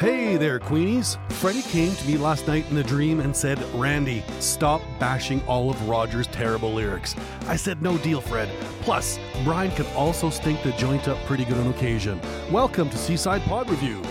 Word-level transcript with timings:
Hey 0.00 0.38
there, 0.38 0.58
Queenies. 0.58 1.18
Freddie 1.32 1.60
came 1.60 1.94
to 1.94 2.06
me 2.06 2.16
last 2.16 2.48
night 2.48 2.64
in 2.70 2.78
a 2.78 2.82
dream 2.82 3.20
and 3.20 3.36
said, 3.36 3.62
Randy, 3.74 4.24
stop 4.38 4.80
bashing 4.98 5.42
all 5.46 5.68
of 5.68 5.86
Roger's 5.86 6.26
terrible 6.28 6.72
lyrics. 6.72 7.14
I 7.48 7.56
said, 7.56 7.82
no 7.82 7.98
deal, 7.98 8.22
Fred. 8.22 8.48
Plus, 8.80 9.18
Brian 9.44 9.70
can 9.72 9.84
also 9.94 10.30
stink 10.30 10.62
the 10.62 10.72
joint 10.72 11.06
up 11.06 11.18
pretty 11.26 11.44
good 11.44 11.58
on 11.58 11.66
occasion. 11.66 12.18
Welcome 12.50 12.88
to 12.88 12.96
Seaside 12.96 13.42
Pod 13.42 13.68
Review. 13.68 14.02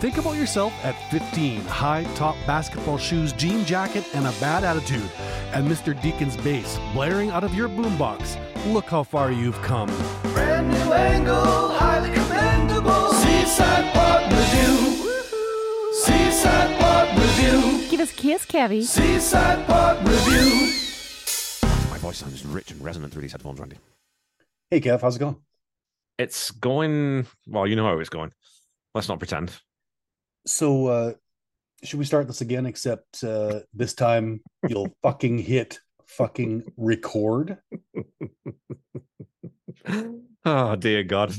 Think 0.00 0.18
about 0.18 0.36
yourself 0.36 0.74
at 0.84 0.92
15, 1.10 1.62
high 1.62 2.04
top 2.14 2.36
basketball 2.46 2.98
shoes, 2.98 3.32
jean 3.32 3.64
jacket, 3.64 4.04
and 4.12 4.26
a 4.26 4.32
bad 4.32 4.64
attitude, 4.64 5.10
and 5.54 5.66
Mr. 5.66 5.98
Deacon's 6.02 6.36
bass 6.36 6.78
blaring 6.92 7.30
out 7.30 7.42
of 7.42 7.54
your 7.54 7.70
boombox. 7.70 8.36
Look 8.70 8.84
how 8.84 9.02
far 9.02 9.32
you've 9.32 9.62
come. 9.62 9.88
Brand 10.34 10.68
new 10.68 10.92
angle, 10.92 11.70
highly 11.70 12.12
commendable. 12.12 13.14
Seaside 13.14 13.94
Pod 13.94 14.30
Review. 14.30 15.07
Seaside 16.38 16.78
Pod 16.78 17.18
Review. 17.18 17.88
Give 17.90 17.98
us 17.98 18.12
a 18.12 18.14
kiss, 18.14 18.46
Kevy. 18.46 18.84
Seaside 18.84 19.66
Pod 19.66 20.06
Review. 20.06 20.72
My 21.90 21.98
voice 21.98 22.18
sounds 22.18 22.46
rich 22.46 22.70
and 22.70 22.80
resonant 22.80 23.12
through 23.12 23.22
these 23.22 23.32
headphones, 23.32 23.58
Randy. 23.58 23.78
Hey, 24.70 24.80
Kev, 24.80 25.00
how's 25.00 25.16
it 25.16 25.18
going? 25.18 25.34
It's 26.16 26.52
going 26.52 27.26
well. 27.48 27.66
You 27.66 27.74
know 27.74 27.86
how 27.86 27.98
it's 27.98 28.08
going. 28.08 28.30
Let's 28.94 29.08
not 29.08 29.18
pretend. 29.18 29.50
So, 30.46 30.86
uh, 30.86 31.14
should 31.82 31.98
we 31.98 32.04
start 32.04 32.28
this 32.28 32.40
again? 32.40 32.66
Except 32.66 33.24
uh, 33.24 33.58
this 33.74 33.94
time 33.94 34.40
you'll 34.68 34.94
fucking 35.02 35.38
hit 35.38 35.80
fucking 36.06 36.62
record. 36.76 37.58
oh 40.44 40.76
dear 40.76 41.02
God. 41.02 41.34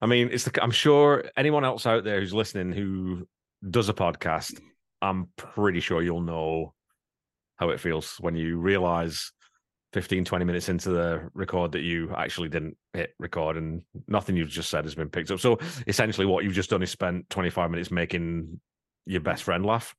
I 0.00 0.06
mean, 0.06 0.30
it's 0.32 0.42
the. 0.42 0.60
I'm 0.60 0.72
sure 0.72 1.22
anyone 1.36 1.64
else 1.64 1.86
out 1.86 2.02
there 2.02 2.18
who's 2.18 2.34
listening 2.34 2.72
who 2.72 3.28
does 3.68 3.88
a 3.88 3.94
podcast, 3.94 4.60
I'm 5.02 5.28
pretty 5.36 5.80
sure 5.80 6.02
you'll 6.02 6.20
know 6.20 6.74
how 7.56 7.70
it 7.70 7.80
feels 7.80 8.16
when 8.20 8.36
you 8.36 8.58
realize 8.58 9.32
15, 9.92 10.24
20 10.24 10.44
minutes 10.44 10.68
into 10.68 10.90
the 10.90 11.30
record 11.32 11.72
that 11.72 11.80
you 11.80 12.12
actually 12.16 12.48
didn't 12.48 12.76
hit 12.92 13.14
record 13.18 13.56
and 13.56 13.82
nothing 14.08 14.36
you've 14.36 14.48
just 14.48 14.68
said 14.68 14.84
has 14.84 14.94
been 14.94 15.08
picked 15.08 15.30
up. 15.30 15.40
So 15.40 15.58
essentially, 15.86 16.26
what 16.26 16.44
you've 16.44 16.52
just 16.52 16.70
done 16.70 16.82
is 16.82 16.90
spent 16.90 17.28
25 17.30 17.70
minutes 17.70 17.90
making 17.90 18.60
your 19.06 19.20
best 19.22 19.44
friend 19.44 19.64
laugh, 19.64 19.94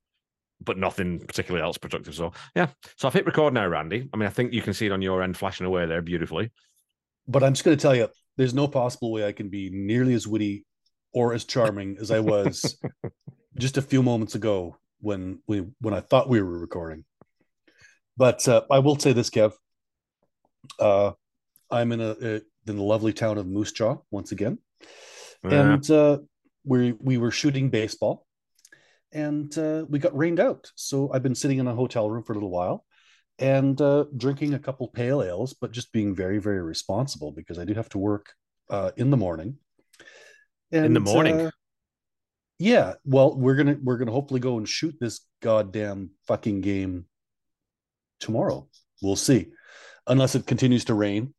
but 0.62 0.78
nothing 0.78 1.20
particularly 1.20 1.64
else 1.66 1.78
productive. 1.78 2.14
So, 2.14 2.34
yeah. 2.56 2.68
So 2.98 3.08
I've 3.08 3.14
hit 3.14 3.26
record 3.26 3.54
now, 3.54 3.66
Randy. 3.66 4.08
I 4.14 4.18
mean, 4.18 4.28
I 4.28 4.32
think 4.32 4.54
you 4.54 4.62
can 4.62 4.74
see 4.74 4.86
it 4.86 4.92
on 4.92 5.02
your 5.02 5.24
end 5.24 5.36
flashing 5.36 5.66
away 5.66 5.86
there 5.88 6.02
beautifully. 6.02 6.52
But 7.28 7.44
I'm 7.44 7.54
just 7.54 7.66
going 7.66 7.76
to 7.78 7.82
tell 7.82 7.96
you, 7.96 8.08
there's 8.38 8.54
no 8.54 8.68
possible 8.68 9.12
way 9.12 9.26
I 9.26 9.32
can 9.32 9.50
be 9.50 9.70
nearly 9.72 10.14
as 10.14 10.28
witty 10.28 10.66
or 11.12 11.34
as 11.34 11.46
charming 11.46 11.98
as 12.00 12.12
I 12.12 12.20
was 12.20 12.78
just 13.58 13.78
a 13.78 13.82
few 13.82 14.04
moments 14.04 14.36
ago 14.36 14.78
when 15.00 15.40
we 15.48 15.66
when 15.82 15.94
I 15.94 16.00
thought 16.00 16.30
we 16.30 16.42
were 16.42 16.60
recording. 16.60 17.06
But 18.16 18.48
uh, 18.48 18.62
I 18.72 18.80
will 18.80 18.98
say 18.98 19.14
this, 19.14 19.30
Kev. 19.30 19.54
Uh, 20.80 21.12
I'm 21.70 21.92
in 21.92 22.02
a, 22.02 22.12
in 22.12 22.42
the 22.66 22.84
lovely 22.84 23.14
town 23.14 23.38
of 23.38 23.48
Moose 23.48 23.72
Jaw 23.72 23.98
once 24.12 24.32
again, 24.32 24.58
Yeah. 25.44 25.74
and 25.74 25.92
uh, 25.92 26.20
we 26.64 26.94
we 26.94 27.18
were 27.18 27.32
shooting 27.32 27.70
baseball, 27.70 28.26
and 29.12 29.56
uh, 29.58 29.86
we 29.88 30.00
got 30.00 30.18
rained 30.18 30.40
out. 30.40 30.72
So 30.76 31.12
I've 31.14 31.24
been 31.24 31.36
sitting 31.36 31.60
in 31.60 31.68
a 31.68 31.76
hotel 31.76 32.10
room 32.10 32.24
for 32.24 32.34
a 32.34 32.36
little 32.36 32.50
while, 32.50 32.86
and 33.40 33.80
uh, 33.82 34.06
drinking 34.16 34.54
a 34.54 34.60
couple 34.60 34.88
pale 34.88 35.22
ales, 35.22 35.54
but 35.54 35.72
just 35.72 35.92
being 35.92 36.16
very 36.16 36.40
very 36.40 36.62
responsible 36.62 37.32
because 37.32 37.60
I 37.60 37.66
do 37.66 37.74
have 37.74 37.90
to 37.90 37.98
work 37.98 38.34
uh, 38.70 38.92
in 38.98 39.12
the 39.12 39.18
morning. 39.18 39.58
In 40.72 40.94
the 40.94 41.00
morning? 41.00 41.50
Yeah. 42.60 42.94
Well, 43.06 43.36
we're 43.36 43.56
gonna 43.56 43.78
we're 43.82 43.98
gonna 43.98 44.12
hopefully 44.12 44.40
go 44.40 44.58
and 44.58 44.68
shoot 44.68 44.96
this 45.00 45.22
goddamn 45.42 46.12
fucking 46.28 46.62
game 46.62 47.06
tomorrow. 48.20 48.68
We'll 49.02 49.16
see, 49.16 49.48
unless 50.08 50.36
it 50.36 50.48
continues 50.48 50.86
to 50.86 50.94
rain, 50.94 51.34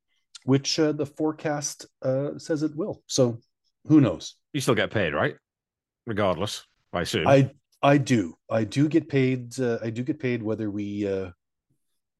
which 0.45 0.79
uh, 0.79 0.93
the 0.93 1.07
forecast 1.07 1.87
uh, 2.03 2.39
says 2.39 2.63
it 2.63 2.77
will. 2.77 3.03
So 3.07 3.39
who 3.87 4.01
knows? 4.01 4.35
you 4.53 4.61
still 4.61 4.75
get 4.75 4.91
paid, 4.91 5.15
right? 5.15 5.37
Regardless, 6.07 6.65
I 6.93 7.03
assume. 7.03 7.27
I 7.27 7.51
I 7.83 7.99
do 7.99 8.37
I 8.51 8.65
do 8.65 8.89
get 8.89 9.09
paid. 9.09 9.59
Uh, 9.59 9.79
I 9.83 9.91
do 9.91 10.03
get 10.03 10.19
paid 10.19 10.43
whether 10.43 10.71
we 10.71 11.07
uh, 11.07 11.31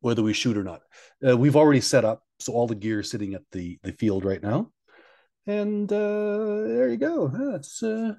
whether 0.01 0.23
we 0.23 0.33
shoot 0.33 0.57
or 0.57 0.65
not. 0.65 0.83
Uh, 1.27 1.37
we've 1.37 1.57
already 1.57 1.81
set 1.81 2.05
up, 2.05 2.23
so 2.39 2.53
all 2.53 2.67
the 2.67 2.75
gear 2.75 3.01
is 3.01 3.11
sitting 3.11 3.35
at 3.35 3.43
the 3.53 3.79
the 3.83 3.93
field 3.93 4.25
right 4.25 4.43
now, 4.43 4.71
and 5.47 5.91
uh, 5.93 6.63
there 6.67 6.89
you 6.91 6.97
go. 6.97 7.29
That's 7.29 7.83
uh, 7.83 8.15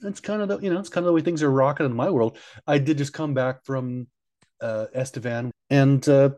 that's 0.00 0.20
kind 0.20 0.42
of 0.42 0.48
the 0.48 0.58
you 0.58 0.72
know 0.72 0.78
it's 0.78 0.88
kind 0.88 1.04
of 1.04 1.08
the 1.08 1.12
way 1.12 1.20
things 1.20 1.42
are 1.42 1.50
rocking 1.50 1.86
in 1.86 1.94
my 1.94 2.10
world. 2.10 2.38
I 2.66 2.78
did 2.78 2.98
just 2.98 3.12
come 3.12 3.34
back 3.34 3.64
from 3.64 4.06
uh, 4.60 4.86
Estevan, 4.94 5.50
and 5.70 6.06
uh, 6.08 6.30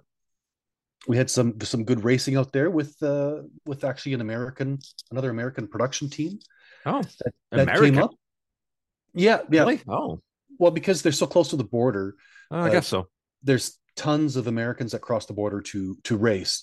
we 1.07 1.17
had 1.17 1.31
some 1.31 1.61
some 1.61 1.85
good 1.85 2.05
racing 2.05 2.37
out 2.37 2.53
there 2.53 2.71
with 2.71 3.01
uh, 3.03 3.43
with 3.67 3.85
actually 3.85 4.15
an 4.15 4.21
American 4.21 4.79
another 5.11 5.31
American 5.31 5.67
production 5.69 6.09
team 6.11 6.39
oh, 6.87 7.03
that, 7.03 7.35
that 7.51 7.61
American. 7.61 7.95
came 7.95 8.03
up. 8.03 8.11
Yeah, 9.15 9.41
yeah. 9.51 9.61
Really? 9.63 9.81
Oh, 9.89 10.21
Well, 10.59 10.71
because 10.71 11.03
they're 11.03 11.13
so 11.13 11.27
close 11.27 11.49
to 11.51 11.57
the 11.57 11.65
border, 11.65 12.15
Oh, 12.51 12.59
I 12.59 12.69
Uh, 12.69 12.73
guess 12.73 12.87
so. 12.89 13.09
there's 13.43 13.79
tons 13.97 14.37
of 14.37 14.47
Americans 14.47 14.93
that 14.93 15.01
cross 15.01 15.27
the 15.27 15.33
border 15.33 15.61
to 15.61 15.97
to 16.05 16.17
race, 16.17 16.63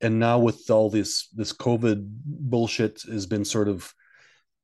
and 0.00 0.18
now 0.18 0.38
with 0.38 0.70
all 0.70 0.90
this 0.90 1.28
this 1.34 1.52
COVID 1.52 2.06
bullshit 2.24 3.02
has 3.02 3.26
been 3.26 3.44
sort 3.44 3.68
of 3.68 3.92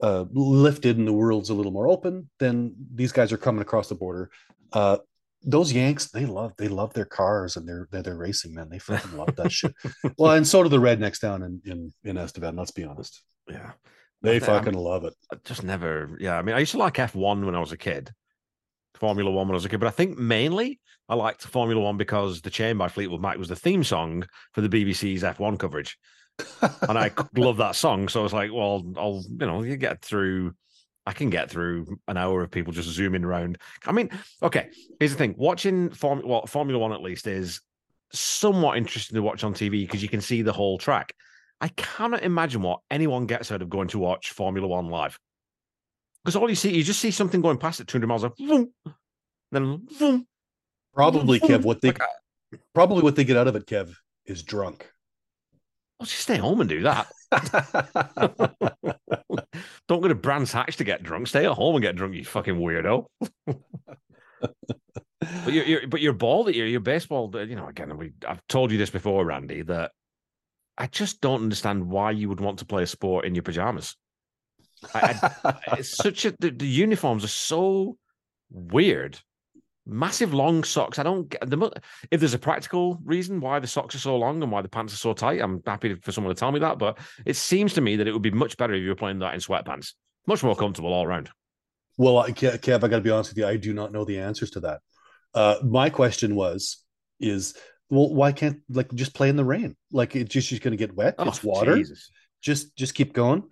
uh, 0.03 0.25
lifted 0.33 0.99
and 0.99 1.07
the 1.09 1.13
world's 1.13 1.49
a 1.51 1.55
little 1.55 1.73
more 1.73 1.89
open, 1.89 2.29
then 2.41 2.75
these 2.95 3.13
guys 3.13 3.33
are 3.33 3.39
coming 3.39 3.63
across 3.63 3.89
the 3.89 3.95
border. 3.95 4.31
Uh, 4.73 4.99
those 5.45 5.73
Yanks, 5.73 6.09
they 6.11 6.27
love 6.27 6.53
they 6.59 6.69
love 6.69 6.93
their 6.95 7.05
cars 7.05 7.57
and 7.57 7.67
they're 7.69 7.89
they're, 7.91 8.03
they're 8.03 8.17
racing 8.17 8.55
man. 8.55 8.69
They 8.69 8.79
fucking 8.79 9.17
love 9.17 9.35
that 9.37 9.51
shit. 9.53 9.75
Well, 10.19 10.33
and 10.33 10.47
so 10.47 10.63
do 10.63 10.69
the 10.69 10.79
rednecks 10.79 11.21
down 11.21 11.43
in 11.43 11.61
in 11.65 11.93
in 12.05 12.17
Estevan. 12.17 12.57
Let's 12.57 12.71
be 12.71 12.85
honest, 12.85 13.23
Yeah. 13.49 13.73
they 14.23 14.37
I- 14.37 14.41
fucking 14.41 14.75
I'm- 14.77 14.85
love 14.85 15.05
it. 15.05 15.15
I 15.33 15.37
just 15.45 15.65
never. 15.65 16.17
Yeah, 16.21 16.39
I 16.39 16.43
mean, 16.43 16.55
I 16.55 16.61
used 16.61 16.73
to 16.73 16.79
like 16.79 16.95
F1 16.95 17.45
when 17.45 17.55
I 17.57 17.61
was 17.61 17.73
a 17.73 17.77
kid, 17.77 18.13
Formula 18.95 19.31
One 19.31 19.49
when 19.49 19.55
I 19.55 19.57
was 19.57 19.65
a 19.65 19.69
kid, 19.69 19.81
but 19.81 19.89
I 19.89 19.91
think 19.93 20.17
mainly 20.19 20.81
I 21.09 21.15
liked 21.17 21.43
Formula 21.43 21.81
One 21.83 21.97
because 21.97 22.41
The 22.41 22.51
Chain 22.51 22.79
by 22.79 22.89
Fleetwood 22.89 23.21
Mac 23.21 23.37
was 23.39 23.49
the 23.49 23.57
theme 23.57 23.83
song 23.85 24.25
for 24.53 24.61
the 24.61 24.69
BBC's 24.69 25.23
F1 25.25 25.59
coverage. 25.59 25.99
And 26.61 26.99
I 26.99 27.11
love 27.37 27.59
that 27.59 27.77
song. 27.77 28.09
So 28.09 28.21
I 28.21 28.23
was 28.23 28.33
like, 28.33 28.53
well, 28.53 28.85
I'll, 28.97 29.23
you 29.29 29.47
know, 29.47 29.63
you 29.63 29.77
get 29.77 30.03
through. 30.03 30.55
I 31.05 31.13
can 31.13 31.31
get 31.31 31.51
through 31.51 31.99
an 32.07 32.17
hour 32.17 32.43
of 32.43 32.53
people 32.53 32.73
just 32.73 32.89
zooming 32.89 33.25
around. 33.25 33.59
I 33.85 33.93
mean, 33.93 34.09
okay, 34.41 34.69
here's 35.01 35.11
the 35.11 35.19
thing: 35.19 35.35
watching 35.37 35.91
Form, 35.91 36.23
well, 36.25 36.47
Formula 36.47 36.79
One 36.79 36.93
at 36.93 37.03
least 37.03 37.27
is 37.27 37.61
somewhat 38.13 38.77
interesting 38.77 39.17
to 39.17 39.23
watch 39.23 39.43
on 39.43 39.55
TV 39.55 39.83
because 39.83 40.03
you 40.03 40.09
can 40.09 40.21
see 40.21 40.43
the 40.43 40.53
whole 40.53 40.79
track. 40.79 41.13
I 41.61 41.69
cannot 41.69 42.23
imagine 42.23 42.63
what 42.63 42.81
anyone 42.91 43.27
gets 43.27 43.51
out 43.51 43.63
of 43.63 43.71
going 43.71 43.89
to 43.89 43.99
watch 43.99 44.31
Formula 44.31 44.67
One 44.67 44.89
live 44.89 45.19
because 46.25 46.37
all 46.37 46.49
you 46.49 46.55
see, 46.55 46.75
you 46.75 46.85
just 46.85 47.01
see 47.01 47.11
something 47.11 47.41
going 47.41 47.59
past 47.59 47.81
at 47.81 47.89
200 47.89 48.07
miles, 48.07 48.23
like, 48.23 48.37
vroom, 48.39 48.73
then 49.51 49.87
vroom, 49.99 50.27
Probably, 50.95 51.41
Kev. 51.41 51.65
What 51.65 51.81
they 51.81 51.89
Like, 51.89 52.01
probably 52.75 53.03
what 53.03 53.17
they 53.17 53.25
get 53.25 53.37
out 53.37 53.49
of 53.49 53.57
it, 53.57 53.67
Kev, 53.67 53.95
is 54.27 54.43
drunk. 54.43 54.91
I'll 56.03 56.07
just 56.07 56.23
stay 56.23 56.37
home 56.37 56.61
and 56.61 56.69
do 56.69 56.83
that. 56.83 57.07
Don't 59.87 60.01
go 60.01 60.09
to 60.09 60.17
Brands 60.17 60.53
Hatch 60.53 60.77
to 60.79 60.85
get 60.85 61.05
drunk. 61.05 61.29
Stay 61.29 61.47
at 61.47 61.53
home 61.53 61.77
and 61.77 61.83
get 61.83 61.95
drunk, 61.95 62.17
you 62.17 62.25
fucking 62.25 62.57
weirdo. 62.57 63.07
but 63.47 63.63
you're, 65.47 65.65
you're 65.65 65.87
but 65.87 66.01
your 66.01 66.13
ball 66.13 66.43
that 66.43 66.57
you're 66.57 66.67
your 66.67 66.81
baseball. 66.81 67.31
Uh, 67.33 67.43
you 67.43 67.55
know, 67.55 67.69
again, 67.69 67.97
we 67.97 68.15
I've 68.27 68.45
told 68.49 68.73
you 68.73 68.79
this 68.79 68.91
before, 68.91 69.25
Randy, 69.25 69.63
that 69.63 69.93
I 70.77 70.89
just 70.89 71.21
don't 71.21 71.45
understand 71.45 71.89
why 71.89 72.11
you 72.11 72.29
would 72.29 72.41
want 72.41 72.59
to 72.59 72.67
play 72.67 72.83
a 72.83 72.87
sport 72.89 73.25
in 73.25 73.37
your 73.37 73.43
pajamas. 73.43 73.95
I, 74.93 75.33
I, 75.45 75.55
it's 75.79 75.97
such 75.97 76.25
a 76.25 76.35
the, 76.41 76.51
the 76.51 76.67
uniforms 76.67 77.23
are 77.23 77.29
so 77.29 77.97
weird. 78.51 79.21
Massive 79.85 80.33
long 80.33 80.63
socks. 80.63 80.99
I 80.99 81.03
don't 81.03 81.29
get 81.29 81.49
the 81.49 81.73
if 82.11 82.21
there's 82.21 82.35
a 82.35 82.39
practical 82.39 83.01
reason 83.05 83.41
why 83.41 83.59
the 83.59 83.67
socks 83.67 83.95
are 83.97 83.99
so 83.99 84.17
long 84.17 84.41
and 84.43 84.53
why 84.53 84.63
the 84.63 84.69
pants 84.69 84.95
are 84.95 84.99
so 84.99 85.13
tight. 85.13 85.41
I'm 85.41 85.61
happy 85.67 85.95
for 85.97 86.13
someone 86.13 86.33
to 86.35 86.39
tell 86.39 86.53
me 86.53 86.61
that, 86.61 86.79
but 86.79 86.99
it 87.27 87.35
seems 87.35 87.75
to 87.75 87.81
me 87.81 87.97
that 87.97 88.07
it 88.07 88.13
would 88.13 88.23
be 88.23 88.31
much 88.31 88.57
better 88.57 88.75
if 88.75 88.83
you 88.83 88.89
were 88.91 88.95
playing 88.95 89.19
that 89.21 89.35
in 89.35 89.41
sweatpants. 89.41 89.95
Much 90.27 90.45
more 90.45 90.55
comfortable 90.55 90.93
all 90.93 91.05
around. 91.05 91.31
Well, 91.97 92.19
I- 92.19 92.31
Kev, 92.31 92.85
I 92.85 92.89
got 92.89 92.97
to 92.97 93.01
be 93.01 93.11
honest 93.11 93.31
with 93.31 93.39
you. 93.39 93.47
I 93.47 93.57
do 93.57 93.75
not 93.75 93.91
know 93.93 94.05
the 94.05 94.21
answers 94.21 94.51
to 94.53 94.61
that. 94.61 94.81
Uh, 95.35 95.57
my 95.65 95.91
question 95.91 96.35
was, 96.37 96.79
is 97.19 97.55
well, 97.91 98.15
why 98.15 98.33
can't 98.33 98.61
like 98.69 98.93
just 98.95 99.15
play 99.15 99.29
in 99.29 99.37
the 99.37 99.45
rain? 99.45 99.77
Like 99.91 100.15
it's 100.15 100.33
just, 100.33 100.49
just 100.49 100.63
going 100.63 100.73
to 100.73 100.77
get 100.79 100.95
wet. 100.95 101.17
it's 101.19 101.45
Oh, 101.45 101.49
water. 101.49 101.77
Jesus. 101.77 102.11
Just 102.41 102.77
just 102.77 102.95
keep 102.95 103.13
going. 103.13 103.43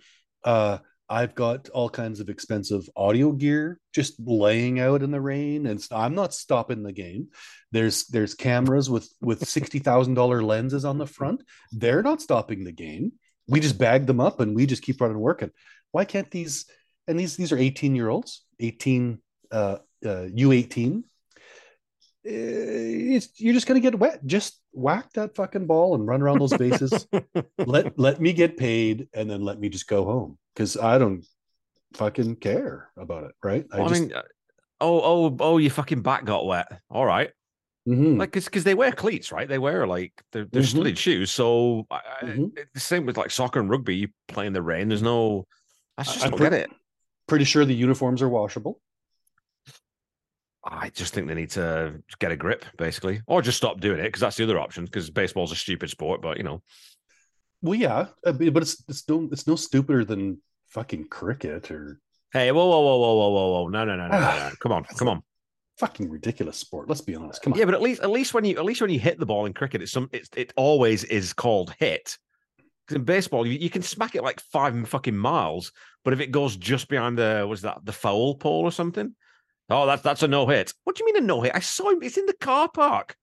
Uh, 0.45 0.79
I've 1.11 1.35
got 1.35 1.69
all 1.71 1.91
kinds 1.91 2.21
of 2.21 2.29
expensive 2.29 2.89
audio 2.97 3.33
gear 3.33 3.81
just 3.93 4.15
laying 4.21 4.79
out 4.79 5.03
in 5.03 5.11
the 5.11 5.21
rain, 5.21 5.67
and 5.67 5.85
I'm 5.91 6.15
not 6.15 6.33
stopping 6.33 6.85
the 6.85 6.93
game. 6.93 7.29
There's 7.73 8.07
there's 8.07 8.35
cameras 8.35 8.89
with 8.89 9.13
with 9.21 9.47
sixty 9.49 9.81
thousand 9.81 10.15
dollar 10.15 10.41
lenses 10.41 10.85
on 10.85 10.99
the 10.99 11.09
front. 11.09 11.43
They're 11.73 12.05
not 12.05 12.23
stopping 12.23 12.63
the 12.63 12.73
game. 12.73 13.13
We 13.49 13.59
just 13.59 13.77
bag 13.77 14.07
them 14.07 14.21
up 14.21 14.39
and 14.39 14.55
we 14.55 14.67
just 14.67 14.83
keep 14.83 15.01
running 15.01 15.19
working. 15.19 15.51
Why 15.91 16.05
can't 16.05 16.31
these? 16.31 16.67
And 17.09 17.19
these 17.19 17.37
these 17.37 17.51
are 17.51 17.59
eighteen 17.59 17.97
year 17.97 18.09
olds. 18.09 18.45
18 18.61 19.19
uh, 19.51 19.79
uh 20.05 20.29
U18, 20.37 21.03
eh, 22.27 22.31
it's 22.31 23.41
you're 23.41 23.55
just 23.55 23.67
gonna 23.67 23.81
get 23.81 23.99
wet. 23.99 24.25
Just 24.25 24.60
whack 24.73 25.13
that 25.15 25.35
fucking 25.35 25.67
ball 25.67 25.95
and 25.95 26.07
run 26.07 26.23
around 26.23 26.39
those 26.41 26.57
bases. 26.57 27.07
let 27.59 27.99
let 27.99 28.21
me 28.21 28.33
get 28.33 28.57
paid 28.57 29.09
and 29.15 29.31
then 29.31 29.43
let 29.43 29.59
me 29.59 29.69
just 29.69 29.87
go 29.89 30.05
home 30.05 30.39
because 30.55 30.77
I 30.77 30.99
don't 30.99 31.25
fucking 31.95 32.37
care 32.37 32.91
about 32.97 33.25
it, 33.25 33.33
right? 33.43 33.67
Well, 33.73 33.87
I, 33.87 33.89
just, 33.89 34.01
mean, 34.03 34.13
uh, 34.15 34.23
oh, 34.81 35.01
oh, 35.01 35.37
oh, 35.41 35.59
your 35.59 35.71
fucking 35.71 36.03
back 36.03 36.25
got 36.25 36.47
wet. 36.47 36.81
All 36.91 37.05
right. 37.05 37.31
Mm-hmm. 37.89 38.19
Like, 38.19 38.31
because 38.31 38.45
because 38.45 38.65
they 38.65 38.75
wear 38.75 38.93
cleats, 38.93 39.33
right? 39.33 39.49
They 39.49 39.59
wear 39.59 39.87
like 39.87 40.13
they're, 40.33 40.47
they're 40.53 40.63
Mhm. 40.63 40.67
studded 40.67 40.99
shoes. 40.99 41.31
So 41.31 41.87
I, 41.91 42.01
I- 42.23 42.25
Mhm. 42.27 42.51
it's 42.57 42.73
the 42.75 42.81
same 42.81 43.07
with 43.07 43.17
like 43.17 43.31
soccer 43.31 43.59
and 43.59 43.71
rugby. 43.71 43.97
You 43.97 44.09
play 44.29 44.47
in 44.47 44.53
the 44.53 44.63
rain. 44.63 44.89
There's 44.89 45.03
no. 45.03 45.47
I 45.99 46.03
just 46.05 46.25
I'm 46.25 46.31
don't 46.31 46.41
get 46.41 46.53
it. 46.53 46.71
pretty 47.27 47.45
sure 47.45 47.65
the 47.65 47.75
uniforms 47.75 48.23
are 48.23 48.29
washable. 48.29 48.81
I 50.65 50.91
just 50.91 51.15
think 51.15 51.27
they 51.27 51.35
need 51.35 51.51
to 51.51 52.03
get 52.19 52.33
a 52.33 52.37
grip, 52.37 52.65
basically, 52.77 53.23
or 53.27 53.41
just 53.43 53.57
stop 53.59 53.81
doing 53.81 53.99
it 53.99 54.05
because 54.05 54.21
that's 54.21 54.37
the 54.37 54.45
other 54.45 54.59
option. 54.59 54.85
Because 54.85 55.09
baseball's 55.11 55.53
a 55.53 55.57
stupid 55.57 55.89
sport, 55.91 56.21
but 56.21 56.37
you 56.37 56.43
know, 56.43 56.63
Well, 57.63 57.75
yeah, 57.79 58.07
uh, 58.27 58.33
but 58.33 58.63
it's 58.63 58.83
it's 58.89 59.09
no 59.09 59.29
it's 59.33 59.47
no 59.47 59.57
stupider 59.57 60.05
than 60.05 60.41
fucking 60.69 61.09
cricket 61.09 61.71
or 61.71 61.99
hey, 62.33 62.53
whoa, 62.53 62.67
whoa, 62.69 62.81
whoa, 62.81 62.99
whoa, 62.99 63.15
whoa, 63.15 63.31
whoa, 63.31 63.51
whoa, 63.63 63.69
no, 63.69 63.85
no, 63.85 63.97
no, 63.97 64.09
no, 64.09 64.19
no, 64.21 64.21
no. 64.21 64.51
come 64.61 64.73
on, 64.73 64.85
come 64.85 65.09
on. 65.09 65.23
fucking 65.79 66.11
ridiculous 66.11 66.59
sport. 66.59 66.89
Let's 66.89 67.01
be 67.01 67.15
honest. 67.15 67.43
Come 67.43 67.55
on. 67.55 67.59
Yeah, 67.59 67.65
but 67.65 67.75
at 67.75 67.83
least 67.83 68.03
at 68.03 68.11
least 68.11 68.35
when 68.35 68.45
you 68.45 68.59
at 68.59 68.65
least 68.65 68.83
when 68.83 68.91
you 68.91 69.01
hit 69.01 69.19
the 69.19 69.27
ball 69.27 69.47
in 69.47 69.55
cricket, 69.55 69.81
it's 69.83 69.93
some 69.93 70.11
it's 70.13 70.29
it 70.37 70.53
always 70.57 71.05
is 71.05 71.33
called 71.33 71.75
hit. 71.79 72.19
'Cause 72.87 72.97
in 72.97 73.05
baseball, 73.05 73.47
you, 73.47 73.57
you 73.59 73.71
can 73.71 73.83
smack 73.83 74.15
it 74.17 74.23
like 74.25 74.41
five 74.41 74.89
fucking 74.89 75.17
miles, 75.17 75.71
but 76.05 76.13
if 76.13 76.19
it 76.21 76.33
goes 76.33 76.57
just 76.57 76.89
behind 76.89 77.17
the 77.17 77.47
was 77.49 77.63
that 77.63 77.79
the 77.85 77.93
foul 77.93 78.35
pole 78.35 78.63
or 78.65 78.73
something, 78.73 79.15
oh 79.71 79.87
that's 79.87 80.03
that's 80.03 80.23
a 80.23 80.29
no 80.29 80.47
hit. 80.47 80.73
What 80.85 80.97
do 80.97 81.05
you 81.05 81.13
mean 81.13 81.23
a 81.23 81.27
no 81.27 81.41
hit? 81.41 81.53
I 81.55 81.61
saw 81.61 81.91
him. 81.91 82.03
It's 82.03 82.19
in 82.19 82.27
the 82.27 82.35
car 82.35 82.69
park. 82.69 83.17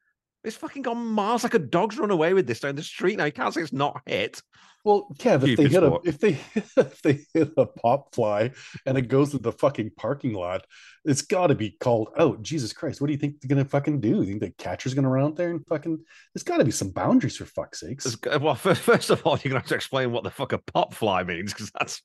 It's 0.44 0.56
fucking 0.56 0.84
gone 0.84 0.98
miles 1.06 1.44
like 1.44 1.56
a 1.56 1.60
dog's 1.60 1.98
run 1.98 2.12
away 2.12 2.34
with 2.34 2.48
this 2.48 2.62
down 2.62 2.76
the 2.76 2.84
street. 2.84 3.18
Now 3.18 3.26
you 3.26 3.32
can't 3.32 3.54
say 3.54 3.62
it's 3.62 3.74
not 3.74 4.02
hit. 4.06 4.42
Well, 4.86 5.10
Kev, 5.20 5.44
if 5.46 5.58
they 5.58 5.68
Stupid 5.68 5.72
hit 5.72 5.84
a 5.84 6.00
if 6.06 6.20
they 6.20 6.40
if 6.82 7.02
they 7.02 7.20
hit 7.34 7.52
a 7.58 7.66
pop 7.66 8.16
fly 8.16 8.52
and 8.86 8.98
it 8.98 9.10
goes 9.10 9.32
to 9.32 9.38
the 9.40 9.52
fucking 9.52 9.92
parking 9.98 10.34
lot, 10.34 10.66
it's 11.04 11.24
got 11.24 11.48
to 11.48 11.56
be 11.56 11.72
called 11.72 12.10
out. 12.18 12.42
Jesus 12.42 12.72
Christ, 12.72 13.02
what 13.02 13.08
do 13.08 13.14
you 13.14 13.20
think 13.20 13.42
they're 13.42 13.50
gonna 13.50 13.68
fucking 13.68 14.00
do? 14.00 14.22
You 14.22 14.26
think 14.26 14.40
the 14.40 14.52
catcher's 14.52 14.94
gonna 14.94 15.10
run 15.10 15.26
out 15.26 15.36
there 15.36 15.50
and 15.50 15.68
fucking? 15.68 15.98
There's 16.34 16.44
got 16.44 16.58
to 16.60 16.64
be 16.64 16.72
some 16.72 16.92
boundaries 16.92 17.36
for 17.36 17.44
fuck's 17.46 17.82
sakes. 17.82 18.06
It's- 18.06 18.40
Well, 18.40 18.56
first, 18.56 18.82
first 18.84 19.10
of 19.10 19.26
all, 19.26 19.38
you're 19.38 19.50
gonna 19.50 19.60
have 19.60 19.68
to 19.70 19.76
explain 19.76 20.14
what 20.14 20.24
the 20.24 20.32
fuck 20.32 20.54
a 20.54 20.60
pop 20.60 20.94
fly 20.94 21.24
means 21.24 21.52
because 21.52 21.72
that's 21.78 22.02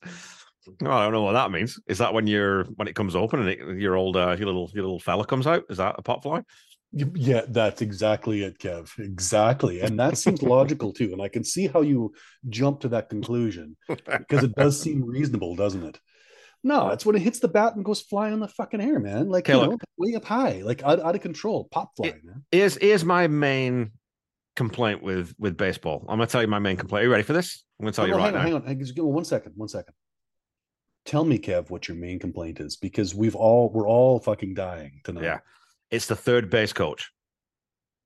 I 0.81 1.03
don't 1.03 1.11
know 1.13 1.23
what 1.23 1.33
that 1.33 1.51
means. 1.51 1.79
Is 1.87 1.97
that 1.97 2.13
when 2.13 2.27
you're 2.27 2.63
when 2.75 2.87
it 2.87 2.95
comes 2.95 3.15
open 3.15 3.39
and 3.41 3.49
it, 3.49 3.59
your 3.79 3.95
old 3.95 4.15
uh, 4.17 4.35
your 4.37 4.45
little 4.47 4.69
your 4.73 4.83
little 4.83 4.99
fella 4.99 5.25
comes 5.25 5.47
out? 5.47 5.63
Is 5.69 5.77
that 5.77 5.95
a 5.97 6.01
pop 6.01 6.23
fly? 6.23 6.41
Yeah, 6.91 7.41
that's 7.47 7.81
exactly 7.81 8.43
it, 8.43 8.59
Kev. 8.59 8.91
Exactly, 8.99 9.81
and 9.81 9.99
that 9.99 10.17
seems 10.17 10.43
logical 10.43 10.93
too. 10.93 11.09
And 11.11 11.21
I 11.21 11.27
can 11.27 11.43
see 11.43 11.65
how 11.67 11.81
you 11.81 12.13
jump 12.49 12.81
to 12.81 12.89
that 12.89 13.09
conclusion 13.09 13.75
because 13.87 14.43
it 14.43 14.53
does 14.55 14.79
seem 14.79 15.03
reasonable, 15.03 15.55
doesn't 15.55 15.83
it? 15.83 15.99
No, 16.63 16.89
it's 16.91 17.05
when 17.05 17.15
it 17.15 17.21
hits 17.23 17.39
the 17.39 17.47
bat 17.47 17.75
and 17.75 17.83
goes 17.83 17.99
flying 18.01 18.33
in 18.33 18.39
the 18.39 18.47
fucking 18.47 18.79
air, 18.79 18.99
man. 18.99 19.27
Like 19.27 19.49
Okay, 19.49 19.53
you 19.57 19.59
look. 19.65 19.71
know, 19.71 19.77
way 19.97 20.13
up 20.15 20.23
high, 20.23 20.61
like 20.63 20.83
out, 20.83 20.99
out 21.01 21.15
of 21.15 21.21
control, 21.21 21.67
pop 21.71 21.91
fly, 21.97 22.09
It- 22.09 22.23
man. 22.23 22.43
Here's 22.51 22.75
here's 22.77 23.03
my 23.03 23.27
main 23.27 23.91
complaint 24.55 25.01
with 25.01 25.33
with 25.39 25.57
baseball. 25.57 26.05
I'm 26.07 26.17
gonna 26.19 26.27
tell 26.27 26.41
you 26.43 26.47
my 26.47 26.59
main 26.59 26.77
complaint. 26.77 27.01
Are 27.01 27.05
you 27.07 27.11
ready 27.11 27.23
for 27.23 27.33
this? 27.33 27.65
I'm 27.79 27.85
gonna 27.85 27.93
tell 27.93 28.05
you 28.07 28.13
Well, 28.13 28.19
right 28.19 28.25
hang 28.27 28.35
on, 28.35 28.39
now. 28.39 28.45
hang 28.45 28.53
on, 28.53 28.61
hang 28.67 28.75
on. 28.75 28.79
Just 28.79 28.95
give 28.95 29.03
me 29.03 29.11
one 29.11 29.25
second, 29.25 29.53
one 29.55 29.67
second. 29.67 29.95
Tell 31.05 31.25
me, 31.25 31.37
Kev, 31.37 31.69
what 31.69 31.87
your 31.87 31.97
main 31.97 32.17
complaint 32.19 32.59
is, 32.59 32.77
because 32.77 33.13
we've 33.13 33.35
all 33.35 33.69
we're 33.69 33.87
all 33.87 34.19
fucking 34.19 34.53
dying 34.53 35.01
tonight. 35.03 35.23
Yeah. 35.23 35.39
It's 35.91 36.07
the 36.07 36.15
third 36.15 36.49
base 36.49 36.73
coach. 36.73 37.11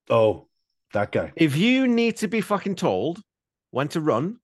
Oh, 0.10 0.48
that 0.94 1.12
guy. 1.12 1.32
If 1.36 1.56
you 1.56 1.88
need 1.88 2.18
to 2.18 2.28
be 2.28 2.42
fucking 2.42 2.76
told 2.76 3.22
when 3.72 3.88
to 3.90 4.02
run, 4.02 4.38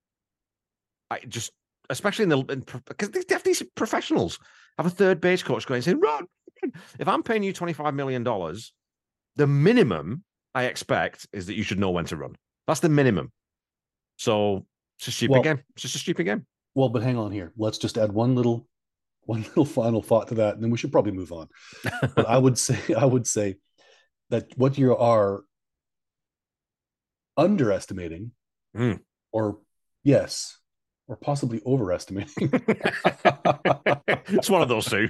I 1.10 1.20
just 1.28 1.52
especially 1.90 2.24
in 2.24 2.30
the 2.30 2.82
because 2.88 3.10
they 3.10 3.24
have 3.30 3.44
these 3.44 3.64
professionals 3.76 4.40
have 4.78 4.86
a 4.86 4.90
third 4.92 5.20
base 5.20 5.44
coach 5.44 5.66
going 5.66 5.82
saying 5.82 6.00
run. 6.00 6.28
If 7.00 7.08
I'm 7.08 7.24
paying 7.24 7.44
you 7.44 7.54
twenty 7.54 7.74
five 7.74 7.94
million 7.94 8.24
dollars, 8.24 8.72
the 9.36 9.48
minimum 9.48 10.24
I 10.54 10.66
expect 10.66 11.28
is 11.34 11.48
that 11.48 11.56
you 11.56 11.64
should 11.64 11.80
know 11.80 11.92
when 11.92 12.06
to 12.06 12.18
run. 12.18 12.36
That's 12.68 12.80
the 12.82 12.90
minimum. 12.90 13.32
So 14.18 14.66
it's 15.00 15.08
a 15.08 15.12
stupid 15.12 15.32
Well- 15.32 15.42
game. 15.42 15.64
It's 15.74 15.82
just 15.82 15.96
a 15.96 16.00
stupid 16.00 16.26
game. 16.26 16.46
Well, 16.76 16.90
but 16.90 17.04
hang 17.04 17.18
on 17.18 17.32
here. 17.32 17.54
Let's 17.58 17.78
just 17.78 17.98
add 17.98 18.12
one 18.12 18.36
little 18.36 18.68
one 19.26 19.42
little 19.44 19.66
final 19.66 20.02
thought 20.02 20.28
to 20.30 20.36
that, 20.36 20.56
and 20.56 20.64
then 20.64 20.70
we 20.72 20.78
should 20.78 20.92
probably 20.92 21.12
move 21.14 21.32
on. 21.32 21.48
But 22.16 22.28
I 22.28 22.38
would 22.38 22.58
say 22.66 22.78
I 22.98 23.06
would 23.06 23.28
say 23.28 23.56
that 24.30 24.52
what 24.58 24.78
you 24.78 24.96
are 24.98 25.44
underestimating, 27.38 28.32
Hmm. 28.76 28.94
or 29.32 29.60
yes, 30.04 30.58
or 31.08 31.16
possibly 31.16 31.62
overestimating. 31.66 32.34
it's 34.28 34.50
one 34.50 34.62
of 34.62 34.70
those 34.70 34.86
two. 34.86 35.10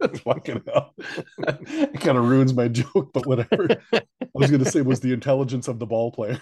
That's 0.00 0.20
fucking 0.20 0.62
hell. 0.66 0.94
it 0.98 2.00
kind 2.00 2.18
of 2.18 2.24
ruins 2.28 2.52
my 2.54 2.68
joke, 2.68 3.10
but 3.12 3.26
whatever. 3.26 3.68
I 3.92 4.02
was 4.34 4.50
going 4.50 4.62
to 4.64 4.70
say 4.70 4.80
was 4.82 5.00
the 5.00 5.12
intelligence 5.12 5.68
of 5.68 5.78
the 5.78 5.86
ball 5.86 6.10
player. 6.12 6.40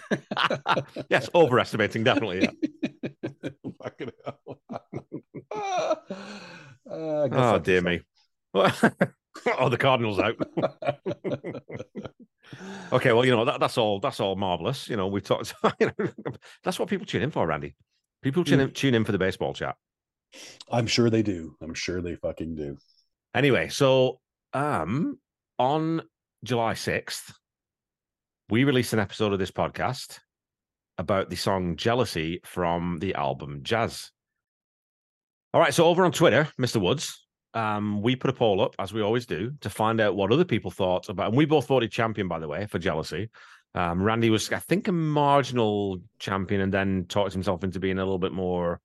yes, 1.11 1.29
overestimating, 1.35 2.05
definitely. 2.05 2.43
Yeah. 2.43 2.51
Fucking 3.87 4.11
hell. 4.25 4.59
Go 6.89 7.31
Oh 7.33 7.59
dear 7.59 7.81
me. 7.81 8.01
oh, 8.55 9.69
the 9.69 9.79
Cardinals 9.79 10.19
out. 10.19 10.37
Okay, 12.93 13.13
well, 13.13 13.25
you 13.25 13.33
know 13.33 13.45
that, 13.45 13.59
that's 13.59 13.77
all. 13.77 13.99
That's 13.99 14.21
all 14.21 14.37
marvelous. 14.37 14.89
You 14.89 14.97
know, 14.97 15.09
we've 15.09 15.25
talked. 15.25 15.53
You 15.81 15.91
know, 15.99 16.11
that's 16.63 16.79
what 16.79 16.89
people 16.89 17.05
tune 17.05 17.23
in 17.23 17.33
for, 17.33 17.45
Randy. 17.45 17.75
People 18.23 18.45
tune 18.45 18.61
in, 18.61 18.71
tune 18.71 18.95
in 18.95 19.05
for 19.05 19.11
the 19.11 19.19
baseball 19.19 19.53
chat. 19.53 19.75
I'm 20.71 20.87
sure 20.87 21.11
they 21.11 21.23
do. 21.23 21.57
I'm 21.61 21.75
sure 21.75 22.01
they 22.01 22.15
fucking 22.15 22.55
do. 22.55 22.77
Anyway, 23.35 23.69
so 23.69 24.21
um, 24.53 25.19
on 25.59 26.03
July 26.45 26.75
sixth, 26.75 27.35
we 28.49 28.63
released 28.63 28.93
an 28.93 29.01
episode 29.01 29.33
of 29.33 29.41
this 29.41 29.51
podcast 29.51 30.21
about 30.99 31.31
the 31.31 31.37
song 31.37 31.77
"Jealousy" 31.77 32.41
from 32.45 32.99
the 32.99 33.15
album 33.15 33.61
Jazz. 33.63 34.11
All 35.55 35.61
right, 35.61 35.75
so 35.75 35.87
over 35.87 36.05
on 36.05 36.13
Twitter, 36.13 36.49
Mr. 36.61 36.81
Woods, 36.81 37.27
um, 37.55 38.03
we 38.03 38.17
put 38.17 38.31
a 38.31 38.35
poll 38.35 38.61
up 38.61 38.75
as 38.79 38.93
we 38.93 39.01
always 39.01 39.25
do 39.25 39.53
to 39.61 39.71
find 39.71 40.01
out 40.01 40.17
what 40.17 40.31
other 40.31 40.45
people 40.45 40.71
thought 40.71 41.09
about. 41.09 41.29
And 41.29 41.37
we 41.37 41.47
both 41.47 41.67
voted 41.67 41.91
champion, 41.91 42.29
by 42.29 42.39
the 42.39 42.49
way, 42.49 42.67
for 42.67 42.79
"Jealousy." 42.79 43.31
Um, 43.75 44.03
Randy 44.03 44.31
was, 44.31 44.51
I 44.53 44.59
think, 44.59 44.89
a 44.89 44.93
marginal 44.93 46.01
champion, 46.19 46.63
and 46.63 46.73
then 46.73 47.05
talked 47.09 47.33
himself 47.33 47.63
into 47.63 47.79
being 47.79 47.99
a 47.99 48.05
little 48.05 48.19
bit 48.19 48.33
more, 48.33 48.81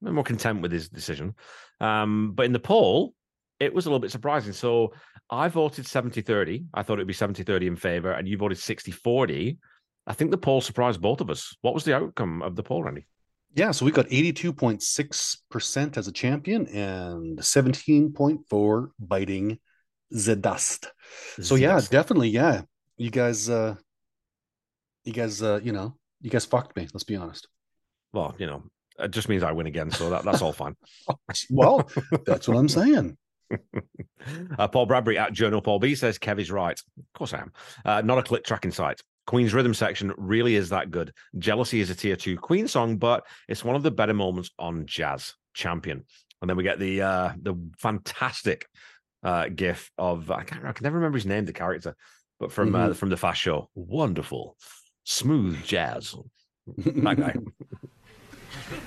more 0.00 0.24
content 0.24 0.62
with 0.62 0.72
his 0.72 0.88
decision. 0.88 1.34
Um, 1.80 2.32
but 2.34 2.46
in 2.46 2.52
the 2.52 2.58
poll, 2.58 3.14
it 3.60 3.72
was 3.72 3.86
a 3.86 3.88
little 3.88 4.00
bit 4.00 4.10
surprising. 4.10 4.52
So 4.52 4.92
I 5.30 5.48
voted 5.48 5.86
70 5.86 6.22
30. 6.22 6.64
I 6.74 6.82
thought 6.82 6.94
it 6.94 7.02
would 7.02 7.06
be 7.06 7.12
70 7.12 7.42
30 7.42 7.66
in 7.66 7.76
favor, 7.76 8.12
and 8.12 8.26
you 8.26 8.36
voted 8.36 8.58
60 8.58 8.90
40. 8.92 9.58
I 10.06 10.12
think 10.12 10.30
the 10.30 10.38
poll 10.38 10.60
surprised 10.60 11.00
both 11.00 11.20
of 11.20 11.30
us. 11.30 11.56
What 11.62 11.74
was 11.74 11.84
the 11.84 11.94
outcome 11.94 12.42
of 12.42 12.56
the 12.56 12.62
poll, 12.62 12.82
Randy? 12.82 13.06
Yeah, 13.54 13.70
so 13.70 13.84
we 13.84 13.92
got 13.92 14.08
82.6% 14.08 15.96
as 15.96 16.08
a 16.08 16.12
champion 16.12 16.66
and 16.68 17.38
17.4 17.38 18.88
biting 18.98 19.60
the 20.10 20.36
dust. 20.36 20.92
So 21.40 21.54
yeah, 21.54 21.80
definitely, 21.88 22.30
yeah. 22.30 22.62
You 22.96 23.10
guys 23.10 23.48
uh 23.48 23.76
you 25.04 25.12
guys 25.12 25.42
uh, 25.42 25.60
you 25.62 25.72
know, 25.72 25.96
you 26.20 26.30
guys 26.30 26.44
fucked 26.44 26.76
me, 26.76 26.88
let's 26.92 27.04
be 27.04 27.16
honest. 27.16 27.48
Well, 28.12 28.34
you 28.38 28.46
know, 28.46 28.64
it 28.98 29.10
just 29.10 29.28
means 29.28 29.42
I 29.42 29.52
win 29.52 29.66
again. 29.66 29.90
So 29.90 30.10
that, 30.10 30.24
that's 30.24 30.42
all 30.42 30.52
fine. 30.52 30.76
Well, 31.50 31.88
that's 32.26 32.48
what 32.48 32.56
I'm 32.56 32.68
saying. 32.80 33.16
Uh, 34.58 34.68
Paul 34.68 34.86
Bradbury 34.86 35.18
at 35.18 35.32
Journal 35.32 35.60
Paul 35.60 35.78
B 35.78 35.94
says 35.94 36.18
Kev 36.18 36.40
is 36.40 36.50
right. 36.50 36.78
Of 36.98 37.12
course 37.14 37.34
I 37.34 37.40
am. 37.40 37.52
Uh, 37.84 38.00
not 38.02 38.18
a 38.18 38.22
click 38.22 38.44
tracking 38.44 38.70
site. 38.72 39.00
Queen's 39.26 39.54
rhythm 39.54 39.74
section 39.74 40.12
really 40.16 40.56
is 40.56 40.68
that 40.68 40.90
good. 40.90 41.12
Jealousy 41.38 41.80
is 41.80 41.90
a 41.90 41.94
tier 41.94 42.16
two 42.16 42.36
Queen 42.36 42.68
song, 42.68 42.96
but 42.96 43.26
it's 43.48 43.64
one 43.64 43.76
of 43.76 43.82
the 43.82 43.90
better 43.90 44.14
moments 44.14 44.50
on 44.58 44.86
Jazz 44.86 45.34
Champion. 45.54 46.04
And 46.40 46.50
then 46.50 46.56
we 46.56 46.62
get 46.62 46.78
the 46.78 47.02
uh, 47.02 47.32
the 47.40 47.54
fantastic 47.78 48.66
uh, 49.22 49.48
gif 49.48 49.90
of 49.96 50.30
I, 50.30 50.44
can't, 50.44 50.64
I 50.64 50.72
can 50.72 50.84
never 50.84 50.96
remember 50.96 51.16
his 51.16 51.26
name, 51.26 51.46
the 51.46 51.52
character, 51.52 51.96
but 52.38 52.52
from 52.52 52.74
uh, 52.74 52.92
from 52.92 53.08
the 53.08 53.16
Fast 53.16 53.40
Show. 53.40 53.70
Wonderful, 53.74 54.56
smooth 55.04 55.64
jazz. 55.64 56.14
That 56.76 57.16
guy. 57.16 57.34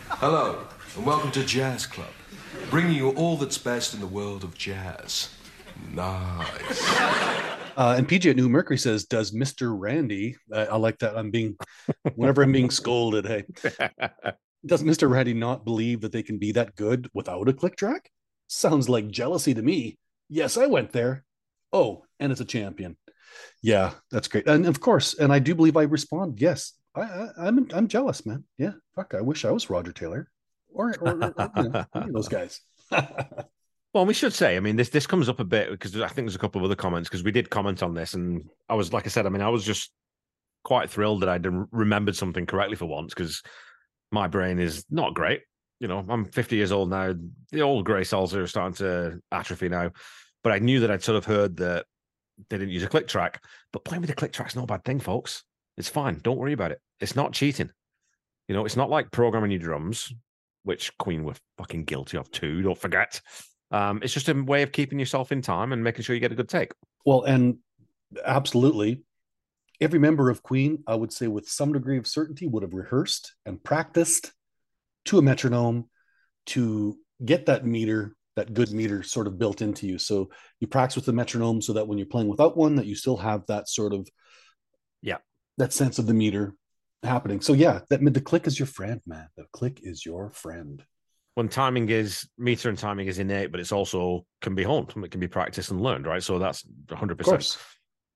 Hello, 0.09 0.65
and 0.95 1.05
welcome 1.05 1.31
to 1.31 1.43
Jazz 1.43 1.85
Club, 1.85 2.09
bringing 2.69 2.93
you 2.93 3.09
all 3.09 3.37
that's 3.37 3.57
best 3.57 3.93
in 3.93 3.99
the 3.99 4.07
world 4.07 4.43
of 4.43 4.55
jazz. 4.55 5.29
Nice. 5.91 7.53
Uh, 7.77 7.93
and 7.95 8.09
PJ 8.09 8.31
at 8.31 8.35
New 8.35 8.49
Mercury 8.49 8.77
says, 8.77 9.05
"Does 9.05 9.31
Mister 9.31 9.75
Randy?" 9.75 10.35
I, 10.51 10.65
I 10.65 10.75
like 10.77 10.97
that. 10.99 11.15
I'm 11.15 11.29
being, 11.29 11.55
whenever 12.15 12.41
I'm 12.41 12.51
being 12.51 12.71
scolded, 12.71 13.27
hey, 13.27 13.43
does 14.65 14.83
Mister 14.83 15.07
Randy 15.07 15.35
not 15.35 15.63
believe 15.63 16.01
that 16.01 16.11
they 16.11 16.23
can 16.23 16.39
be 16.39 16.51
that 16.53 16.75
good 16.75 17.07
without 17.13 17.47
a 17.47 17.53
click 17.53 17.75
track? 17.75 18.09
Sounds 18.47 18.89
like 18.89 19.09
jealousy 19.09 19.53
to 19.53 19.61
me. 19.61 19.99
Yes, 20.27 20.57
I 20.57 20.65
went 20.65 20.91
there. 20.91 21.23
Oh, 21.71 22.03
and 22.19 22.31
it's 22.31 22.41
a 22.41 22.45
champion. 22.45 22.97
Yeah, 23.61 23.91
that's 24.09 24.27
great. 24.27 24.47
And 24.47 24.65
of 24.65 24.79
course, 24.79 25.13
and 25.13 25.31
I 25.31 25.37
do 25.37 25.53
believe 25.53 25.77
I 25.77 25.83
respond. 25.83 26.41
Yes, 26.41 26.73
I, 26.95 27.01
I, 27.01 27.29
I'm 27.37 27.67
I'm 27.71 27.87
jealous, 27.87 28.25
man. 28.25 28.43
Yeah, 28.57 28.73
fuck. 28.95 29.13
I 29.13 29.21
wish 29.21 29.45
I 29.45 29.51
was 29.51 29.69
Roger 29.69 29.91
Taylor 29.91 30.31
or, 30.73 30.95
or, 30.99 31.13
or 31.13 31.51
you 31.57 31.69
know, 31.69 31.85
any 31.93 32.07
of 32.07 32.13
those 32.13 32.27
guys. 32.37 32.59
Well, 33.93 34.05
we 34.05 34.13
should 34.13 34.33
say, 34.33 34.57
I 34.57 34.59
mean, 34.59 34.75
this 34.75 34.89
this 34.89 35.07
comes 35.07 35.29
up 35.29 35.39
a 35.39 35.45
bit 35.45 35.71
because 35.71 35.99
I 35.99 36.07
think 36.07 36.27
there's 36.27 36.35
a 36.35 36.39
couple 36.39 36.61
of 36.61 36.65
other 36.65 36.75
comments 36.75 37.09
because 37.09 37.23
we 37.23 37.31
did 37.31 37.49
comment 37.49 37.81
on 37.81 37.93
this, 37.93 38.13
and 38.13 38.43
I 38.69 38.75
was 38.75 38.93
like 38.93 39.05
I 39.05 39.09
said, 39.09 39.25
I 39.25 39.29
mean, 39.29 39.41
I 39.41 39.49
was 39.49 39.63
just 39.63 39.91
quite 40.63 40.89
thrilled 40.89 41.21
that 41.21 41.29
I'd 41.29 41.47
remembered 41.71 42.15
something 42.15 42.45
correctly 42.45 42.75
for 42.75 42.85
once 42.85 43.13
because 43.13 43.41
my 44.11 44.27
brain 44.27 44.59
is 44.59 44.85
not 44.89 45.13
great. 45.13 45.41
You 45.79 45.87
know, 45.87 46.05
I'm 46.09 46.25
50 46.25 46.55
years 46.55 46.71
old 46.71 46.89
now. 46.89 47.13
The 47.51 47.61
old 47.61 47.85
grey 47.85 48.03
cells 48.03 48.35
are 48.35 48.47
starting 48.47 48.75
to 48.75 49.19
atrophy 49.31 49.69
now, 49.69 49.91
but 50.43 50.51
I 50.51 50.59
knew 50.59 50.81
that 50.81 50.91
I'd 50.91 51.03
sort 51.03 51.17
of 51.17 51.25
heard 51.25 51.57
that 51.57 51.85
they 52.49 52.57
didn't 52.57 52.73
use 52.73 52.83
a 52.83 52.87
click 52.87 53.07
track. 53.07 53.43
But 53.71 53.85
playing 53.85 54.01
with 54.01 54.09
a 54.09 54.15
click 54.15 54.33
track's 54.33 54.55
not 54.55 54.65
a 54.65 54.67
bad 54.67 54.83
thing, 54.83 54.99
folks. 54.99 55.43
It's 55.77 55.89
fine. 55.89 56.19
Don't 56.23 56.37
worry 56.37 56.53
about 56.53 56.71
it. 56.71 56.81
It's 56.99 57.15
not 57.15 57.33
cheating. 57.33 57.69
You 58.47 58.55
know, 58.55 58.65
it's 58.65 58.75
not 58.75 58.89
like 58.89 59.11
programming 59.11 59.51
your 59.51 59.59
drums, 59.59 60.13
which 60.63 60.97
Queen 60.97 61.23
were 61.23 61.35
fucking 61.57 61.85
guilty 61.85 62.17
of 62.17 62.31
too. 62.31 62.61
Don't 62.61 62.77
forget. 62.77 63.21
Um, 63.71 63.99
it's 64.01 64.13
just 64.13 64.29
a 64.29 64.33
way 64.33 64.63
of 64.63 64.71
keeping 64.71 64.99
yourself 64.99 65.31
in 65.31 65.41
time 65.41 65.73
and 65.73 65.83
making 65.83 66.03
sure 66.03 66.15
you 66.15 66.21
get 66.21 66.31
a 66.31 66.35
good 66.35 66.49
take. 66.49 66.71
Well, 67.05 67.23
and 67.23 67.57
absolutely, 68.23 69.03
every 69.81 69.99
member 69.99 70.29
of 70.29 70.43
Queen, 70.43 70.83
I 70.87 70.95
would 70.95 71.11
say, 71.11 71.27
with 71.27 71.49
some 71.49 71.73
degree 71.73 71.97
of 71.97 72.07
certainty, 72.07 72.47
would 72.47 72.63
have 72.63 72.73
rehearsed 72.73 73.35
and 73.45 73.63
practiced 73.63 74.31
to 75.05 75.17
a 75.17 75.21
metronome 75.21 75.89
to 76.47 76.97
get 77.23 77.47
that 77.47 77.65
meter, 77.65 78.15
that 78.35 78.53
good 78.53 78.71
meter, 78.71 79.03
sort 79.03 79.27
of 79.27 79.37
built 79.37 79.61
into 79.61 79.87
you. 79.87 79.97
So 79.97 80.29
you 80.59 80.67
practice 80.67 80.95
with 80.95 81.05
the 81.05 81.13
metronome 81.13 81.61
so 81.61 81.73
that 81.73 81.87
when 81.87 81.97
you're 81.97 82.07
playing 82.07 82.29
without 82.29 82.55
one, 82.55 82.75
that 82.75 82.85
you 82.85 82.95
still 82.95 83.17
have 83.17 83.45
that 83.47 83.67
sort 83.67 83.93
of 83.93 84.07
yeah 85.01 85.17
that 85.57 85.73
sense 85.73 85.99
of 85.99 86.07
the 86.07 86.13
meter 86.13 86.53
happening. 87.03 87.41
So 87.41 87.53
yeah, 87.53 87.79
that 87.89 88.01
the 88.13 88.21
click 88.21 88.47
is 88.47 88.59
your 88.59 88.67
friend, 88.67 89.01
man. 89.05 89.27
The 89.35 89.45
click 89.51 89.79
is 89.83 90.05
your 90.05 90.29
friend 90.31 90.83
when 91.37 91.47
timing 91.47 91.87
is 91.89 92.27
meter 92.39 92.67
and 92.67 92.79
timing 92.79 93.05
is 93.05 93.19
innate, 93.19 93.51
but 93.51 93.59
it's 93.59 93.71
also 93.71 94.25
can 94.41 94.55
be 94.55 94.63
honed, 94.63 94.91
it 94.95 95.11
can 95.11 95.19
be 95.19 95.27
practiced 95.27 95.69
and 95.69 95.79
learned, 95.79 96.07
right? 96.07 96.23
So 96.23 96.39
that's 96.39 96.65
100%. 96.87 97.57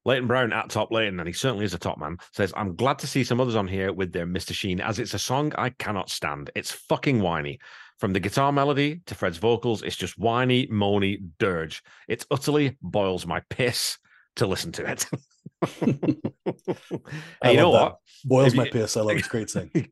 Leighton 0.05 0.25
Brown 0.25 0.51
at 0.51 0.71
top 0.71 0.91
Leighton, 0.91 1.19
and 1.19 1.27
he 1.27 1.33
certainly 1.33 1.63
is 1.63 1.75
a 1.75 1.77
top 1.77 1.99
man, 1.99 2.17
says, 2.33 2.51
I'm 2.57 2.75
glad 2.75 2.97
to 2.97 3.05
see 3.05 3.23
some 3.23 3.39
others 3.39 3.55
on 3.55 3.67
here 3.67 3.93
with 3.93 4.11
their 4.11 4.25
Mr. 4.25 4.55
Sheen, 4.55 4.81
as 4.81 4.97
it's 4.97 5.13
a 5.13 5.19
song 5.19 5.53
I 5.55 5.69
cannot 5.69 6.09
stand. 6.09 6.49
It's 6.55 6.71
fucking 6.71 7.21
whiny. 7.21 7.59
From 7.99 8.11
the 8.11 8.19
guitar 8.19 8.51
melody 8.51 9.01
to 9.05 9.13
Fred's 9.13 9.37
vocals, 9.37 9.83
it's 9.83 9.95
just 9.95 10.17
whiny, 10.17 10.65
moany 10.65 11.21
dirge. 11.37 11.83
It 12.07 12.25
utterly 12.31 12.75
boils 12.81 13.27
my 13.27 13.43
piss 13.51 13.99
to 14.37 14.47
listen 14.47 14.71
to 14.71 14.89
it. 14.89 15.05
hey, 15.79 17.51
you 17.51 17.57
know 17.57 17.71
that. 17.71 17.81
what? 17.83 17.97
Boils 18.25 18.55
my 18.55 18.67
piss. 18.67 18.97
I 18.97 19.01
love 19.01 19.11
it. 19.11 19.19
It's 19.19 19.27
great 19.27 19.49
thing. 19.51 19.69
Have 19.75 19.85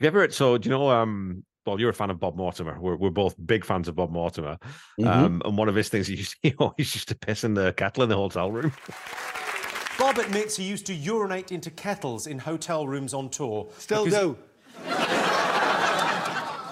you 0.00 0.06
ever 0.06 0.20
heard, 0.20 0.34
so 0.34 0.58
do 0.58 0.68
you 0.68 0.76
know 0.76 0.90
um 0.90 1.44
well, 1.68 1.78
you're 1.78 1.90
a 1.90 1.94
fan 1.94 2.08
of 2.10 2.18
Bob 2.18 2.34
Mortimer. 2.34 2.80
We're, 2.80 2.96
we're 2.96 3.10
both 3.10 3.34
big 3.44 3.64
fans 3.64 3.88
of 3.88 3.94
Bob 3.94 4.10
Mortimer. 4.10 4.56
Mm-hmm. 4.98 5.06
Um, 5.06 5.42
and 5.44 5.58
one 5.58 5.68
of 5.68 5.74
his 5.74 5.90
things 5.90 6.06
he 6.06 6.16
used, 6.16 6.36
he 6.42 6.54
always 6.58 6.94
used 6.94 7.08
to 7.08 7.14
piss 7.14 7.44
in 7.44 7.54
the 7.54 7.74
kettle 7.74 8.02
in 8.02 8.08
the 8.08 8.16
hotel 8.16 8.50
room. 8.50 8.72
Bob 9.98 10.16
admits 10.18 10.56
he 10.56 10.64
used 10.64 10.86
to 10.86 10.94
urinate 10.94 11.52
into 11.52 11.70
kettles 11.70 12.26
in 12.26 12.38
hotel 12.38 12.86
rooms 12.86 13.12
on 13.12 13.28
tour. 13.28 13.68
Still 13.78 14.04
because... 14.04 14.20
do. 14.20 14.38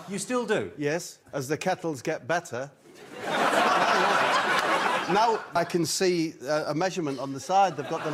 you 0.13 0.19
still 0.19 0.47
do? 0.47 0.71
Yes, 0.79 1.19
as 1.33 1.49
the 1.49 1.59
kettles 1.59 2.01
get 2.03 2.29
better. 2.29 2.71
now 5.13 5.41
I 5.55 5.65
can 5.69 5.85
see 5.85 6.35
a 6.47 6.75
measurement 6.75 7.19
on 7.19 7.33
the 7.33 7.41
side. 7.41 7.77
They've 7.77 7.91
got 7.91 8.05
the 8.05 8.13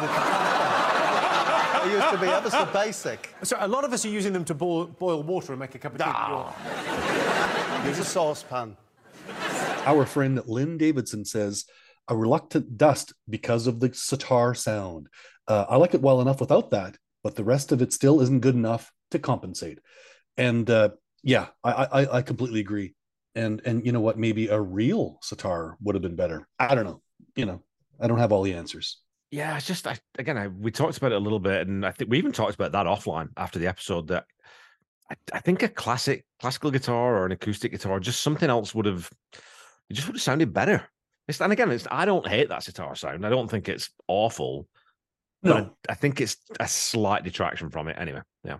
little 1.84 1.98
it 1.98 2.02
used 2.02 2.14
to 2.14 2.20
be 2.20 2.26
ever 2.26 2.50
so 2.50 2.66
basic. 2.66 3.34
So 3.42 3.56
a 3.60 3.68
lot 3.68 3.84
of 3.84 3.92
us 3.92 4.04
are 4.04 4.08
using 4.08 4.32
them 4.32 4.44
to 4.46 4.54
boil, 4.54 4.86
boil 4.86 5.22
water 5.22 5.52
and 5.52 5.60
make 5.60 5.74
a 5.74 5.78
cup 5.78 5.92
of 5.92 5.98
tea. 5.98 6.04
Ah. 6.06 7.86
Use 7.86 7.98
a 7.98 8.04
saucepan. 8.04 8.76
Our 9.84 10.06
friend 10.06 10.40
Lynn 10.46 10.78
Davidson 10.78 11.24
says, 11.24 11.64
a 12.08 12.16
reluctant 12.16 12.76
dust 12.76 13.12
because 13.28 13.66
of 13.66 13.80
the 13.80 13.92
sitar 13.94 14.54
sound. 14.54 15.08
Uh, 15.48 15.64
I 15.68 15.76
like 15.76 15.94
it 15.94 16.02
well 16.02 16.20
enough 16.20 16.40
without 16.40 16.70
that, 16.70 16.96
but 17.22 17.36
the 17.36 17.44
rest 17.44 17.72
of 17.72 17.82
it 17.82 17.92
still 17.92 18.20
isn't 18.20 18.40
good 18.40 18.54
enough 18.54 18.92
to 19.10 19.18
compensate. 19.18 19.78
And 20.36 20.68
uh, 20.68 20.90
yeah, 21.22 21.48
I, 21.62 21.70
I, 21.70 22.16
I 22.18 22.22
completely 22.22 22.60
agree. 22.60 22.94
And 23.34 23.62
and 23.64 23.86
you 23.86 23.92
know 23.92 24.00
what? 24.00 24.18
Maybe 24.18 24.48
a 24.48 24.60
real 24.60 25.18
sitar 25.22 25.76
would 25.80 25.94
have 25.94 26.02
been 26.02 26.16
better. 26.16 26.46
I 26.58 26.74
don't 26.74 26.84
know. 26.84 27.00
You 27.34 27.46
know, 27.46 27.62
I 27.98 28.06
don't 28.06 28.18
have 28.18 28.30
all 28.30 28.42
the 28.42 28.54
answers 28.54 28.98
yeah, 29.32 29.56
it's 29.56 29.66
just 29.66 29.86
I, 29.86 29.96
again, 30.18 30.36
I, 30.36 30.48
we 30.48 30.70
talked 30.70 30.98
about 30.98 31.12
it 31.12 31.16
a 31.16 31.18
little 31.18 31.40
bit, 31.40 31.66
and 31.66 31.86
I 31.86 31.90
think 31.90 32.10
we 32.10 32.18
even 32.18 32.32
talked 32.32 32.54
about 32.54 32.72
that 32.72 32.84
offline 32.84 33.30
after 33.38 33.58
the 33.58 33.66
episode. 33.66 34.08
That 34.08 34.26
I, 35.10 35.14
I, 35.32 35.40
think 35.40 35.62
a 35.62 35.68
classic 35.68 36.26
classical 36.38 36.70
guitar 36.70 37.16
or 37.16 37.24
an 37.24 37.32
acoustic 37.32 37.72
guitar, 37.72 37.98
just 37.98 38.22
something 38.22 38.50
else 38.50 38.74
would 38.74 38.84
have, 38.84 39.10
it 39.88 39.94
just 39.94 40.06
would 40.06 40.16
have 40.16 40.22
sounded 40.22 40.52
better. 40.52 40.86
It's, 41.26 41.40
and 41.40 41.50
again, 41.50 41.70
it's 41.70 41.86
I 41.90 42.04
don't 42.04 42.28
hate 42.28 42.50
that 42.50 42.62
sitar 42.62 42.94
sound. 42.94 43.24
I 43.24 43.30
don't 43.30 43.50
think 43.50 43.70
it's 43.70 43.88
awful. 44.06 44.68
No, 45.42 45.54
I, 45.88 45.92
I 45.92 45.94
think 45.94 46.20
it's 46.20 46.36
a 46.60 46.68
slight 46.68 47.24
detraction 47.24 47.70
from 47.70 47.88
it. 47.88 47.96
Anyway, 47.98 48.20
yeah. 48.44 48.58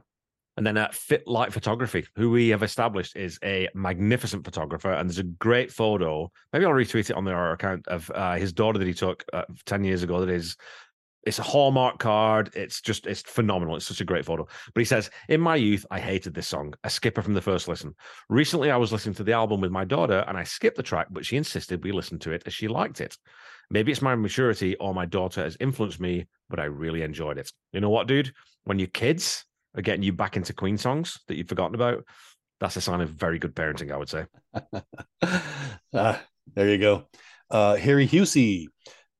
And 0.57 0.67
then 0.67 0.77
at 0.77 0.95
Fit 0.95 1.27
Light 1.27 1.53
Photography, 1.53 2.07
who 2.17 2.31
we 2.31 2.49
have 2.49 2.63
established 2.63 3.17
is 3.17 3.39
a 3.43 3.69
magnificent 3.75 4.45
photographer. 4.45 4.93
And 4.93 5.09
there's 5.09 5.19
a 5.19 5.25
great 5.25 5.73
photo. 5.73 6.31
Maybe 6.53 6.67
I'll 6.67 6.73
retweet 6.73 7.09
it 7.09 7.17
on 7.17 7.27
our 7.27 7.53
account 7.53 7.89
of 7.89 8.11
uh, 8.15 8.35
his 8.35 8.53
daughter 8.53 8.79
that 8.79 8.87
he 8.87 8.95
took 8.95 9.25
uh, 9.33 9.45
10 9.65 9.85
years 9.85 10.03
ago. 10.03 10.21
That 10.21 10.29
is, 10.29 10.57
it's 11.25 11.39
a 11.39 11.43
Hallmark 11.43 11.99
card. 11.99 12.51
It's 12.55 12.83
just, 12.83 13.07
it's 13.07 13.23
phenomenal. 13.23 13.77
It's 13.77 13.87
such 13.87 14.03
a 14.03 14.05
great 14.05 14.27
photo. 14.27 14.47
But 14.75 14.81
he 14.81 14.85
says, 14.85 15.09
In 15.29 15.41
my 15.41 15.57
youth, 15.57 15.87
I 15.91 15.99
hated 15.99 16.35
this 16.35 16.49
song, 16.49 16.75
a 16.85 16.91
skipper 16.91 17.23
from 17.23 17.35
the 17.35 17.41
first 17.41 17.67
listen. 17.67 17.95
Recently, 18.29 18.71
I 18.71 18.77
was 18.77 18.93
listening 18.93 19.15
to 19.17 19.25
the 19.25 19.33
album 19.33 19.63
with 19.63 19.71
my 19.71 19.87
daughter 19.87 20.23
and 20.29 20.37
I 20.37 20.45
skipped 20.45 20.77
the 20.77 20.83
track, 20.83 21.07
but 21.11 21.25
she 21.25 21.39
insisted 21.39 21.83
we 21.83 21.93
listen 21.93 22.19
to 22.21 22.33
it 22.33 22.43
as 22.45 22.53
she 22.53 22.69
liked 22.69 23.01
it. 23.01 23.17
Maybe 23.71 23.91
it's 23.91 24.03
my 24.03 24.15
maturity 24.17 24.77
or 24.77 24.93
my 24.93 25.07
daughter 25.07 25.43
has 25.43 25.57
influenced 25.61 25.99
me, 25.99 26.27
but 26.51 26.61
I 26.61 26.65
really 26.65 27.01
enjoyed 27.01 27.39
it. 27.39 27.51
You 27.73 27.81
know 27.81 27.89
what, 27.89 28.07
dude? 28.07 28.35
When 28.65 28.79
your 28.79 28.89
kids 28.89 29.47
are 29.75 29.83
getting 29.83 30.03
you 30.03 30.13
back 30.13 30.37
into 30.37 30.53
Queen 30.53 30.79
songs 30.79 31.21
that 31.29 31.37
you've 31.37 31.49
forgotten 31.49 31.75
about, 31.75 32.05
that's 32.61 32.77
a 32.77 32.81
sign 32.81 33.01
of 33.01 33.11
very 33.11 33.39
good 33.39 33.55
parenting, 33.55 33.93
I 33.93 33.97
would 33.97 34.09
say. 34.09 34.27
ah, 35.95 36.23
there 36.55 36.69
you 36.69 36.79
go. 36.79 37.09
Uh, 37.51 37.77
Harry 37.77 38.07
Husey, 38.07 38.67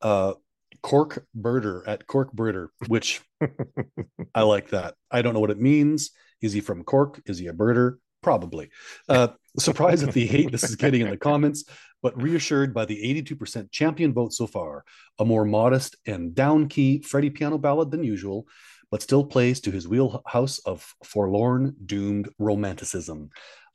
uh, 0.01 0.35
Cork 0.83 1.27
Birder 1.37 1.83
at 1.87 2.07
Cork 2.07 2.35
Birder, 2.35 2.69
which 2.89 3.21
I 4.35 4.43
like 4.43 4.71
that. 4.71 4.95
I 5.11 5.23
don't 5.23 5.35
know 5.35 5.41
what 5.41 5.51
it 5.51 5.61
means. 5.61 6.11
Is 6.41 6.53
he 6.53 6.61
from 6.61 6.85
Cork? 6.85 7.21
Is 7.27 7.39
he 7.39 7.47
a 7.49 7.53
birder? 7.53 7.97
Probably. 8.23 8.71
Uh, 9.09 9.29
surprised 9.59 10.07
at 10.07 10.15
the 10.15 10.27
hate 10.27 10.53
this 10.53 10.65
is 10.65 10.77
getting 10.77 11.01
in 11.01 11.11
the 11.11 11.17
comments, 11.17 11.65
but 12.03 12.21
reassured 12.21 12.73
by 12.73 12.85
the 12.85 13.23
82% 13.25 13.71
champion 13.71 14.13
vote 14.13 14.33
so 14.33 14.47
far. 14.47 14.85
A 15.19 15.25
more 15.25 15.45
modest 15.45 15.97
and 16.07 16.35
down 16.35 16.69
key 16.69 17.03
Freddie 17.03 17.31
piano 17.31 17.59
ballad 17.59 17.91
than 17.91 18.05
usual, 18.05 18.47
but 18.93 19.03
still 19.03 19.25
plays 19.25 19.59
to 19.63 19.71
his 19.73 19.89
wheelhouse 19.89 20.59
of 20.61 20.95
forlorn, 21.03 21.75
doomed 21.87 22.29
romanticism. 22.39 23.31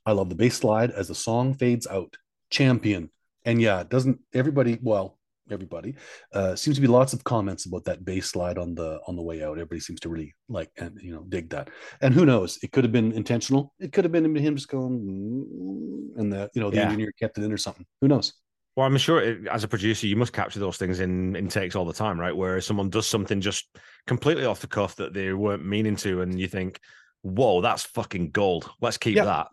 I 0.06 0.12
love 0.12 0.28
the 0.30 0.36
bass 0.36 0.56
slide 0.56 0.92
as 0.92 1.08
the 1.08 1.14
song 1.14 1.54
fades 1.54 1.88
out. 1.88 2.16
Champion. 2.50 3.10
And 3.44 3.60
yeah, 3.60 3.82
doesn't 3.82 4.20
everybody, 4.32 4.78
well, 4.80 5.18
everybody, 5.50 5.96
uh, 6.32 6.54
seems 6.54 6.76
to 6.76 6.80
be 6.80 6.86
lots 6.86 7.12
of 7.12 7.24
comments 7.24 7.66
about 7.66 7.84
that 7.84 8.04
bass 8.04 8.30
slide 8.30 8.58
on 8.58 8.74
the 8.76 9.00
on 9.08 9.16
the 9.16 9.22
way 9.22 9.42
out. 9.42 9.58
Everybody 9.58 9.80
seems 9.80 10.00
to 10.00 10.08
really 10.08 10.34
like 10.48 10.70
and 10.78 10.98
you 11.02 11.12
know 11.12 11.24
dig 11.28 11.50
that. 11.50 11.68
And 12.00 12.14
who 12.14 12.24
knows? 12.24 12.58
It 12.62 12.72
could 12.72 12.84
have 12.84 12.92
been 12.92 13.12
intentional. 13.12 13.74
It 13.80 13.92
could 13.92 14.04
have 14.04 14.12
been 14.12 14.34
him 14.36 14.56
just 14.56 14.68
going, 14.68 15.00
mm, 15.00 16.20
and 16.20 16.32
the 16.32 16.48
you 16.54 16.60
know 16.60 16.70
the 16.70 16.76
yeah. 16.76 16.84
engineer 16.84 17.12
kept 17.18 17.38
it 17.38 17.44
in 17.44 17.52
or 17.52 17.58
something. 17.58 17.84
Who 18.00 18.08
knows? 18.08 18.34
Well, 18.78 18.86
I'm 18.86 18.96
sure 18.96 19.20
it, 19.20 19.48
as 19.48 19.64
a 19.64 19.68
producer, 19.68 20.06
you 20.06 20.14
must 20.14 20.32
capture 20.32 20.60
those 20.60 20.76
things 20.76 21.00
in, 21.00 21.34
in 21.34 21.48
takes 21.48 21.74
all 21.74 21.84
the 21.84 21.92
time, 21.92 22.20
right? 22.20 22.36
Where 22.36 22.60
someone 22.60 22.90
does 22.90 23.08
something 23.08 23.40
just 23.40 23.76
completely 24.06 24.44
off 24.44 24.60
the 24.60 24.68
cuff 24.68 24.94
that 24.94 25.12
they 25.12 25.32
weren't 25.32 25.66
meaning 25.66 25.96
to, 25.96 26.22
and 26.22 26.38
you 26.38 26.46
think, 26.46 26.78
"Whoa, 27.22 27.60
that's 27.60 27.82
fucking 27.82 28.30
gold. 28.30 28.70
Let's 28.80 28.96
keep 28.96 29.16
yeah. 29.16 29.24
that." 29.24 29.48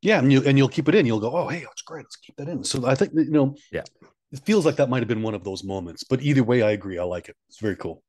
Yeah, 0.00 0.20
and 0.20 0.32
you 0.32 0.44
and 0.46 0.56
you'll 0.56 0.68
keep 0.68 0.88
it 0.88 0.94
in. 0.94 1.06
You'll 1.06 1.18
go, 1.18 1.36
"Oh, 1.36 1.48
hey, 1.48 1.58
that's 1.58 1.82
great. 1.82 2.04
Let's 2.04 2.18
keep 2.18 2.36
that 2.36 2.48
in." 2.48 2.62
So 2.62 2.86
I 2.86 2.94
think 2.94 3.14
that, 3.14 3.24
you 3.24 3.32
know, 3.32 3.56
yeah, 3.72 3.82
it 4.30 4.44
feels 4.44 4.64
like 4.64 4.76
that 4.76 4.88
might 4.88 5.00
have 5.00 5.08
been 5.08 5.22
one 5.22 5.34
of 5.34 5.42
those 5.42 5.64
moments. 5.64 6.04
But 6.04 6.22
either 6.22 6.44
way, 6.44 6.62
I 6.62 6.70
agree. 6.70 7.00
I 7.00 7.02
like 7.02 7.28
it. 7.28 7.34
It's 7.48 7.58
very 7.58 7.74
cool. 7.74 8.04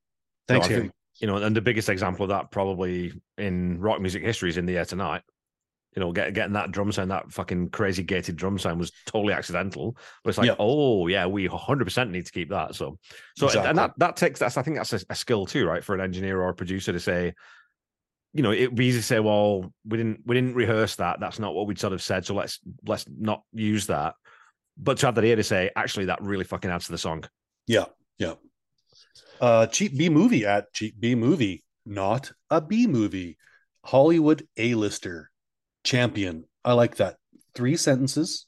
Thanks, 0.47 0.69
no. 0.69 0.81
Think, 0.81 0.91
you 1.19 1.25
know, 1.25 1.37
and 1.37 1.55
the 1.55 1.61
biggest 1.61 1.89
example 1.89 2.25
of 2.25 2.29
that 2.29 2.51
probably 2.51 3.19
in 3.39 3.79
rock 3.79 4.01
music 4.01 4.21
history 4.21 4.49
is 4.49 4.57
in 4.57 4.67
the 4.67 4.77
air 4.77 4.85
tonight 4.85 5.23
you 5.95 6.01
know, 6.01 6.11
get, 6.11 6.33
getting 6.33 6.53
that 6.53 6.71
drum 6.71 6.91
sound, 6.91 7.11
that 7.11 7.31
fucking 7.31 7.69
crazy 7.69 8.03
gated 8.03 8.35
drum 8.35 8.59
sound 8.59 8.79
was 8.79 8.91
totally 9.05 9.33
accidental. 9.33 9.97
But 10.23 10.29
it's 10.29 10.37
like, 10.37 10.55
oh 10.59 11.07
yeah, 11.07 11.25
we 11.25 11.47
100% 11.47 12.09
need 12.11 12.25
to 12.25 12.31
keep 12.31 12.49
that. 12.49 12.75
So, 12.75 12.97
so 13.35 13.47
exactly. 13.47 13.69
and 13.69 13.77
that 13.79 13.93
that 13.97 14.15
takes 14.15 14.39
that's 14.39 14.57
I 14.57 14.61
think 14.61 14.77
that's 14.77 14.93
a, 14.93 14.99
a, 15.09 15.15
skill 15.15 15.45
too, 15.45 15.65
right, 15.65 15.83
for 15.83 15.95
an 15.95 16.01
engineer 16.01 16.41
or 16.41 16.49
a 16.49 16.53
producer 16.53 16.91
to 16.91 16.99
say, 16.99 17.33
you 18.33 18.43
know, 18.43 18.51
it'd 18.51 18.75
be 18.75 18.85
easy 18.85 18.99
to 18.99 19.03
say, 19.03 19.19
well, 19.19 19.73
we 19.85 19.97
didn't 19.97 20.21
we 20.25 20.35
didn't 20.35 20.55
rehearse 20.55 20.95
that. 20.97 21.19
That's 21.19 21.39
not 21.39 21.55
what 21.55 21.65
we'd 21.65 21.79
sort 21.79 21.93
of 21.93 22.01
said. 22.01 22.25
So 22.25 22.35
let's 22.35 22.59
let's 22.85 23.05
not 23.09 23.43
use 23.51 23.87
that. 23.87 24.13
but 24.77 24.97
to 24.99 25.07
have 25.07 25.15
that 25.15 25.23
ear 25.23 25.35
to 25.35 25.43
say, 25.43 25.71
actually, 25.75 26.05
that 26.05 26.21
really 26.21 26.45
fucking 26.45 26.69
adds 26.69 26.85
to 26.85 26.91
the 26.91 26.97
song. 26.97 27.23
Yeah, 27.65 27.85
yeah. 28.17 28.35
Uh, 29.41 29.65
cheap 29.67 29.97
B 29.97 30.09
movie 30.09 30.45
at 30.45 30.71
cheap 30.73 30.99
B 30.99 31.15
movie, 31.15 31.63
not 31.85 32.31
a 32.49 32.61
B 32.61 32.85
movie. 32.85 33.37
Hollywood 33.85 34.47
A 34.57 34.75
lister, 34.75 35.31
champion. 35.83 36.45
I 36.63 36.73
like 36.73 36.97
that. 36.97 37.17
Three 37.55 37.75
sentences 37.77 38.45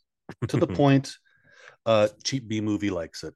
to 0.48 0.58
the 0.58 0.68
point. 0.82 1.16
Uh, 1.86 2.08
cheap 2.24 2.48
B 2.48 2.62
movie 2.62 2.90
likes 2.90 3.24
it. 3.24 3.34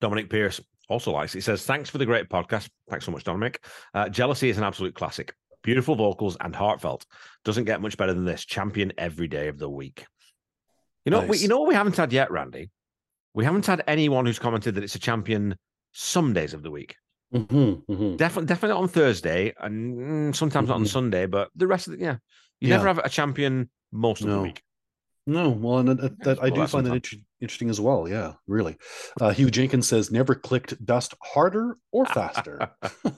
Dominic 0.00 0.30
Pierce 0.30 0.60
also 0.88 1.12
likes 1.12 1.34
it. 1.34 1.38
He 1.38 1.42
says, 1.42 1.64
Thanks 1.64 1.90
for 1.90 1.98
the 1.98 2.06
great 2.06 2.28
podcast. 2.28 2.68
Thanks 2.88 3.04
so 3.04 3.12
much, 3.12 3.24
Dominic. 3.24 3.62
Uh, 3.92 4.08
Jealousy 4.08 4.48
is 4.48 4.58
an 4.58 4.64
absolute 4.64 4.94
classic. 4.94 5.34
Beautiful 5.62 5.94
vocals 5.94 6.36
and 6.40 6.54
heartfelt. 6.54 7.06
Doesn't 7.44 7.64
get 7.64 7.80
much 7.80 7.96
better 7.96 8.12
than 8.12 8.24
this. 8.24 8.44
Champion 8.44 8.92
every 8.98 9.28
day 9.28 9.48
of 9.48 9.58
the 9.58 9.68
week. 9.68 10.04
You 11.04 11.10
know, 11.10 11.20
we, 11.20 11.38
you 11.38 11.48
know 11.48 11.58
what 11.60 11.68
we 11.68 11.74
haven't 11.74 11.96
had 11.96 12.12
yet, 12.12 12.30
Randy? 12.30 12.70
We 13.34 13.44
haven't 13.44 13.66
had 13.66 13.82
anyone 13.86 14.26
who's 14.26 14.38
commented 14.38 14.74
that 14.76 14.84
it's 14.84 14.94
a 14.94 14.98
champion 14.98 15.56
some 15.92 16.32
days 16.32 16.54
of 16.54 16.62
the 16.62 16.70
week. 16.70 16.96
Mm-hmm, 17.34 17.92
mm-hmm. 17.92 18.16
Definitely, 18.16 18.46
definitely 18.46 18.80
on 18.80 18.88
Thursday, 18.88 19.54
and 19.58 19.94
mm, 20.32 20.36
sometimes 20.36 20.68
not 20.68 20.76
on 20.76 20.84
Mhm. 20.84 20.88
Sunday. 20.88 21.26
But 21.26 21.48
the 21.56 21.66
rest 21.66 21.88
of 21.88 21.94
the 21.94 22.00
yeah, 22.04 22.16
you 22.60 22.68
Yeah. 22.68 22.76
never 22.76 22.88
have 22.88 22.98
a 22.98 23.08
champion 23.08 23.70
most 23.92 24.22
of 24.22 24.30
the 24.30 24.40
week. 24.40 24.62
No, 25.26 25.48
well, 25.48 25.78
and 25.78 25.88
that, 25.88 26.22
that 26.24 26.42
I 26.42 26.50
do 26.50 26.66
find 26.66 26.84
that 26.86 26.92
inter- 26.94 27.16
interesting 27.40 27.70
as 27.70 27.80
well. 27.80 28.06
Yeah, 28.06 28.34
really. 28.46 28.76
Uh, 29.18 29.30
Hugh 29.32 29.50
Jenkins 29.50 29.88
says, 29.88 30.10
"Never 30.10 30.34
clicked 30.34 30.84
dust 30.84 31.14
harder 31.22 31.78
or 31.92 32.04
faster." 32.04 32.70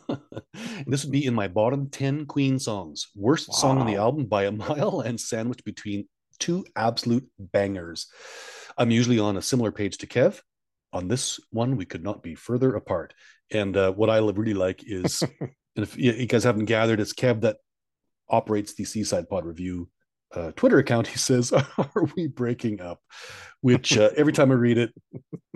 this 0.87 1.05
would 1.05 1.11
be 1.11 1.27
in 1.27 1.35
my 1.35 1.49
bottom 1.49 1.91
ten 1.91 2.25
Queen 2.27 2.61
songs. 2.61 3.09
Worst 3.17 3.53
song 3.55 3.79
on 3.79 3.87
the 3.87 3.97
album 3.97 4.27
by 4.27 4.45
a 4.45 4.53
mile, 4.67 5.01
and 5.01 5.21
sandwiched 5.21 5.65
between 5.65 6.07
two 6.39 6.65
absolute 6.77 7.27
bangers. 7.41 8.07
I'm 8.79 8.93
usually 8.93 9.19
on 9.19 9.37
a 9.37 9.43
similar 9.43 9.73
page 9.73 9.99
to 9.99 10.07
Kev. 10.07 10.41
On 10.93 11.09
this 11.09 11.41
one, 11.51 11.77
we 11.77 11.87
could 11.87 12.05
not 12.05 12.23
be 12.23 12.37
further 12.37 12.75
apart. 12.77 13.15
And 13.51 13.77
uh, 13.77 13.93
what 13.93 14.11
I 14.11 14.19
really 14.19 14.55
like 14.55 14.85
is, 14.87 15.23
and 15.41 15.51
if 15.75 15.99
you 15.99 16.13
you 16.13 16.27
guys 16.27 16.45
haven't 16.45 16.67
gathered, 16.67 17.01
it's 17.01 17.15
Kev 17.15 17.41
that 17.41 17.57
operates 18.29 18.75
the 18.75 18.85
Seaside 18.85 19.29
Pod 19.29 19.45
Review 19.45 19.89
uh, 20.35 20.53
Twitter 20.53 20.79
account. 20.79 21.07
He 21.17 21.19
says, 21.19 21.53
"Are 21.53 22.09
we 22.17 22.27
breaking 22.27 22.81
up?" 22.81 23.01
Which 23.61 23.97
uh, 23.97 24.11
every 24.17 24.33
time 24.33 24.51
I 24.51 24.55
read 24.55 24.79
it, 24.79 24.95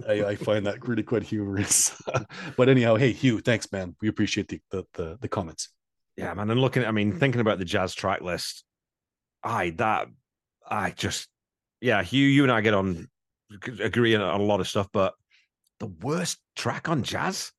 I, 0.08 0.24
I 0.24 0.36
find 0.36 0.66
that 0.66 0.86
really 0.86 1.02
quite 1.02 1.22
humorous. 1.22 2.00
but 2.56 2.68
anyhow, 2.68 2.96
hey 2.96 3.12
Hugh, 3.12 3.40
thanks, 3.40 3.70
man. 3.72 3.94
We 4.00 4.08
appreciate 4.08 4.48
the 4.48 4.60
the 4.70 4.84
the, 4.94 5.18
the 5.20 5.28
comments. 5.28 5.68
Yeah, 6.16 6.34
man. 6.34 6.50
And 6.50 6.60
looking, 6.60 6.84
I 6.84 6.90
mean, 6.90 7.18
thinking 7.18 7.40
about 7.40 7.58
the 7.58 7.64
jazz 7.64 7.94
track 7.94 8.20
list, 8.20 8.64
I 9.42 9.70
that 9.70 10.08
I 10.68 10.90
just 10.90 11.28
yeah, 11.80 12.02
Hugh, 12.02 12.26
you 12.26 12.42
and 12.42 12.52
I 12.52 12.60
get 12.60 12.74
on 12.74 13.08
agree 13.80 14.14
on 14.14 14.22
a 14.22 14.42
lot 14.42 14.60
of 14.60 14.68
stuff, 14.68 14.88
but 14.92 15.14
the 15.78 15.86
worst 15.86 16.38
track 16.56 16.88
on 16.88 17.02
jazz. 17.02 17.52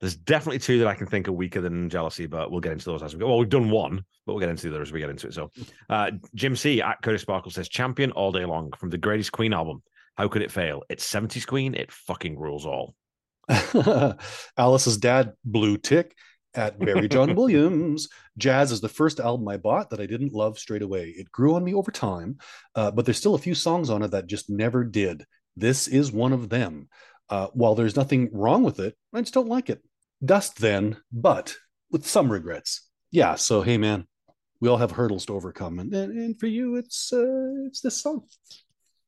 There's 0.00 0.16
definitely 0.16 0.60
two 0.60 0.78
that 0.78 0.88
I 0.88 0.94
can 0.94 1.06
think 1.06 1.28
are 1.28 1.32
weaker 1.32 1.60
than 1.60 1.90
jealousy, 1.90 2.26
but 2.26 2.50
we'll 2.50 2.60
get 2.60 2.72
into 2.72 2.86
those 2.86 3.02
as 3.02 3.14
we 3.14 3.20
go. 3.20 3.28
Well, 3.28 3.38
we've 3.38 3.48
done 3.48 3.70
one, 3.70 3.96
but 4.24 4.32
we'll 4.32 4.40
get 4.40 4.48
into 4.48 4.68
the 4.68 4.74
other 4.74 4.82
as 4.82 4.92
we 4.92 5.00
get 5.00 5.10
into 5.10 5.26
it. 5.26 5.34
So, 5.34 5.50
uh, 5.90 6.12
Jim 6.34 6.56
C 6.56 6.80
at 6.80 7.02
Curtis 7.02 7.22
Sparkle 7.22 7.50
says, 7.50 7.68
"Champion 7.68 8.12
all 8.12 8.32
day 8.32 8.44
long 8.44 8.72
from 8.78 8.90
the 8.90 8.98
greatest 8.98 9.32
Queen 9.32 9.52
album. 9.52 9.82
How 10.16 10.28
could 10.28 10.42
it 10.42 10.50
fail? 10.50 10.82
It's 10.88 11.10
70s 11.10 11.46
Queen. 11.46 11.74
It 11.74 11.92
fucking 11.92 12.38
rules 12.38 12.66
all." 12.66 12.94
Alice's 14.56 14.96
dad, 14.98 15.32
Blue 15.44 15.76
Tick, 15.76 16.14
at 16.54 16.78
Barry 16.78 17.08
John 17.08 17.34
Williams. 17.36 18.08
Jazz 18.38 18.72
is 18.72 18.80
the 18.80 18.88
first 18.88 19.20
album 19.20 19.46
I 19.48 19.56
bought 19.56 19.90
that 19.90 20.00
I 20.00 20.06
didn't 20.06 20.32
love 20.32 20.58
straight 20.58 20.82
away. 20.82 21.08
It 21.16 21.30
grew 21.30 21.54
on 21.54 21.64
me 21.64 21.74
over 21.74 21.90
time, 21.90 22.38
uh, 22.74 22.90
but 22.90 23.04
there's 23.04 23.18
still 23.18 23.34
a 23.34 23.38
few 23.38 23.54
songs 23.54 23.90
on 23.90 24.02
it 24.02 24.12
that 24.12 24.26
just 24.26 24.50
never 24.50 24.84
did. 24.84 25.24
This 25.56 25.88
is 25.88 26.12
one 26.12 26.32
of 26.32 26.48
them. 26.48 26.88
Uh, 27.28 27.48
while 27.52 27.76
there's 27.76 27.96
nothing 27.96 28.28
wrong 28.32 28.64
with 28.64 28.80
it, 28.80 28.96
I 29.12 29.20
just 29.20 29.34
don't 29.34 29.48
like 29.48 29.70
it. 29.70 29.80
Dust 30.24 30.58
then, 30.58 30.98
but 31.12 31.54
with 31.90 32.06
some 32.06 32.30
regrets. 32.30 32.88
Yeah. 33.10 33.34
So 33.36 33.62
hey, 33.62 33.78
man, 33.78 34.06
we 34.60 34.68
all 34.68 34.76
have 34.76 34.92
hurdles 34.92 35.26
to 35.26 35.34
overcome, 35.34 35.78
and 35.78 35.92
and, 35.94 36.12
and 36.12 36.38
for 36.38 36.46
you, 36.46 36.76
it's 36.76 37.12
uh, 37.12 37.66
it's 37.66 37.80
this 37.80 38.02
song. 38.02 38.26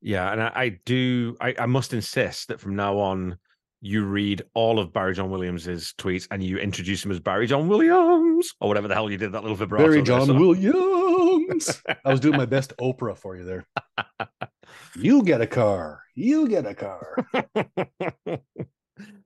Yeah, 0.01 0.31
and 0.31 0.41
I, 0.41 0.51
I 0.53 0.79
do. 0.85 1.37
I, 1.39 1.55
I 1.59 1.65
must 1.65 1.93
insist 1.93 2.49
that 2.49 2.59
from 2.59 2.75
now 2.75 2.97
on, 2.97 3.37
you 3.85 4.05
read 4.05 4.41
all 4.53 4.79
of 4.79 4.93
Barry 4.93 5.13
John 5.13 5.29
Williams's 5.29 5.93
tweets 5.97 6.25
and 6.31 6.41
you 6.41 6.57
introduce 6.57 7.03
him 7.03 7.11
as 7.11 7.19
Barry 7.19 7.47
John 7.47 7.67
Williams 7.67 8.53
or 8.61 8.69
whatever 8.69 8.87
the 8.87 8.93
hell 8.93 9.11
you 9.11 9.17
did 9.17 9.33
that 9.33 9.41
little 9.41 9.57
vibrato. 9.57 9.83
Barry 9.83 9.95
there, 9.97 10.05
John 10.05 10.27
so- 10.27 10.33
Williams. 10.33 11.81
I 12.05 12.09
was 12.09 12.21
doing 12.21 12.37
my 12.37 12.45
best 12.45 12.73
Oprah 12.79 13.17
for 13.17 13.35
you 13.35 13.43
there. 13.43 13.67
You 14.95 15.23
get 15.23 15.41
a 15.41 15.45
car. 15.47 16.01
You 16.15 16.47
get 16.47 16.65
a 16.65 16.73
car. 16.73 17.27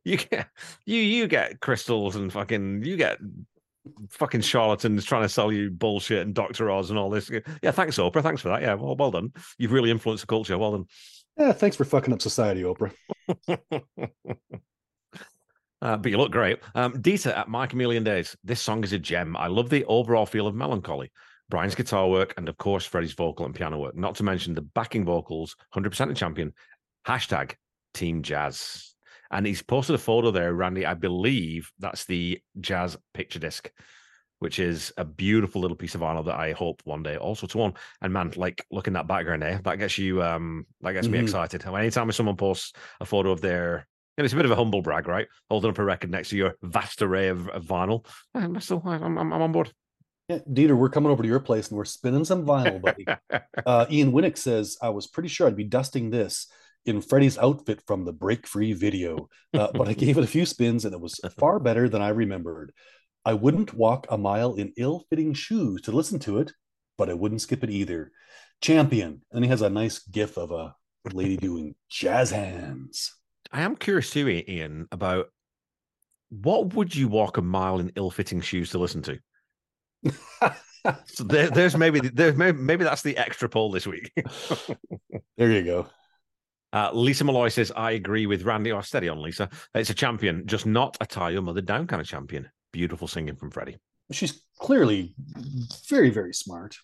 you 0.04 0.18
get 0.18 0.48
you 0.86 1.00
you 1.00 1.28
get 1.28 1.60
crystals 1.60 2.16
and 2.16 2.32
fucking 2.32 2.84
you 2.84 2.98
get 2.98 3.18
fucking 4.10 4.42
charlatans 4.42 5.06
trying 5.06 5.24
to 5.24 5.30
sell 5.30 5.52
you 5.52 5.70
bullshit 5.70 6.26
and 6.26 6.34
Doctor 6.34 6.70
Oz 6.70 6.90
and 6.90 7.00
all 7.00 7.10
this. 7.10 7.30
Yeah, 7.62 7.72
thanks, 7.72 7.98
Oprah. 7.98 8.24
Thanks 8.24 8.42
for 8.42 8.50
that. 8.50 8.62
Yeah, 8.62 8.74
well, 8.74 8.96
well 8.96 9.12
done. 9.12 9.32
You've 9.58 9.72
really 9.72 9.92
influenced 9.92 10.24
the 10.24 10.28
culture. 10.28 10.58
Well 10.58 10.72
done. 10.72 10.86
Yeah, 11.38 11.52
thanks 11.52 11.78
for 11.78 11.86
fucking 11.86 12.14
up 12.14 12.22
society, 12.22 12.64
Oprah. 12.64 12.92
Uh, 15.82 15.96
but 15.96 16.12
you 16.12 16.18
look 16.18 16.32
great. 16.32 16.60
Um, 16.74 17.00
Dita 17.02 17.38
at 17.38 17.50
My 17.50 17.68
Chameleon 17.68 18.04
Days. 18.04 18.36
This 18.44 18.62
song 18.62 18.84
is 18.84 18.94
a 18.94 19.00
gem. 19.00 19.38
I 19.38 19.48
love 19.48 19.70
the 19.70 19.86
overall 19.86 20.26
feel 20.26 20.48
of 20.48 20.56
melancholy. 20.56 21.12
Brian's 21.50 21.76
guitar 21.76 22.10
work, 22.10 22.34
and 22.38 22.50
of 22.50 22.58
course, 22.58 22.86
Freddie's 22.86 23.14
vocal 23.14 23.46
and 23.46 23.54
piano 23.54 23.78
work. 23.78 23.96
Not 23.96 24.16
to 24.16 24.24
mention 24.24 24.54
the 24.54 24.64
backing 24.64 25.06
vocals, 25.06 25.56
100% 25.76 26.12
a 26.12 26.14
champion. 26.14 26.54
Hashtag 27.06 27.54
Team 27.94 28.22
Jazz. 28.22 28.96
And 29.32 29.46
he's 29.46 29.62
posted 29.62 29.96
a 29.96 30.00
photo 30.00 30.32
there, 30.32 30.54
Randy. 30.54 30.86
I 30.86 30.94
believe 30.94 31.72
that's 31.80 32.06
the 32.06 32.40
Jazz 32.60 32.98
picture 33.14 33.40
disc, 33.40 33.70
which 34.40 34.60
is 34.60 34.94
a 34.98 35.06
beautiful 35.06 35.62
little 35.62 35.78
piece 35.78 35.96
of 35.96 36.02
vinyl 36.02 36.26
that 36.26 36.36
I 36.40 36.54
hope 36.54 36.82
one 36.86 37.04
day 37.04 37.18
also 37.18 37.48
to 37.48 37.62
own. 37.62 37.74
And 38.02 38.14
man, 38.14 38.34
like 38.36 38.66
look 38.72 38.88
in 38.88 38.94
that 38.94 39.08
background 39.08 39.42
there, 39.42 39.60
that 39.64 39.80
gets 39.80 39.98
you 39.98 40.24
um 40.24 40.66
that 40.82 40.94
gets 40.94 41.08
me 41.08 41.18
Mhm. 41.18 41.24
excited. 41.24 41.66
Anytime 41.66 42.12
someone 42.12 42.38
posts 42.38 42.74
a 43.00 43.06
photo 43.06 43.32
of 43.32 43.42
their 43.42 43.88
and 44.18 44.26
it's 44.26 44.34
a 44.34 44.38
bit 44.38 44.46
of 44.46 44.52
a 44.52 44.56
humble 44.56 44.82
brag, 44.82 45.08
right? 45.08 45.28
Holding 45.50 45.70
up 45.70 45.78
a 45.78 45.84
record 45.84 46.10
next 46.10 46.30
to 46.30 46.38
your 46.38 46.56
vast 46.64 47.02
array 47.04 47.28
of, 47.28 47.48
of 47.50 47.66
vinyl. 47.66 48.04
I'm 48.34 48.60
still, 48.62 48.82
I'm, 48.84 49.18
I'm, 49.18 49.32
I'm 49.32 49.42
on 49.44 49.52
board. 49.52 49.72
Yeah, 50.28 50.40
Dieter, 50.52 50.76
we're 50.76 50.90
coming 50.90 51.12
over 51.12 51.22
to 51.22 51.30
your 51.30 51.40
place 51.40 51.70
and 51.70 51.78
we're 51.78 51.86
spinning 51.86 52.26
some 52.26 52.44
vinyl, 52.44 52.82
buddy. 52.82 53.06
uh, 53.66 53.86
Ian 53.92 54.12
Winnick 54.12 54.38
says, 54.38 54.76
I 54.82 54.90
was 54.90 55.06
pretty 55.08 55.30
sure 55.30 55.48
I'd 55.48 55.56
be 55.56 55.64
dusting 55.64 56.10
this 56.10 56.48
in 56.88 57.02
Freddie's 57.02 57.38
outfit 57.38 57.82
from 57.86 58.06
the 58.06 58.14
Break 58.14 58.48
Free 58.48 58.74
video, 58.74 59.30
uh, 59.54 59.70
but 59.74 59.88
I 59.88 59.94
gave 59.94 60.18
it 60.18 60.24
a 60.24 60.28
few 60.28 60.46
spins 60.46 60.86
and 60.86 60.94
it 60.94 61.02
was 61.02 61.20
far 61.40 61.60
better 61.60 61.90
than 61.90 62.02
I 62.02 62.10
remembered. 62.10 62.72
I 63.26 63.34
wouldn't 63.34 63.74
walk 63.74 64.08
a 64.10 64.18
mile 64.18 64.56
in 64.56 64.74
ill 64.78 65.06
fitting 65.10 65.34
shoes 65.34 65.82
to 65.84 65.92
listen 65.92 66.20
to 66.20 66.40
it, 66.40 66.54
but 66.98 67.10
I 67.10 67.14
wouldn't 67.14 67.42
skip 67.42 67.64
it 67.64 67.70
either. 67.70 68.12
Champion. 68.62 69.22
And 69.32 69.44
he 69.44 69.50
has 69.50 69.62
a 69.62 69.70
nice 69.70 70.00
gif 70.00 70.38
of 70.38 70.52
a 70.52 70.74
lady 71.14 71.38
doing 71.48 71.76
jazz 71.90 72.32
hands. 72.32 73.14
I 73.52 73.62
am 73.62 73.76
curious 73.76 74.10
too, 74.10 74.28
Ian, 74.30 74.88
about 74.92 75.28
what 76.30 76.74
would 76.74 76.96
you 76.96 77.08
walk 77.08 77.38
a 77.38 77.42
mile 77.42 77.80
in 77.80 77.92
ill-fitting 77.96 78.42
shoes 78.42 78.72
to 78.72 78.80
listen 78.80 79.02
to? 79.04 79.20
So 81.06 81.24
there, 81.24 81.50
there's 81.50 81.76
maybe 81.76 82.00
there's 82.00 82.36
maybe, 82.36 82.58
maybe 82.58 82.84
that's 82.84 83.02
the 83.02 83.18
extra 83.18 83.50
poll 83.50 83.72
this 83.72 83.88
week. 83.88 84.12
there 85.38 85.52
you 85.52 85.64
go. 85.64 85.88
Uh, 86.78 86.92
Lisa 86.94 87.24
Malloy 87.24 87.48
says, 87.50 87.72
I 87.76 87.92
agree 87.92 88.26
with 88.28 88.44
Randy. 88.44 88.72
Oh, 88.72 88.82
steady 88.82 89.10
on, 89.10 89.20
Lisa. 89.22 89.50
It's 89.74 89.90
a 89.90 89.94
champion, 89.96 90.46
just 90.46 90.66
not 90.66 90.96
a 91.02 91.06
tie 91.06 91.32
your 91.32 91.42
mother 91.42 91.62
down 91.62 91.88
kind 91.88 92.02
of 92.02 92.08
champion. 92.08 92.50
Beautiful 92.72 93.08
singing 93.08 93.36
from 93.36 93.50
Freddie. 93.50 93.78
She's 94.12 94.44
clearly 94.60 95.14
very, 95.90 96.10
very 96.10 96.34
smart 96.34 96.76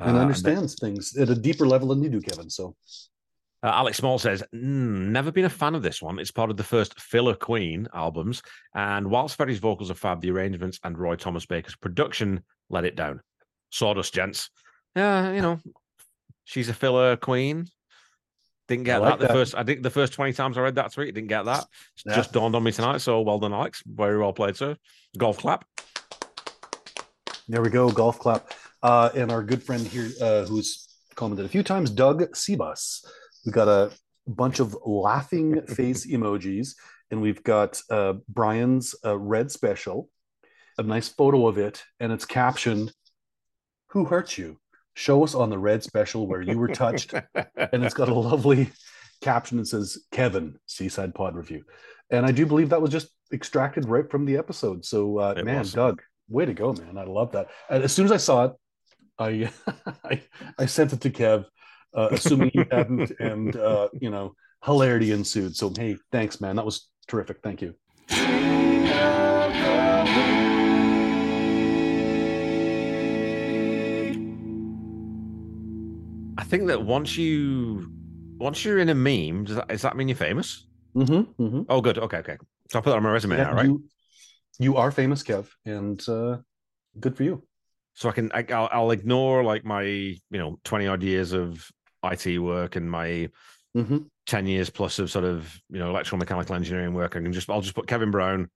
Uh, 0.00 0.02
and 0.02 0.08
and 0.10 0.16
then- 0.16 0.22
understands 0.22 0.74
things 0.80 1.16
at 1.16 1.28
a 1.28 1.34
deeper 1.34 1.66
level 1.66 1.88
than 1.88 2.02
you 2.02 2.08
do, 2.08 2.20
Kevin. 2.20 2.48
So 2.50 2.74
Uh, 3.60 3.72
Alex 3.74 3.98
Small 3.98 4.18
says, 4.20 4.40
"Mm, 4.54 5.08
never 5.10 5.32
been 5.32 5.44
a 5.44 5.50
fan 5.50 5.74
of 5.74 5.82
this 5.82 6.00
one. 6.00 6.20
It's 6.20 6.30
part 6.30 6.50
of 6.50 6.56
the 6.56 6.62
first 6.74 7.00
filler 7.00 7.34
Queen 7.34 7.88
albums. 7.92 8.40
And 8.74 9.10
whilst 9.10 9.34
Freddie's 9.36 9.58
vocals 9.58 9.90
are 9.90 9.94
fab, 10.04 10.20
the 10.20 10.30
arrangements 10.30 10.78
and 10.84 10.96
Roy 10.96 11.16
Thomas 11.16 11.44
Baker's 11.44 11.74
production 11.74 12.44
let 12.70 12.84
it 12.84 12.94
down. 12.94 13.20
Sawdust, 13.70 14.14
gents. 14.14 14.50
Yeah, 14.94 15.32
you 15.32 15.42
know, 15.42 15.58
she's 16.44 16.68
a 16.68 16.74
filler 16.74 17.16
Queen. 17.16 17.66
Didn't 18.68 18.84
get 18.84 19.00
like 19.00 19.12
that 19.12 19.18
the 19.20 19.26
that. 19.28 19.32
first. 19.32 19.54
I 19.54 19.64
think 19.64 19.82
the 19.82 19.90
first 19.90 20.12
twenty 20.12 20.34
times 20.34 20.58
I 20.58 20.60
read 20.60 20.74
that 20.74 20.92
tweet, 20.92 21.14
didn't 21.14 21.28
get 21.28 21.46
that. 21.46 21.64
Yeah. 22.04 22.14
Just 22.14 22.32
dawned 22.32 22.54
on 22.54 22.62
me 22.62 22.70
tonight. 22.70 22.98
So 22.98 23.22
well 23.22 23.38
done, 23.38 23.54
Alex. 23.54 23.82
Very 23.86 24.18
well 24.18 24.34
played, 24.34 24.56
sir. 24.56 24.76
Golf 25.16 25.38
clap. 25.38 25.64
There 27.48 27.62
we 27.62 27.70
go, 27.70 27.90
golf 27.90 28.18
clap. 28.18 28.52
Uh, 28.82 29.08
and 29.14 29.32
our 29.32 29.42
good 29.42 29.62
friend 29.62 29.86
here, 29.86 30.10
uh, 30.20 30.44
who's 30.44 30.86
commented 31.14 31.46
a 31.46 31.48
few 31.48 31.62
times, 31.62 31.90
Doug 31.90 32.20
Sebus. 32.32 33.04
We've 33.44 33.54
got 33.54 33.68
a 33.68 33.90
bunch 34.26 34.60
of 34.60 34.76
laughing 34.84 35.62
face 35.66 36.06
emojis, 36.06 36.74
and 37.10 37.22
we've 37.22 37.42
got 37.42 37.80
uh, 37.88 38.14
Brian's 38.28 38.94
uh, 39.02 39.16
red 39.18 39.50
special, 39.50 40.10
a 40.76 40.82
nice 40.82 41.08
photo 41.08 41.48
of 41.48 41.56
it, 41.56 41.82
and 41.98 42.12
it's 42.12 42.26
captioned, 42.26 42.92
"Who 43.92 44.04
hurt 44.04 44.36
you? 44.36 44.58
Show 44.98 45.22
us 45.22 45.34
on 45.34 45.48
the 45.48 45.58
red 45.58 45.82
special 45.82 46.26
where 46.26 46.42
you 46.42 46.58
were 46.58 46.68
touched. 46.68 47.14
and 47.14 47.84
it's 47.84 47.94
got 47.94 48.08
a 48.08 48.14
lovely 48.30 48.70
caption 49.20 49.58
that 49.58 49.66
says 49.66 49.98
Kevin 50.10 50.58
Seaside 50.66 51.14
Pod 51.14 51.36
Review, 51.36 51.64
and 52.10 52.26
I 52.26 52.32
do 52.32 52.44
believe 52.44 52.70
that 52.70 52.82
was 52.82 52.90
just 52.90 53.08
extracted 53.32 53.88
right 53.88 54.10
from 54.10 54.24
the 54.24 54.36
episode. 54.36 54.84
So 54.84 55.18
uh, 55.18 55.42
man, 55.44 55.60
was. 55.60 55.72
Doug, 55.72 56.02
way 56.28 56.44
to 56.44 56.52
go, 56.52 56.72
man! 56.72 56.98
I 56.98 57.04
love 57.04 57.32
that. 57.32 57.48
And 57.70 57.84
as 57.84 57.92
soon 57.92 58.06
as 58.06 58.12
I 58.12 58.16
saw 58.16 58.46
it, 58.46 58.52
I 59.18 59.50
I, 60.04 60.22
I 60.58 60.66
sent 60.66 60.92
it 60.92 61.00
to 61.02 61.10
Kev, 61.10 61.44
uh, 61.94 62.08
assuming 62.10 62.50
he 62.52 62.64
hadn't, 62.70 63.12
and 63.20 63.54
uh, 63.56 63.88
you 63.92 64.10
know, 64.10 64.34
hilarity 64.64 65.12
ensued. 65.12 65.56
So 65.56 65.72
hey, 65.76 65.96
thanks, 66.10 66.40
man. 66.40 66.56
That 66.56 66.66
was 66.66 66.88
terrific. 67.06 67.38
Thank 67.42 67.62
you. 67.62 68.67
Think 76.48 76.66
that 76.68 76.82
once 76.82 77.16
you 77.16 77.88
once 78.38 78.64
you're 78.64 78.78
in 78.78 78.88
a 78.88 78.94
meme, 78.94 79.44
does 79.44 79.56
that, 79.56 79.68
does 79.68 79.82
that 79.82 79.96
mean 79.96 80.08
you're 80.08 80.16
famous? 80.16 80.66
Mm-hmm, 80.96 81.42
mm-hmm. 81.42 81.62
Oh, 81.68 81.80
good. 81.80 81.98
Okay, 81.98 82.18
okay. 82.18 82.36
So 82.70 82.78
I'll 82.78 82.82
put 82.82 82.90
that 82.90 82.96
on 82.96 83.02
my 83.02 83.10
resume 83.12 83.36
now, 83.36 83.52
right? 83.52 83.66
you, 83.66 83.84
you 84.58 84.76
are 84.76 84.90
famous, 84.90 85.22
Kev, 85.22 85.46
and 85.64 86.06
uh, 86.08 86.38
good 86.98 87.16
for 87.16 87.22
you. 87.24 87.42
so 87.94 88.08
I 88.08 88.12
can 88.12 88.30
I, 88.32 88.44
I'll, 88.50 88.68
I'll 88.72 88.90
ignore 88.90 89.42
like 89.44 89.64
my 89.64 89.82
you 89.82 90.18
know 90.30 90.58
twenty 90.64 90.86
odd 90.86 91.02
years 91.02 91.32
of 91.32 91.68
IT 92.04 92.38
work 92.38 92.76
and 92.76 92.90
my 92.90 93.28
Mm-hmm. 93.76 93.98
ten 94.26 94.46
years 94.46 94.70
plus 94.70 94.98
of 94.98 95.10
sort 95.10 95.24
of 95.26 95.60
you 95.70 95.78
know 95.78 95.90
electrical 95.90 96.18
mechanical 96.18 96.54
engineering 96.56 96.94
work. 96.94 97.14
I 97.16 97.20
can 97.20 97.32
just 97.32 97.48
I'll 97.50 97.60
just 97.60 97.74
put 97.74 97.86
Kevin 97.86 98.10
Brown 98.10 98.48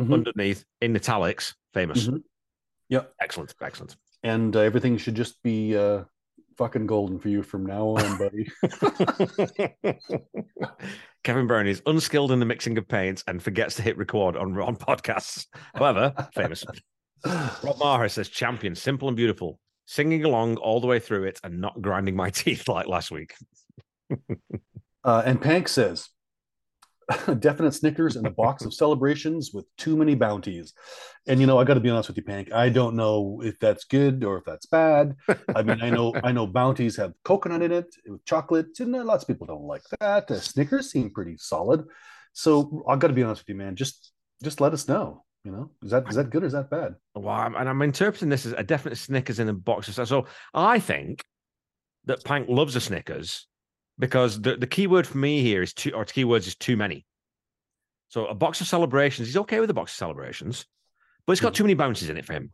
Mhm. 0.00 0.12
underneath 0.12 0.64
in 0.80 0.96
italics, 0.96 1.54
famous. 1.74 2.08
Mhm. 2.08 2.22
Yep. 2.88 3.12
Excellent, 3.20 3.54
excellent. 3.60 3.96
And 4.22 4.54
uh, 4.56 4.60
everything 4.60 4.96
should 4.98 5.14
just 5.14 5.42
be 5.42 5.76
uh, 5.76 6.04
fucking 6.56 6.86
golden 6.86 7.18
for 7.18 7.28
you 7.28 7.42
from 7.42 7.66
now 7.66 7.88
on, 7.88 8.18
buddy. 8.18 8.48
Kevin 11.24 11.46
Brown 11.46 11.66
is 11.66 11.82
unskilled 11.86 12.32
in 12.32 12.40
the 12.40 12.46
mixing 12.46 12.78
of 12.78 12.88
paints 12.88 13.24
and 13.26 13.42
forgets 13.42 13.74
to 13.76 13.82
hit 13.82 13.96
record 13.96 14.36
on 14.36 14.58
on 14.60 14.76
podcasts. 14.76 15.46
However, 15.74 16.12
famous. 16.34 16.64
Rob 17.24 17.78
Maher 17.78 18.08
says 18.08 18.28
champion, 18.28 18.74
simple 18.74 19.08
and 19.08 19.16
beautiful, 19.16 19.58
singing 19.86 20.24
along 20.24 20.56
all 20.56 20.80
the 20.80 20.86
way 20.86 20.98
through 20.98 21.24
it 21.24 21.40
and 21.42 21.60
not 21.60 21.80
grinding 21.80 22.14
my 22.14 22.30
teeth 22.30 22.68
like 22.68 22.86
last 22.86 23.10
week. 23.10 23.34
Uh, 25.04 25.22
and 25.24 25.40
Pank 25.40 25.68
says, 25.68 26.08
definite 27.38 27.72
Snickers 27.72 28.16
and 28.16 28.26
a 28.26 28.30
box 28.30 28.64
of 28.64 28.74
celebrations 28.74 29.52
with 29.52 29.64
too 29.76 29.96
many 29.96 30.14
bounties. 30.14 30.72
And 31.26 31.40
you 31.40 31.46
know, 31.46 31.58
I 31.58 31.64
got 31.64 31.74
to 31.74 31.80
be 31.80 31.90
honest 31.90 32.08
with 32.08 32.16
you, 32.16 32.24
Pank. 32.24 32.52
I 32.52 32.68
don't 32.68 32.96
know 32.96 33.40
if 33.44 33.58
that's 33.60 33.84
good 33.84 34.24
or 34.24 34.38
if 34.38 34.44
that's 34.44 34.66
bad. 34.66 35.14
I 35.54 35.62
mean, 35.62 35.80
I 35.82 35.90
know 35.90 36.14
I 36.24 36.32
know 36.32 36.46
bounties 36.46 36.96
have 36.96 37.14
coconut 37.24 37.62
in 37.62 37.72
it 37.72 37.94
with 38.06 38.24
chocolate, 38.24 38.78
and 38.80 38.94
uh, 38.94 39.04
lots 39.04 39.24
of 39.24 39.28
people 39.28 39.46
don't 39.46 39.64
like 39.64 39.82
that. 40.00 40.30
Uh, 40.30 40.40
Snickers 40.40 40.90
seem 40.90 41.10
pretty 41.10 41.36
solid. 41.36 41.84
So 42.32 42.84
I 42.88 42.96
got 42.96 43.08
to 43.08 43.14
be 43.14 43.22
honest 43.22 43.42
with 43.42 43.50
you, 43.50 43.54
man. 43.54 43.76
Just 43.76 44.12
just 44.42 44.60
let 44.60 44.72
us 44.72 44.88
know. 44.88 45.24
You 45.44 45.52
know, 45.52 45.70
is 45.82 45.92
that 45.92 46.08
is 46.08 46.16
that 46.16 46.30
good 46.30 46.42
or 46.42 46.46
is 46.46 46.54
that 46.54 46.70
bad? 46.70 46.96
Well, 47.14 47.32
I'm, 47.32 47.54
and 47.54 47.68
I'm 47.68 47.80
interpreting 47.82 48.30
this 48.30 48.46
as 48.46 48.52
a 48.52 48.64
definite 48.64 48.96
Snickers 48.96 49.38
in 49.38 49.48
a 49.48 49.52
box 49.52 49.96
of 49.96 50.08
so 50.08 50.26
I 50.52 50.80
think 50.80 51.22
that 52.06 52.24
Pank 52.24 52.48
loves 52.48 52.74
a 52.74 52.80
Snickers 52.80 53.46
because 53.98 54.40
the, 54.40 54.56
the 54.56 54.66
key 54.66 54.86
word 54.86 55.06
for 55.06 55.18
me 55.18 55.42
here 55.42 55.62
is 55.62 55.72
too 55.72 55.92
or 55.92 56.04
keywords 56.04 56.46
is 56.46 56.54
too 56.56 56.76
many. 56.76 57.06
So 58.08 58.26
a 58.26 58.34
box 58.34 58.60
of 58.60 58.66
celebrations, 58.66 59.28
he's 59.28 59.36
okay 59.36 59.60
with 59.60 59.70
a 59.70 59.74
box 59.74 59.92
of 59.92 59.96
celebrations, 59.96 60.66
but 61.26 61.32
it's 61.32 61.40
got 61.40 61.54
too 61.54 61.64
many 61.64 61.74
bounties 61.74 62.08
in 62.08 62.16
it 62.16 62.24
for 62.24 62.34
him. 62.34 62.52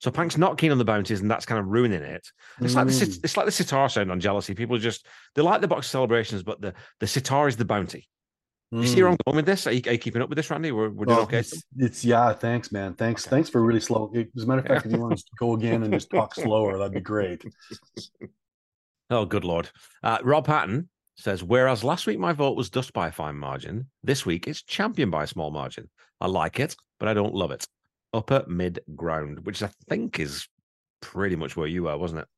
So 0.00 0.10
Pank's 0.10 0.36
not 0.36 0.58
keen 0.58 0.72
on 0.72 0.78
the 0.78 0.84
bounties, 0.84 1.20
and 1.20 1.30
that's 1.30 1.46
kind 1.46 1.58
of 1.58 1.66
ruining 1.66 2.02
it. 2.02 2.26
It's 2.60 2.74
like 2.74 2.86
the 2.86 2.92
Mm. 2.92 3.24
it's 3.24 3.36
like 3.36 3.46
the 3.46 3.52
sitar 3.52 3.88
sound 3.88 4.10
on 4.10 4.20
jealousy. 4.20 4.54
People 4.54 4.76
just 4.78 5.06
they 5.34 5.42
like 5.42 5.60
the 5.60 5.68
box 5.68 5.86
of 5.86 5.90
celebrations, 5.90 6.42
but 6.42 6.60
the 6.60 6.74
the 7.00 7.06
sitar 7.06 7.48
is 7.48 7.56
the 7.56 7.64
bounty. 7.64 8.08
You 8.72 8.88
see 8.88 9.02
where 9.02 9.12
I'm 9.12 9.16
going 9.24 9.36
with 9.36 9.46
this? 9.46 9.68
Are 9.68 9.72
you, 9.72 9.82
are 9.86 9.92
you 9.92 9.98
keeping 9.98 10.20
up 10.20 10.28
with 10.28 10.34
this, 10.34 10.50
Randy? 10.50 10.72
We're, 10.72 10.90
we're 10.90 11.04
doing 11.04 11.18
Oh, 11.18 11.22
okay. 11.22 11.38
It's, 11.38 11.62
it's 11.76 12.04
yeah, 12.04 12.32
thanks, 12.32 12.72
man. 12.72 12.94
Thanks, 12.94 13.24
thanks 13.24 13.48
for 13.48 13.62
really 13.62 13.78
slow. 13.78 14.12
As 14.36 14.42
a 14.42 14.46
matter 14.48 14.62
of 14.62 14.66
fact, 14.66 14.86
if 14.86 14.90
you 14.90 14.98
want 14.98 15.16
to 15.18 15.24
go 15.38 15.54
again 15.54 15.84
and 15.84 15.92
just 15.92 16.10
talk 16.10 16.34
slower, 16.34 16.76
that'd 16.76 16.92
be 16.92 17.00
great. 17.00 17.44
Oh, 19.10 19.24
good 19.24 19.44
lord. 19.44 19.70
Uh, 20.02 20.18
Rob 20.22 20.46
Hatton 20.46 20.88
says, 21.16 21.42
whereas 21.42 21.84
last 21.84 22.06
week 22.06 22.18
my 22.18 22.32
vote 22.32 22.56
was 22.56 22.70
dust 22.70 22.92
by 22.92 23.08
a 23.08 23.12
fine 23.12 23.36
margin, 23.36 23.88
this 24.02 24.24
week 24.26 24.48
it's 24.48 24.62
champion 24.62 25.10
by 25.10 25.24
a 25.24 25.28
small 25.28 25.50
margin. 25.50 25.88
I 26.20 26.26
like 26.26 26.58
it, 26.60 26.74
but 26.98 27.08
I 27.08 27.14
don't 27.14 27.34
love 27.34 27.50
it. 27.50 27.66
Upper 28.12 28.44
mid 28.48 28.80
ground, 28.94 29.44
which 29.44 29.62
I 29.62 29.70
think 29.88 30.18
is 30.18 30.48
pretty 31.00 31.36
much 31.36 31.56
where 31.56 31.66
you 31.66 31.88
are, 31.88 31.98
wasn't 31.98 32.20
it? 32.22 32.28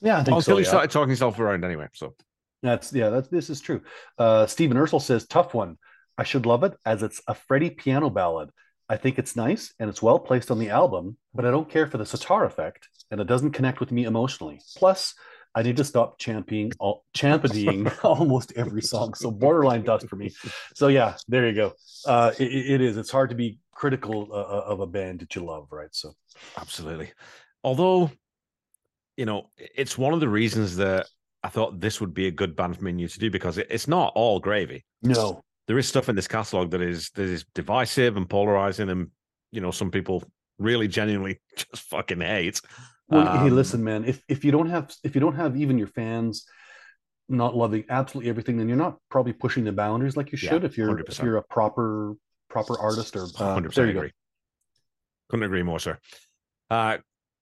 Yeah, 0.00 0.18
I 0.18 0.24
think 0.24 0.36
Until 0.36 0.42
so. 0.42 0.58
you 0.58 0.64
yeah. 0.64 0.68
started 0.68 0.90
talking 0.90 1.10
yourself 1.10 1.38
around 1.38 1.64
anyway. 1.64 1.88
So 1.94 2.14
That's 2.62 2.92
yeah, 2.92 3.10
that's 3.10 3.28
this 3.28 3.48
is 3.48 3.60
true. 3.60 3.82
Uh 4.18 4.46
Stephen 4.46 4.76
Ursel 4.76 5.00
says 5.00 5.26
tough 5.26 5.54
one. 5.54 5.78
I 6.18 6.24
should 6.24 6.46
love 6.46 6.64
it 6.64 6.74
as 6.84 7.02
it's 7.02 7.20
a 7.26 7.34
Freddie 7.34 7.70
piano 7.70 8.10
ballad. 8.10 8.50
I 8.88 8.96
think 8.98 9.18
it's 9.18 9.36
nice 9.36 9.72
and 9.78 9.88
it's 9.88 10.02
well 10.02 10.18
placed 10.18 10.50
on 10.50 10.58
the 10.58 10.70
album, 10.70 11.16
but 11.32 11.46
I 11.46 11.50
don't 11.50 11.70
care 11.70 11.86
for 11.86 11.96
the 11.98 12.04
sitar 12.06 12.44
effect 12.44 12.88
and 13.10 13.20
it 13.20 13.26
doesn't 13.26 13.52
connect 13.52 13.80
with 13.80 13.90
me 13.90 14.04
emotionally. 14.04 14.60
Plus, 14.76 15.14
I 15.54 15.62
need 15.62 15.76
to 15.76 15.84
stop 15.84 16.18
championing 16.18 16.72
all, 16.80 17.04
championing 17.14 17.90
almost 18.02 18.52
every 18.56 18.82
song. 18.82 19.14
So 19.14 19.30
borderline 19.30 19.84
dust 19.84 20.08
for 20.08 20.16
me. 20.16 20.32
So 20.74 20.88
yeah, 20.88 21.16
there 21.28 21.46
you 21.48 21.54
go. 21.54 21.72
Uh, 22.06 22.32
it, 22.38 22.50
it 22.50 22.80
is. 22.80 22.96
It's 22.96 23.10
hard 23.10 23.30
to 23.30 23.36
be 23.36 23.58
critical 23.72 24.28
uh, 24.32 24.72
of 24.72 24.80
a 24.80 24.86
band 24.86 25.20
that 25.20 25.34
you 25.34 25.44
love, 25.44 25.68
right? 25.70 25.92
So 25.92 26.12
absolutely. 26.58 27.12
Although, 27.62 28.10
you 29.16 29.26
know, 29.26 29.50
it's 29.56 29.96
one 29.96 30.12
of 30.12 30.20
the 30.20 30.28
reasons 30.28 30.76
that 30.76 31.06
I 31.42 31.48
thought 31.48 31.80
this 31.80 32.00
would 32.00 32.14
be 32.14 32.26
a 32.26 32.32
good 32.32 32.56
band 32.56 32.76
for 32.76 32.84
me 32.84 32.90
and 32.90 33.00
you 33.00 33.08
to 33.08 33.18
do 33.18 33.30
because 33.30 33.58
it, 33.58 33.66
it's 33.70 33.86
not 33.86 34.12
all 34.14 34.40
gravy. 34.40 34.84
no, 35.02 35.42
there 35.66 35.78
is 35.78 35.88
stuff 35.88 36.08
in 36.08 36.16
this 36.16 36.28
catalog 36.28 36.70
that 36.72 36.82
is 36.82 37.10
that 37.14 37.24
is 37.24 37.44
divisive 37.54 38.16
and 38.16 38.28
polarizing, 38.28 38.90
and 38.90 39.08
you 39.50 39.60
know 39.60 39.70
some 39.70 39.90
people 39.90 40.22
really 40.58 40.88
genuinely 40.88 41.40
just 41.56 41.82
fucking 41.90 42.20
hate. 42.20 42.60
Well, 43.08 43.22
hey, 43.38 43.48
Um, 43.48 43.54
listen, 43.54 43.84
man. 43.84 44.04
If 44.04 44.22
if 44.28 44.44
you 44.44 44.50
don't 44.52 44.70
have 44.70 44.94
if 45.02 45.14
you 45.14 45.20
don't 45.20 45.36
have 45.36 45.56
even 45.56 45.78
your 45.78 45.86
fans 45.88 46.46
not 47.28 47.56
loving 47.56 47.84
absolutely 47.88 48.28
everything, 48.30 48.56
then 48.58 48.68
you're 48.68 48.76
not 48.78 48.98
probably 49.10 49.32
pushing 49.32 49.64
the 49.64 49.72
boundaries 49.72 50.16
like 50.16 50.32
you 50.32 50.38
Yeah, 50.42 50.50
should. 50.50 50.64
if 50.64 50.76
you're 50.76 50.98
if 50.98 51.06
100%. 51.06 51.22
you're 51.24 51.36
a 51.36 51.42
proper 51.42 52.14
proper 52.50 52.78
artist 52.78 53.16
or 53.16 53.26
uh, 53.38 53.60
there 53.74 53.86
you 53.86 53.92
go. 53.92 53.98
agree. 54.00 54.12
Couldn't 55.30 55.44
agree 55.44 55.62
more, 55.62 55.78
sir. 55.78 55.98
Uh, 56.70 56.98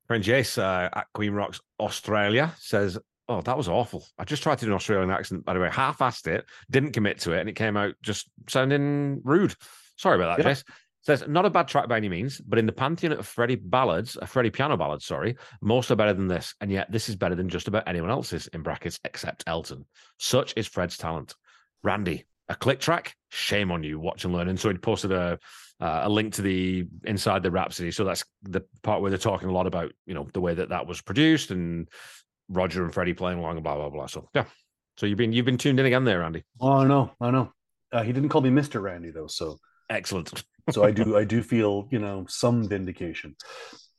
friend 0.07 0.22
Jace 0.22 0.59
uh, 0.59 0.88
at 0.92 1.07
Queen 1.14 1.33
Rocks 1.33 1.61
Australia 1.81 2.55
says, 2.59 2.98
"Oh, 3.29 3.40
that 3.42 3.57
was 3.57 3.68
awful. 3.68 4.07
I 4.18 4.25
just 4.25 4.42
tried 4.42 4.59
to 4.59 4.64
do 4.66 4.70
an 4.70 4.77
Australian 4.77 5.11
accent. 5.11 5.44
By 5.44 5.55
the 5.55 5.61
way, 5.61 5.68
half-assed 5.70 6.27
it, 6.29 6.44
didn't 6.70 6.92
commit 6.92 7.18
to 7.20 7.33
it, 7.33 7.40
and 7.40 7.48
it 7.48 7.55
came 7.57 7.77
out 7.77 7.94
just 8.03 8.29
sounding 8.48 9.20
rude. 9.25 9.55
Sorry 9.96 10.16
about 10.16 10.37
that, 10.38 10.44
Yeah. 10.46 10.53
Jace." 10.53 10.64
Says 11.02 11.24
not 11.26 11.44
a 11.44 11.50
bad 11.50 11.66
track 11.66 11.88
by 11.88 11.96
any 11.96 12.08
means, 12.08 12.40
but 12.40 12.60
in 12.60 12.66
the 12.66 12.72
pantheon 12.72 13.12
of 13.12 13.26
Freddie 13.26 13.56
ballads, 13.56 14.16
a 14.22 14.26
Freddie 14.26 14.50
piano 14.50 14.76
ballad, 14.76 15.02
sorry, 15.02 15.36
most 15.60 15.90
are 15.90 15.96
better 15.96 16.14
than 16.14 16.28
this, 16.28 16.54
and 16.60 16.70
yet 16.70 16.92
this 16.92 17.08
is 17.08 17.16
better 17.16 17.34
than 17.34 17.48
just 17.48 17.66
about 17.66 17.88
anyone 17.88 18.10
else's 18.10 18.46
in 18.48 18.62
brackets 18.62 19.00
except 19.04 19.42
Elton. 19.48 19.84
Such 20.18 20.54
is 20.56 20.68
Fred's 20.68 20.96
talent. 20.96 21.34
Randy, 21.82 22.24
a 22.48 22.54
click 22.54 22.78
track, 22.78 23.16
shame 23.30 23.72
on 23.72 23.82
you. 23.82 23.98
Watch 23.98 24.24
and 24.24 24.32
learn. 24.32 24.48
And 24.48 24.60
so 24.60 24.70
he 24.70 24.78
posted 24.78 25.10
a 25.10 25.40
uh, 25.80 26.02
a 26.04 26.08
link 26.08 26.34
to 26.34 26.42
the 26.42 26.86
inside 27.02 27.42
the 27.42 27.50
Rhapsody. 27.50 27.90
So 27.90 28.04
that's 28.04 28.24
the 28.42 28.62
part 28.84 29.02
where 29.02 29.10
they're 29.10 29.18
talking 29.18 29.48
a 29.48 29.52
lot 29.52 29.66
about 29.66 29.90
you 30.06 30.14
know 30.14 30.28
the 30.32 30.40
way 30.40 30.54
that 30.54 30.68
that 30.68 30.86
was 30.86 31.02
produced 31.02 31.50
and 31.50 31.88
Roger 32.48 32.84
and 32.84 32.94
Freddie 32.94 33.14
playing 33.14 33.40
along 33.40 33.56
and 33.56 33.64
blah 33.64 33.74
blah 33.74 33.90
blah. 33.90 34.06
So 34.06 34.28
yeah. 34.34 34.44
So 34.98 35.06
you've 35.06 35.18
been 35.18 35.32
you've 35.32 35.46
been 35.46 35.58
tuned 35.58 35.80
in 35.80 35.86
again 35.86 36.04
there, 36.04 36.20
Randy. 36.20 36.44
Oh, 36.60 36.74
I 36.74 36.86
know, 36.86 37.10
I 37.20 37.32
know. 37.32 37.52
Uh, 37.90 38.04
he 38.04 38.12
didn't 38.12 38.28
call 38.28 38.42
me 38.42 38.50
Mister 38.50 38.80
Randy 38.80 39.10
though, 39.10 39.26
so 39.26 39.58
Excellent. 39.90 40.42
So 40.70 40.85
I 40.85 40.90
do 40.90 41.16
I 41.22 41.25
do 41.25 41.42
feel 41.42 41.88
you 41.90 41.98
know 41.98 42.27
some 42.29 42.68
vindication. 42.68 43.37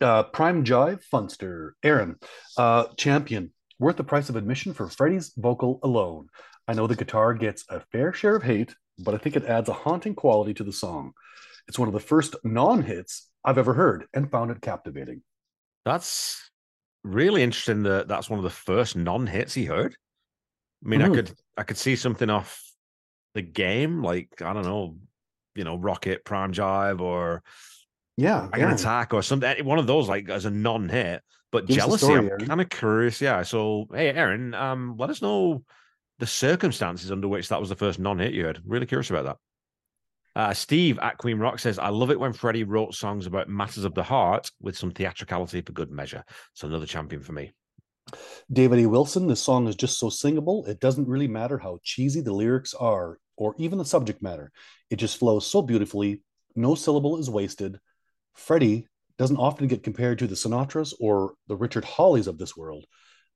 Uh, 0.02 0.24
Prime 0.24 0.64
Jive 0.66 1.02
Funster 1.12 1.72
Aaron 1.84 2.16
uh, 2.58 2.86
Champion 2.98 3.52
worth 3.80 3.98
the 3.98 4.04
price 4.04 4.30
of 4.30 4.36
admission 4.36 4.74
for 4.74 4.88
Freddie's 4.90 5.34
vocal 5.38 5.80
alone. 5.84 6.28
I 6.68 6.74
know 6.74 6.88
the 6.88 6.96
guitar 6.96 7.34
gets 7.34 7.66
a 7.70 7.82
fair 7.92 8.14
share 8.14 8.36
of 8.36 8.44
hate, 8.44 8.74
but 9.00 9.14
I 9.14 9.18
think 9.18 9.36
it 9.36 9.46
adds 9.46 9.70
a 9.70 9.74
haunting 9.74 10.16
quality 10.16 10.54
to 10.56 10.64
the 10.64 10.72
song. 10.74 11.14
It's 11.68 11.80
one 11.80 11.88
of 11.88 11.94
the 11.94 12.00
first 12.00 12.36
non-hits 12.44 13.30
I've 13.46 13.58
ever 13.58 13.74
heard 13.74 14.06
and 14.14 14.30
found 14.32 14.52
it 14.52 14.62
captivating. 14.62 15.22
That's 15.86 16.50
really 17.04 17.44
interesting. 17.44 17.84
That 17.84 18.08
that's 18.08 18.30
one 18.30 18.40
of 18.40 18.44
the 18.44 18.50
first 18.50 18.96
non-hits 18.96 19.54
he 19.54 19.66
heard. 19.66 19.96
I 20.86 20.90
mean, 20.90 21.02
I 21.02 21.08
Mhm. 21.08 21.14
could 21.16 21.32
I 21.58 21.64
could 21.64 21.78
see 21.78 21.96
something 21.96 22.30
off 22.30 22.62
the 23.36 23.42
game, 23.42 24.04
like 24.04 24.42
I 24.42 24.54
don't 24.54 24.66
know, 24.66 24.98
you 25.56 25.64
know, 25.64 25.78
Rock 25.78 26.08
It, 26.08 26.26
Prime 26.26 26.54
Jive, 26.54 27.00
or 27.02 27.44
Yeah, 28.18 28.48
Dragon 28.52 28.72
Attack, 28.72 29.14
or 29.14 29.22
something. 29.22 29.66
One 29.66 29.80
of 29.80 29.88
those, 29.88 30.08
like 30.08 30.30
as 30.30 30.46
a 30.46 30.52
non-hit. 30.52 31.22
But 31.52 31.68
the 31.68 31.76
jealousy, 31.76 32.06
story, 32.06 32.32
I'm 32.32 32.48
kind 32.48 32.62
of 32.62 32.70
curious. 32.70 33.22
Yeah. 33.22 33.44
So, 33.44 33.88
hey, 33.94 34.10
Aaron, 34.10 34.56
um, 34.56 34.96
let 34.98 35.12
us 35.12 35.22
know 35.22 35.64
the 36.20 36.26
circumstances 36.26 37.12
under 37.12 37.28
which 37.28 37.50
that 37.50 37.60
was 37.60 37.70
the 37.70 37.76
first 37.76 38.00
non-hit 38.00 38.34
you 38.34 38.46
heard. 38.46 38.62
Really 38.66 38.88
curious 38.88 39.12
about 39.12 39.26
that. 39.26 39.38
Uh, 40.36 40.54
Steve 40.54 40.98
at 41.00 41.20
Queen 41.20 41.38
Rock 41.38 41.60
says, 41.60 41.78
I 41.78 41.90
love 41.90 42.10
it 42.10 42.20
when 42.20 42.34
Freddie 42.34 42.64
wrote 42.64 42.96
songs 42.96 43.28
about 43.28 43.50
matters 43.50 43.84
of 43.84 43.94
the 43.94 44.02
heart 44.02 44.50
with 44.60 44.76
some 44.76 44.90
theatricality 44.90 45.62
for 45.62 45.74
good 45.74 45.92
measure. 45.92 46.24
So 46.54 46.68
another 46.68 46.88
champion 46.88 47.22
for 47.22 47.34
me. 47.34 47.54
David 48.52 48.80
A. 48.80 48.90
Wilson, 48.90 49.28
this 49.28 49.42
song 49.42 49.68
is 49.68 49.76
just 49.76 50.00
so 50.00 50.10
singable. 50.10 50.66
It 50.66 50.80
doesn't 50.80 51.08
really 51.08 51.28
matter 51.28 51.60
how 51.60 51.80
cheesy 51.84 52.22
the 52.22 52.34
lyrics 52.34 52.74
are 52.74 53.20
or 53.38 53.56
even 53.60 53.78
the 53.78 53.86
subject 53.86 54.22
matter. 54.22 54.52
It 54.94 54.98
just 55.00 55.18
flows 55.18 55.48
so 55.48 55.64
beautifully. 55.64 56.22
No 56.56 56.76
syllable 56.76 57.18
is 57.18 57.28
wasted. 57.28 57.80
Freddie 58.36 58.86
doesn't 59.18 59.38
often 59.38 59.66
get 59.66 59.82
compared 59.82 60.20
to 60.20 60.28
the 60.28 60.36
Sinatras 60.36 60.94
or 61.00 61.34
the 61.48 61.56
Richard 61.56 61.84
Hawleys 61.84 62.28
of 62.28 62.38
this 62.38 62.56
world, 62.56 62.86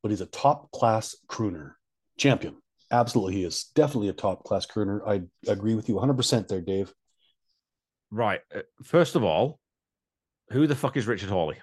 but 0.03 0.11
he's 0.11 0.21
a 0.21 0.27
top 0.27 0.69
class 0.69 1.15
crooner. 1.27 1.71
Champion. 2.15 2.57
Absolutely, 2.91 3.33
he 3.33 3.43
is 3.43 3.71
definitely 3.73 4.09
a 4.09 4.13
top 4.13 4.43
class 4.43 4.67
crooner. 4.67 4.99
I 5.07 5.23
agree 5.51 5.73
with 5.73 5.89
you 5.89 5.95
100% 5.95 6.47
there, 6.47 6.61
Dave. 6.61 6.93
Right. 8.11 8.41
uh, 8.55 8.61
First 8.83 9.15
of 9.15 9.23
all, 9.23 9.59
who 10.51 10.67
the 10.67 10.75
fuck 10.75 10.95
is 10.95 11.07
Richard 11.07 11.29
Hawley? 11.29 11.57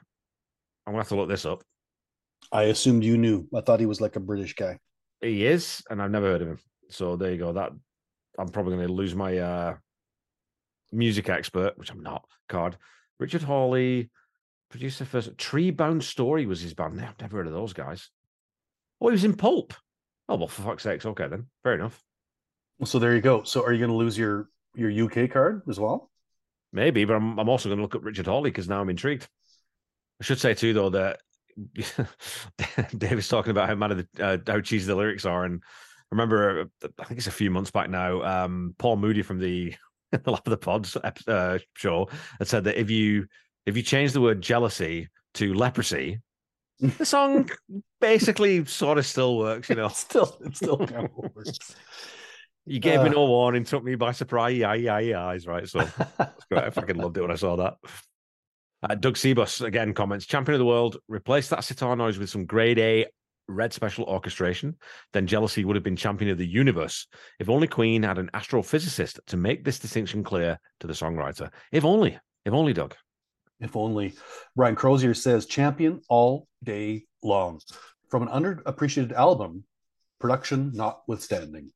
I'm 0.88 0.92
gonna 0.92 1.02
have 1.04 1.08
to 1.10 1.14
look 1.14 1.28
this 1.28 1.46
up. 1.46 1.62
I 2.50 2.64
assumed 2.64 3.04
you 3.04 3.16
knew. 3.16 3.46
I 3.54 3.60
thought 3.60 3.78
he 3.78 3.86
was 3.86 4.00
like 4.00 4.16
a 4.16 4.20
British 4.20 4.56
guy. 4.56 4.80
He 5.20 5.46
is, 5.46 5.84
and 5.88 6.02
I've 6.02 6.10
never 6.10 6.26
heard 6.26 6.42
of 6.42 6.48
him. 6.48 6.58
So 6.90 7.14
there 7.14 7.30
you 7.30 7.38
go. 7.38 7.52
That 7.52 7.70
I'm 8.36 8.48
probably 8.48 8.74
going 8.74 8.88
to 8.88 8.92
lose 8.92 9.14
my 9.14 9.38
uh 9.38 9.76
music 10.94 11.28
expert, 11.28 11.76
which 11.76 11.90
I'm 11.90 12.02
not. 12.02 12.24
Card. 12.48 12.76
Richard 13.18 13.42
Hawley, 13.42 14.10
producer 14.70 15.04
first. 15.04 15.36
Treebound 15.36 16.02
Story 16.02 16.46
was 16.46 16.60
his 16.60 16.74
band. 16.74 17.00
I've 17.00 17.20
never 17.20 17.38
heard 17.38 17.46
of 17.46 17.52
those 17.52 17.72
guys. 17.72 18.10
Oh, 19.00 19.08
he 19.08 19.12
was 19.12 19.24
in 19.24 19.36
Pulp. 19.36 19.74
Oh 20.28 20.36
well, 20.36 20.48
for 20.48 20.62
fuck's 20.62 20.82
sakes. 20.82 21.06
Okay 21.06 21.28
then, 21.28 21.46
fair 21.62 21.74
enough. 21.74 22.02
So 22.84 22.98
there 22.98 23.14
you 23.14 23.20
go. 23.20 23.42
So 23.42 23.64
are 23.64 23.72
you 23.72 23.78
going 23.78 23.90
to 23.90 23.96
lose 23.96 24.18
your 24.18 24.48
your 24.74 25.06
UK 25.06 25.30
card 25.30 25.62
as 25.68 25.78
well? 25.78 26.10
Maybe, 26.72 27.04
but 27.04 27.14
I'm 27.14 27.38
I'm 27.38 27.48
also 27.48 27.68
going 27.68 27.78
to 27.78 27.82
look 27.82 27.94
up 27.94 28.04
Richard 28.04 28.26
Hawley 28.26 28.50
because 28.50 28.68
now 28.68 28.80
I'm 28.80 28.90
intrigued. 28.90 29.28
I 30.20 30.24
should 30.24 30.40
say 30.40 30.54
too 30.54 30.72
though 30.72 30.90
that 30.90 31.20
David's 32.98 33.28
talking 33.28 33.50
about 33.50 33.68
how 33.68 33.74
mad 33.74 33.92
of 33.92 33.98
the, 33.98 34.24
uh, 34.24 34.38
how 34.46 34.60
cheesy 34.60 34.86
the 34.86 34.96
lyrics 34.96 35.24
are, 35.24 35.44
and 35.44 35.62
I 35.62 36.06
remember 36.10 36.68
uh, 36.82 36.88
I 36.98 37.04
think 37.04 37.18
it's 37.18 37.26
a 37.26 37.32
few 37.32 37.50
months 37.50 37.70
back 37.70 37.90
now. 37.90 38.22
Um, 38.22 38.74
Paul 38.78 38.96
Moody 38.96 39.22
from 39.22 39.38
the 39.38 39.74
the 40.24 40.30
Lap 40.30 40.46
of 40.46 40.50
the 40.50 40.56
Pods 40.56 40.96
uh, 41.26 41.58
show 41.74 42.08
had 42.38 42.48
said 42.48 42.64
that 42.64 42.78
if 42.80 42.90
you 42.90 43.26
if 43.66 43.76
you 43.76 43.82
change 43.82 44.12
the 44.12 44.20
word 44.20 44.40
jealousy 44.42 45.08
to 45.34 45.54
leprosy, 45.54 46.20
the 46.80 47.04
song 47.06 47.48
basically 48.00 48.64
sort 48.66 48.98
of 48.98 49.06
still 49.06 49.36
works. 49.38 49.68
You 49.68 49.76
know, 49.76 49.86
It 49.86 49.92
still, 49.96 50.36
it 50.44 50.56
still 50.56 50.78
kind 50.78 51.06
of 51.06 51.10
works. 51.16 51.74
you 52.66 52.78
gave 52.78 53.00
me 53.00 53.08
Uh. 53.08 53.12
no 53.12 53.24
warning, 53.26 53.64
took 53.64 53.82
me 53.84 53.94
by 53.94 54.12
surprise. 54.12 54.56
Yeah, 54.56 54.74
yeah, 54.74 54.98
yeah, 54.98 55.24
eyes 55.24 55.46
right. 55.46 55.68
So 55.68 55.80
I 56.54 56.70
fucking 56.70 56.96
loved 56.96 57.16
it 57.16 57.22
when 57.22 57.30
I 57.30 57.36
saw 57.36 57.56
that. 57.56 57.74
Uh, 58.82 58.94
Doug 58.94 59.14
Sebus 59.14 59.64
again 59.64 59.94
comments: 59.94 60.26
"Champion 60.26 60.54
of 60.54 60.58
the 60.58 60.66
world, 60.66 60.98
replace 61.08 61.48
that 61.48 61.64
sitar 61.64 61.96
noise 61.96 62.18
with 62.18 62.28
some 62.28 62.44
grade 62.44 62.78
A 62.78 63.06
red 63.48 63.72
special 63.72 64.04
orchestration. 64.04 64.76
Then 65.12 65.26
jealousy 65.26 65.64
would 65.64 65.76
have 65.76 65.82
been 65.82 65.96
champion 65.96 66.30
of 66.30 66.38
the 66.38 66.46
universe. 66.46 67.06
If 67.38 67.48
only 67.48 67.68
Queen 67.68 68.02
had 68.02 68.18
an 68.18 68.30
astrophysicist 68.34 69.20
to 69.26 69.36
make 69.36 69.64
this 69.64 69.78
distinction 69.78 70.22
clear 70.24 70.58
to 70.80 70.86
the 70.86 70.92
songwriter. 70.92 71.50
If 71.72 71.84
only, 71.84 72.18
if 72.44 72.52
only, 72.52 72.72
Doug. 72.72 72.94
If 73.60 73.76
only. 73.76 74.14
Brian 74.56 74.76
Crozier 74.76 75.14
says 75.14 75.46
champion 75.46 76.00
all 76.08 76.48
day 76.62 77.06
long. 77.22 77.60
From 78.10 78.26
an 78.26 78.28
underappreciated 78.28 79.12
album, 79.12 79.64
production 80.20 80.72
notwithstanding. 80.74 81.72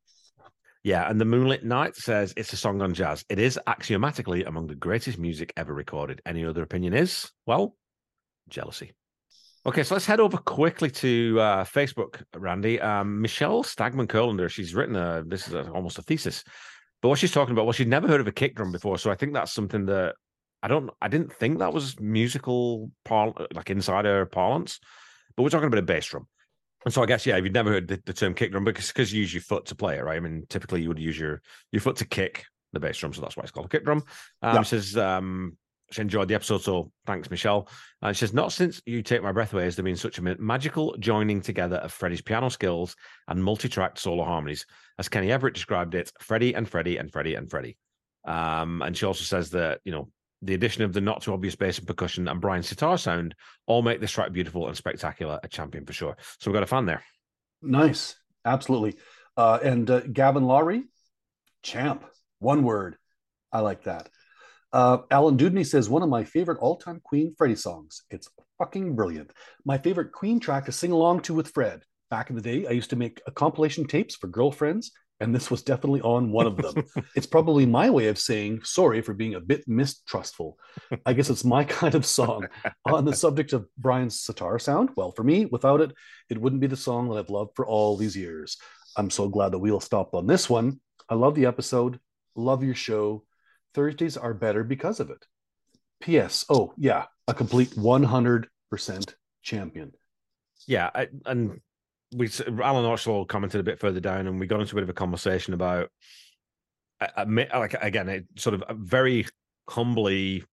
Yeah, 0.85 1.09
and 1.11 1.21
the 1.21 1.25
Moonlit 1.25 1.65
Night 1.65 1.97
says 1.97 2.33
it's 2.37 2.53
a 2.53 2.57
song 2.57 2.81
on 2.83 2.95
jazz. 2.95 3.25
It 3.29 3.39
is 3.39 3.59
axiomatically 3.67 4.45
among 4.45 4.69
the 4.69 4.75
greatest 4.75 5.19
music 5.19 5.53
ever 5.57 5.75
recorded. 5.75 6.23
Any 6.25 6.45
other 6.45 6.63
opinion 6.63 6.95
is, 6.95 7.31
well, 7.47 7.77
jealousy. 8.49 8.93
Okay, 9.69 9.83
so 9.83 9.95
let's 9.95 10.07
head 10.07 10.19
over 10.19 10.39
quickly 10.39 10.91
to 10.91 11.39
uh, 11.39 11.63
Facebook, 11.63 12.23
Randy. 12.35 12.81
Um, 12.81 13.21
Michelle 13.21 13.63
Stagman 13.63 14.07
Curlander, 14.07 14.49
she's 14.49 14.75
written 14.75 14.97
a, 14.97 15.23
this 15.27 15.47
is 15.47 15.53
a, 15.53 15.71
almost 15.73 15.99
a 15.99 16.03
thesis. 16.03 16.43
But 17.03 17.11
what 17.11 17.19
she's 17.19 17.33
talking 17.33 17.53
about, 17.53 17.67
well, 17.67 17.75
she'd 17.75 17.87
never 17.87 18.09
heard 18.09 18.23
of 18.23 18.27
a 18.27 18.33
kick 18.33 18.55
drum 18.55 18.73
before. 18.73 18.97
So 18.97 19.11
I 19.11 19.15
think 19.15 19.35
that's 19.35 19.53
something 19.53 19.85
that 19.85 20.15
I 20.63 20.69
don't, 20.69 20.89
I 21.03 21.09
didn't 21.09 21.35
think 21.35 21.59
that 21.59 21.75
was 21.75 22.01
musical, 22.01 22.91
par- 23.05 23.35
like 23.53 23.69
insider 23.69 24.25
parlance. 24.25 24.81
But 25.37 25.43
we're 25.43 25.51
talking 25.51 25.67
about 25.67 25.81
a 25.81 25.83
bass 25.83 26.07
drum. 26.07 26.27
And 26.87 26.95
so 26.95 27.03
I 27.03 27.07
guess 27.07 27.27
yeah, 27.27 27.37
if 27.37 27.45
you've 27.45 27.53
never 27.53 27.71
heard 27.71 27.89
the, 27.89 28.01
the 28.07 28.15
term 28.15 28.33
kick 28.33 28.53
drum, 28.53 28.65
because 28.65 28.89
because 28.89 29.13
you 29.13 29.21
use 29.21 29.35
your 29.35 29.43
foot 29.43 29.67
to 29.67 29.75
play 29.75 29.99
it, 29.99 30.03
right? 30.03 30.17
I 30.17 30.21
mean, 30.21 30.47
typically 30.49 30.81
you 30.81 30.89
would 30.89 30.99
use 30.99 31.19
your 31.19 31.43
your 31.73 31.83
foot 31.83 31.97
to 31.97 32.07
kick 32.07 32.47
the 32.73 32.81
bass 32.81 32.97
drum, 32.97 33.13
so 33.13 33.21
that's 33.21 33.37
why 33.37 33.43
it's 33.43 33.51
called 33.51 33.67
a 33.67 33.69
kick 33.69 33.85
drum. 33.85 34.03
Um, 34.41 34.55
Yeah. 34.55 34.63
Says 34.63 34.97
um, 34.97 35.59
she 35.91 36.03
enjoyed 36.03 36.29
the 36.29 36.35
episode, 36.35 36.63
so 36.63 36.93
thanks, 37.07 37.31
Michelle. 37.31 37.69
And 38.03 38.15
she 38.17 38.21
says, 38.21 38.35
not 38.35 38.53
since 38.53 38.83
you 38.85 39.03
take 39.03 39.23
my 39.23 39.33
breath 39.33 39.53
away 39.53 39.65
has 39.65 39.77
there 39.77 39.85
been 39.85 39.97
such 39.97 40.19
a 40.19 40.23
magical 40.39 40.97
joining 40.99 41.41
together 41.41 41.77
of 41.77 41.93
Freddie's 41.93 42.23
piano 42.23 42.49
skills 42.49 42.95
and 43.27 43.43
multi-tracked 43.43 43.99
solo 43.99 44.25
harmonies, 44.25 44.67
as 44.99 45.09
Kenny 45.09 45.33
Everett 45.33 45.55
described 45.55 45.95
it. 45.95 46.13
Freddie 46.21 46.55
and 46.55 46.69
Freddie 46.69 46.99
and 46.99 47.11
Freddie 47.11 47.35
and 47.35 47.51
Freddie. 47.51 47.79
Um, 48.25 48.83
and 48.83 48.97
she 48.97 49.07
also 49.07 49.25
says 49.25 49.51
that 49.51 49.81
you 49.85 49.93
know 49.93 50.11
the 50.43 50.55
addition 50.55 50.85
of 50.85 50.93
the 50.93 51.01
not 51.01 51.23
too 51.23 51.33
obvious 51.33 51.57
bass 51.57 51.79
and 51.79 51.87
percussion 51.87 52.29
and 52.29 52.41
Brian's 52.41 52.69
sitar 52.69 52.99
sound 52.99 53.35
all 53.67 53.83
make 53.83 54.01
this 54.01 54.13
track 54.13 54.33
beautiful 54.33 54.69
and 54.69 54.77
spectacular. 54.77 55.41
A 55.43 55.49
champion 55.49 55.87
for 55.87 55.93
sure. 55.93 56.17
So 56.39 56.51
we've 56.51 56.55
got 56.55 56.63
a 56.63 56.67
fan 56.67 56.87
there. 56.87 57.03
Nice. 57.63 58.17
Absolutely. 58.45 58.97
Uh, 59.37 59.59
and 59.63 59.91
uh, 59.91 60.01
Gavin 60.01 60.45
Lowry, 60.45 60.85
champ. 61.63 62.05
One 62.41 62.63
word. 62.63 62.97
I 63.53 63.61
like 63.61 63.85
that. 63.85 64.09
Uh, 64.73 64.99
Alan 65.11 65.37
Dudney 65.37 65.65
says 65.65 65.89
one 65.89 66.03
of 66.03 66.09
my 66.09 66.25
favorite 66.25 66.59
all-time 66.59 67.01
Queen 67.03 67.35
Freddie 67.37 67.57
songs. 67.57 68.03
It's 68.11 68.29
fucking 68.59 68.95
brilliant. 68.95 69.33
My 69.65 69.79
favorite 69.79 70.13
Queen 70.13 70.41
track 70.41 70.67
to 70.67 70.73
sing 70.73 70.93
along 70.93 71.21
to 71.23 71.35
with 71.35 71.49
Fred. 71.49 71.83
Back 72.11 72.31
in 72.31 72.37
the 72.37 72.43
day, 72.43 72.67
I 72.67 72.73
used 72.73 72.91
to 72.91 72.97
make 72.97 73.21
a 73.27 73.31
compilation 73.31 73.87
tapes 73.87 74.15
for 74.15 74.29
girlfriends, 74.29 74.93
and 75.21 75.35
this 75.35 75.51
was 75.51 75.63
definitely 75.63 76.01
on 76.03 76.33
one 76.33 76.47
of 76.47 76.57
them. 76.57 76.85
it's 77.17 77.27
probably 77.27 77.67
my 77.67 77.91
way 77.91 78.09
of 78.09 78.19
saying 78.19 78.61
sorry 78.63 79.03
for 79.03 79.15
being 79.15 79.35
a 79.35 79.41
bit 79.41 79.65
mistrustful. 79.67 80.59
I 81.05 81.13
guess 81.13 81.31
it's 81.31 81.45
my 81.45 81.65
kind 81.81 81.95
of 81.95 82.07
song. 82.07 82.47
on 82.87 83.05
the 83.05 83.15
subject 83.15 83.53
of 83.53 83.67
Brian's 83.77 84.21
sitar 84.21 84.59
sound, 84.59 84.91
well, 84.97 85.13
for 85.13 85.23
me, 85.23 85.47
without 85.47 85.81
it, 85.81 85.93
it 86.31 86.41
wouldn't 86.41 86.63
be 86.63 86.67
the 86.67 86.77
song 86.77 87.09
that 87.09 87.19
I've 87.19 87.31
loved 87.31 87.53
for 87.57 87.67
all 87.67 87.97
these 87.97 88.17
years. 88.17 88.57
I'm 88.97 89.11
so 89.11 89.29
glad 89.29 89.53
that 89.53 89.59
we'll 89.59 89.81
stop 89.81 90.15
on 90.15 90.27
this 90.27 90.49
one. 90.49 90.81
I 91.09 91.15
love 91.15 91.35
the 91.35 91.47
episode. 91.47 92.01
Love 92.35 92.65
your 92.65 92.75
show. 92.75 93.25
Thursdays 93.75 94.17
are 94.17 94.35
better 94.35 94.65
because 94.65 95.01
of 95.01 95.11
it. 95.11 95.27
P.S. 96.01 96.45
Oh, 96.49 96.73
yeah, 96.77 97.07
a 97.27 97.35
complete 97.35 97.71
100% 97.71 99.15
champion. 99.43 99.93
Yeah, 100.67 100.91
I, 100.95 101.09
and 101.27 101.61
we 102.15 102.31
Alan 102.63 102.85
also 102.85 103.25
commented 103.25 103.61
a 103.61 103.65
bit 103.65 103.81
further 103.81 104.01
down, 104.01 104.27
and 104.27 104.41
we 104.41 104.47
got 104.47 104.61
into 104.61 104.75
a 104.75 104.77
bit 104.77 104.85
of 104.85 104.91
a 104.91 104.95
conversation 104.95 105.55
about, 105.55 105.91
like 107.27 107.75
again, 107.75 108.09
it 108.09 108.27
sort 108.37 108.55
of 108.55 108.63
uh, 108.63 108.75
very 108.75 109.27
humbly, 109.69 110.45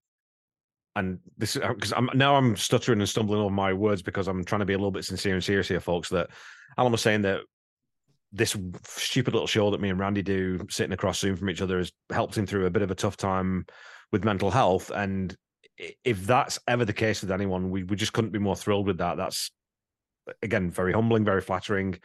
and 0.95 1.19
this 1.37 1.55
uh, 1.55 1.73
because 1.73 1.93
I'm 1.93 2.09
now 2.13 2.35
I'm 2.35 2.55
stuttering 2.55 2.99
and 2.99 3.09
stumbling 3.09 3.41
over 3.41 3.53
my 3.53 3.73
words 3.73 4.01
because 4.01 4.27
I'm 4.27 4.43
trying 4.43 4.59
to 4.59 4.65
be 4.65 4.73
a 4.73 4.77
little 4.77 4.91
bit 4.91 5.05
sincere 5.05 5.33
and 5.33 5.43
serious 5.43 5.67
here, 5.67 5.79
folks. 5.79 6.09
That 6.09 6.29
Alan 6.77 6.91
was 6.91 7.01
saying 7.01 7.23
that 7.23 7.41
this 8.35 8.55
stupid 8.83 9.33
little 9.33 9.47
show 9.47 9.71
that 9.71 9.81
me 9.81 9.89
and 9.89 9.99
Randy 9.99 10.21
do, 10.21 10.65
sitting 10.69 10.93
across 10.93 11.21
from 11.21 11.49
each 11.49 11.61
other, 11.61 11.77
has 11.77 11.91
helped 12.11 12.37
him 12.37 12.45
through 12.45 12.65
a 12.65 12.69
bit 12.69 12.81
of 12.81 12.91
a 12.91 12.95
tough 12.95 13.17
time 13.17 13.65
with 14.11 14.25
mental 14.25 14.51
health, 14.51 14.91
and 14.93 15.35
if 16.03 16.25
that's 16.25 16.59
ever 16.67 16.85
the 16.85 16.93
case 16.93 17.21
with 17.21 17.31
anyone, 17.31 17.69
we 17.69 17.83
we 17.83 17.95
just 17.95 18.13
couldn't 18.13 18.31
be 18.31 18.39
more 18.39 18.55
thrilled 18.55 18.87
with 18.87 18.97
that. 18.99 19.17
That's 19.17 19.51
again 20.41 20.69
very 20.69 20.93
humbling, 20.93 21.25
very 21.25 21.41
flattering, 21.41 21.99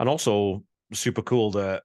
and 0.00 0.08
also 0.08 0.64
super 0.92 1.22
cool 1.22 1.50
that 1.52 1.82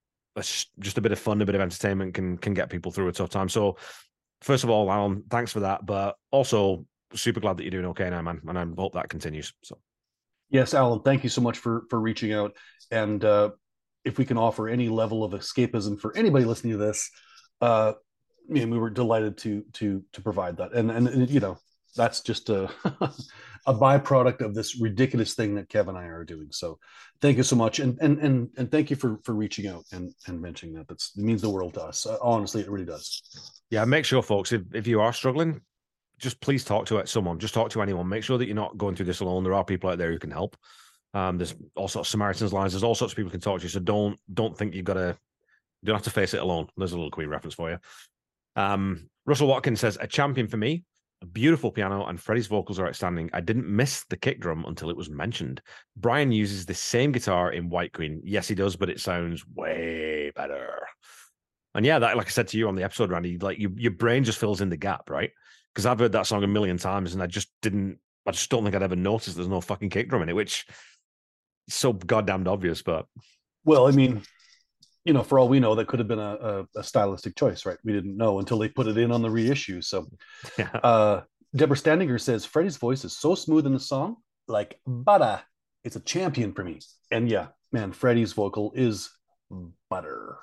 just 0.80 0.98
a 0.98 1.02
bit 1.02 1.12
of 1.12 1.20
fun, 1.20 1.42
a 1.42 1.46
bit 1.46 1.56
of 1.56 1.62
entertainment 1.62 2.14
can 2.14 2.38
can 2.38 2.54
get 2.54 2.70
people 2.70 2.92
through 2.92 3.10
a 3.10 3.14
tough 3.14 3.30
time. 3.30 3.50
So, 3.50 3.78
first 4.42 4.64
of 4.64 4.70
all, 4.70 4.92
Alan, 4.92 5.24
thanks 5.30 5.52
for 5.52 5.62
that, 5.62 5.86
but 5.86 6.16
also 6.32 6.86
super 7.14 7.40
glad 7.40 7.58
that 7.58 7.64
you're 7.64 7.72
doing 7.72 7.86
okay 7.88 8.10
now, 8.10 8.22
man, 8.22 8.42
and 8.48 8.58
I 8.58 8.66
hope 8.78 8.94
that 8.94 9.10
continues. 9.10 9.54
So, 9.64 9.78
Yes, 10.50 10.74
Alan, 10.74 11.02
thank 11.02 11.24
you 11.24 11.30
so 11.30 11.42
much 11.42 11.58
for 11.58 11.84
for 11.90 12.00
reaching 12.00 12.34
out. 12.34 12.56
And 12.92 13.24
uh, 13.24 13.52
if 14.10 14.18
we 14.18 14.26
can 14.26 14.38
offer 14.38 14.68
any 14.68 14.90
level 14.90 15.24
of 15.24 15.32
escapism 15.32 16.00
for 16.00 16.16
anybody 16.18 16.44
listening 16.44 16.74
to 16.74 16.86
this, 16.86 17.10
uh, 17.62 17.94
I 18.50 18.52
mean, 18.52 18.72
we 18.72 18.80
were 18.80 18.90
delighted 18.90 19.38
to 19.40 19.64
to 19.74 20.04
to 20.14 20.22
provide 20.22 20.58
that. 20.58 20.74
And 20.74 20.92
and, 20.92 21.08
and 21.08 21.30
you 21.30 21.40
know, 21.40 21.58
that's 21.96 22.22
just 22.22 22.50
a 22.50 22.70
a 23.68 23.74
byproduct 23.74 24.42
of 24.42 24.56
this 24.56 24.82
ridiculous 24.82 25.36
thing 25.36 25.56
that 25.56 25.70
Kevin 25.70 25.96
and 25.96 26.04
I 26.04 26.08
are 26.08 26.26
doing. 26.26 26.48
So, 26.52 26.80
thank 27.22 27.38
you 27.38 27.44
so 27.44 27.56
much, 27.56 27.80
and 27.80 27.98
and 28.02 28.18
and 28.20 28.50
and 28.58 28.72
thank 28.72 28.90
you 28.90 28.96
for 28.96 29.20
for 29.24 29.34
reaching 29.36 29.68
out 29.68 29.86
and 29.92 30.12
and 30.28 30.42
mentioning 30.42 30.76
that. 30.76 30.88
That's 30.88 31.14
it 31.16 31.24
means 31.24 31.42
the 31.42 31.50
world 31.50 31.76
to 31.76 31.84
us. 31.84 32.06
Uh, 32.08 32.18
honestly, 32.22 32.62
it 32.62 32.70
really 32.70 32.86
does. 32.86 33.22
yeah, 33.70 33.86
make 33.86 34.06
sure, 34.06 34.24
folks, 34.24 34.52
if 34.52 34.64
if 34.74 34.88
you 34.88 35.00
are 35.02 35.14
struggling, 35.14 35.62
just 36.18 36.42
please 36.42 36.64
talk 36.64 36.88
to 36.88 37.06
someone. 37.06 37.38
Just 37.38 37.54
talk 37.54 37.70
to 37.72 37.82
anyone. 37.84 38.10
Make 38.10 38.24
sure 38.24 38.40
that 38.40 38.48
you're 38.48 38.56
not 38.56 38.78
going 38.78 38.96
through 38.96 39.06
this 39.06 39.20
alone. 39.20 39.44
There 39.44 39.54
are 39.54 39.64
people 39.64 39.92
out 39.92 40.00
there 40.00 40.12
who 40.12 40.20
can 40.20 40.32
help. 40.32 40.58
Um, 41.14 41.38
there's 41.38 41.56
all 41.76 41.88
sorts 41.88 42.08
of 42.08 42.12
Samaritans 42.12 42.54
lines. 42.54 42.74
There's 42.74 42.84
all 42.84 42.96
sorts 42.96 43.14
of 43.14 43.18
people 43.18 43.32
can 43.32 43.40
talk 43.40 43.60
to 43.60 43.64
you. 43.64 43.70
So 43.70 43.80
don't 43.80 44.20
don't 44.34 44.58
think 44.58 44.76
you've 44.76 44.86
got 44.86 44.96
to. 44.96 45.18
You 45.82 45.88
don't 45.88 45.96
have 45.96 46.04
to 46.04 46.10
face 46.10 46.34
it 46.34 46.42
alone. 46.42 46.68
There's 46.76 46.92
a 46.92 46.96
little 46.96 47.12
Queen 47.12 47.30
reference 47.30 47.56
for 47.56 47.72
you. 47.72 47.78
Um, 48.56 49.10
Russell 49.26 49.48
Watkins 49.48 49.80
says 49.80 49.98
a 50.00 50.08
champion 50.08 50.48
for 50.48 50.58
me. 50.58 50.84
A 51.22 51.26
beautiful 51.26 51.72
piano 51.72 52.06
and 52.06 52.20
Freddie's 52.20 52.48
vocals 52.48 52.80
are 52.80 52.88
outstanding. 52.88 53.30
I 53.34 53.42
didn't 53.42 53.68
miss 53.68 54.06
the 54.10 54.18
kick 54.18 54.40
drum 54.40 54.66
until 54.66 54.90
it 54.90 54.98
was 54.98 55.10
mentioned. 55.10 55.62
Brian 55.98 56.32
uses 56.32 56.66
the 56.66 56.74
same 56.74 57.12
guitar 57.12 57.52
in 57.52 57.70
White 57.70 57.94
Queen. 57.94 58.22
Yes, 58.24 58.48
he 58.48 58.56
does, 58.56 58.76
but 58.76 58.90
it 58.90 59.00
sounds 59.00 59.46
way 59.54 60.32
better. 60.36 60.88
And 61.76 61.86
yeah, 61.86 62.00
that 62.00 62.18
like 62.18 62.28
I 62.28 62.30
said 62.30 62.48
to 62.50 62.58
you 62.58 62.68
on 62.68 62.76
the 62.76 62.84
episode, 62.84 63.12
Randy, 63.12 63.38
like 63.38 63.60
you, 63.60 63.74
your 63.76 63.92
brain 63.92 64.24
just 64.24 64.40
fills 64.40 64.62
in 64.62 64.70
the 64.70 64.78
gap, 64.78 65.10
right? 65.10 65.32
Because 65.74 65.86
I've 65.86 66.00
heard 66.00 66.14
that 66.14 66.26
song 66.26 66.44
a 66.44 66.48
million 66.48 66.78
times 66.78 67.14
and 67.14 67.22
I 67.22 67.28
just 67.28 67.50
didn't, 67.62 68.00
I 68.26 68.32
just 68.32 68.50
don't 68.50 68.64
think 68.64 68.76
I'd 68.76 68.84
ever 68.84 68.96
noticed 68.96 69.36
there's 69.36 69.48
no 69.48 69.62
fucking 69.62 69.90
kick 69.90 70.10
drum 70.10 70.24
in 70.24 70.30
it, 70.30 70.36
which 70.36 70.66
so 71.70 71.94
goddamn 71.94 72.48
obvious. 72.48 72.82
But 72.82 73.06
Well, 73.64 73.88
I 73.88 73.92
mean, 73.92 74.22
you 75.06 75.14
know, 75.14 75.24
for 75.24 75.40
all 75.40 75.50
we 75.50 75.60
know, 75.60 75.76
that 75.76 75.88
could 75.88 76.00
have 76.00 76.08
been 76.08 76.20
a, 76.20 76.66
a, 76.76 76.80
a 76.80 76.84
stylistic 76.84 77.36
choice, 77.36 77.66
right? 77.66 77.78
We 77.84 77.94
didn't 77.94 78.18
know 78.18 78.40
until 78.40 78.60
they 78.60 78.70
put 78.70 78.88
it 78.88 78.98
in 78.98 79.12
on 79.12 79.22
the 79.22 79.30
reissue. 79.30 79.82
So, 79.82 80.08
yeah, 80.58 80.70
uh, 80.84 81.22
Deborah 81.56 81.78
Standinger 81.78 82.20
says 82.20 82.46
Freddie's 82.46 82.78
voice 82.78 83.04
is 83.04 83.18
so 83.18 83.36
smooth 83.36 83.66
in 83.66 83.74
the 83.74 83.80
song, 83.80 84.18
like 84.48 84.80
butter. 84.86 85.42
It's 85.84 85.96
a 85.96 86.02
champion 86.02 86.54
for 86.54 86.64
me. 86.64 86.80
And 87.12 87.30
yeah, 87.30 87.48
man, 87.72 87.92
Freddie's 87.92 88.34
vocal 88.34 88.72
is 88.76 89.10
butter. 89.90 90.38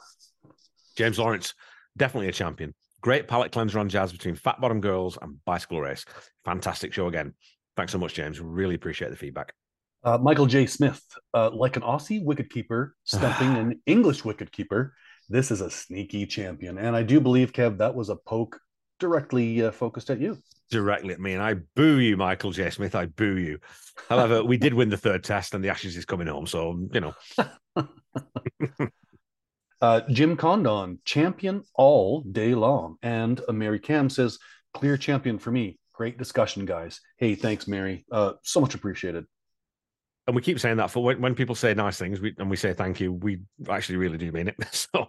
James 0.97 1.19
Lawrence, 1.19 1.55
definitely 1.97 2.29
a 2.29 2.33
champion. 2.33 2.75
Great 3.03 3.29
palate 3.29 3.53
cleanser 3.53 3.79
on 3.79 3.89
jazz 3.89 4.11
between 4.11 4.35
Fat 4.35 4.61
Bottom 4.61 4.81
Girls 4.81 5.19
and 5.21 5.37
Bicycle 5.45 5.81
Race. 5.81 6.05
Fantastic 6.45 6.93
show 6.93 7.07
again. 7.07 7.35
Thanks 7.77 7.93
so 7.93 7.99
much, 7.99 8.15
James. 8.15 8.41
Really 8.41 8.75
appreciate 8.75 9.11
the 9.11 9.17
feedback. 9.17 9.53
Uh, 10.05 10.19
Michael 10.19 10.47
J. 10.47 10.67
Smith, 10.67 11.03
uh, 11.35 11.51
like 11.51 11.77
an 11.77 11.83
Aussie 11.83 12.25
wicketkeeper 12.25 12.91
stumping 13.05 13.57
an 13.57 13.81
English 13.87 14.23
wicketkeeper, 14.23 14.91
this 15.29 15.51
is 15.51 15.61
a 15.61 15.71
sneaky 15.71 16.27
champion. 16.27 16.79
And 16.79 16.95
I 16.95 17.03
do 17.03 17.21
believe, 17.21 17.53
Kev, 17.53 17.79
that 17.79 17.95
was 17.95 18.09
a 18.09 18.17
poke 18.17 18.59
directly 19.01 19.65
uh, 19.65 19.73
focused 19.73 20.11
at 20.11 20.21
you. 20.21 20.39
Directly 20.71 21.15
at 21.15 21.21
me, 21.21 21.33
and 21.33 21.43
I 21.43 21.55
boo 21.75 21.99
you, 21.99 22.17
Michael 22.17 22.51
J. 22.51 22.71
Smith. 22.71 22.95
I 22.95 23.07
boo 23.07 23.37
you. 23.37 23.59
However, 24.09 24.43
we 24.43 24.57
did 24.57 24.75
win 24.75 24.89
the 24.89 24.97
third 24.97 25.23
test, 25.23 25.55
and 25.55 25.63
the 25.63 25.69
Ashes 25.69 25.97
is 25.97 26.05
coming 26.05 26.27
home. 26.27 26.47
So, 26.47 26.89
you 26.93 27.01
know, 27.01 27.15
Uh, 29.81 30.01
Jim 30.11 30.37
Condon, 30.37 30.99
champion 31.05 31.63
all 31.75 32.23
day 32.23 32.55
long. 32.55 32.97
And 33.03 33.41
uh, 33.47 33.53
Mary 33.53 33.79
Cam 33.79 34.09
says, 34.09 34.39
clear 34.73 34.97
champion 34.97 35.39
for 35.39 35.51
me. 35.51 35.79
Great 35.93 36.19
discussion, 36.19 36.65
guys. 36.65 37.01
Hey, 37.19 37.35
thanks, 37.35 37.69
Mary. 37.69 38.05
Uh, 38.11 38.33
so 38.43 38.61
much 38.61 38.75
appreciated. 38.75 39.27
And 40.27 40.35
we 40.35 40.43
keep 40.43 40.59
saying 40.59 40.79
that 40.79 40.91
for 40.91 41.03
when, 41.03 41.21
when 41.21 41.35
people 41.35 41.55
say 41.55 41.73
nice 41.75 41.99
things 41.99 42.21
we, 42.21 42.35
and 42.39 42.51
we 42.51 42.57
say 42.57 42.73
thank 42.73 43.01
you, 43.01 43.13
we 43.13 43.41
actually 43.69 43.97
really 43.97 44.19
do 44.19 44.33
mean 44.33 44.49
it. 44.49 44.57
So, 44.73 45.09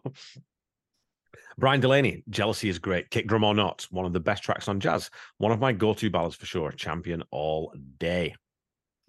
Brian 1.60 1.80
Delaney, 1.80 2.24
Jealousy 2.30 2.70
is 2.70 2.78
great. 2.78 3.10
Kick 3.10 3.26
drum 3.28 3.44
or 3.44 3.56
not, 3.56 3.88
one 3.90 4.06
of 4.06 4.14
the 4.14 4.20
best 4.20 4.44
tracks 4.44 4.68
on 4.68 4.80
jazz. 4.80 5.10
One 5.40 5.52
of 5.52 5.60
my 5.60 5.74
go 5.74 5.96
to 5.96 6.10
ballads 6.10 6.36
for 6.36 6.46
sure. 6.46 6.72
Champion 6.72 7.24
all 7.32 7.74
day. 7.98 8.36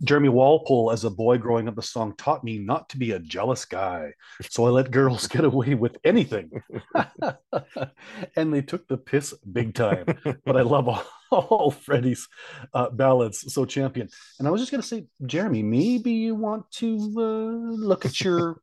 Jeremy 0.04 0.28
Walpole, 0.28 0.92
as 0.92 1.04
a 1.04 1.10
boy 1.10 1.38
growing 1.38 1.68
up, 1.68 1.74
the 1.74 1.82
song 1.82 2.14
taught 2.16 2.44
me 2.44 2.58
not 2.58 2.88
to 2.90 2.98
be 2.98 3.12
a 3.12 3.18
jealous 3.18 3.64
guy. 3.64 4.12
So 4.48 4.66
I 4.66 4.70
let 4.70 4.90
girls 4.90 5.26
get 5.26 5.44
away 5.44 5.74
with 5.74 5.96
anything. 6.04 6.62
and 8.36 8.54
they 8.54 8.62
took 8.62 8.86
the 8.86 8.96
piss 8.96 9.34
big 9.52 9.74
time. 9.74 10.06
But 10.44 10.56
I 10.56 10.62
love 10.62 10.88
all, 10.88 11.04
all 11.30 11.70
Freddie's 11.84 12.28
uh, 12.72 12.90
ballads. 12.90 13.52
So 13.52 13.64
champion. 13.64 14.08
And 14.38 14.46
I 14.46 14.50
was 14.50 14.60
just 14.60 14.70
going 14.70 14.82
to 14.82 14.86
say, 14.86 15.06
Jeremy, 15.26 15.62
maybe 15.62 16.12
you 16.12 16.34
want 16.34 16.70
to 16.72 16.96
uh, 17.16 17.74
look 17.76 18.06
at 18.06 18.20
your, 18.20 18.60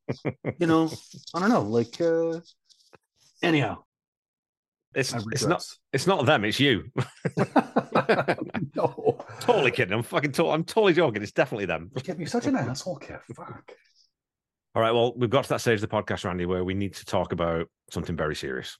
you 0.58 0.68
know, 0.68 0.90
I 1.34 1.40
don't 1.40 1.50
know, 1.50 1.64
like, 1.64 2.00
uh, 2.00 2.40
anyhow. 3.44 3.80
It's 4.96 5.14
it's 5.34 5.46
not 5.46 5.62
it's 5.92 6.08
not 6.08 6.26
them, 6.26 6.46
it's 6.46 6.58
you. 6.58 6.86
no. 8.76 9.18
totally 9.40 9.72
kidding. 9.72 9.94
I'm 9.94 10.04
fucking 10.04 10.32
to- 10.34 10.50
I'm 10.50 10.64
totally 10.64 10.94
joking. 10.94 11.22
It's 11.24 11.32
definitely 11.32 11.66
them. 11.66 11.92
Kev, 11.96 12.18
you're 12.20 12.28
such 12.28 12.46
an 12.48 12.56
asshole, 12.56 13.00
Kev. 13.00 13.22
Fuck. 13.36 13.72
All 14.76 14.82
right. 14.82 14.92
Well, 14.92 15.14
we've 15.16 15.30
got 15.30 15.44
to 15.46 15.50
that 15.50 15.62
stage 15.62 15.82
of 15.82 15.82
the 15.82 15.88
podcast, 15.88 16.26
Randy, 16.26 16.46
where 16.46 16.64
we 16.64 16.74
need 16.74 16.94
to 16.96 17.06
talk 17.06 17.32
about 17.32 17.68
something 17.92 18.16
very 18.16 18.36
serious. 18.36 18.78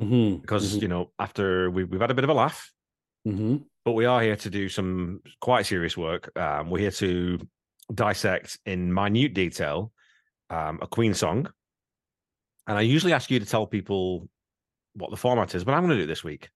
Mm-hmm. 0.00 0.40
Because, 0.40 0.76
Mhm. 0.76 0.82
you 0.82 0.88
know, 0.88 1.12
after 1.18 1.70
we, 1.70 1.84
we've 1.84 2.00
had 2.00 2.10
a 2.10 2.14
bit 2.14 2.24
of 2.24 2.30
a 2.30 2.34
laugh, 2.34 2.70
Mm-hmm. 3.28 3.58
but 3.84 3.92
we 3.92 4.06
are 4.06 4.22
here 4.22 4.36
to 4.36 4.48
do 4.48 4.70
some 4.70 5.20
quite 5.42 5.66
serious 5.66 5.94
work. 5.94 6.30
Um, 6.38 6.70
we're 6.70 6.78
here 6.78 6.90
to 6.92 7.38
dissect 7.92 8.58
in 8.64 8.92
minute 8.94 9.34
detail 9.34 9.92
um, 10.48 10.78
a 10.80 10.86
Queen 10.86 11.12
song. 11.12 11.46
And 12.66 12.78
I 12.78 12.80
usually 12.80 13.12
ask 13.12 13.30
you 13.30 13.38
to 13.38 13.44
tell 13.44 13.66
people 13.66 14.26
what 14.94 15.10
the 15.10 15.16
format 15.18 15.54
is, 15.54 15.64
but 15.64 15.74
I'm 15.74 15.80
going 15.82 15.90
to 15.90 15.96
do 15.98 16.04
it 16.04 16.06
this 16.06 16.24
week. 16.24 16.48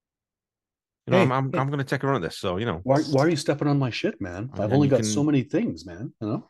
You 1.07 1.13
know, 1.13 1.19
Hey, 1.19 1.23
I'm, 1.25 1.33
I'm, 1.33 1.53
hey. 1.53 1.59
I'm 1.59 1.67
going 1.69 1.79
to 1.79 1.85
take 1.85 2.03
a 2.03 2.07
run 2.07 2.17
at 2.17 2.23
this. 2.23 2.39
So, 2.39 2.57
you 2.57 2.67
know, 2.67 2.81
Why, 2.83 3.01
why 3.03 3.25
are 3.25 3.29
you 3.29 3.37
stepping 3.37 3.69
on 3.69 3.79
my 3.79 3.91
shit, 3.91 4.21
man? 4.21 4.51
I've 4.55 4.73
only 4.73 4.89
got 4.89 5.05
so 5.05 5.23
many 5.23 5.43
things, 5.43 5.85
man. 5.85 6.13
You 6.21 6.29
know. 6.29 6.49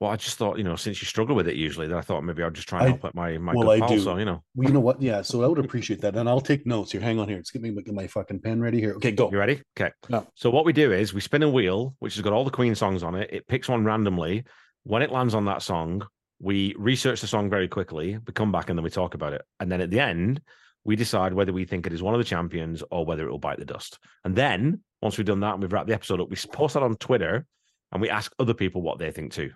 well, 0.00 0.10
I 0.10 0.16
just 0.16 0.36
thought, 0.36 0.58
you 0.58 0.64
know, 0.64 0.76
since 0.76 1.00
you 1.00 1.06
struggle 1.06 1.34
with 1.34 1.48
it 1.48 1.56
usually, 1.56 1.86
that 1.86 1.96
I 1.96 2.02
thought 2.02 2.22
maybe 2.22 2.42
I'd 2.42 2.52
just 2.52 2.68
try 2.68 2.80
and 2.80 2.86
I- 2.88 2.90
help 2.90 3.04
out 3.06 3.14
my, 3.14 3.38
my 3.38 3.54
well, 3.54 3.70
I 3.70 3.78
pal. 3.80 3.88
do. 3.88 4.00
So, 4.00 4.16
you 4.18 4.26
know, 4.26 4.42
Well, 4.54 4.68
you 4.68 4.74
know 4.74 4.80
what? 4.80 5.00
Yeah. 5.00 5.22
So 5.22 5.42
I 5.42 5.46
would 5.46 5.58
appreciate 5.58 6.02
that, 6.02 6.14
and 6.14 6.28
I'll 6.28 6.42
take 6.42 6.66
notes 6.66 6.92
here. 6.92 7.00
Hang 7.00 7.18
on 7.18 7.28
here. 7.28 7.38
Just 7.38 7.52
get 7.54 7.62
me 7.62 7.70
get 7.70 7.94
my 7.94 8.06
fucking 8.06 8.40
pen 8.40 8.60
ready 8.60 8.80
here. 8.80 8.94
Okay, 8.96 9.12
go. 9.12 9.30
You 9.30 9.38
ready? 9.38 9.62
Okay. 9.78 9.92
Yeah. 10.10 10.22
So 10.34 10.50
what 10.50 10.66
we 10.66 10.74
do 10.74 10.92
is 10.92 11.14
we 11.14 11.20
spin 11.22 11.42
a 11.42 11.48
wheel, 11.48 11.94
which 12.00 12.16
has 12.16 12.22
got 12.22 12.34
all 12.34 12.44
the 12.44 12.50
Queen 12.50 12.74
songs 12.74 13.02
on 13.02 13.14
it. 13.14 13.30
It 13.32 13.46
picks 13.48 13.68
one 13.68 13.84
randomly. 13.84 14.44
When 14.82 15.00
it 15.02 15.10
lands 15.10 15.34
on 15.34 15.46
that 15.46 15.62
song, 15.62 16.06
we 16.38 16.74
research 16.78 17.22
the 17.22 17.26
song 17.26 17.48
very 17.48 17.66
quickly. 17.66 18.18
We 18.26 18.32
come 18.34 18.52
back 18.52 18.68
and 18.68 18.78
then 18.78 18.84
we 18.84 18.90
talk 18.90 19.14
about 19.14 19.32
it. 19.32 19.42
And 19.58 19.72
then 19.72 19.80
at 19.80 19.90
the 19.90 20.00
end, 20.00 20.42
we 20.86 20.96
decide 20.96 21.34
whether 21.34 21.52
we 21.52 21.64
think 21.64 21.86
it 21.86 21.92
is 21.92 22.02
one 22.02 22.14
of 22.14 22.18
the 22.18 22.24
champions 22.24 22.82
or 22.90 23.04
whether 23.04 23.26
it 23.26 23.30
will 23.30 23.38
bite 23.38 23.58
the 23.58 23.64
dust. 23.64 23.98
And 24.24 24.36
then 24.36 24.80
once 25.02 25.18
we've 25.18 25.26
done 25.26 25.40
that 25.40 25.54
and 25.54 25.62
we've 25.62 25.72
wrapped 25.72 25.88
the 25.88 25.94
episode 25.94 26.20
up, 26.20 26.30
we 26.30 26.36
post 26.52 26.74
that 26.74 26.82
on 26.82 26.94
Twitter 26.96 27.44
and 27.92 28.00
we 28.00 28.08
ask 28.08 28.32
other 28.38 28.54
people 28.54 28.82
what 28.82 28.98
they 28.98 29.10
think 29.10 29.32
too. 29.32 29.42
And 29.42 29.52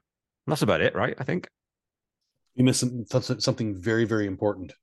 that's 0.48 0.62
about 0.62 0.80
it, 0.80 0.94
right? 0.94 1.14
I 1.18 1.24
think 1.24 1.48
You 2.54 2.64
missed 2.64 2.80
some, 2.80 3.04
something- 3.06 3.40
something 3.40 3.78
very, 3.80 4.04
very 4.04 4.26
important. 4.26 4.74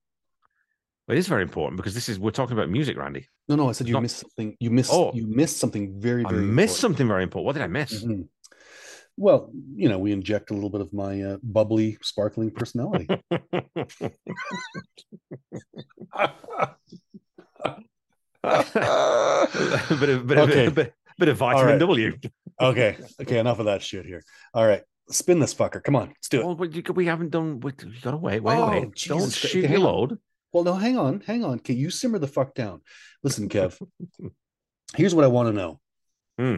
it 1.10 1.18
is 1.18 1.28
very 1.28 1.44
important 1.44 1.78
because 1.78 1.94
this 1.94 2.10
is 2.10 2.20
we're 2.20 2.32
talking 2.32 2.58
about 2.58 2.70
music, 2.70 2.98
Randy. 2.98 3.28
No, 3.48 3.56
no, 3.56 3.70
I 3.70 3.72
said 3.74 3.88
you 3.88 3.94
Not- 3.94 4.04
missed 4.04 4.20
something. 4.20 4.56
You 4.60 4.72
missed. 4.72 4.92
Oh. 4.94 5.12
You 5.14 5.26
missed 5.28 5.58
something 5.58 6.00
very, 6.00 6.26
I 6.26 6.32
missed 6.32 6.40
important. 6.42 6.72
something 6.72 7.08
very 7.08 7.24
important. 7.24 7.46
What 7.46 7.54
did 7.54 7.62
I 7.62 7.68
miss? 7.68 8.04
Mhm. 8.04 8.28
Well, 9.18 9.50
you 9.76 9.90
know, 9.90 9.98
we 9.98 10.12
inject 10.12 10.52
a 10.52 10.54
little 10.54 10.70
bit 10.70 10.82
of 10.82 10.94
my 10.94 11.22
uh, 11.24 11.38
bubbly, 11.42 11.98
sparkling 12.04 12.52
personality. 12.52 13.08
bit 18.44 20.10
of 20.10 20.28
bit 20.28 20.38
of, 20.38 20.50
Okay. 20.50 20.70
bit, 20.70 20.94
bit 21.18 21.30
of 21.30 21.38
vitamin 21.38 21.74
right. 21.74 21.80
W. 21.80 22.18
okay, 22.62 22.98
okay, 23.22 23.40
enough 23.40 23.60
of 23.60 23.66
that 23.66 23.82
shit 23.82 24.06
here. 24.06 24.24
All 24.54 24.66
right, 24.66 24.84
spin 25.10 25.40
this 25.40 25.54
fucker. 25.54 25.84
Come 25.84 25.96
on, 25.96 26.08
let's 26.10 26.30
do 26.30 26.42
it. 26.42 26.46
Well, 26.46 26.94
we 26.96 27.06
haven't 27.06 27.32
done. 27.32 27.60
We, 27.60 27.72
you 27.84 27.94
gotta 28.02 28.18
wait, 28.18 28.42
wait, 28.42 28.56
Oh, 28.56 28.70
wait. 28.70 28.82
Don't 28.82 28.96
Jesus 28.96 29.40
Christ. 29.40 29.54
shoot 29.54 29.66
Okay, 29.66 29.74
your 29.74 29.80
hang 29.80 29.88
on. 29.88 29.94
load. 29.94 30.18
Well, 30.54 30.64
no, 30.64 30.74
hang 30.76 30.98
on, 30.98 31.22
hang 31.22 31.44
on. 31.44 31.60
Can 31.60 31.78
you 31.78 31.90
simmer 31.90 32.20
the 32.20 32.28
fuck 32.28 32.56
down. 32.56 32.82
Listen, 33.24 33.50
Kev. 33.50 33.80
here's 34.96 35.14
what 35.14 35.26
I 35.26 35.28
want 35.28 35.50
to 35.50 35.54
know. 35.54 35.80
Hmm. 36.40 36.56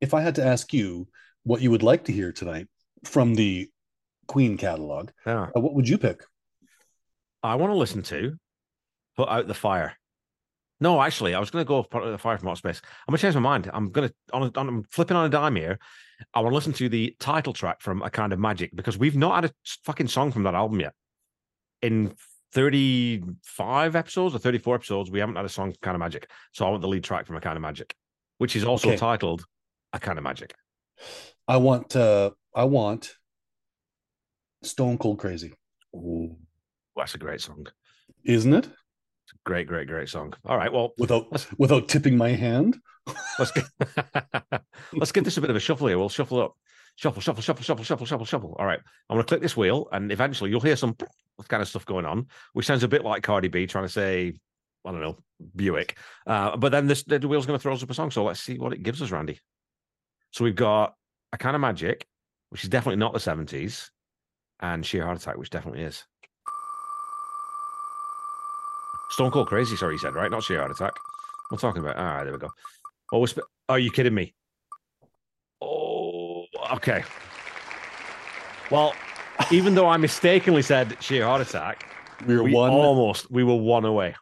If 0.00 0.14
I 0.14 0.22
had 0.22 0.36
to 0.36 0.44
ask 0.44 0.72
you 0.72 1.08
what 1.46 1.62
you 1.62 1.70
would 1.70 1.82
like 1.84 2.04
to 2.04 2.12
hear 2.12 2.32
tonight 2.32 2.66
from 3.04 3.34
the 3.34 3.70
Queen 4.26 4.56
catalog, 4.58 5.10
Yeah, 5.24 5.48
uh, 5.56 5.60
what 5.60 5.74
would 5.74 5.88
you 5.88 5.96
pick? 5.98 6.24
I 7.42 7.54
want 7.54 7.70
to 7.70 7.76
listen 7.76 8.02
to 8.04 8.34
"Put 9.16 9.28
Out 9.28 9.46
the 9.46 9.54
Fire." 9.54 9.96
No, 10.80 11.00
actually, 11.00 11.34
I 11.34 11.38
was 11.40 11.50
going 11.50 11.64
to 11.64 11.68
go 11.68 11.82
"Put 11.84 12.02
Out 12.02 12.10
the 12.10 12.18
Fire" 12.18 12.36
from 12.36 12.48
Hot 12.48 12.58
Space. 12.58 12.82
I'm 13.06 13.12
going 13.12 13.18
to 13.18 13.22
change 13.22 13.34
my 13.36 13.40
mind. 13.40 13.70
I'm 13.72 13.90
going 13.90 14.08
to 14.08 14.14
on, 14.32 14.42
a, 14.42 14.58
on 14.58 14.68
I'm 14.68 14.82
flipping 14.90 15.16
on 15.16 15.24
a 15.26 15.28
dime 15.28 15.54
here. 15.56 15.78
I 16.34 16.40
want 16.40 16.50
to 16.50 16.56
listen 16.56 16.72
to 16.74 16.88
the 16.88 17.14
title 17.20 17.52
track 17.52 17.80
from 17.80 18.02
"A 18.02 18.10
Kind 18.10 18.32
of 18.32 18.40
Magic" 18.40 18.74
because 18.74 18.98
we've 18.98 19.16
not 19.16 19.36
had 19.36 19.44
a 19.50 19.54
fucking 19.84 20.08
song 20.08 20.32
from 20.32 20.42
that 20.42 20.54
album 20.54 20.80
yet. 20.80 20.94
In 21.82 22.14
35 22.54 23.94
episodes 23.96 24.34
or 24.34 24.38
34 24.38 24.74
episodes, 24.76 25.10
we 25.10 25.20
haven't 25.20 25.36
had 25.36 25.44
a 25.44 25.48
song 25.48 25.70
from 25.72 25.78
"Kind 25.82 25.94
of 25.94 26.00
Magic." 26.00 26.28
So 26.52 26.66
I 26.66 26.70
want 26.70 26.82
the 26.82 26.88
lead 26.88 27.04
track 27.04 27.26
from 27.26 27.36
"A 27.36 27.40
Kind 27.40 27.56
of 27.56 27.62
Magic," 27.62 27.94
which 28.38 28.56
is 28.56 28.64
also 28.64 28.88
Okay. 28.88 28.96
titled 28.96 29.44
"A 29.92 30.00
Kind 30.00 30.18
of 30.18 30.24
Magic." 30.24 30.54
I 31.48 31.56
want. 31.58 31.94
uh 31.96 32.30
I 32.54 32.64
want. 32.64 33.14
Stone 34.62 34.98
Cold 34.98 35.18
Crazy, 35.18 35.52
Ooh, 35.94 36.36
that's 36.96 37.14
a 37.14 37.18
great 37.18 37.40
song. 37.40 37.66
isn't 38.24 38.52
it? 38.54 38.68
Great, 39.44 39.66
great, 39.68 39.86
great 39.86 40.08
song. 40.08 40.32
All 40.44 40.56
right, 40.56 40.72
well, 40.72 40.92
Without 40.98 41.46
without 41.58 41.88
tipping 41.88 42.16
my 42.16 42.30
hand. 42.30 42.76
let's 43.38 43.52
get 43.52 43.64
let's 44.92 45.12
give 45.12 45.24
this 45.24 45.36
a 45.36 45.40
bit 45.40 45.50
of 45.50 45.56
a 45.56 45.60
shuffle 45.60 45.86
here. 45.86 45.98
We'll 45.98 46.08
shuffle 46.08 46.40
up, 46.40 46.54
shuffle, 46.96 47.22
shuffle, 47.22 47.42
shuffle, 47.42 47.62
shuffle, 47.64 47.84
shuffle, 47.84 48.06
shuffle, 48.06 48.26
shuffle. 48.26 48.56
All 48.58 48.66
right, 48.66 48.80
I'm 49.08 49.14
going 49.16 49.24
to 49.24 49.28
click 49.28 49.42
this 49.42 49.56
wheel, 49.56 49.88
and 49.92 50.10
eventually 50.10 50.50
you'll 50.50 50.60
hear 50.60 50.76
some 50.76 50.96
kind 51.48 51.62
of 51.62 51.68
stuff 51.68 51.86
going 51.86 52.06
on, 52.06 52.26
which 52.54 52.66
sounds 52.66 52.82
a 52.82 52.88
bit 52.88 53.04
like 53.04 53.22
Cardi 53.22 53.48
B 53.48 53.66
trying 53.66 53.84
to 53.84 53.92
say, 53.92 54.32
I 54.84 54.90
don't 54.90 55.00
know, 55.00 55.18
Buick. 55.54 55.96
Uh, 56.26 56.56
but 56.56 56.72
then 56.72 56.86
this 56.88 57.04
the 57.04 57.20
wheel's 57.28 57.46
going 57.46 57.58
to 57.58 57.62
throw 57.62 57.74
us 57.74 57.82
up 57.82 57.90
a 57.90 57.94
song. 57.94 58.10
So 58.10 58.24
let's 58.24 58.40
see 58.40 58.58
what 58.58 58.72
it 58.72 58.82
gives 58.82 59.00
us, 59.02 59.10
Randy. 59.12 59.38
So 60.32 60.44
we've 60.44 60.54
got 60.56 60.94
a 61.32 61.38
kind 61.38 61.54
of 61.54 61.60
magic, 61.60 62.06
which 62.50 62.62
is 62.64 62.68
definitely 62.70 62.96
not 62.98 63.12
the 63.12 63.18
70s, 63.18 63.90
and 64.60 64.84
sheer 64.84 65.04
heart 65.04 65.18
attack, 65.20 65.36
which 65.38 65.50
definitely 65.50 65.82
is. 65.82 66.04
Stone 69.10 69.30
Cold 69.30 69.48
Crazy, 69.48 69.76
sorry, 69.76 69.94
you 69.94 69.98
said, 69.98 70.14
right? 70.14 70.30
Not 70.30 70.42
sheer 70.42 70.58
heart 70.58 70.70
attack. 70.70 70.92
We're 71.50 71.58
talking 71.58 71.82
about. 71.82 71.96
All 71.96 72.04
right, 72.04 72.24
there 72.24 72.32
we 72.32 72.38
go. 72.38 72.50
Oh, 73.12 73.24
sp- 73.28 73.46
are 73.68 73.78
you 73.78 73.90
kidding 73.90 74.14
me? 74.14 74.34
Oh, 75.62 76.44
okay. 76.74 77.04
Well, 78.70 78.92
even 79.52 79.74
though 79.74 79.86
I 79.88 79.96
mistakenly 79.96 80.62
said 80.62 80.96
sheer 81.00 81.24
heart 81.24 81.40
attack, 81.40 81.88
We 82.26 82.36
were 82.36 82.42
we 82.42 82.52
one. 82.52 82.70
almost 82.70 83.30
we 83.30 83.44
were 83.44 83.54
one 83.54 83.84
away. 83.84 84.16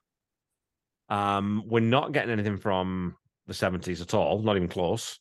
Um, 1.09 1.62
we're 1.66 1.80
not 1.80 2.12
getting 2.12 2.30
anything 2.30 2.59
from 2.59 3.16
the 3.46 3.55
seventies 3.55 4.00
at 4.02 4.12
all, 4.14 4.40
not 4.42 4.57
even 4.57 4.68
close. 4.68 5.18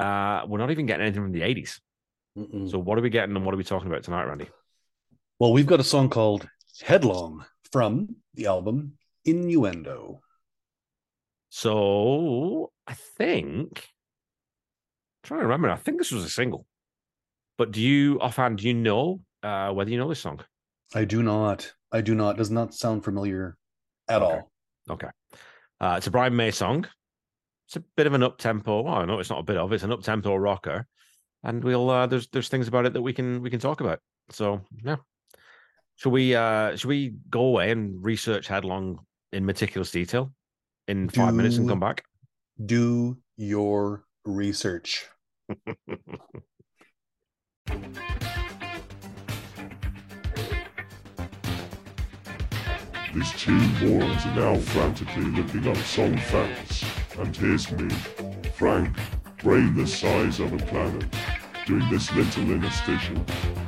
Uh, 0.00 0.46
we're 0.46 0.58
not 0.58 0.70
even 0.70 0.86
getting 0.86 1.02
anything 1.04 1.22
from 1.22 1.32
the 1.32 1.42
eighties. 1.42 1.80
Mm-mm. 2.38 2.70
So 2.70 2.78
what 2.78 2.98
are 2.98 3.02
we 3.02 3.10
getting 3.10 3.34
and 3.36 3.44
what 3.44 3.54
are 3.54 3.58
we 3.58 3.64
talking 3.64 3.88
about 3.88 4.02
tonight, 4.02 4.24
Randy? 4.24 4.48
Well, 5.38 5.52
we've 5.52 5.66
got 5.66 5.80
a 5.80 5.84
song 5.84 6.08
called 6.08 6.48
Headlong 6.82 7.44
from 7.72 8.16
the 8.34 8.46
album 8.46 8.94
Innuendo. 9.24 10.20
So 11.50 12.72
I 12.86 12.94
think 12.94 13.68
I'm 13.78 15.24
trying 15.24 15.40
to 15.40 15.46
remember. 15.46 15.70
I 15.70 15.76
think 15.76 15.98
this 15.98 16.12
was 16.12 16.24
a 16.24 16.30
single. 16.30 16.66
But 17.58 17.72
do 17.72 17.80
you 17.82 18.18
offhand 18.20 18.58
do 18.58 18.68
you 18.68 18.74
know 18.74 19.20
uh, 19.42 19.70
whether 19.72 19.90
you 19.90 19.98
know 19.98 20.08
this 20.08 20.20
song? 20.20 20.40
I 20.94 21.04
do 21.04 21.22
not. 21.22 21.72
I 21.92 22.00
do 22.00 22.14
not. 22.14 22.36
Does 22.36 22.50
not 22.50 22.74
sound 22.74 23.04
familiar 23.04 23.56
at 24.08 24.22
Okay. 24.22 24.34
all. 24.34 24.50
Okay. 24.88 25.08
Uh, 25.80 25.94
it's 25.98 26.06
a 26.06 26.10
Brian 26.10 26.34
May 26.36 26.50
song. 26.50 26.86
It's 27.70 27.76
a 27.76 27.84
bit 27.96 28.08
of 28.08 28.14
an 28.14 28.24
up 28.24 28.36
tempo. 28.36 28.84
Oh 28.84 29.04
no, 29.04 29.20
it's 29.20 29.30
not 29.30 29.38
a 29.38 29.44
bit 29.44 29.56
of. 29.56 29.72
It's 29.72 29.84
an 29.84 29.92
up 29.92 30.02
tempo 30.02 30.34
rocker, 30.34 30.88
and 31.44 31.62
we'll 31.62 31.88
uh, 31.88 32.04
there's 32.08 32.26
there's 32.30 32.48
things 32.48 32.66
about 32.66 32.84
it 32.84 32.94
that 32.94 33.02
we 33.02 33.12
can 33.12 33.42
we 33.42 33.48
can 33.48 33.60
talk 33.60 33.80
about. 33.80 34.00
So 34.30 34.62
yeah, 34.82 34.96
should 35.94 36.10
we 36.10 36.34
uh 36.34 36.74
should 36.74 36.88
we 36.88 37.14
go 37.30 37.42
away 37.42 37.70
and 37.70 38.04
research 38.04 38.48
Headlong 38.48 38.98
in 39.32 39.46
meticulous 39.46 39.92
detail 39.92 40.32
in 40.88 41.08
five 41.10 41.32
minutes 41.32 41.58
and 41.58 41.68
come 41.68 41.78
back? 41.78 42.02
Do 42.66 43.18
your 43.36 44.02
research. 44.24 45.06
These 53.14 53.32
two 53.36 53.52
morons 53.52 54.26
are 54.26 54.34
now 54.34 54.56
frantically 54.58 55.26
looking 55.26 55.68
up 55.68 55.76
song 55.76 56.16
facts. 56.18 56.84
And 57.20 57.36
here's 57.36 57.70
me, 57.72 57.86
Frank, 58.54 58.96
brain 59.42 59.76
the 59.76 59.86
size 59.86 60.40
of 60.40 60.54
a 60.54 60.56
planet, 60.56 61.04
doing 61.66 61.86
this 61.90 62.10
little 62.14 62.50
interstitial. 62.50 63.14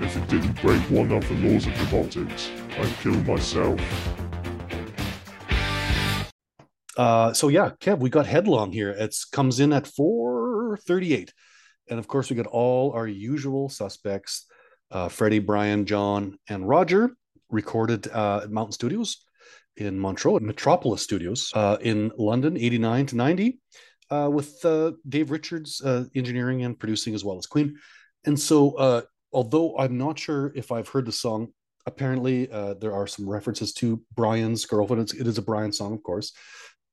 If 0.01 0.17
it 0.17 0.27
didn't 0.29 0.59
break 0.63 0.81
one 0.85 1.13
of 1.13 1.29
the 1.29 1.35
laws 1.35 1.67
of 1.67 1.93
robotics, 1.93 2.51
I'd 2.79 2.97
kill 3.03 3.13
myself. 3.25 3.79
Uh, 6.97 7.35
so 7.35 7.49
yeah, 7.49 7.73
Kev, 7.79 7.99
we 7.99 8.09
got 8.09 8.25
Headlong 8.25 8.73
here. 8.73 8.89
It 8.89 9.15
comes 9.33 9.61
in 9.61 9.75
at 9.75 9.87
438. 9.87 11.35
And 11.91 11.99
of 11.99 12.09
course, 12.09 12.31
we 12.31 12.37
got 12.37 12.47
all 12.47 12.93
our 12.93 13.07
usual 13.07 13.69
suspects, 13.69 14.47
uh, 14.91 15.11
Freddie, 15.11 15.41
Brian, 15.41 15.85
John, 15.85 16.39
and 16.49 16.67
Roger, 16.67 17.11
recorded 17.51 18.09
uh, 18.09 18.41
at 18.45 18.51
Mountain 18.51 18.73
Studios 18.73 19.27
in 19.77 19.99
Montreux, 19.99 20.37
at 20.37 20.43
Metropolis 20.43 21.03
Studios 21.03 21.51
uh, 21.55 21.77
in 21.81 22.11
London, 22.19 22.57
89 22.57 23.07
to 23.07 23.17
90, 23.17 23.59
uh, 24.11 24.29
with 24.31 24.65
uh, 24.65 24.93
Dave 25.09 25.31
Richards 25.31 25.81
uh, 25.83 26.05
engineering 26.15 26.65
and 26.65 26.79
producing 26.79 27.15
as 27.15 27.25
well 27.25 27.39
as 27.39 27.47
Queen. 27.47 27.77
And 28.25 28.39
so, 28.39 28.73
uh, 28.73 29.03
although 29.33 29.77
I'm 29.79 29.99
not 29.99 30.19
sure 30.19 30.53
if 30.55 30.71
I've 30.71 30.89
heard 30.89 31.07
the 31.07 31.13
song, 31.13 31.49
apparently 31.87 32.51
uh, 32.51 32.75
there 32.75 32.95
are 32.95 33.07
some 33.07 33.29
references 33.29 33.73
to 33.75 34.01
Brian's 34.15 34.67
girlfriend. 34.67 35.03
It's, 35.03 35.15
it 35.15 35.27
is 35.27 35.39
a 35.39 35.43
Brian 35.43 35.73
song, 35.73 35.95
of 35.95 36.03
course. 36.03 36.33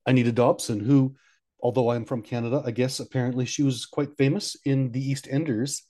Anita 0.05 0.31
Dobson, 0.31 0.79
who, 0.79 1.15
although 1.61 1.91
I'm 1.91 2.05
from 2.05 2.23
Canada, 2.23 2.63
I 2.65 2.71
guess 2.71 2.99
apparently 2.99 3.45
she 3.45 3.63
was 3.63 3.85
quite 3.85 4.17
famous 4.17 4.55
in 4.65 4.91
the 4.91 5.01
East 5.01 5.27
Enders 5.29 5.83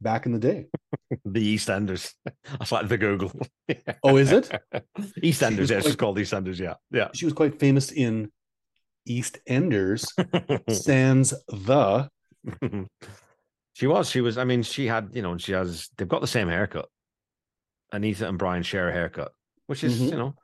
back 0.00 0.26
in 0.26 0.32
the 0.32 0.38
day. 0.38 0.66
The 1.24 1.56
EastEnders. 1.56 2.12
That's 2.58 2.72
like 2.72 2.88
the 2.88 2.98
Google. 2.98 3.32
Oh, 4.02 4.16
is 4.16 4.32
it? 4.32 4.50
EastEnders. 5.22 5.70
Yeah, 5.70 5.76
it's 5.78 5.86
quite- 5.86 5.98
called 5.98 6.18
EastEnders. 6.18 6.58
Yeah, 6.58 6.74
yeah. 6.90 7.08
She 7.14 7.24
was 7.26 7.34
quite 7.34 7.60
famous 7.60 7.92
in 7.92 8.30
East 9.06 9.38
Enders, 9.46 10.12
sans 10.68 11.30
the. 11.48 12.08
she 13.74 13.86
was. 13.86 14.10
She 14.10 14.20
was. 14.20 14.36
I 14.38 14.44
mean, 14.44 14.62
she 14.62 14.86
had. 14.86 15.10
You 15.12 15.22
know, 15.22 15.38
she 15.38 15.52
has. 15.52 15.88
They've 15.96 16.08
got 16.08 16.20
the 16.20 16.26
same 16.26 16.48
haircut. 16.48 16.88
Anita 17.92 18.28
and 18.28 18.38
Brian 18.38 18.62
share 18.64 18.88
a 18.88 18.92
haircut, 18.92 19.32
which 19.66 19.84
is 19.84 20.00
Mhm. 20.00 20.10
you 20.10 20.16
know 20.16 20.34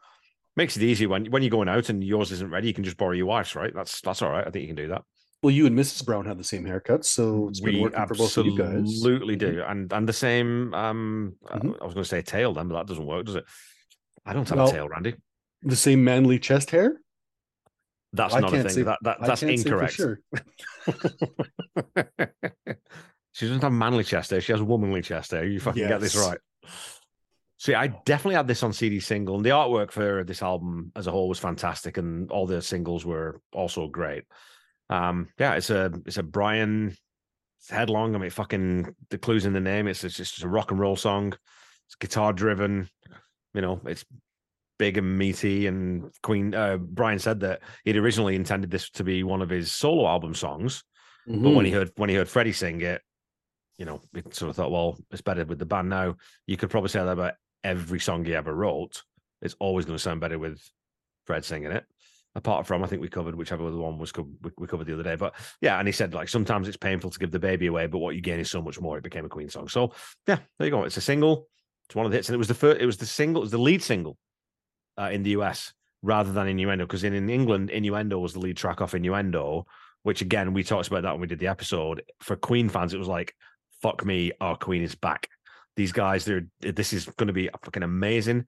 makes 0.55 0.77
it 0.77 0.83
easy 0.83 1.07
when 1.07 1.27
when 1.27 1.43
you're 1.43 1.51
going 1.51 1.69
out 1.69 1.89
and 1.89 2.05
yours 2.05 2.31
isn't 2.31 2.51
ready. 2.51 2.69
You 2.69 2.75
can 2.75 2.85
just 2.85 2.97
borrow 2.97 3.13
your 3.13 3.27
wife's, 3.27 3.57
right? 3.57 3.73
That's 3.75 4.01
that's 4.01 4.23
all 4.23 4.31
right. 4.31 4.47
I 4.47 4.51
think 4.51 4.63
you 4.63 4.69
can 4.69 4.77
do 4.77 4.89
that. 4.89 5.03
Well, 5.43 5.51
you 5.51 5.67
and 5.67 5.77
Mrs. 5.77 6.05
Brown 6.07 6.25
have 6.27 6.39
the 6.39 6.45
same 6.45 6.65
haircut, 6.65 7.05
so 7.05 7.49
it's 7.49 7.59
been 7.61 7.75
we 7.75 7.81
working 7.81 8.07
for 8.07 8.15
both 8.15 8.37
of 8.37 8.47
you 8.47 8.57
guys. 8.57 8.69
Mm-hmm. 8.69 8.79
absolutely 8.85 9.35
do, 9.37 9.63
and 9.67 9.93
and 9.93 10.09
the 10.09 10.13
same. 10.13 10.73
Um, 10.73 11.35
uh, 11.51 11.59
Mhm. 11.59 11.81
I 11.81 11.85
was 11.85 11.95
going 11.95 12.05
to 12.05 12.09
say 12.09 12.23
tail 12.23 12.53
then, 12.55 12.69
but 12.69 12.75
that 12.77 12.87
doesn't 12.87 13.05
work, 13.05 13.27
does 13.27 13.35
it? 13.35 13.45
I 14.25 14.33
don't 14.35 14.49
have 14.49 14.57
Well, 14.59 14.69
a 14.69 14.73
tail, 14.73 14.89
Randy. 14.89 15.15
The 15.63 15.75
same 15.75 16.05
manly 16.05 16.39
chest 16.39 16.71
hair. 16.71 17.01
That's 18.13 18.35
I 18.35 18.41
not 18.41 18.53
a 18.55 18.63
thing. 18.63 18.69
say- 18.69 18.83
that, 18.83 18.99
that 19.03 19.19
that's 19.21 19.41
can't 19.41 19.59
say 19.59 19.69
for 19.69 19.83
incorrect. 19.83 19.95
sure. 19.95 20.21
she 23.33 23.47
doesn't 23.47 23.63
have 23.63 23.73
manly 23.73 24.05
chest 24.05 24.31
hair. 24.31 24.41
She 24.41 24.53
has 24.53 24.63
womanly 24.63 25.03
chest 25.03 25.31
hair. 25.33 25.45
You 25.45 25.59
fucking 25.61 25.89
get 25.89 26.01
this 26.01 26.15
Yes. 26.15 26.27
right. 26.29 26.39
See, 27.59 27.75
I 27.75 27.87
definitely 27.89 28.35
had 28.35 28.49
this 28.49 28.63
on 28.63 28.73
CD 28.73 28.99
single, 29.01 29.37
and 29.37 29.45
the 29.45 29.51
artwork 29.51 29.93
for 29.93 30.25
this 30.25 30.43
album 30.43 30.91
as 30.97 31.07
a 31.07 31.11
whole 31.13 31.29
was 31.29 31.39
fantastic, 31.39 31.97
and 31.97 32.31
all 32.31 32.47
the 32.47 32.61
singles 32.61 33.05
were 33.07 33.41
also 33.53 33.87
great. 33.89 34.25
Um, 34.91 35.29
yeah, 35.39 35.55
it's 35.55 35.71
a 35.71 35.93
it's 36.07 36.19
a 36.19 36.23
Brian 36.23 36.97
headlong. 37.71 38.15
I 38.15 38.19
mean, 38.19 38.31
fucking 38.31 38.95
the 39.11 39.19
clues 39.19 39.47
in 39.47 39.53
the 39.53 39.61
name. 39.61 39.87
It's, 39.89 40.05
it's 40.05 40.17
just 40.17 40.43
a 40.43 40.49
rock 40.49 40.71
and 40.71 40.81
roll 40.81 40.97
song. 40.97 41.35
It's 41.87 41.95
guitar 41.97 42.33
driven. 42.33 42.89
You 43.55 43.61
know, 43.61 43.81
it's 43.87 44.05
big 44.79 44.99
and 44.99 45.17
meaty. 45.19 45.67
And 45.67 46.11
Queen 46.23 46.55
uh, 46.55 46.77
Brian 46.77 47.19
said 47.19 47.41
that 47.41 47.61
he'd 47.85 47.97
originally 47.97 48.35
intended 48.35 48.71
this 48.71 48.91
to 48.91 49.05
be 49.05 49.23
one 49.23 49.43
of 49.43 49.51
his 49.51 49.73
solo 49.73 50.07
album 50.09 50.35
songs, 50.35 50.83
but 51.43 51.51
when 51.51 51.65
he 51.65 51.71
heard 51.71 51.91
when 51.97 52.11
he 52.11 52.17
heard 52.17 52.29
Freddie 52.29 52.53
sing 52.53 52.81
it, 52.81 53.01
you 53.79 53.85
know, 53.85 54.01
he 54.13 54.23
sort 54.31 54.51
of 54.51 54.57
thought, 54.57 54.73
well, 54.73 54.99
it's 55.11 55.23
better 55.23 55.45
with 55.45 55.59
the 55.59 55.67
band 55.67 55.89
now. 55.89 56.17
You 56.47 56.57
could 56.57 56.71
probably 56.71 56.89
say 56.89 57.01
that 57.01 57.09
about 57.09 57.35
every 57.63 58.01
song 58.01 58.25
he 58.25 58.35
ever 58.35 58.55
wrote. 58.55 59.03
It's 59.41 59.57
always 59.59 59.85
going 59.85 59.97
to 59.97 60.03
sound 60.03 60.21
better 60.21 60.39
with 60.39 60.61
Fred 61.27 61.45
singing 61.45 61.73
it. 61.73 61.85
Apart 62.35 62.67
from, 62.67 62.83
I 62.83 62.87
think 62.87 63.03
we 63.03 63.09
covered 63.09 63.35
whichever 63.35 63.67
other 63.67 63.77
one 63.77 63.99
was 63.99 64.11
co- 64.11 64.29
we, 64.57 64.67
covered 64.67 64.87
the 64.87 64.95
other 64.95 65.03
day. 65.03 65.17
But 65.17 65.35
yeah, 65.61 65.79
and 65.79 65.87
he 65.87 65.93
said 65.93 66.15
like 66.15 66.31
sometimes 66.31 66.67
it's 66.67 66.79
painful 66.79 67.11
to 67.11 67.19
give 67.19 67.31
the 67.31 67.39
baby 67.39 67.67
away, 67.67 67.87
but 67.87 67.99
what 67.99 68.15
you 68.15 68.23
gain 68.23 68.41
is 68.41 68.51
so 68.51 68.63
much 68.63 68.81
more. 68.81 68.97
It 68.97 69.05
became 69.05 69.27
a 69.27 69.29
Queen 69.29 69.51
song. 69.51 69.69
So 69.69 69.93
yeah, 70.27 70.39
there 70.59 70.67
you 70.67 70.71
go. 70.71 70.85
It's 70.85 70.97
a 70.97 71.03
single. 71.03 71.49
It's 71.87 71.95
one 71.95 72.07
of 72.07 72.13
the 72.13 72.17
hits, 72.17 72.29
and 72.29 72.35
it 72.35 72.39
was 72.39 72.49
the 72.49 72.55
first. 72.55 72.81
It 72.81 72.87
was 72.87 72.97
the 72.97 73.07
single. 73.07 73.43
It 73.43 73.45
was 73.45 73.51
the 73.51 73.59
lead 73.59 73.83
single 73.83 74.17
uh, 74.99 75.11
in 75.13 75.23
the 75.23 75.31
US 75.31 75.75
rather 76.03 76.33
than 76.33 76.49
Innuendo, 76.49 76.87
because 76.87 77.05
in, 77.05 77.15
in 77.15 77.29
England, 77.29 77.71
Innuendo 77.71 78.19
was 78.19 78.33
the 78.33 78.41
lead 78.41 78.57
track 78.57 78.81
off 78.81 78.95
Innuendo, 78.95 79.67
which 80.03 80.23
again 80.23 80.55
we 80.55 80.65
talked 80.65 80.89
about 80.89 81.03
that 81.03 81.13
when 81.13 81.21
we 81.21 81.27
did 81.27 81.39
the 81.39 81.49
episode. 81.49 82.03
For 82.21 82.35
Queen 82.35 82.71
fans, 82.71 82.95
it 82.95 82.99
was 82.99 83.09
like, 83.09 83.35
"Fuck 83.83 84.07
me, 84.07 84.33
our 84.41 84.57
Queen 84.57 84.83
is 84.83 84.95
back." 84.95 85.29
These 85.77 85.93
guys, 85.93 86.25
they're 86.25 86.47
this 86.61 86.95
is 86.95 87.05
going 87.05 87.29
to 87.29 87.35
be 87.35 87.51
fucking 87.63 87.83
amazing. 87.83 88.47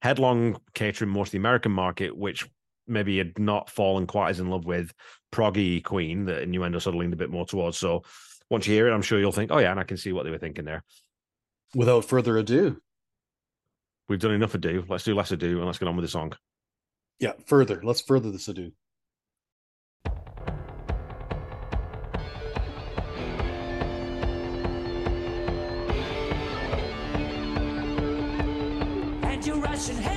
Headlong 0.00 0.58
catering 0.74 1.10
most 1.10 1.28
of 1.28 1.32
the 1.32 1.38
American 1.38 1.72
market, 1.72 2.16
which 2.16 2.48
maybe 2.86 3.18
had 3.18 3.38
not 3.38 3.70
fallen 3.70 4.06
quite 4.06 4.30
as 4.30 4.40
in 4.40 4.50
love 4.50 4.64
with 4.64 4.92
proggy 5.32 5.82
Queen 5.82 6.24
that 6.26 6.42
Innuendo 6.42 6.78
sort 6.78 6.94
of 6.94 7.00
leaned 7.00 7.12
a 7.12 7.16
bit 7.16 7.30
more 7.30 7.46
towards. 7.46 7.78
So 7.78 8.02
once 8.50 8.66
you 8.66 8.74
hear 8.74 8.88
it, 8.88 8.94
I'm 8.94 9.02
sure 9.02 9.18
you'll 9.18 9.32
think, 9.32 9.50
"Oh 9.50 9.58
yeah," 9.58 9.70
and 9.70 9.80
I 9.80 9.84
can 9.84 9.96
see 9.96 10.12
what 10.12 10.24
they 10.24 10.30
were 10.30 10.38
thinking 10.38 10.64
there. 10.64 10.84
Without 11.74 12.04
further 12.04 12.36
ado, 12.38 12.80
We've 14.08 14.20
done 14.20 14.32
enough 14.32 14.54
ado. 14.54 14.84
Let's 14.88 15.04
do 15.04 15.14
less 15.14 15.32
ado, 15.32 15.56
and 15.56 15.66
let's 15.66 15.78
get 15.78 15.88
on 15.88 15.96
with 15.96 16.04
the 16.04 16.08
song. 16.08 16.32
yeah, 17.18 17.32
further. 17.46 17.80
Let's 17.82 18.00
further 18.00 18.30
this 18.30 18.46
ado. 18.48 18.72
And 29.88 30.15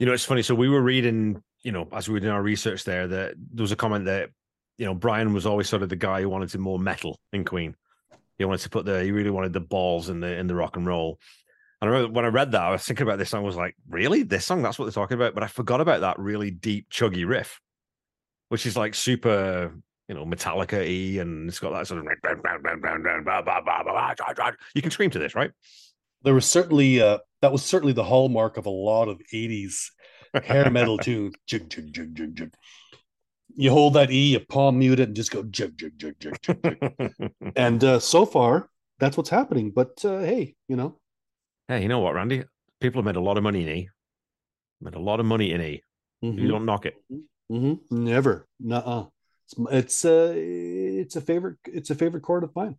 You 0.00 0.06
know, 0.06 0.12
it's 0.12 0.24
funny. 0.24 0.42
So 0.42 0.56
we 0.56 0.68
were 0.68 0.82
reading, 0.82 1.42
you 1.62 1.70
know, 1.70 1.86
as 1.92 2.08
we 2.08 2.14
were 2.14 2.20
doing 2.20 2.32
our 2.32 2.42
research 2.42 2.82
there, 2.84 3.06
that 3.06 3.34
there 3.36 3.62
was 3.62 3.70
a 3.70 3.76
comment 3.76 4.06
that, 4.06 4.30
you 4.78 4.86
know, 4.86 4.94
Brian 4.94 5.32
was 5.32 5.46
always 5.46 5.68
sort 5.68 5.82
of 5.82 5.88
the 5.90 5.96
guy 5.96 6.22
who 6.22 6.28
wanted 6.28 6.48
to 6.48 6.58
more 6.58 6.78
metal 6.78 7.20
in 7.32 7.44
Queen. 7.44 7.76
He 8.38 8.44
wanted 8.44 8.62
to 8.62 8.70
put 8.70 8.86
the, 8.86 9.04
he 9.04 9.12
really 9.12 9.30
wanted 9.30 9.52
the 9.52 9.60
balls 9.60 10.08
in 10.08 10.20
the 10.20 10.36
in 10.36 10.48
the 10.48 10.54
rock 10.56 10.76
and 10.76 10.86
roll. 10.86 11.20
And 11.80 11.88
I 11.88 11.92
remember 11.92 12.14
when 12.14 12.24
I 12.24 12.28
read 12.28 12.52
that, 12.52 12.62
I 12.62 12.70
was 12.72 12.82
thinking 12.84 13.06
about 13.06 13.18
this 13.18 13.30
song. 13.30 13.42
I 13.42 13.46
was 13.46 13.56
like, 13.56 13.76
really, 13.88 14.22
this 14.22 14.44
song? 14.44 14.62
That's 14.62 14.78
what 14.78 14.86
they're 14.86 14.92
talking 14.92 15.14
about. 15.14 15.34
But 15.34 15.44
I 15.44 15.46
forgot 15.46 15.80
about 15.80 16.00
that 16.00 16.18
really 16.18 16.50
deep, 16.50 16.90
chuggy 16.90 17.26
riff. 17.26 17.60
which 18.50 18.66
is 18.66 18.76
like 18.76 18.94
super, 18.94 19.72
you 20.08 20.14
know, 20.14 20.26
Metallica 20.26 20.78
y, 20.78 21.20
and 21.20 21.48
it's 21.48 21.58
got 21.60 21.72
that 21.72 21.86
sort 21.86 22.00
of. 22.00 22.06
You 24.74 24.82
can 24.82 24.90
scream 24.90 25.10
to 25.10 25.18
this, 25.18 25.34
right? 25.34 25.52
There 26.22 26.34
was 26.34 26.46
certainly 26.46 27.00
uh, 27.00 27.18
that 27.42 27.52
was 27.52 27.64
certainly 27.64 27.92
the 27.92 28.04
hallmark 28.04 28.56
of 28.56 28.66
a 28.66 28.70
lot 28.70 29.08
of 29.08 29.20
'80s 29.32 29.90
hair 30.42 30.70
metal 30.70 30.98
tune. 31.06 31.32
Jig 31.46 31.68
jig 31.70 31.92
jig 31.92 32.14
jig 32.14 32.36
jig. 32.36 32.54
You 33.54 33.70
hold 33.70 33.94
that 33.94 34.10
E, 34.10 34.32
you 34.32 34.40
palm 34.40 34.78
mute 34.78 35.00
it, 35.00 35.08
and 35.08 35.16
just 35.16 35.30
go 35.30 35.42
jig 35.42 35.76
jig 35.76 35.98
jig 35.98 36.20
jig 36.20 36.36
jig. 36.42 37.32
and 37.56 37.82
uh, 37.82 37.98
so 37.98 38.24
far, 38.24 38.68
that's 38.98 39.16
what's 39.16 39.30
happening. 39.30 39.72
But 39.74 40.04
uh, 40.04 40.20
hey, 40.20 40.54
you 40.68 40.76
know, 40.76 40.98
hey, 41.68 41.82
you 41.82 41.88
know 41.88 41.98
what, 42.00 42.14
Randy? 42.14 42.44
People 42.80 43.00
have 43.00 43.06
made 43.06 43.16
a 43.16 43.20
lot 43.20 43.36
of 43.36 43.42
money 43.42 43.62
in 43.62 43.68
E. 43.68 43.88
Made 44.80 44.94
a 44.94 45.00
lot 45.00 45.20
of 45.20 45.26
money 45.26 45.52
in 45.52 45.60
E. 45.60 45.82
You 46.22 46.48
don't 46.48 46.66
knock 46.66 46.86
it. 46.86 46.94
hmm 47.48 47.74
never, 47.90 48.46
nuh-uh. 48.60 49.06
It's 49.46 49.54
it's 49.72 50.04
uh, 50.04 50.32
it's 50.36 51.16
a 51.16 51.20
favorite. 51.20 51.56
It's 51.64 51.90
a 51.90 51.94
favorite 51.94 52.22
chord 52.22 52.44
of 52.44 52.54
mine. 52.54 52.76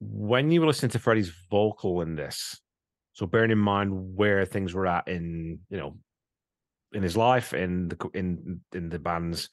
When 0.00 0.50
you 0.50 0.60
were 0.60 0.66
listening 0.66 0.90
to 0.90 0.98
Freddie's 0.98 1.32
vocal 1.50 2.00
in 2.02 2.14
this, 2.16 2.60
so 3.12 3.26
bearing 3.26 3.50
in 3.50 3.58
mind 3.58 4.16
where 4.16 4.44
things 4.44 4.74
were 4.74 4.86
at 4.86 5.08
in 5.08 5.58
you 5.70 5.76
know 5.76 5.96
in 6.92 7.02
his 7.02 7.16
life 7.16 7.52
in 7.54 7.88
the 7.88 8.08
in 8.14 8.60
in 8.72 8.88
the 8.88 8.98
band's 8.98 9.50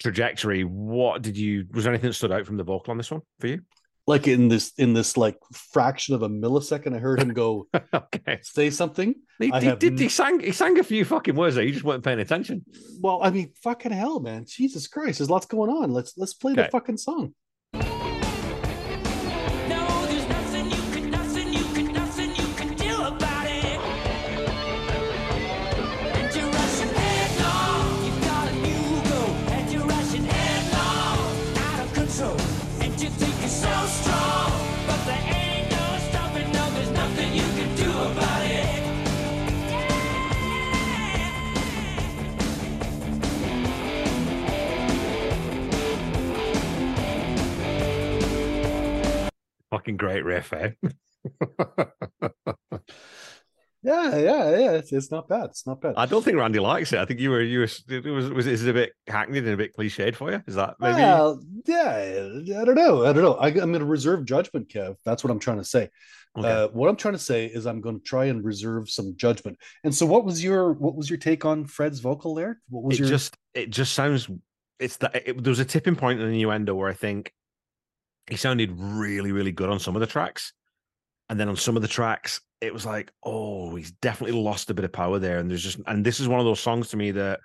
trajectory, 0.00 0.62
what 0.62 1.22
did 1.22 1.36
you 1.36 1.66
was 1.72 1.84
there 1.84 1.92
anything 1.92 2.10
that 2.10 2.14
stood 2.14 2.32
out 2.32 2.46
from 2.46 2.56
the 2.56 2.64
vocal 2.64 2.90
on 2.90 2.96
this 2.98 3.10
one 3.10 3.22
for 3.40 3.46
you? 3.48 3.60
Like 4.06 4.26
in 4.26 4.48
this 4.48 4.72
in 4.78 4.94
this 4.94 5.16
like 5.18 5.36
fraction 5.52 6.14
of 6.14 6.22
a 6.22 6.28
millisecond, 6.30 6.94
I 6.96 6.98
heard 6.98 7.20
him 7.20 7.34
go 7.34 7.68
okay, 7.94 8.38
say 8.42 8.70
something. 8.70 9.14
he, 9.38 9.50
he 9.50 9.60
did. 9.74 9.84
n- 9.84 9.98
He 9.98 10.08
sang. 10.08 10.40
He 10.40 10.52
sang 10.52 10.78
a 10.78 10.82
few 10.82 11.04
fucking 11.04 11.34
words 11.36 11.56
there. 11.56 11.64
You 11.64 11.72
just 11.72 11.84
weren't 11.84 12.02
paying 12.02 12.18
attention. 12.20 12.64
Well, 13.02 13.20
I 13.22 13.28
mean, 13.30 13.52
fucking 13.62 13.92
hell, 13.92 14.20
man! 14.20 14.46
Jesus 14.48 14.88
Christ, 14.88 15.18
there's 15.18 15.28
lots 15.28 15.44
going 15.44 15.70
on. 15.70 15.92
Let's 15.92 16.14
let's 16.16 16.32
play 16.32 16.52
Okay. 16.52 16.62
the 16.62 16.68
fucking 16.70 16.96
song. 16.96 17.34
Fucking 49.78 49.96
great 49.96 50.24
riff, 50.24 50.52
eh? 50.52 50.72
Yeah, 53.80 54.16
yeah, 54.16 54.58
yeah. 54.58 54.70
It's, 54.72 54.92
it's 54.92 55.10
not 55.12 55.28
bad. 55.28 55.50
It's 55.50 55.64
not 55.64 55.80
bad. 55.80 55.94
I 55.96 56.06
don't 56.06 56.24
think 56.24 56.36
Randy 56.36 56.58
likes 56.58 56.92
it. 56.92 56.98
I 56.98 57.04
think 57.04 57.20
you 57.20 57.30
were 57.30 57.40
you 57.40 57.60
were 57.60 57.68
it 57.88 58.04
was 58.04 58.28
was 58.28 58.46
is 58.48 58.66
it 58.66 58.70
a 58.70 58.72
bit 58.72 58.92
hackneyed 59.06 59.44
and 59.44 59.54
a 59.54 59.56
bit 59.56 59.74
cliched 59.76 60.16
for 60.16 60.32
you? 60.32 60.42
Is 60.48 60.56
that 60.56 60.74
maybe? 60.80 60.96
Well, 60.96 61.40
yeah, 61.64 62.60
I 62.60 62.64
don't 62.64 62.74
know. 62.74 63.06
I 63.06 63.12
don't 63.12 63.22
know. 63.22 63.34
I, 63.34 63.46
I'm 63.46 63.54
going 63.54 63.78
to 63.78 63.84
reserve 63.84 64.24
judgment, 64.24 64.68
Kev. 64.68 64.96
That's 65.04 65.22
what 65.22 65.30
I'm 65.30 65.38
trying 65.38 65.58
to 65.58 65.64
say. 65.64 65.90
Okay. 66.36 66.48
Uh, 66.48 66.68
what 66.68 66.88
I'm 66.88 66.96
trying 66.96 67.14
to 67.14 67.20
say 67.20 67.46
is 67.46 67.66
I'm 67.66 67.80
going 67.80 68.00
to 68.00 68.04
try 68.04 68.24
and 68.26 68.44
reserve 68.44 68.90
some 68.90 69.14
judgment. 69.16 69.56
And 69.84 69.94
so, 69.94 70.06
what 70.06 70.24
was 70.24 70.42
your 70.42 70.72
what 70.72 70.96
was 70.96 71.08
your 71.08 71.18
take 71.18 71.44
on 71.44 71.64
Fred's 71.64 72.00
vocal 72.00 72.34
there? 72.34 72.60
What 72.68 72.82
was 72.82 72.96
it 72.96 73.02
your 73.02 73.08
just 73.08 73.36
it 73.54 73.70
just 73.70 73.92
sounds 73.92 74.28
it's 74.80 74.96
that 74.98 75.14
it, 75.14 75.42
there 75.42 75.50
was 75.50 75.60
a 75.60 75.64
tipping 75.64 75.96
point 75.96 76.20
in 76.20 76.26
the 76.26 76.32
innuendo 76.32 76.74
where 76.74 76.88
I 76.88 76.94
think 76.94 77.32
he 78.28 78.36
sounded 78.36 78.72
really 78.74 79.32
really 79.32 79.52
good 79.52 79.70
on 79.70 79.78
some 79.78 79.96
of 79.96 80.00
the 80.00 80.06
tracks, 80.06 80.52
and 81.28 81.38
then 81.38 81.48
on 81.48 81.56
some 81.56 81.76
of 81.76 81.82
the 81.82 81.88
tracks 81.88 82.40
it 82.60 82.74
was 82.74 82.84
like 82.84 83.12
oh 83.22 83.76
he's 83.76 83.92
definitely 83.92 84.40
lost 84.40 84.70
a 84.70 84.74
bit 84.74 84.84
of 84.84 84.92
power 84.92 85.18
there, 85.18 85.38
and 85.38 85.50
there's 85.50 85.62
just 85.62 85.78
and 85.86 86.04
this 86.04 86.20
is 86.20 86.28
one 86.28 86.40
of 86.40 86.46
those 86.46 86.60
songs 86.60 86.88
to 86.88 86.96
me 86.96 87.10
that 87.12 87.40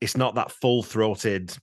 it's 0.00 0.16
not 0.16 0.34
that 0.34 0.50
full 0.50 0.82
throated 0.82 1.54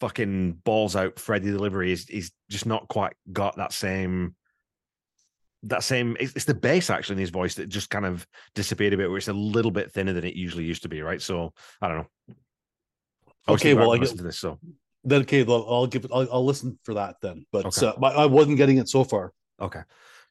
fucking 0.00 0.52
balls 0.64 0.96
out 0.96 1.18
Freddie 1.18 1.50
delivery. 1.50 1.88
He's, 1.88 2.06
he's 2.06 2.32
just 2.50 2.66
not 2.66 2.88
quite 2.88 3.14
got 3.32 3.56
that 3.56 3.72
same 3.72 4.34
that 5.66 5.82
same 5.82 6.14
it's, 6.20 6.34
it's 6.34 6.44
the 6.44 6.52
bass 6.52 6.90
actually 6.90 7.14
in 7.14 7.20
his 7.20 7.30
voice 7.30 7.54
that 7.54 7.70
just 7.70 7.88
kind 7.88 8.04
of 8.04 8.26
disappeared 8.54 8.92
a 8.92 8.98
bit 8.98 9.08
where 9.08 9.16
it's 9.16 9.28
a 9.28 9.32
little 9.32 9.70
bit 9.70 9.90
thinner 9.90 10.12
than 10.12 10.24
it 10.24 10.34
usually 10.34 10.64
used 10.64 10.82
to 10.82 10.90
be 10.90 11.00
right? 11.00 11.22
So 11.22 11.54
i 11.80 11.88
don't 11.88 11.98
know. 11.98 12.34
Okay, 13.48 13.72
well, 13.72 13.92
I 13.92 13.98
get- 13.98 14.16
to 14.16 14.22
this 14.22 14.38
so 14.38 14.58
then? 15.04 15.22
Okay, 15.22 15.42
well, 15.42 15.66
I'll 15.68 15.86
give 15.86 16.04
it. 16.04 16.10
I'll, 16.12 16.28
I'll 16.32 16.44
listen 16.44 16.78
for 16.84 16.94
that 16.94 17.16
then. 17.22 17.46
But 17.52 17.66
Okay. 17.66 17.86
uh, 17.86 17.92
I, 18.02 18.22
I 18.24 18.26
wasn't 18.26 18.56
getting 18.56 18.78
it 18.78 18.88
so 18.88 19.04
far. 19.04 19.32
okay 19.60 19.82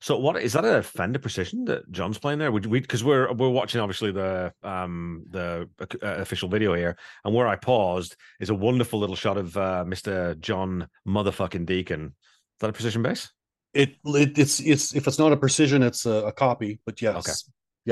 so 0.02 0.18
what 0.18 0.36
is 0.36 0.52
that 0.52 0.66
a 0.66 0.84
fender 0.84 1.18
precision 1.18 1.64
that 1.64 1.90
john's 1.90 2.18
playing 2.20 2.38
there 2.38 2.52
would 2.52 2.66
we 2.66 2.82
because 2.82 3.06
we're 3.06 3.32
we're 3.40 3.48
watching 3.48 3.80
obviously 3.80 4.12
the 4.12 4.52
um 4.62 5.24
the 5.30 5.70
uh, 5.80 6.16
official 6.26 6.50
video 6.50 6.74
here 6.74 6.98
and 7.24 7.34
where 7.34 7.48
i 7.48 7.56
paused 7.56 8.18
is 8.42 8.50
a 8.50 8.54
wonderful 8.68 9.00
little 9.00 9.16
shot 9.16 9.38
of 9.38 9.56
uh 9.56 9.86
mr 9.88 10.38
john 10.42 10.90
motherfucking 11.08 11.66
deacon 11.66 12.08
is 12.08 12.60
that 12.60 12.70
a 12.70 12.74
precision 12.74 13.02
bass 13.02 13.32
It, 13.74 13.92
it 14.04 14.38
it's 14.38 14.60
it's 14.60 14.94
if 14.94 15.08
it's 15.08 15.20
not 15.20 15.32
a 15.32 15.38
precision, 15.38 15.82
it's 15.84 16.06
a, 16.06 16.28
a 16.28 16.34
copy. 16.34 16.80
But 16.86 17.02
yes, 17.02 17.16
Okay. 17.16 17.38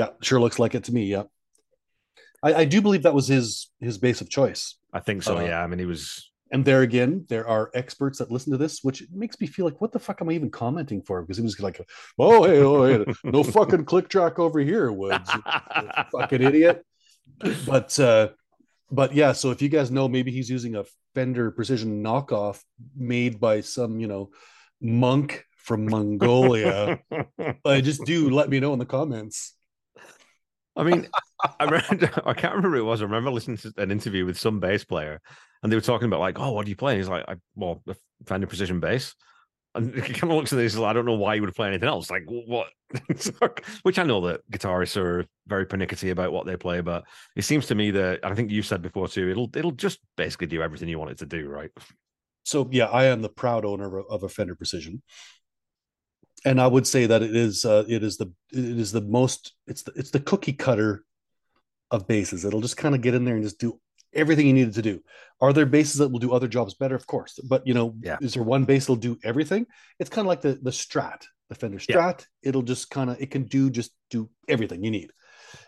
yeah, 0.00 0.08
sure 0.20 0.38
looks 0.38 0.58
like 0.58 0.74
it 0.78 0.84
to 0.84 0.92
me. 0.92 1.04
Yeah, 1.14 1.24
I, 2.42 2.54
I 2.54 2.64
do 2.66 2.82
believe 2.82 3.02
that 3.04 3.14
was 3.14 3.26
his 3.28 3.70
his 3.80 3.96
bass 3.98 4.20
of 4.20 4.28
choice. 4.28 4.76
i 4.92 5.00
think 5.00 5.22
so 5.22 5.38
Uh, 5.38 5.46
yeah 5.48 5.64
i 5.64 5.66
mean 5.66 5.78
he 5.78 5.86
was 5.86 6.30
And 6.52 6.64
there 6.66 6.82
again, 6.82 7.24
there 7.30 7.48
are 7.48 7.70
experts 7.74 8.18
that 8.18 8.30
listen 8.30 8.52
to 8.52 8.58
this, 8.58 8.84
which 8.84 9.04
makes 9.10 9.40
me 9.40 9.46
feel 9.46 9.64
like, 9.64 9.80
what 9.80 9.90
the 9.90 9.98
fuck 9.98 10.20
am 10.20 10.28
I 10.28 10.32
even 10.32 10.50
commenting 10.50 11.00
for? 11.00 11.22
Because 11.22 11.38
it 11.38 11.42
was 11.42 11.58
like, 11.58 11.80
oh 12.18 12.44
hey, 12.44 12.58
oh 12.58 12.84
hey, 12.84 13.12
no 13.24 13.42
fucking 13.58 13.86
click 13.86 14.10
track 14.10 14.38
over 14.38 14.60
here, 14.60 14.92
Woods, 14.92 15.30
fucking 16.12 16.42
idiot. 16.42 16.84
But 17.66 17.98
uh, 17.98 18.28
but 18.90 19.14
yeah, 19.14 19.32
so 19.32 19.50
if 19.50 19.62
you 19.62 19.70
guys 19.70 19.90
know, 19.90 20.08
maybe 20.08 20.30
he's 20.30 20.50
using 20.50 20.76
a 20.76 20.84
Fender 21.14 21.50
Precision 21.50 22.04
knockoff 22.04 22.62
made 22.94 23.40
by 23.40 23.62
some 23.62 23.98
you 23.98 24.06
know 24.06 24.30
monk 24.80 25.44
from 25.56 25.86
Mongolia. 25.86 27.00
I 27.64 27.80
just 27.80 28.04
do 28.04 28.28
let 28.28 28.50
me 28.50 28.60
know 28.60 28.74
in 28.74 28.78
the 28.78 28.84
comments. 28.84 29.54
I 30.76 30.84
mean, 30.84 31.08
I 31.60 31.64
remember, 31.64 32.10
I 32.26 32.34
can't 32.34 32.54
remember 32.54 32.76
who 32.76 32.84
it 32.84 32.88
was. 32.88 33.02
I 33.02 33.04
remember 33.04 33.30
listening 33.30 33.58
to 33.58 33.72
an 33.76 33.90
interview 33.90 34.24
with 34.24 34.38
some 34.38 34.60
bass 34.60 34.84
player, 34.84 35.20
and 35.62 35.70
they 35.70 35.76
were 35.76 35.82
talking 35.82 36.06
about 36.06 36.20
like, 36.20 36.38
"Oh, 36.38 36.52
what 36.52 36.64
do 36.64 36.70
you 36.70 36.76
play?" 36.76 36.92
And 36.92 37.00
he's 37.00 37.08
like, 37.08 37.24
I, 37.28 37.36
"Well, 37.54 37.82
a 37.88 37.94
Fender 38.26 38.46
Precision 38.46 38.80
bass." 38.80 39.14
And 39.74 39.94
he 40.04 40.12
kind 40.12 40.30
of 40.30 40.36
looks 40.36 40.52
at 40.52 40.56
this. 40.56 40.76
I 40.76 40.92
don't 40.92 41.06
know 41.06 41.14
why 41.14 41.34
you 41.34 41.42
would 41.42 41.54
play 41.54 41.68
anything 41.68 41.88
else. 41.88 42.10
Like 42.10 42.24
what? 42.26 42.68
Which 43.82 43.98
I 43.98 44.02
know 44.02 44.26
that 44.26 44.40
guitarists 44.50 44.96
are 44.96 45.24
very 45.46 45.66
pernickety 45.66 46.10
about 46.10 46.32
what 46.32 46.46
they 46.46 46.56
play, 46.56 46.80
but 46.80 47.04
it 47.36 47.42
seems 47.42 47.66
to 47.66 47.74
me 47.74 47.90
that 47.92 48.20
I 48.22 48.34
think 48.34 48.50
you've 48.50 48.66
said 48.66 48.82
before 48.82 49.08
too. 49.08 49.30
It'll 49.30 49.50
it'll 49.54 49.72
just 49.72 49.98
basically 50.16 50.46
do 50.46 50.62
everything 50.62 50.88
you 50.88 50.98
want 50.98 51.12
it 51.12 51.18
to 51.18 51.26
do, 51.26 51.48
right? 51.48 51.70
So 52.44 52.68
yeah, 52.70 52.86
I 52.86 53.04
am 53.04 53.22
the 53.22 53.28
proud 53.28 53.64
owner 53.64 54.00
of 54.00 54.22
a 54.22 54.28
Fender 54.28 54.54
Precision, 54.54 55.02
and 56.44 56.60
I 56.60 56.66
would 56.66 56.86
say 56.86 57.06
that 57.06 57.22
it 57.22 57.34
is 57.36 57.64
uh, 57.64 57.84
it 57.88 58.02
is 58.02 58.16
the 58.16 58.32
it 58.52 58.78
is 58.78 58.92
the 58.92 59.00
most 59.02 59.52
it's 59.66 59.82
the 59.82 59.92
it's 59.96 60.10
the 60.10 60.20
cookie 60.20 60.52
cutter 60.52 61.04
of 61.90 62.06
basses. 62.06 62.44
It'll 62.44 62.60
just 62.60 62.76
kind 62.76 62.94
of 62.94 63.00
get 63.00 63.14
in 63.14 63.24
there 63.24 63.34
and 63.34 63.44
just 63.44 63.58
do 63.60 63.78
everything 64.14 64.46
you 64.46 64.52
needed 64.52 64.74
to 64.74 64.82
do. 64.82 65.00
Are 65.40 65.52
there 65.52 65.66
basses 65.66 65.96
that 65.96 66.08
will 66.08 66.18
do 66.18 66.32
other 66.32 66.48
jobs 66.48 66.74
better? 66.74 66.94
Of 66.94 67.06
course, 67.06 67.38
but 67.48 67.66
you 67.66 67.74
know, 67.74 67.94
Yeah. 68.02 68.18
is 68.20 68.34
there 68.34 68.42
one 68.42 68.64
bass 68.64 68.84
that'll 68.84 68.96
do 68.96 69.18
everything? 69.24 69.66
It's 69.98 70.10
kind 70.10 70.26
of 70.26 70.28
like 70.28 70.40
the 70.42 70.58
the 70.62 70.70
Strat, 70.70 71.22
the 71.48 71.54
Fender 71.54 71.78
Yeah. 71.88 71.96
Strat. 71.96 72.26
It'll 72.42 72.62
just 72.62 72.90
kind 72.90 73.10
of 73.10 73.20
it 73.20 73.30
can 73.30 73.44
do 73.44 73.70
just 73.70 73.92
do 74.10 74.28
everything 74.48 74.82
you 74.84 74.90
need. 74.90 75.12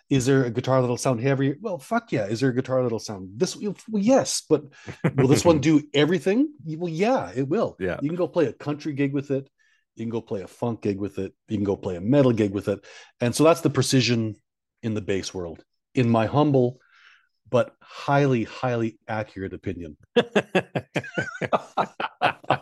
Is 0.08 0.24
there 0.26 0.44
a 0.44 0.50
guitar 0.50 0.80
that'll 0.80 0.96
sound 0.96 1.20
heavier? 1.20 1.56
Well, 1.60 1.78
fuck 1.78 2.10
yeah. 2.12 2.26
Is 2.26 2.40
there 2.40 2.50
a 2.50 2.54
guitar 2.54 2.82
that'll 2.82 2.98
sound 2.98 3.30
this? 3.36 3.56
Well, 3.56 3.74
yes, 3.92 4.42
but 4.48 4.64
will 5.16 5.28
this 5.28 5.44
one 5.44 5.58
do 5.70 5.82
everything? 5.92 6.48
Well, 6.64 6.90
yeah, 6.92 7.32
it 7.34 7.48
will. 7.48 7.76
Yeah. 7.78 7.98
You 8.00 8.08
can 8.08 8.16
go 8.16 8.28
play 8.28 8.46
a 8.46 8.52
country 8.52 8.92
gig 8.94 9.12
with 9.12 9.30
it. 9.30 9.48
You 9.96 10.04
can 10.04 10.10
go 10.10 10.20
play 10.20 10.42
a 10.42 10.48
funk 10.48 10.82
gig 10.82 10.98
with 10.98 11.18
it. 11.18 11.32
You 11.48 11.56
can 11.56 11.64
go 11.64 11.76
play 11.76 11.96
a 11.96 12.00
metal 12.00 12.32
gig 12.32 12.52
with 12.52 12.68
it. 12.68 12.84
And 13.20 13.34
so 13.34 13.44
that's 13.44 13.60
the 13.60 13.70
precision 13.70 14.36
in 14.82 14.94
the 14.94 15.00
bass 15.00 15.32
world, 15.32 15.64
in 15.94 16.10
my 16.10 16.26
humble 16.26 16.80
but 17.50 17.74
highly, 17.80 18.44
highly 18.44 18.98
accurate 19.06 19.52
opinion. 19.52 19.96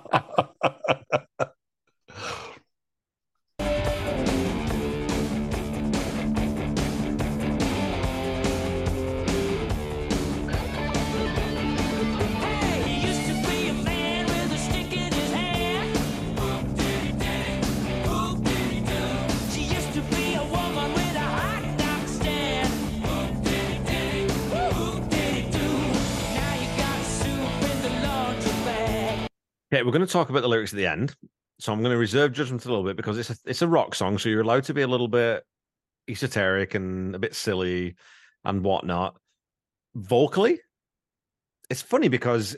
Okay, 29.73 29.83
we're 29.83 29.93
going 29.93 30.07
to 30.07 30.13
talk 30.13 30.29
about 30.29 30.43
the 30.43 30.49
lyrics 30.49 30.75
at 30.75 30.77
the 30.77 30.87
end. 30.87 31.15
So 31.59 31.73
I'm 31.73 31.81
going 31.81 31.93
to 31.93 31.99
reserve 31.99 32.33
judgment 32.33 32.67
a 32.67 32.69
little 32.69 32.85
bit 32.85 32.97
because 32.97 33.17
it's 33.17 33.31
a, 33.31 33.37
it's 33.47 33.63
a 33.63 33.69
rock 33.69 33.95
song. 33.95 34.19
So 34.19 34.29
you're 34.29 34.43
allowed 34.43 34.65
to 34.65 34.75
be 34.75 34.83
a 34.83 34.87
little 34.87 35.09
bit 35.09 35.45
esoteric 36.09 36.75
and 36.75 37.15
a 37.15 37.19
bit 37.19 37.35
silly 37.35 37.97
and 38.45 38.63
whatnot. 38.63 39.17
Vocally, 39.95 40.61
it's 41.71 41.81
funny 41.81 42.09
because 42.09 42.55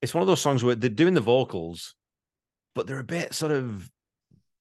it's 0.00 0.12
one 0.12 0.22
of 0.22 0.26
those 0.26 0.40
songs 0.40 0.64
where 0.64 0.74
they're 0.74 0.90
doing 0.90 1.14
the 1.14 1.20
vocals, 1.20 1.94
but 2.74 2.88
they're 2.88 2.98
a 2.98 3.04
bit 3.04 3.32
sort 3.32 3.52
of 3.52 3.88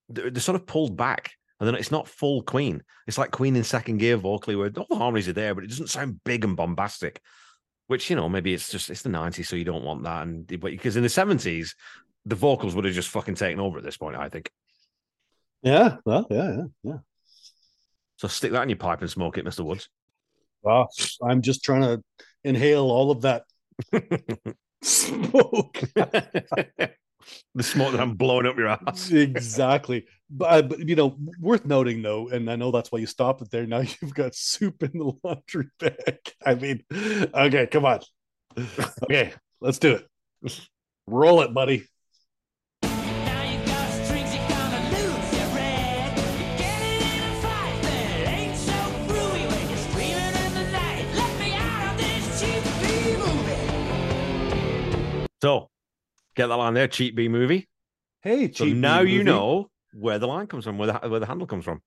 they're, 0.09 0.29
they're 0.29 0.41
sort 0.41 0.57
of 0.57 0.67
pulled 0.67 0.95
back, 0.95 1.31
and 1.59 1.67
then 1.67 1.73
it's 1.73 1.91
not 1.91 2.07
full 2.07 2.43
Queen. 2.43 2.83
It's 3.07 3.17
like 3.17 3.31
Queen 3.31 3.55
in 3.55 3.63
second 3.63 3.97
gear 3.97 4.17
vocally, 4.17 4.55
where 4.55 4.71
all 4.77 4.85
the 4.87 4.95
harmonies 4.95 5.27
are 5.27 5.33
there, 5.33 5.55
but 5.55 5.63
it 5.63 5.71
doesn't 5.71 5.89
sound 5.89 6.19
big 6.23 6.43
and 6.45 6.55
bombastic. 6.55 7.19
Which 7.91 8.09
you 8.09 8.15
know 8.15 8.29
maybe 8.29 8.53
it's 8.53 8.71
just 8.71 8.89
it's 8.89 9.01
the 9.01 9.09
'90s, 9.09 9.47
so 9.47 9.57
you 9.57 9.65
don't 9.65 9.83
want 9.83 10.03
that, 10.03 10.23
and 10.23 10.47
but 10.47 10.71
because 10.71 10.95
in 10.95 11.03
the 11.03 11.09
'70s 11.09 11.75
the 12.25 12.35
vocals 12.35 12.73
would 12.73 12.85
have 12.85 12.93
just 12.93 13.09
fucking 13.09 13.35
taken 13.35 13.59
over 13.59 13.79
at 13.79 13.83
this 13.83 13.97
point. 13.97 14.15
I 14.15 14.29
think 14.29 14.49
Yeah, 15.61 15.97
well, 16.05 16.25
yeah, 16.31 16.51
yeah, 16.55 16.63
yeah. 16.83 16.97
so. 18.15 18.29
Stick 18.29 18.53
that 18.53 18.63
in 18.63 18.69
your 18.69 18.77
pipe 18.77 19.01
and 19.01 19.09
smoke 19.09 19.37
it, 19.37 19.43
Mister 19.43 19.65
Woods. 19.65 19.89
Well, 20.61 20.87
I'm 21.21 21.41
just 21.41 21.65
trying 21.65 21.81
to 21.81 22.01
inhale 22.45 22.89
all 22.89 23.11
of 23.11 23.23
that 23.23 23.43
smoke. 24.81 25.81
the 27.55 27.63
smoke 27.63 27.91
that 27.91 28.01
I'm 28.01 28.15
blowing 28.15 28.45
up 28.45 28.57
your 28.57 28.67
ass. 28.67 29.11
exactly. 29.11 30.05
But, 30.29 30.45
uh, 30.45 30.61
but 30.63 30.79
you 30.87 30.95
know, 30.95 31.17
worth 31.39 31.65
noting 31.65 32.01
though, 32.01 32.29
and 32.29 32.49
I 32.49 32.55
know 32.55 32.71
that's 32.71 32.91
why 32.91 32.99
you 32.99 33.05
stopped 33.05 33.41
it 33.41 33.51
there. 33.51 33.65
Now 33.65 33.79
you've 34.01 34.13
got 34.13 34.35
soup 34.35 34.83
in 34.83 34.91
the 34.93 35.13
laundry 35.23 35.67
bag. 35.79 36.19
I 36.45 36.55
mean, 36.55 36.83
okay, 36.91 37.67
come 37.67 37.85
on. 37.85 37.99
Okay, 39.03 39.33
let's 39.59 39.79
do 39.79 39.95
it. 39.95 40.07
Roll 41.07 41.41
it, 41.41 41.53
buddy. 41.53 41.85
Now 42.83 43.43
you 43.43 43.65
got 43.65 43.89
strings, 44.05 44.35
you're 44.35 44.47
gonna 44.47 44.89
lose 44.89 45.33
your 45.33 45.47
red. 45.55 46.17
You 46.17 46.57
get 46.57 46.81
it 46.81 47.01
in 47.01 47.23
a 47.23 47.41
fight 47.41 47.81
that 47.83 48.27
ain't 48.27 48.57
so 48.57 48.71
get 56.35 56.47
that 56.47 56.55
line 56.55 56.73
there, 56.73 56.87
cheap 56.87 57.15
B 57.15 57.27
movie. 57.27 57.67
Hey, 58.21 58.51
So 58.51 58.65
cheap 58.65 58.77
now 58.77 58.99
movie. 58.99 59.13
you 59.13 59.23
know 59.23 59.69
where 59.93 60.19
the 60.19 60.27
line 60.27 60.47
comes 60.47 60.63
from, 60.65 60.77
where 60.77 60.87
the 60.91 61.09
where 61.09 61.19
the 61.19 61.25
handle 61.25 61.47
comes 61.47 61.65
from. 61.65 61.81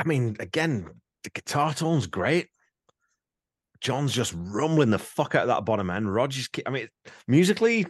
I 0.00 0.04
mean, 0.04 0.36
again, 0.40 0.88
the 1.24 1.30
guitar 1.30 1.74
tone's 1.74 2.06
great. 2.06 2.48
John's 3.82 4.12
just 4.14 4.34
rumbling 4.34 4.90
the 4.90 4.98
fuck 4.98 5.34
out 5.34 5.42
of 5.42 5.48
that 5.48 5.66
bottom 5.66 5.90
end. 5.90 6.12
Roger's, 6.12 6.48
I 6.66 6.70
mean, 6.70 6.88
musically, 7.28 7.86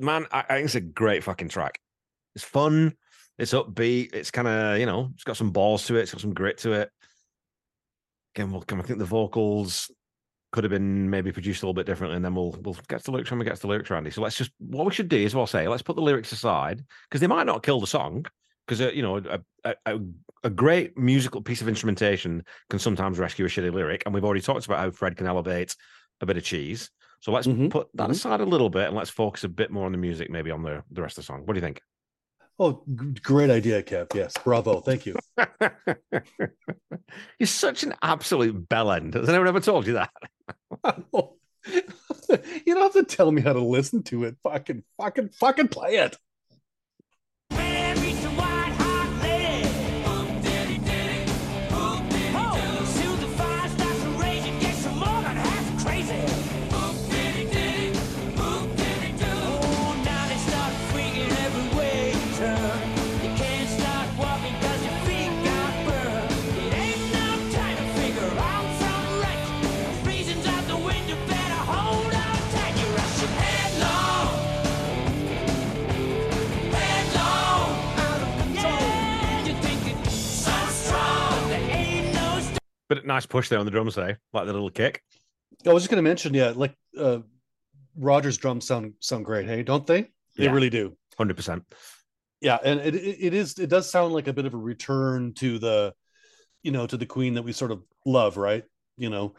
man, 0.00 0.26
I, 0.32 0.40
I 0.40 0.54
think 0.54 0.64
it's 0.64 0.74
a 0.74 0.80
great 0.80 1.22
fucking 1.22 1.48
track. 1.48 1.78
It's 2.34 2.44
fun. 2.44 2.96
It's 3.38 3.52
upbeat. 3.52 4.14
It's 4.14 4.32
kind 4.32 4.48
of, 4.48 4.78
you 4.78 4.86
know, 4.86 5.10
it's 5.14 5.24
got 5.24 5.36
some 5.36 5.52
balls 5.52 5.86
to 5.86 5.96
it. 5.96 6.02
It's 6.02 6.12
got 6.12 6.20
some 6.20 6.34
grit 6.34 6.58
to 6.58 6.72
it. 6.72 6.90
Again, 8.34 8.50
we'll 8.50 8.62
come. 8.62 8.80
I 8.80 8.84
think 8.84 8.98
the 8.98 9.04
vocals 9.04 9.90
could 10.52 10.64
have 10.64 10.70
been 10.70 11.08
maybe 11.08 11.32
produced 11.32 11.62
a 11.62 11.66
little 11.66 11.74
bit 11.74 11.86
differently, 11.86 12.16
and 12.16 12.24
then 12.24 12.34
we'll 12.34 12.56
we'll 12.62 12.76
get 12.88 13.00
to 13.00 13.04
the 13.06 13.12
lyrics 13.12 13.30
when 13.30 13.38
we 13.38 13.44
get 13.44 13.56
to 13.56 13.62
the 13.62 13.68
lyrics, 13.68 13.90
Randy. 13.90 14.10
So 14.10 14.22
let's 14.22 14.36
just 14.36 14.50
what 14.58 14.86
we 14.86 14.92
should 14.92 15.08
do 15.08 15.16
is 15.16 15.34
I'll 15.34 15.46
say. 15.46 15.68
Let's 15.68 15.82
put 15.82 15.96
the 15.96 16.02
lyrics 16.02 16.32
aside 16.32 16.84
because 17.08 17.20
they 17.20 17.26
might 17.26 17.46
not 17.46 17.62
kill 17.62 17.80
the 17.80 17.86
song 17.86 18.26
because 18.66 18.80
uh, 18.80 18.90
you 18.92 19.02
know 19.02 19.18
a, 19.18 19.40
a, 19.64 19.74
a, 19.86 19.98
a 20.44 20.50
great 20.50 20.96
musical 20.96 21.42
piece 21.42 21.60
of 21.60 21.68
instrumentation 21.68 22.44
can 22.70 22.78
sometimes 22.78 23.18
rescue 23.18 23.46
a 23.46 23.48
shitty 23.48 23.72
lyric, 23.72 24.02
and 24.04 24.14
we've 24.14 24.24
already 24.24 24.40
talked 24.40 24.66
about 24.66 24.78
how 24.78 24.90
Fred 24.90 25.16
can 25.16 25.26
elevate 25.26 25.74
a 26.20 26.26
bit 26.26 26.36
of 26.36 26.44
cheese. 26.44 26.90
So 27.20 27.32
let's 27.32 27.46
Mhm, 27.46 27.70
put 27.70 27.88
that 27.94 28.08
mhm. 28.08 28.12
aside 28.12 28.40
a 28.40 28.44
little 28.44 28.70
bit 28.70 28.88
and 28.88 28.96
let's 28.96 29.10
focus 29.10 29.44
a 29.44 29.48
bit 29.48 29.70
more 29.70 29.86
on 29.86 29.92
the 29.92 29.98
music, 29.98 30.30
maybe 30.30 30.50
on 30.50 30.62
the 30.62 30.84
the 30.90 31.02
rest 31.02 31.18
of 31.18 31.24
the 31.24 31.26
song. 31.26 31.42
What 31.44 31.54
do 31.54 31.58
you 31.58 31.66
think? 31.66 31.80
Oh, 32.58 32.82
g- 32.88 33.20
great 33.22 33.50
idea, 33.50 33.82
Kev. 33.82 34.14
Yes, 34.14 34.32
bravo. 34.42 34.80
Thank 34.80 35.06
you. 35.06 35.16
You're 37.38 37.46
such 37.46 37.82
an 37.82 37.94
absolute 38.02 38.68
bellend. 38.68 39.14
Has 39.14 39.28
anyone 39.28 39.48
ever 39.48 39.60
told 39.60 39.86
you 39.86 39.94
that? 39.94 40.10
you 41.66 42.74
don't 42.74 42.82
have 42.82 42.92
to 42.94 43.04
tell 43.04 43.30
me 43.30 43.42
how 43.42 43.52
to 43.52 43.60
listen 43.60 44.02
to 44.04 44.24
it. 44.24 44.36
Fucking, 44.42 44.84
fucking, 44.98 45.30
fucking 45.30 45.68
play 45.68 45.96
it. 45.96 46.16
Nice 83.06 83.24
push 83.26 83.48
there 83.48 83.58
on 83.58 83.64
the 83.64 83.70
drums, 83.70 83.94
say, 83.94 84.16
like 84.32 84.46
the 84.46 84.52
little 84.52 84.70
kick. 84.70 85.02
I 85.66 85.72
was 85.72 85.82
just 85.84 85.90
going 85.90 86.02
to 86.02 86.08
mention, 86.08 86.34
yeah, 86.34 86.52
like 86.54 86.74
uh, 86.98 87.18
Roger's 87.96 88.36
drums 88.36 88.66
sound 88.66 88.94
sound 89.00 89.24
great. 89.24 89.46
Hey, 89.46 89.62
don't 89.62 89.86
they? 89.86 90.02
They 90.36 90.44
Yeah. 90.44 90.50
really 90.52 90.70
do. 90.70 90.96
Hundred 91.16 91.36
percent. 91.36 91.64
Yeah, 92.40 92.58
and 92.62 92.80
it, 92.80 92.94
it 92.94 93.32
is 93.32 93.58
it 93.58 93.68
does 93.70 93.90
sound 93.90 94.12
like 94.12 94.28
a 94.28 94.32
bit 94.32 94.44
of 94.44 94.52
a 94.54 94.58
return 94.58 95.32
to 95.34 95.58
the, 95.58 95.94
you 96.62 96.72
know, 96.72 96.86
to 96.86 96.96
the 96.96 97.06
Queen 97.06 97.34
that 97.34 97.42
we 97.42 97.52
sort 97.52 97.70
of 97.70 97.82
love, 98.04 98.36
right? 98.36 98.64
You 98.98 99.08
know, 99.08 99.34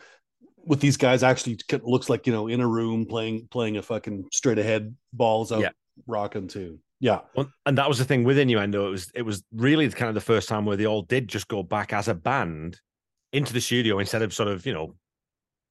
with 0.66 0.80
these 0.82 0.98
guys 0.98 1.22
actually 1.24 1.60
looks 1.84 2.10
like 2.10 2.26
you 2.26 2.34
know 2.34 2.48
in 2.48 2.62
a 2.62 2.68
room 2.68 3.06
playing 3.06 3.48
playing 3.52 3.78
a 3.78 3.82
fucking 3.84 4.26
straight 4.32 4.58
ahead 4.58 4.96
balls 5.14 5.52
out 5.52 5.62
Yeah. 5.62 5.70
rocking 6.08 6.48
too. 6.48 6.80
Yeah, 7.00 7.20
and 7.68 7.78
that 7.78 7.88
was 7.88 8.00
the 8.00 8.06
thing 8.06 8.24
with 8.24 8.40
Innuendo. 8.40 8.88
It 8.88 8.90
was 8.92 9.12
it 9.14 9.22
was 9.22 9.44
really 9.54 9.88
kind 9.90 10.10
of 10.10 10.16
the 10.16 10.22
first 10.22 10.50
time 10.50 10.66
where 10.66 10.76
they 10.78 10.88
all 10.88 11.04
did 11.04 11.28
just 11.28 11.48
go 11.48 11.62
back 11.62 11.94
as 11.94 12.08
a 12.08 12.16
band 12.16 12.80
into 13.34 13.54
the 13.54 13.62
studio 13.62 14.00
instead 14.00 14.22
of 14.22 14.34
sort 14.34 14.50
of 14.50 14.66
you 14.66 14.74
know 14.74 14.96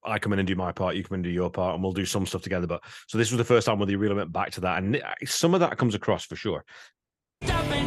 I 0.04 0.18
come 0.18 0.32
in 0.32 0.38
and 0.38 0.46
do 0.46 0.54
my 0.54 0.72
part, 0.72 0.94
you 0.94 1.02
come 1.02 1.16
in 1.16 1.18
and 1.18 1.24
do 1.24 1.30
your 1.30 1.50
part, 1.50 1.74
and 1.74 1.82
we'll 1.82 1.92
do 1.92 2.07
some 2.07 2.26
stuff 2.26 2.42
together. 2.42 2.66
But 2.66 2.84
so 3.09 3.18
this 3.18 3.30
was 3.30 3.38
the 3.38 3.44
first 3.44 3.66
time 3.66 3.78
where 3.78 3.86
they 3.86 3.96
really 3.96 4.14
went 4.14 4.32
back 4.32 4.52
to 4.52 4.61
that, 4.61 4.82
and 4.82 5.02
some 5.24 5.54
of 5.54 5.61
that 5.61 5.78
comes 5.78 5.94
across 5.94 6.24
for 6.24 6.36
sure. 6.36 6.64
nothing 7.42 7.86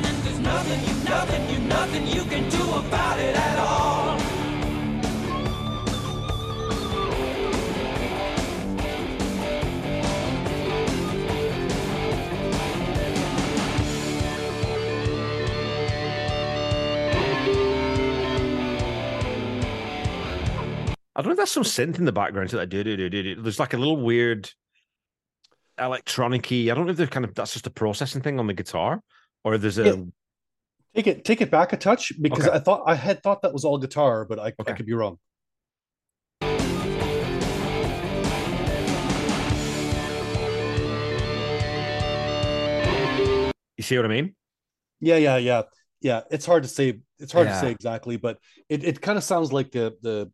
I 21.20 21.22
don't 21.22 21.32
know 21.32 21.34
if 21.34 21.38
there's 21.38 21.52
some 21.52 21.64
synth 21.64 22.00
in 22.00 22.06
the 22.06 22.14
background 22.14 22.50
to 22.52 22.56
that. 22.56 22.70
Do 22.70 22.82
do 22.82 22.96
do 22.96 23.10
do 23.10 23.36
do. 23.36 23.42
There's 23.42 23.60
like 23.60 23.74
a 23.74 23.78
little 23.78 23.98
weird 23.98 24.50
electronic 25.78 26.50
I 26.50 26.68
don't 26.68 26.86
know 26.86 26.92
if 26.92 26.98
they're 26.98 27.08
kind 27.08 27.26
of 27.26 27.36
that's 27.36 27.52
just 27.52 27.68
a 27.68 27.70
processing 27.70 28.22
thing 28.22 28.40
on 28.40 28.48
the 28.48 28.54
guitar, 28.54 29.02
or 29.44 29.54
if 29.56 29.62
there's 29.62 29.80
a 29.80 29.84
Yeah. 29.84 29.96
take 30.96 31.08
it 31.08 31.26
take 31.26 31.42
it 31.42 31.52
back 31.52 31.74
a 31.74 31.78
touch 31.78 32.14
because 32.22 32.48
Okay. 32.48 32.56
I 32.56 32.60
thought 32.60 32.84
I 32.86 32.96
had 32.96 33.22
thought 33.22 33.42
that 33.42 33.52
was 33.52 33.66
all 33.66 33.78
guitar, 33.78 34.24
but 34.24 34.40
I, 34.40 34.54
Okay. 34.62 34.72
I 34.72 34.72
could 34.72 34.86
be 34.86 34.94
wrong. 34.94 35.18
you 43.78 43.84
see 43.84 43.98
what 43.98 44.06
I 44.06 44.10
mean? 44.10 44.36
Yeah, 45.02 45.18
yeah, 45.18 45.36
yeah, 45.38 45.62
yeah. 46.02 46.22
It's 46.32 46.46
hard 46.46 46.64
to 46.64 46.70
say. 46.70 47.00
It's 47.20 47.34
hard 47.34 47.48
to 47.50 47.60
say 47.60 47.72
exactly, 47.72 48.16
but 48.16 48.38
it, 48.70 48.86
it 48.86 49.02
kind 49.02 49.18
of 49.18 49.24
sounds 49.26 49.52
like 49.52 49.72
the 49.72 49.98
the 50.02 50.32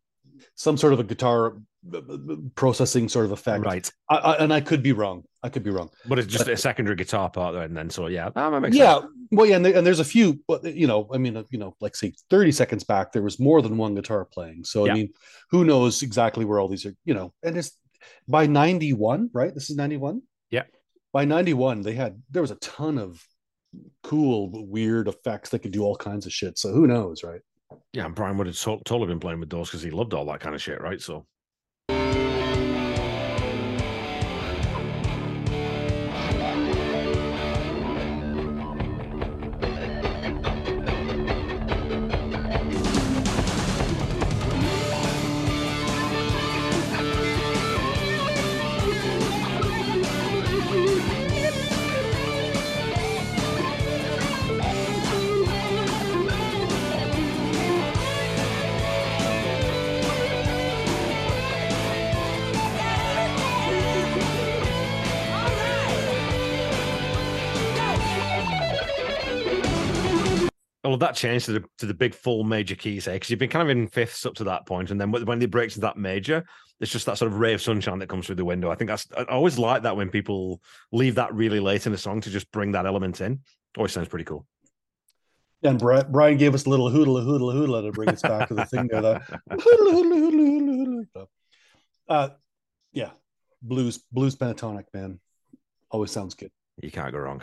some 0.56 0.78
sort 0.78 0.94
of 0.94 1.00
a 1.00 1.04
guitar 1.04 1.52
b- 1.90 2.02
b- 2.02 2.18
b- 2.18 2.38
processing 2.56 3.10
sort 3.10 3.26
of 3.26 3.32
effect. 3.32 3.64
Right. 3.64 3.90
I, 4.10 4.16
I, 4.16 4.44
and 4.44 4.54
I 4.54 4.62
could 4.62 4.84
be 4.84 4.92
wrong. 4.92 5.24
I 5.44 5.50
could 5.50 5.64
be 5.64 5.70
wrong. 5.70 5.90
But 6.08 6.20
it's 6.20 6.28
just 6.28 6.48
a 6.48 6.58
secondary 6.58 6.96
guitar 6.96 7.30
part 7.30 7.54
there, 7.54 7.64
and 7.64 7.78
then 7.78 7.90
so 7.90 8.08
yeah, 8.08 8.26
that 8.26 8.50
that 8.50 8.60
makes 8.60 8.76
yeah. 8.76 9.00
sense. 9.00 9.06
Well, 9.32 9.46
yeah, 9.46 9.58
and, 9.58 9.66
there, 9.66 9.78
and 9.78 9.86
there's 9.86 10.00
a 10.00 10.06
few, 10.06 10.40
but 10.48 10.64
you 10.64 10.88
know, 10.88 11.08
I 11.14 11.18
mean, 11.18 11.38
uh, 11.38 11.44
you 11.50 11.60
know, 11.60 11.76
like 11.82 11.96
say 11.96 12.14
30 12.30 12.52
seconds 12.52 12.84
back, 12.84 13.12
there 13.12 13.22
was 13.22 13.40
more 13.40 13.62
than 13.62 13.78
one 13.78 13.96
guitar 13.96 14.26
playing. 14.26 14.64
So 14.64 14.86
Yeah. 14.86 14.92
I 14.92 14.96
mean, 14.96 15.10
who 15.52 15.66
knows 15.66 16.02
exactly 16.02 16.46
where 16.46 16.60
all 16.60 16.68
these 16.68 16.86
are, 16.86 16.96
you 17.06 17.14
know, 17.14 17.34
and 17.44 17.58
it's 17.58 17.78
by 18.28 18.48
91, 18.48 19.30
right? 19.34 19.54
This 19.54 19.70
is 19.70 19.76
91. 19.76 20.22
Yeah. 20.52 20.64
By 21.12 21.26
91, 21.26 21.82
they 21.82 21.94
had 21.94 22.22
there 22.30 22.42
was 22.42 22.52
a 22.52 22.56
ton 22.56 22.98
of 22.98 23.24
cool, 24.04 24.50
weird 24.68 25.08
effects 25.08 25.50
that 25.50 25.60
could 25.60 25.72
do 25.72 25.84
all 25.84 25.96
kinds 25.96 26.26
of 26.26 26.34
shit. 26.34 26.58
So 26.58 26.72
who 26.72 26.88
knows, 26.88 27.24
right? 27.24 27.42
Yeah, 27.94 28.06
and 28.06 28.16
Brian 28.16 28.38
would 28.38 28.48
have 28.48 28.56
to- 28.56 28.82
totally 28.86 29.08
been 29.08 29.20
playing 29.20 29.40
with 29.40 29.50
those 29.50 29.70
because 29.70 29.82
he 29.82 29.92
loved 29.92 30.14
all 30.14 30.26
that 30.26 30.40
kind 30.40 30.56
of 30.56 30.62
shit, 30.62 30.82
right? 30.82 31.02
So 31.02 31.26
Well, 70.96 71.00
that 71.00 71.16
changed 71.16 71.48
to 71.48 71.52
the 71.52 71.66
to 71.80 71.88
the 71.88 71.94
big 71.94 72.16
full 72.16 72.46
major 72.46 72.74
keys 72.74 73.04
here 73.04 73.16
because 73.16 73.30
you've 73.30 73.38
been 73.38 73.50
kind 73.50 73.70
of 73.70 73.78
in 73.78 73.90
fifths 73.90 74.26
up 74.26 74.34
to 74.36 74.46
that 74.46 74.66
point, 74.66 74.92
and 74.92 75.02
then 75.02 75.12
when 75.12 75.26
when 75.26 75.42
it 75.42 75.52
breaks 75.52 75.76
into 75.76 75.86
that 75.86 75.98
major, 75.98 76.46
it's 76.80 76.90
just 76.90 77.06
that 77.08 77.18
sort 77.18 77.30
of 77.30 77.38
ray 77.38 77.54
of 77.54 77.62
sunshine 77.62 78.00
that 78.00 78.08
comes 78.08 78.26
through 78.28 78.36
the 78.36 78.46
window. 78.46 78.72
I 78.72 78.76
think 78.76 78.88
that's 78.88 79.06
I 79.18 79.24
always 79.24 79.60
like 79.60 79.84
that 79.84 79.98
when 79.98 80.10
people 80.10 80.62
leave 80.94 81.16
that 81.16 81.34
really 81.34 81.60
late 81.60 81.86
in 81.86 81.92
a 81.92 81.98
song 81.98 82.22
to 82.22 82.30
just 82.30 82.50
bring 82.54 82.72
that 82.72 82.86
element 82.86 83.20
in. 83.20 83.42
Always 83.76 83.92
sounds 83.92 84.08
pretty 84.08 84.24
cool. 84.24 84.48
And 85.64 85.78
Bri- 85.78 86.06
Brian 86.10 86.38
gave 86.38 86.56
us 86.56 86.66
a 86.66 86.70
little 86.70 86.90
hoodla 86.90 87.24
hoodla 87.24 87.52
hoodla 87.52 87.82
to 87.82 87.92
bring 87.92 88.08
us 88.08 88.22
back 88.22 88.48
to 88.48 88.54
the 88.54 88.66
thing 88.66 88.88
there. 88.88 89.02
The 89.02 89.22
hoodla 89.52 89.92
hoodla 89.92 90.16
hoodla 90.16 90.74
hoodla. 90.78 91.28
Uh, 92.08 92.30
yeah, 92.94 93.10
blues 93.62 93.98
blues 94.14 94.38
pentatonic 94.38 94.86
man, 94.94 95.20
always 95.92 96.12
sounds 96.12 96.36
good. 96.36 96.52
You 96.82 96.90
can't 96.90 97.12
go 97.12 97.18
wrong. 97.18 97.42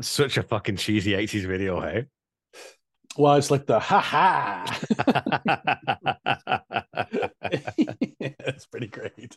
Such 0.00 0.36
a 0.36 0.42
fucking 0.42 0.76
cheesy 0.76 1.12
80s 1.12 1.46
video, 1.46 1.80
hey? 1.80 2.06
Well, 3.16 3.36
it's 3.36 3.50
like 3.50 3.66
the 3.66 3.78
ha 3.80 4.00
ha. 4.00 4.78
it's 7.50 8.66
pretty 8.66 8.88
great. 8.88 9.36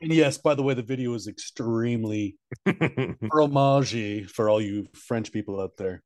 And 0.00 0.12
yes, 0.12 0.38
by 0.38 0.54
the 0.54 0.62
way, 0.62 0.74
the 0.74 0.82
video 0.82 1.14
is 1.14 1.26
extremely 1.26 2.36
fromage 3.30 4.30
for 4.30 4.48
all 4.48 4.60
you 4.60 4.86
French 4.94 5.32
people 5.32 5.60
out 5.60 5.76
there. 5.76 6.02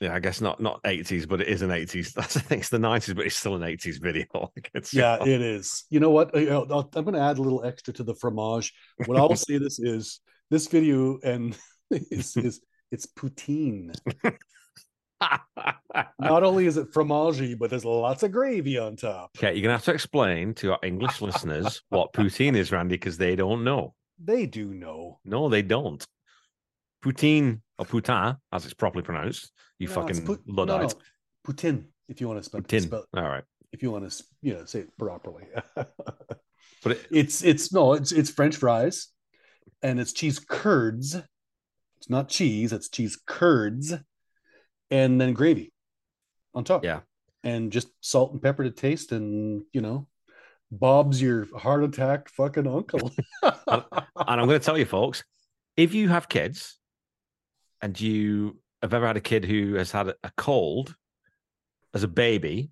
yeah, 0.00 0.14
I 0.14 0.20
guess 0.20 0.40
not 0.40 0.58
not 0.60 0.82
80s, 0.84 1.28
but 1.28 1.42
it 1.42 1.48
is 1.48 1.60
an 1.60 1.68
80s. 1.70 2.12
That's 2.14 2.38
I 2.38 2.40
think 2.40 2.60
it's 2.62 2.70
the 2.70 2.78
90s, 2.78 3.14
but 3.14 3.26
it's 3.26 3.36
still 3.36 3.56
an 3.56 3.62
80s 3.62 4.00
video. 4.00 4.24
Like, 4.32 4.70
Yeah, 4.92 5.22
it 5.22 5.42
is. 5.42 5.84
You 5.90 6.00
know 6.00 6.10
what? 6.10 6.34
I'll- 6.34 6.90
I'm 6.94 7.04
going 7.04 7.14
to 7.14 7.20
add 7.20 7.36
a 7.38 7.42
little 7.42 7.62
extra 7.64 7.92
to 7.94 8.04
the 8.04 8.14
fromage. 8.14 8.72
What 9.04 9.18
I'll 9.18 9.36
say 9.36 9.58
this 9.58 9.78
is 9.78 10.20
this 10.50 10.66
video 10.68 11.18
and 11.22 11.54
is 11.90 12.36
is 12.38 12.60
it's 12.90 13.06
poutine. 13.06 13.94
Not 16.18 16.42
only 16.42 16.66
is 16.66 16.76
it 16.76 16.92
fromage, 16.92 17.58
but 17.58 17.70
there's 17.70 17.84
lots 17.84 18.22
of 18.22 18.32
gravy 18.32 18.78
on 18.78 18.96
top. 18.96 19.30
Okay, 19.38 19.52
you're 19.54 19.62
gonna 19.62 19.74
have 19.74 19.84
to 19.84 19.92
explain 19.94 20.54
to 20.54 20.72
our 20.72 20.78
English 20.82 21.20
listeners 21.20 21.82
what 21.88 22.12
poutine 22.12 22.56
is, 22.56 22.72
Randy, 22.72 22.96
because 22.96 23.16
they 23.16 23.36
don't 23.36 23.64
know. 23.64 23.94
They 24.22 24.46
do 24.46 24.74
know. 24.74 25.18
No, 25.24 25.48
they 25.48 25.62
don't. 25.62 26.04
Poutine 27.04 27.60
or 27.78 27.86
poutin, 27.86 28.36
as 28.52 28.64
it's 28.64 28.74
properly 28.74 29.02
pronounced. 29.02 29.50
You 29.78 29.88
No, 29.88 29.94
fucking 29.94 30.16
it's 30.16 30.20
pu- 30.20 30.42
luddite. 30.46 30.80
no, 30.82 30.86
no. 30.88 30.94
Poutine, 31.46 31.84
if 32.08 32.20
you 32.20 32.28
want 32.28 32.38
to 32.40 32.44
spell, 32.44 32.60
Poutine. 32.62 32.82
spell 32.82 33.04
All 33.16 33.22
right, 33.22 33.44
if 33.72 33.82
you 33.82 33.90
want 33.90 34.10
to, 34.10 34.24
you 34.42 34.54
know, 34.54 34.64
say 34.64 34.80
it 34.80 34.96
properly. 34.98 35.44
but 35.74 36.92
it, 36.92 37.06
it's 37.10 37.42
it's 37.42 37.72
no, 37.72 37.94
it's 37.94 38.12
it's 38.12 38.30
French 38.30 38.56
fries, 38.56 39.08
and 39.82 39.98
it's 40.00 40.12
cheese 40.12 40.38
curds. 40.38 41.16
It's 42.04 42.10
not 42.10 42.28
cheese; 42.28 42.74
it's 42.74 42.90
cheese 42.90 43.18
curds, 43.26 43.94
and 44.90 45.18
then 45.18 45.32
gravy 45.32 45.72
on 46.54 46.62
top. 46.62 46.84
Yeah. 46.84 47.00
and 47.42 47.72
just 47.72 47.88
salt 48.02 48.32
and 48.32 48.42
pepper 48.42 48.62
to 48.62 48.70
taste, 48.70 49.10
and 49.10 49.62
you 49.72 49.80
know, 49.80 50.06
Bob's 50.70 51.22
your 51.22 51.46
heart 51.56 51.82
attack 51.82 52.28
fucking 52.28 52.66
uncle. 52.66 53.10
and 53.42 53.84
I'm 54.18 54.46
going 54.46 54.50
to 54.50 54.58
tell 54.58 54.76
you, 54.76 54.84
folks, 54.84 55.24
if 55.78 55.94
you 55.94 56.10
have 56.10 56.28
kids 56.28 56.78
and 57.80 57.98
you 57.98 58.58
have 58.82 58.92
ever 58.92 59.06
had 59.06 59.16
a 59.16 59.22
kid 59.22 59.46
who 59.46 59.76
has 59.76 59.90
had 59.90 60.08
a- 60.08 60.32
cold 60.36 60.94
as 61.94 62.02
a 62.02 62.08
baby, 62.08 62.68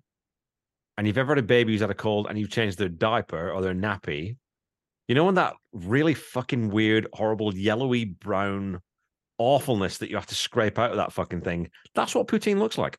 and 0.95 1.07
you've 1.07 1.17
ever 1.17 1.31
had 1.33 1.43
a 1.43 1.47
baby 1.47 1.73
who's 1.73 1.81
had 1.81 1.89
a 1.89 1.95
cold 1.95 2.27
and 2.29 2.37
you've 2.37 2.51
changed 2.51 2.77
their 2.77 2.87
diaper 2.87 3.49
or 3.49 3.63
their 3.63 3.73
nappy, 3.73 4.37
you 5.07 5.15
know, 5.15 5.25
when 5.25 5.35
that 5.35 5.55
really 5.71 6.13
fucking 6.13 6.69
weird, 6.69 7.07
horrible, 7.13 7.51
yellowy 7.55 8.05
brown 8.05 8.79
awfulness 9.43 9.97
that 9.99 10.09
you 10.09 10.15
have 10.15 10.25
to 10.27 10.35
scrape 10.35 10.79
out 10.79 10.91
of 10.91 10.97
that 10.97 11.13
fucking 11.13 11.41
thing, 11.41 11.69
that's 11.93 12.15
what 12.15 12.27
poutine 12.27 12.59
looks 12.59 12.77
like. 12.77 12.97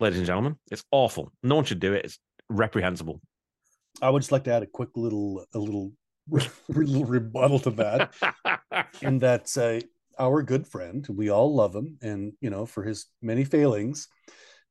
Ladies 0.00 0.18
and 0.18 0.26
gentlemen, 0.26 0.56
it's 0.70 0.84
awful. 0.90 1.32
No 1.42 1.56
one 1.56 1.64
should 1.64 1.80
do 1.80 1.94
it. 1.94 2.04
It's 2.04 2.18
reprehensible. 2.50 3.20
I 4.02 4.10
would 4.10 4.20
just 4.20 4.32
like 4.32 4.44
to 4.44 4.52
add 4.52 4.62
a 4.62 4.66
quick 4.66 4.90
little 4.96 5.46
a 5.54 5.58
little 5.58 5.92
little 6.68 7.04
rebuttal 7.04 7.60
to 7.60 7.70
that. 7.70 8.14
and 9.02 9.20
that's 9.20 9.56
uh, 9.56 9.80
our 10.18 10.42
good 10.42 10.66
friend 10.66 11.06
we 11.10 11.28
all 11.28 11.54
love 11.54 11.74
him 11.74 11.98
and 12.02 12.32
you 12.40 12.50
know 12.50 12.66
for 12.66 12.82
his 12.82 13.06
many 13.22 13.44
failings 13.44 14.08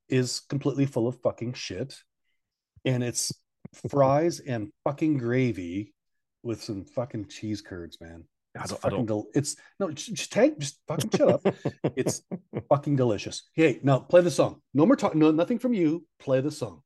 is 0.09 0.41
completely 0.49 0.85
full 0.85 1.07
of 1.07 1.19
fucking 1.21 1.53
shit 1.53 1.95
and 2.83 3.03
it's 3.03 3.31
fries 3.89 4.39
and 4.39 4.71
fucking 4.83 5.17
gravy 5.17 5.93
with 6.43 6.63
some 6.63 6.83
fucking 6.83 7.27
cheese 7.27 7.61
curds 7.61 7.97
man 8.01 8.23
I 8.57 8.61
it's 8.63 8.69
don't- 8.71 8.79
I 8.85 8.89
fucking 8.89 9.05
don't- 9.05 9.23
del- 9.23 9.27
it's 9.35 9.55
no 9.79 9.91
just, 9.91 10.13
just 10.13 10.31
take 10.31 10.57
just 10.59 10.79
fucking 10.87 11.09
shut 11.15 11.29
up 11.29 11.55
it's 11.95 12.21
fucking 12.69 12.95
delicious. 12.95 13.43
Hey 13.53 13.79
now 13.83 13.99
play 13.99 14.21
the 14.21 14.31
song. 14.31 14.61
No 14.73 14.85
more 14.85 14.95
talk 14.95 15.15
no 15.15 15.31
nothing 15.31 15.59
from 15.59 15.73
you. 15.73 16.05
Play 16.19 16.41
the 16.41 16.51
song 16.51 16.81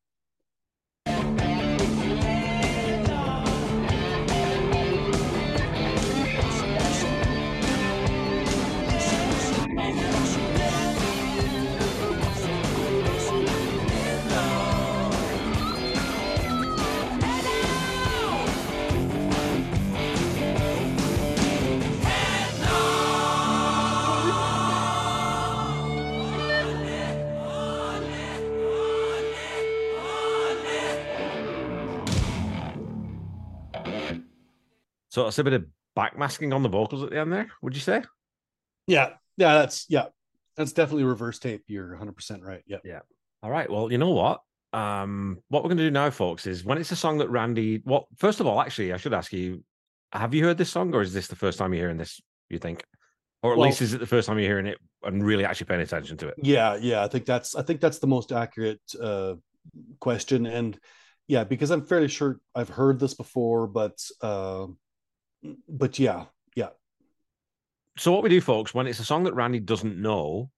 so 35.09 35.27
it's 35.27 35.37
a 35.39 35.43
bit 35.43 35.53
of 35.53 35.65
backmasking 35.97 36.53
on 36.53 36.63
the 36.63 36.69
vocals 36.69 37.03
at 37.03 37.09
the 37.09 37.19
end 37.19 37.31
there, 37.33 37.49
would 37.61 37.75
you 37.75 37.81
say? 37.81 38.01
yeah 38.87 39.09
yeah 39.37 39.53
that's 39.53 39.85
yeah 39.89 40.05
that's 40.57 40.71
definitely 40.73 41.03
reverse 41.03 41.37
tape 41.39 41.63
you're 41.67 41.95
100% 41.95 42.43
right 42.43 42.63
yeah 42.65 42.77
Yeah. 42.83 42.99
All 43.43 43.51
right. 43.51 43.69
Well, 43.69 43.91
you 43.91 43.97
know 43.97 44.09
what? 44.09 44.41
um, 44.73 45.37
what 45.49 45.63
we're 45.63 45.69
going 45.69 45.77
to 45.77 45.83
do 45.83 45.91
now, 45.91 46.09
folks, 46.09 46.45
is 46.45 46.63
when 46.65 46.77
it's 46.77 46.91
a 46.91 46.95
song 46.95 47.17
that 47.19 47.29
Randy. 47.29 47.81
Well, 47.85 48.07
first 48.17 48.39
of 48.39 48.45
all, 48.47 48.59
actually, 48.61 48.91
I 48.93 48.97
should 48.97 49.13
ask 49.13 49.31
you: 49.33 49.63
Have 50.11 50.33
you 50.33 50.43
heard 50.43 50.57
this 50.57 50.69
song, 50.69 50.93
or 50.93 51.01
is 51.01 51.13
this 51.13 51.27
the 51.27 51.35
first 51.35 51.57
time 51.57 51.73
you're 51.73 51.83
hearing 51.83 51.97
this? 51.97 52.19
You 52.49 52.59
think, 52.59 52.83
or 53.41 53.53
at 53.53 53.57
Well- 53.57 53.67
least 53.67 53.81
is 53.81 53.93
it 53.93 53.99
the 53.99 54.05
first 54.05 54.27
time 54.27 54.37
you're 54.37 54.47
hearing 54.49 54.67
it 54.67 54.77
and 55.03 55.23
really 55.25 55.45
actually 55.45 55.67
paying 55.67 55.81
attention 55.81 56.17
to 56.17 56.27
it? 56.27 56.35
Yeah, 56.43 56.75
yeah, 56.75 57.03
I 57.03 57.07
think 57.07 57.25
that's 57.25 57.55
I 57.55 57.61
think 57.63 57.79
that's 57.79 57.99
the 57.99 58.07
most 58.07 58.31
accurate 58.31 58.81
uh, 59.01 59.35
question, 59.99 60.45
and 60.45 60.77
yeah, 61.27 61.43
because 61.45 61.71
I'm 61.71 61.85
fairly 61.85 62.09
sure 62.09 62.39
I've 62.53 62.69
heard 62.69 62.99
this 62.99 63.13
before, 63.13 63.65
but 63.67 63.97
uh, 64.21 64.67
but 65.67 65.99
yeah, 65.99 66.25
yeah, 66.55 66.69
so 67.99 68.13
what 68.13 68.23
we 68.23 68.29
do, 68.29 68.39
folks, 68.39 68.73
when 68.73 68.87
it's 68.87 68.99
a 68.99 69.05
song 69.05 69.25
that 69.25 69.33
Randy 69.33 69.59
doesn't 69.59 70.01
know, 70.01 70.49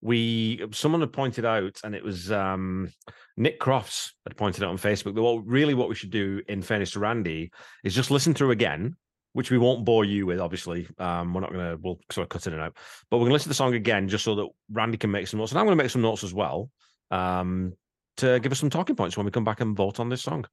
we 0.00 0.64
someone 0.70 1.02
had 1.02 1.12
pointed 1.12 1.44
out, 1.44 1.78
and 1.84 1.94
it 1.94 2.02
was 2.02 2.32
um, 2.32 2.90
Nick 3.36 3.60
Crofts 3.60 4.14
had 4.26 4.38
pointed 4.38 4.64
out 4.64 4.70
on 4.70 4.78
Facebook 4.78 5.14
that 5.14 5.22
what 5.22 5.46
really 5.46 5.74
what 5.74 5.90
we 5.90 5.94
should 5.94 6.10
do, 6.10 6.40
in 6.48 6.62
fairness 6.62 6.92
to 6.92 7.00
Randy, 7.00 7.50
is 7.84 7.94
just 7.94 8.10
listen 8.10 8.32
through 8.32 8.52
again, 8.52 8.96
which 9.34 9.50
we 9.50 9.58
won't 9.58 9.84
bore 9.84 10.06
you 10.06 10.24
with. 10.24 10.40
Obviously, 10.40 10.88
um, 10.98 11.34
we're 11.34 11.42
not 11.42 11.52
to 11.52 11.78
we'll 11.82 12.00
sort 12.10 12.24
of 12.24 12.30
cut 12.30 12.46
and 12.46 12.58
out, 12.58 12.74
but 13.10 13.18
we're 13.18 13.26
to 13.26 13.32
listen 13.34 13.44
to 13.44 13.48
the 13.50 13.54
song 13.54 13.74
again 13.74 14.08
just 14.08 14.24
so 14.24 14.34
that 14.36 14.48
Randy 14.72 14.96
can 14.96 15.10
make 15.10 15.28
some 15.28 15.40
notes, 15.40 15.52
and 15.52 15.58
I'm 15.58 15.66
to 15.66 15.76
make 15.76 15.90
some 15.90 16.02
notes 16.02 16.24
as 16.24 16.32
well 16.32 16.70
um, 17.10 17.74
to 18.16 18.40
give 18.40 18.52
us 18.52 18.60
some 18.60 18.70
talking 18.70 18.96
points 18.96 19.16
when 19.16 19.26
we 19.26 19.32
come 19.32 19.44
back 19.44 19.60
and 19.60 19.76
vote 19.76 20.00
on 20.00 20.08
this 20.08 20.22
song. 20.22 20.46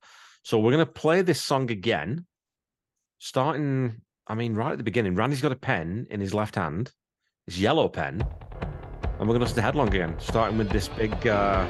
So 0.43 0.59
we're 0.59 0.71
to 0.85 0.91
play 0.91 1.21
this 1.21 1.41
song 1.41 1.71
again, 1.71 2.25
starting. 3.25 4.01
I 4.27 4.35
mean, 4.35 4.53
right 4.55 4.71
at 4.71 4.77
the 4.77 4.83
beginning, 4.83 5.15
Randy's 5.15 5.41
got 5.41 5.51
a 5.51 5.55
pen 5.55 6.07
in 6.09 6.19
his 6.19 6.33
left 6.33 6.55
hand, 6.55 6.91
his 7.47 7.59
yellow 7.59 7.89
pen, 7.89 8.21
and 8.21 9.19
we're 9.19 9.25
going 9.25 9.39
to 9.39 9.45
listen 9.45 9.55
to 9.55 9.61
Headlong 9.61 9.87
again, 9.87 10.15
starting 10.19 10.57
with 10.57 10.69
this 10.69 10.87
big 10.87 11.11
uh, 11.27 11.65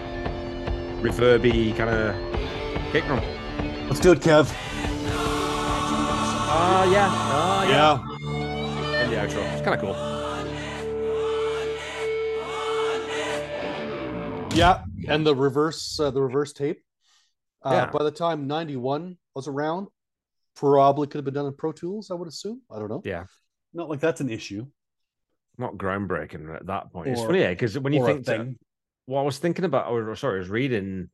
reverby 1.02 1.76
kind 1.78 1.90
of 1.90 2.16
kick 2.92 3.06
drum. 3.06 3.22
let's 3.88 4.00
do 4.02 4.12
it, 4.12 4.20
Kev. 4.20 4.52
Ah, 6.58 6.84
yeah. 6.92 7.08
Ah, 7.12 7.64
Yeah, 7.70 9.04
In 9.04 9.10
the 9.12 9.16
outro. 9.18 9.54
It's 9.54 9.62
kind 9.62 9.76
of 9.76 9.82
cool. 9.82 9.96
yeah, 14.58 14.84
and 15.08 15.26
the 15.26 15.36
reverse 15.36 16.00
uh, 16.00 16.12
the 16.12 16.22
reverse 16.22 16.54
tape. 16.54 16.82
Uh, 17.64 17.72
Yeah. 17.72 17.92
By 17.92 18.04
the 18.04 18.12
time 18.12 18.48
'91 18.48 19.18
was 19.34 19.48
around, 19.50 19.88
probably 20.56 21.08
could 21.08 21.18
have 21.20 21.26
been 21.26 21.34
done 21.34 21.46
in 21.48 21.54
Pro 21.56 21.72
Tools. 21.72 22.12
I 22.12 22.14
would 22.16 22.28
assume. 22.28 22.62
I 22.72 22.80
don't 22.80 22.90
know. 22.90 23.02
Yeah. 23.06 23.26
Not 23.74 23.90
like 23.90 24.00
that's 24.00 24.22
an 24.22 24.30
issue. 24.30 24.66
Not 25.58 25.78
groundbreaking 25.78 26.54
at 26.56 26.66
that 26.68 26.92
point. 26.92 27.10
it's 27.10 27.22
funny, 27.22 27.40
yeah, 27.42 27.50
because 27.52 27.78
when 27.80 27.94
you 27.94 28.06
think 28.06 28.26
that, 28.26 28.38
thing. 28.40 28.58
well, 29.08 29.22
I 29.22 29.26
was 29.26 29.38
thinking 29.38 29.66
about, 29.66 29.88
or 29.90 30.16
sorry, 30.16 30.36
I 30.38 30.40
was 30.40 30.50
reading 30.50 31.10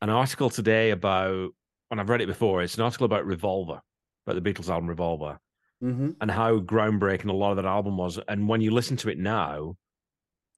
an 0.00 0.10
article 0.10 0.48
today 0.50 0.90
about, 0.90 1.50
and 1.90 2.00
I've 2.00 2.08
read 2.08 2.20
it 2.20 2.26
before. 2.26 2.62
It's 2.62 2.76
an 2.76 2.82
article 2.82 3.04
about 3.06 3.26
Revolver, 3.26 3.80
about 4.26 4.42
the 4.42 4.52
Beatles 4.52 4.68
album 4.68 4.88
Revolver, 4.88 5.38
Mhm. 5.82 6.16
and 6.20 6.30
how 6.30 6.60
groundbreaking 6.60 7.30
a 7.30 7.32
lot 7.32 7.50
of 7.50 7.56
that 7.56 7.64
album 7.64 7.96
was. 7.96 8.18
And 8.28 8.48
when 8.48 8.60
you 8.60 8.70
listen 8.70 8.96
to 8.98 9.08
it 9.10 9.18
now, 9.18 9.76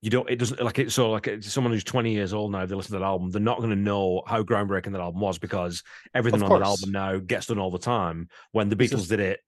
you 0.02 0.10
don't. 0.10 0.28
It 0.30 0.36
doesn't 0.36 0.62
like 0.62 0.78
it. 0.78 0.92
So 0.92 1.10
like 1.10 1.26
it's 1.26 1.52
someone 1.52 1.72
who's 1.72 1.84
twenty 1.84 2.12
years 2.12 2.32
old 2.32 2.52
now, 2.52 2.64
they 2.64 2.74
listen 2.74 2.92
to 2.92 2.98
that 2.98 3.04
album. 3.04 3.30
They're 3.30 3.40
not 3.40 3.58
going 3.58 3.70
to 3.70 3.76
know 3.76 4.22
how 4.26 4.42
groundbreaking 4.42 4.92
that 4.92 5.00
album 5.00 5.20
was 5.20 5.38
because 5.38 5.82
everything 6.14 6.42
on 6.42 6.48
that 6.48 6.66
album 6.66 6.90
now 6.90 7.18
gets 7.18 7.46
done 7.46 7.58
all 7.58 7.70
the 7.70 7.78
time. 7.78 8.28
When 8.52 8.68
the 8.68 8.76
Beatles 8.76 9.08
did 9.08 9.20
it 9.20 9.40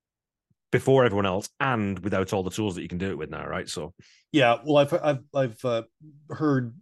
before 0.70 1.04
everyone 1.04 1.26
else 1.26 1.48
and 1.60 1.98
without 2.00 2.32
all 2.32 2.42
the 2.42 2.50
tools 2.50 2.74
that 2.74 2.82
you 2.82 2.88
can 2.88 2.98
do 2.98 3.10
it 3.10 3.18
with 3.18 3.30
now, 3.30 3.46
right? 3.46 3.68
So 3.68 3.94
Yeah, 4.30 4.56
well, 4.64 4.78
I've 4.78 4.92
I've 4.92 5.24
I've 5.34 5.64
uh, 5.64 5.82
heard 6.28 6.74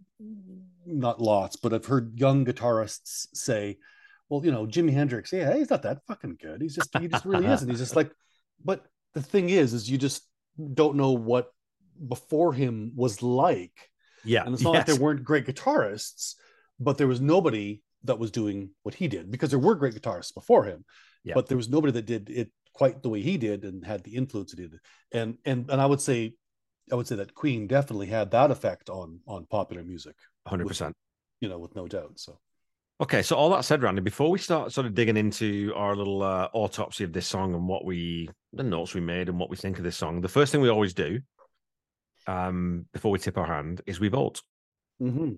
not 0.85 1.21
lots, 1.21 1.55
but 1.55 1.73
I've 1.73 1.85
heard 1.85 2.19
young 2.19 2.45
guitarists 2.45 3.27
say, 3.33 3.77
"Well, 4.27 4.43
you 4.45 4.51
know, 4.51 4.65
Jimi 4.65 4.93
Hendrix, 4.93 5.31
yeah, 5.31 5.55
he's 5.55 5.69
not 5.69 5.83
that 5.83 5.99
fucking 6.07 6.39
good. 6.41 6.61
He's 6.61 6.75
just 6.75 6.97
he 6.97 7.07
just 7.07 7.25
really 7.25 7.47
isn't. 7.47 7.69
He's 7.69 7.79
just 7.79 7.95
like." 7.95 8.11
But 8.63 8.85
the 9.13 9.21
thing 9.21 9.49
is, 9.49 9.73
is 9.73 9.89
you 9.89 9.97
just 9.97 10.27
don't 10.73 10.95
know 10.95 11.13
what 11.13 11.51
before 12.07 12.53
him 12.53 12.91
was 12.95 13.21
like, 13.21 13.89
yeah, 14.23 14.43
and 14.45 14.53
it's 14.53 14.63
not 14.63 14.73
like 14.73 14.85
there 14.85 14.95
weren't 14.95 15.23
great 15.23 15.45
guitarists, 15.45 16.35
but 16.79 16.97
there 16.97 17.07
was 17.07 17.21
nobody 17.21 17.81
that 18.03 18.19
was 18.19 18.31
doing 18.31 18.69
what 18.83 18.95
he 18.95 19.07
did 19.07 19.29
because 19.31 19.49
there 19.51 19.59
were 19.59 19.75
great 19.75 19.93
guitarists 19.93 20.33
before 20.33 20.63
him, 20.65 20.83
Yeah. 21.23 21.33
but 21.35 21.47
there 21.47 21.57
was 21.57 21.69
nobody 21.69 21.93
that 21.93 22.05
did 22.05 22.29
it 22.29 22.51
quite 22.73 23.03
the 23.03 23.09
way 23.09 23.21
he 23.21 23.37
did 23.37 23.63
and 23.63 23.85
had 23.85 24.03
the 24.03 24.15
influence 24.15 24.51
he 24.51 24.57
did. 24.61 24.79
And 25.11 25.37
and 25.45 25.69
and 25.69 25.79
I 25.81 25.85
would 25.85 26.01
say 26.01 26.33
I 26.91 26.95
would 26.95 27.07
say 27.07 27.15
that 27.17 27.33
Queen 27.35 27.67
definitely 27.67 28.07
had 28.07 28.31
that 28.31 28.51
effect 28.51 28.89
on 28.89 29.19
on 29.27 29.45
popular 29.45 29.83
music, 29.83 30.15
hundred 30.47 30.67
percent. 30.67 30.95
you 31.41 31.49
know, 31.49 31.59
with 31.59 31.75
no 31.75 31.87
doubt. 31.87 32.19
So 32.19 32.39
Okay, 33.01 33.23
so 33.23 33.35
all 33.35 33.49
that 33.49 33.65
said, 33.65 33.81
Randy, 33.81 34.01
before 34.01 34.29
we 34.29 34.37
start 34.37 34.71
sort 34.71 34.85
of 34.85 34.93
digging 34.93 35.17
into 35.17 35.73
our 35.75 35.95
little 35.95 36.21
uh, 36.21 36.49
autopsy 36.53 37.03
of 37.03 37.11
this 37.11 37.25
song 37.25 37.55
and 37.55 37.67
what 37.67 37.83
we, 37.83 38.29
the 38.53 38.61
notes 38.61 38.93
we 38.93 39.01
made 39.01 39.27
and 39.27 39.39
what 39.39 39.49
we 39.49 39.55
think 39.57 39.79
of 39.79 39.83
this 39.83 39.97
song, 39.97 40.21
the 40.21 40.27
first 40.29 40.51
thing 40.51 40.61
we 40.61 40.69
always 40.69 40.93
do, 40.93 41.19
um, 42.27 42.85
before 42.93 43.11
we 43.11 43.19
tip 43.19 43.37
our 43.37 43.45
hand, 43.45 43.81
is 43.85 43.99
we 43.99 44.09
vote 44.09 44.41
mhm. 45.01 45.37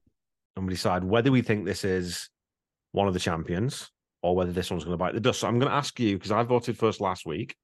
and 0.56 0.68
we 0.68 0.74
decide 0.74 1.04
whether 1.04 1.32
we 1.32 1.42
think 1.42 1.66
this 1.66 1.84
is 1.84 2.30
one 2.92 3.08
of 3.08 3.14
the 3.14 3.20
champions 3.20 3.90
or 4.22 4.36
whether 4.36 4.52
this 4.52 4.72
one's 4.72 4.86
going 4.86 4.94
to 4.94 5.04
bite 5.04 5.14
the 5.14 5.20
dust. 5.20 5.42
So 5.42 5.48
I'm 5.48 5.60
going 5.60 5.70
to 5.70 5.76
ask 5.76 6.00
you 6.00 6.18
because 6.18 6.32
I 6.32 6.44
voted 6.44 6.78
first 6.78 7.02
last 7.02 7.26
week. 7.26 7.56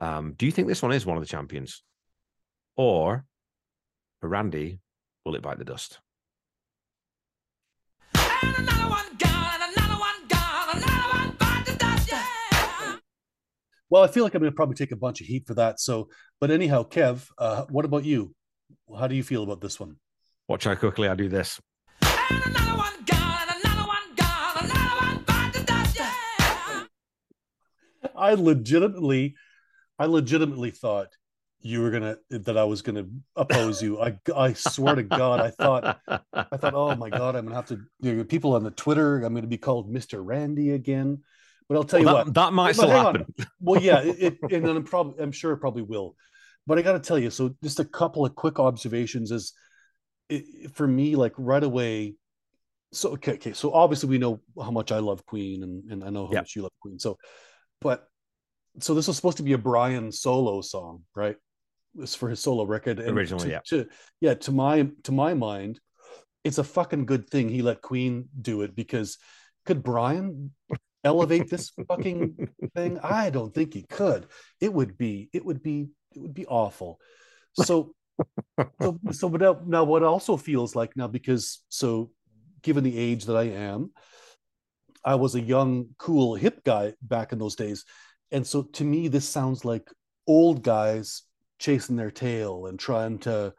Um, 0.00 0.34
do 0.36 0.46
you 0.46 0.52
think 0.52 0.68
this 0.68 0.82
one 0.82 0.92
is 0.92 1.06
one 1.06 1.16
of 1.16 1.22
the 1.22 1.28
champions, 1.28 1.82
or 2.76 3.24
for 4.20 4.28
Randy, 4.28 4.78
will 5.24 5.34
it 5.34 5.42
bite 5.42 5.58
the 5.58 5.64
dust? 5.64 5.98
And 8.14 8.58
another 8.58 8.90
one 8.90 9.06
gone, 9.18 9.60
and 9.60 9.76
another 9.76 9.98
one 9.98 10.28
gone, 10.28 10.76
another 10.76 11.18
one 11.18 11.36
bite 11.38 11.64
the 11.66 11.74
dust, 11.76 12.12
yeah. 12.12 12.96
well, 13.90 14.04
I 14.04 14.06
feel 14.06 14.22
like 14.22 14.34
I'm 14.34 14.40
going 14.40 14.52
to 14.52 14.56
probably 14.56 14.76
take 14.76 14.92
a 14.92 14.96
bunch 14.96 15.20
of 15.20 15.26
heat 15.26 15.46
for 15.46 15.54
that. 15.54 15.80
So, 15.80 16.08
but 16.40 16.50
anyhow, 16.50 16.84
Kev, 16.84 17.30
uh, 17.38 17.64
what 17.68 17.84
about 17.84 18.04
you? 18.04 18.34
How 18.96 19.06
do 19.06 19.14
you 19.14 19.22
feel 19.22 19.42
about 19.42 19.60
this 19.60 19.78
one? 19.78 19.96
Watch 20.48 20.64
how 20.64 20.74
quickly 20.74 21.08
I 21.08 21.14
do 21.14 21.28
this. 21.28 21.60
And 22.02 22.44
another 22.46 22.78
one 22.78 23.04
gone, 23.04 23.48
another 23.62 23.86
one 23.86 24.14
gone, 24.16 24.64
another 24.64 24.96
one 25.00 25.24
bite 25.24 25.52
the 25.52 25.62
dust, 25.64 25.98
yeah. 25.98 26.84
I 28.16 28.34
legitimately, 28.34 29.34
I 29.98 30.06
legitimately 30.06 30.70
thought 30.70 31.08
you 31.60 31.82
were 31.82 31.90
gonna 31.90 32.16
that 32.30 32.56
I 32.56 32.64
was 32.64 32.82
gonna 32.82 33.06
oppose 33.36 33.82
you. 33.82 34.00
I 34.00 34.18
I 34.34 34.52
swear 34.52 34.94
to 34.94 35.02
God, 35.02 35.40
I 35.40 35.50
thought 35.50 36.00
I 36.32 36.56
thought, 36.56 36.74
oh 36.74 36.94
my 36.94 37.10
God, 37.10 37.34
I'm 37.36 37.44
gonna 37.44 37.56
have 37.56 37.66
to. 37.66 37.80
You 38.00 38.14
know, 38.14 38.24
people 38.24 38.54
on 38.54 38.62
the 38.62 38.70
Twitter, 38.70 39.22
I'm 39.22 39.34
gonna 39.34 39.48
be 39.48 39.58
called 39.58 39.92
Mr. 39.92 40.24
Randy 40.24 40.70
again. 40.70 41.22
But 41.68 41.76
I'll 41.76 41.84
tell 41.84 42.02
Well, 42.02 42.08
you 42.12 42.16
that, 42.18 42.26
what, 42.26 42.34
that 42.34 42.52
might 42.52 42.72
still 42.74 42.88
hang 42.88 43.06
on. 43.06 43.14
happen. 43.16 43.34
well, 43.60 43.80
yeah, 43.80 44.00
it, 44.00 44.38
it 44.42 44.52
and 44.52 44.66
I'm 44.66 44.84
probably 44.84 45.22
I'm 45.22 45.32
sure 45.32 45.52
it 45.52 45.58
probably 45.58 45.82
will. 45.82 46.16
But 46.66 46.78
I 46.78 46.82
got 46.82 46.92
to 46.92 47.00
tell 47.00 47.18
you, 47.18 47.30
so 47.30 47.54
just 47.62 47.80
a 47.80 47.84
couple 47.84 48.24
of 48.26 48.34
quick 48.34 48.58
observations 48.58 49.30
is 49.30 49.52
it, 50.28 50.74
for 50.74 50.86
me, 50.86 51.16
like 51.16 51.32
right 51.36 51.62
away. 51.62 52.14
So 52.92 53.10
okay, 53.12 53.32
okay, 53.34 53.52
so 53.52 53.72
obviously 53.72 54.08
we 54.08 54.18
know 54.18 54.40
how 54.60 54.70
much 54.70 54.92
I 54.92 54.98
love 54.98 55.26
Queen, 55.26 55.62
and 55.62 55.90
and 55.92 56.04
I 56.04 56.10
know 56.10 56.26
how 56.26 56.32
Yeah. 56.32 56.40
much 56.40 56.56
you 56.56 56.62
love 56.62 56.72
Queen. 56.80 56.98
So, 56.98 57.18
but 57.82 58.06
so 58.80 58.94
this 58.94 59.06
was 59.08 59.16
supposed 59.16 59.36
to 59.38 59.42
be 59.42 59.52
a 59.52 59.58
Brian 59.58 60.10
solo 60.10 60.62
song, 60.62 61.02
right? 61.14 61.36
It's 61.98 62.14
for 62.14 62.28
his 62.30 62.40
solo 62.40 62.64
record. 62.64 62.98
And 62.98 63.16
Originally, 63.16 63.44
to- 63.46 63.50
yeah. 63.50 63.60
to- 63.66 63.88
yeah. 64.20 64.34
To 64.34 64.52
my 64.52 64.88
to 65.04 65.12
my 65.12 65.34
mind, 65.34 65.80
it's 66.44 66.56
a 66.58 66.64
fucking 66.64 67.04
good 67.04 67.28
thing 67.28 67.50
he 67.50 67.60
let 67.60 67.82
Queen 67.82 68.28
do 68.40 68.62
it 68.62 68.74
because 68.74 69.18
could 69.66 69.82
Brian 69.82 70.52
elevate 71.04 71.48
this 71.50 71.70
fucking 71.88 72.48
thing? 72.74 72.98
I 73.02 73.30
don't 73.30 73.54
think 73.54 73.74
he 73.74 73.82
could. 73.82 74.26
It 74.60 74.72
would 74.72 74.96
be 74.98 75.28
it 75.32 75.44
would 75.44 75.62
be 75.62 75.88
it 76.14 76.20
would 76.20 76.34
be 76.34 76.46
awful. 76.46 76.98
So 77.54 77.94
so 78.80 78.98
so 79.12 79.28
but 79.28 79.40
now, 79.40 79.60
now 79.66 79.84
what 79.84 80.02
also 80.02 80.36
feels 80.36 80.74
like 80.74 80.96
now 80.96 81.06
because 81.08 81.62
so 81.68 82.10
given 82.62 82.82
the 82.84 82.98
age 82.98 83.26
that 83.26 83.36
I 83.36 83.44
am, 83.44 83.92
I 85.04 85.14
was 85.14 85.34
a 85.34 85.40
young, 85.40 85.86
cool, 85.98 86.34
hip 86.34 86.64
guy 86.64 86.94
back 87.02 87.32
in 87.32 87.38
those 87.38 87.54
days. 87.54 87.84
And 88.32 88.46
so 88.46 88.62
to 88.62 88.84
me, 88.84 89.08
this 89.08 89.28
sounds 89.28 89.64
like 89.64 89.88
old 90.26 90.62
guys 90.62 91.22
chasing 91.58 91.96
their 91.96 92.10
tail 92.10 92.66
and 92.66 92.78
trying 92.78 93.18
to 93.20 93.54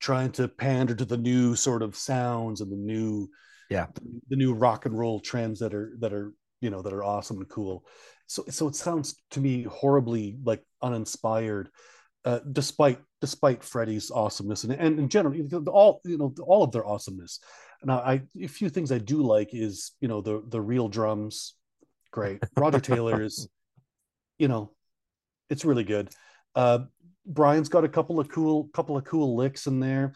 trying 0.00 0.30
to 0.32 0.48
pander 0.48 0.94
to 0.94 1.04
the 1.04 1.16
new 1.16 1.54
sort 1.56 1.82
of 1.82 1.96
sounds 1.96 2.60
and 2.60 2.70
the 2.72 2.76
new 2.76 3.28
Yeah. 3.70 3.86
the 4.28 4.36
new 4.36 4.54
rock 4.54 4.86
and 4.86 4.96
roll 4.98 5.20
trends 5.20 5.60
that 5.60 5.74
are 5.74 5.92
that 6.00 6.12
are 6.12 6.32
you 6.60 6.70
know 6.70 6.82
that 6.82 6.92
are 6.92 7.04
awesome 7.04 7.38
and 7.38 7.48
cool. 7.48 7.84
So 8.26 8.44
so 8.48 8.68
it 8.68 8.74
sounds 8.74 9.16
to 9.30 9.40
me 9.40 9.64
horribly 9.64 10.36
like 10.42 10.62
uninspired 10.82 11.70
uh, 12.24 12.40
despite 12.52 13.00
despite 13.20 13.62
Freddie's 13.62 14.10
awesomeness 14.10 14.64
and, 14.64 14.72
and 14.72 14.98
in 14.98 15.08
general 15.08 15.34
all 15.68 16.00
you 16.04 16.18
know 16.18 16.34
all 16.42 16.62
of 16.62 16.72
their 16.72 16.86
awesomeness. 16.86 17.40
Now 17.84 17.98
I 17.98 18.22
a 18.40 18.48
few 18.48 18.68
things 18.68 18.92
I 18.92 18.98
do 18.98 19.22
like 19.22 19.50
is 19.52 19.92
you 20.00 20.08
know 20.08 20.20
the 20.20 20.42
the 20.46 20.60
real 20.60 20.88
drums. 20.88 21.54
Great. 22.10 22.42
Roger 22.56 22.80
Taylor 22.80 23.22
is 23.22 23.48
you 24.38 24.48
know 24.48 24.72
it's 25.48 25.64
really 25.64 25.84
good. 25.84 26.10
Uh 26.54 26.80
Brian's 27.26 27.68
got 27.68 27.84
a 27.84 27.88
couple 27.88 28.18
of 28.18 28.28
cool 28.28 28.68
couple 28.74 28.96
of 28.96 29.04
cool 29.04 29.36
licks 29.36 29.66
in 29.66 29.80
there 29.80 30.14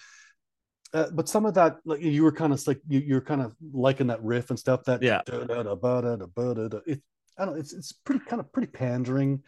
uh, 0.94 1.10
but 1.12 1.28
some 1.28 1.46
of 1.46 1.54
that, 1.54 1.76
like 1.84 2.00
you 2.00 2.22
were 2.22 2.32
kind 2.32 2.52
of 2.52 2.66
like 2.66 2.80
you, 2.88 3.00
you're 3.00 3.20
kind 3.20 3.40
of 3.42 3.54
liking 3.72 4.08
that 4.08 4.22
riff 4.22 4.50
and 4.50 4.58
stuff. 4.58 4.84
That 4.84 5.02
Yeah. 5.02 5.20
It, 5.26 5.50
I 7.38 7.44
don't 7.46 7.54
know. 7.54 7.60
It's 7.60 7.72
it's 7.72 7.92
pretty 7.92 8.24
kind 8.26 8.40
of 8.40 8.52
pretty 8.52 8.70
pandering. 8.70 9.42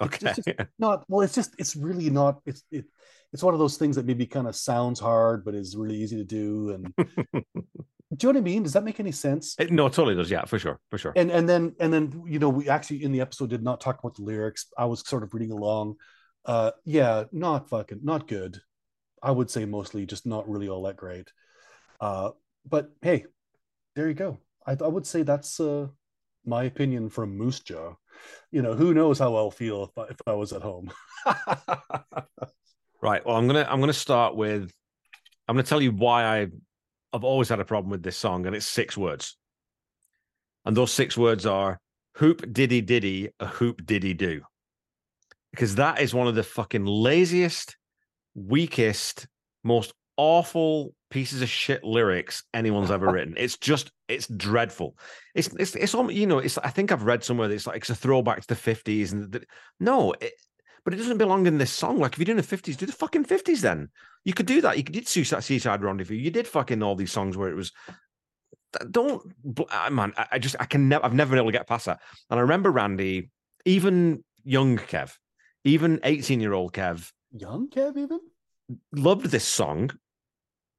It's 0.00 0.14
Okay. 0.16 0.34
just- 0.34 0.48
it's 0.48 0.70
not 0.78 1.04
well. 1.08 1.22
It's 1.22 1.34
just 1.34 1.54
it's 1.58 1.76
really 1.76 2.10
not. 2.10 2.40
It's 2.46 2.64
it. 2.70 2.84
It's 3.32 3.42
one 3.42 3.52
of 3.54 3.60
those 3.60 3.76
things 3.76 3.96
that 3.96 4.06
maybe 4.06 4.26
kind 4.26 4.48
of 4.48 4.56
sounds 4.56 4.98
hard, 4.98 5.44
but 5.44 5.54
is 5.54 5.76
really 5.76 5.96
easy 5.96 6.16
to 6.16 6.24
do. 6.24 6.70
And 6.70 6.94
do 6.96 7.06
you 7.34 7.42
know 8.22 8.28
what 8.30 8.36
I 8.38 8.40
mean? 8.40 8.62
Does 8.62 8.72
that 8.72 8.84
make 8.84 8.98
any 9.00 9.12
sense? 9.12 9.54
It- 9.58 9.70
no, 9.70 9.86
it 9.86 9.92
totally 9.92 10.14
does. 10.16 10.30
Yeah, 10.30 10.44
for 10.46 10.58
sure, 10.58 10.80
for 10.90 10.98
sure. 10.98 11.12
and 11.14 11.30
and 11.30 11.48
then 11.48 11.74
and 11.78 11.92
then 11.92 12.22
you 12.26 12.38
know 12.38 12.48
we 12.48 12.68
actually 12.68 13.04
in 13.04 13.12
the 13.12 13.20
episode 13.20 13.50
did 13.50 13.62
not 13.62 13.80
talk 13.80 13.98
about 13.98 14.14
the 14.16 14.22
lyrics 14.22 14.66
i 14.78 14.84
was 14.84 15.06
sort 15.06 15.22
of 15.22 15.32
reading 15.34 15.52
along 15.52 15.94
uh 16.46 16.70
yeah 16.84 17.24
not 17.32 17.68
fucking 17.68 18.00
not 18.02 18.26
good 18.26 18.58
i 19.22 19.30
would 19.30 19.50
say 19.50 19.64
mostly 19.64 20.06
just 20.06 20.26
not 20.26 20.48
really 20.48 20.68
all 20.68 20.82
that 20.82 20.96
great 20.96 21.32
uh 22.00 22.30
but 22.68 22.90
hey 23.02 23.24
there 23.94 24.08
you 24.08 24.14
go 24.14 24.38
i, 24.66 24.72
I 24.72 24.88
would 24.88 25.06
say 25.06 25.22
that's 25.22 25.60
uh 25.60 25.88
my 26.44 26.64
opinion 26.64 27.08
from 27.08 27.36
moose 27.36 27.60
jaw 27.60 27.94
you 28.50 28.62
know 28.62 28.74
who 28.74 28.94
knows 28.94 29.18
how 29.18 29.34
i'll 29.36 29.50
feel 29.50 29.84
if 29.84 29.98
i, 29.98 30.02
if 30.04 30.16
I 30.26 30.32
was 30.32 30.52
at 30.52 30.62
home 30.62 30.90
Right. 33.00 33.24
Well, 33.24 33.36
I'm 33.36 33.46
gonna 33.46 33.66
I'm 33.68 33.80
gonna 33.80 33.92
start 33.92 34.34
with 34.34 34.72
I'm 35.46 35.54
gonna 35.54 35.62
tell 35.62 35.80
you 35.80 35.92
why 35.92 36.24
I 36.24 36.48
I've 37.12 37.24
always 37.24 37.48
had 37.48 37.60
a 37.60 37.64
problem 37.64 37.90
with 37.90 38.02
this 38.02 38.16
song, 38.16 38.46
and 38.46 38.56
it's 38.56 38.66
six 38.66 38.96
words. 38.96 39.36
And 40.64 40.76
those 40.76 40.92
six 40.92 41.16
words 41.16 41.46
are 41.46 41.80
hoop 42.16 42.52
diddy 42.52 42.80
diddy 42.80 43.30
a 43.38 43.46
hoop 43.46 43.86
diddy 43.86 44.14
do. 44.14 44.42
Because 45.52 45.76
that 45.76 46.00
is 46.00 46.12
one 46.12 46.26
of 46.26 46.34
the 46.34 46.42
fucking 46.42 46.84
laziest, 46.84 47.76
weakest, 48.46 49.26
most 49.64 49.92
awful 50.16 50.94
pieces 51.10 51.40
of 51.42 51.48
shit 51.48 51.82
lyrics 51.84 52.44
anyone's 52.52 52.90
ever 52.90 53.10
written. 53.10 53.34
It's 53.36 53.56
just 53.56 53.90
it's 54.08 54.26
dreadful. 54.26 54.96
It's 55.34 55.48
it's 55.58 55.74
it's 55.74 55.94
almost 55.94 56.16
you 56.16 56.26
know 56.26 56.38
it's 56.38 56.58
I 56.58 56.70
think 56.70 56.92
I've 56.92 57.04
read 57.04 57.24
somewhere 57.24 57.48
that 57.48 57.54
it's 57.54 57.66
like 57.66 57.76
it's 57.76 57.90
a 57.90 57.94
throwback 57.94 58.40
to 58.42 58.48
the 58.48 58.54
50s 58.54 59.12
and 59.12 59.32
the, 59.32 59.44
no, 59.80 60.12
it, 60.20 60.32
but 60.84 60.94
it 60.94 60.98
doesn't 60.98 61.18
belong 61.18 61.46
in 61.46 61.58
this 61.58 61.72
song. 61.72 61.98
Like 61.98 62.12
if 62.12 62.18
you're 62.18 62.26
doing 62.26 62.36
the 62.36 62.42
50s, 62.42 62.76
do 62.76 62.86
the 62.86 62.92
fucking 62.92 63.24
50s 63.24 63.60
then. 63.60 63.88
You 64.24 64.32
could 64.32 64.46
do 64.46 64.60
that. 64.60 64.76
You 64.76 64.82
did 64.82 65.08
Seaside, 65.08 65.44
Seaside 65.44 65.82
Rendezvous. 65.82 66.14
You 66.14 66.30
did 66.30 66.46
fucking 66.46 66.82
all 66.82 66.96
these 66.96 67.12
songs 67.12 67.36
where 67.36 67.48
it 67.48 67.54
was. 67.54 67.72
Don't 68.90 69.22
man. 69.90 70.12
I, 70.16 70.26
I 70.32 70.38
just 70.38 70.56
I 70.60 70.66
can 70.66 70.88
never. 70.88 71.04
I've 71.04 71.14
never 71.14 71.30
been 71.30 71.38
able 71.38 71.48
to 71.48 71.56
get 71.58 71.66
past 71.66 71.86
that. 71.86 72.00
And 72.28 72.38
I 72.38 72.42
remember 72.42 72.70
Randy, 72.70 73.30
even 73.64 74.24
young 74.44 74.76
Kev, 74.76 75.14
even 75.64 76.00
18 76.02 76.40
year 76.40 76.52
old 76.52 76.72
Kev, 76.72 77.10
young 77.38 77.68
kev 77.68 77.96
even 77.96 78.20
loved 78.92 79.26
this 79.26 79.44
song 79.44 79.90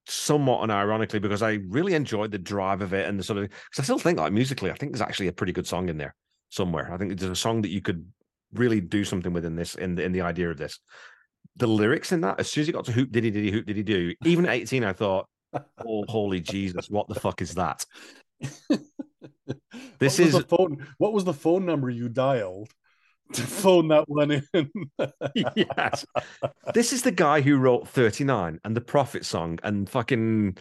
somewhat 0.05 0.67
unironically 0.67 1.21
because 1.21 1.41
I 1.41 1.59
really 1.67 1.93
enjoyed 1.93 2.31
the 2.31 2.39
drive 2.39 2.81
of 2.81 2.93
it 2.93 3.07
and 3.07 3.19
the 3.19 3.23
sort 3.23 3.37
of 3.39 3.43
because 3.49 3.79
I 3.79 3.83
still 3.83 3.99
think 3.99 4.19
like 4.19 4.33
musically, 4.33 4.71
I 4.71 4.75
think 4.75 4.91
there's 4.91 5.01
actually 5.01 5.27
a 5.27 5.33
pretty 5.33 5.53
good 5.53 5.67
song 5.67 5.89
in 5.89 5.97
there 5.97 6.15
somewhere. 6.49 6.91
I 6.91 6.97
think 6.97 7.19
there's 7.19 7.31
a 7.31 7.35
song 7.35 7.61
that 7.61 7.69
you 7.69 7.81
could 7.81 8.05
really 8.53 8.81
do 8.81 9.03
something 9.03 9.33
with 9.33 9.45
in 9.45 9.55
this 9.55 9.75
in 9.75 9.95
the 9.95 10.03
in 10.03 10.11
the 10.11 10.21
idea 10.21 10.49
of 10.49 10.57
this. 10.57 10.79
The 11.57 11.67
lyrics 11.67 12.11
in 12.11 12.21
that, 12.21 12.39
as 12.39 12.49
soon 12.49 12.63
as 12.63 12.69
it 12.69 12.73
got 12.73 12.85
to 12.85 12.91
hoop 12.91 13.11
diddy 13.11 13.31
diddy 13.31 13.51
hoop 13.51 13.65
diddy 13.65 13.83
do, 13.83 14.13
even 14.25 14.45
at 14.45 14.53
18, 14.53 14.83
I 14.83 14.93
thought, 14.93 15.27
Oh 15.85 16.05
holy 16.07 16.39
Jesus, 16.39 16.89
what 16.89 17.07
the 17.07 17.19
fuck 17.19 17.41
is 17.41 17.55
that? 17.55 17.85
This 19.99 20.19
what 20.19 20.27
is- 20.27 20.33
the 20.33 20.43
phone 20.43 20.87
what 20.97 21.11
was 21.13 21.23
the 21.25 21.33
phone 21.33 21.65
number 21.65 21.89
you 21.89 22.07
dialed 22.07 22.71
to 23.33 23.41
phone 23.43 23.87
that 23.89 24.09
one 24.09 24.31
in 24.31 24.43
yes. 25.55 26.05
This 26.73 26.93
is 26.93 27.03
the 27.03 27.11
guy 27.11 27.41
who 27.41 27.57
wrote 27.57 27.87
39 27.87 28.59
and 28.63 28.75
the 28.75 28.81
Prophet 28.81 29.25
song 29.25 29.59
and 29.63 29.89
fucking 29.89 30.57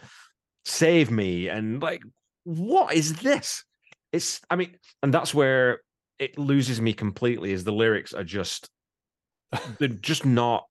Save 0.65 1.11
Me 1.11 1.47
and 1.47 1.81
like 1.81 2.03
what 2.43 2.93
is 2.93 3.13
this? 3.15 3.63
It's 4.11 4.41
I 4.49 4.55
mean, 4.55 4.75
and 5.03 5.13
that's 5.13 5.33
where 5.33 5.81
it 6.17 6.37
loses 6.37 6.81
me 6.81 6.93
completely 6.93 7.51
is 7.51 7.63
the 7.63 7.71
lyrics 7.71 8.13
are 8.13 8.23
just 8.23 8.69
they're 9.79 9.87
just 9.87 10.25
not 10.25 10.65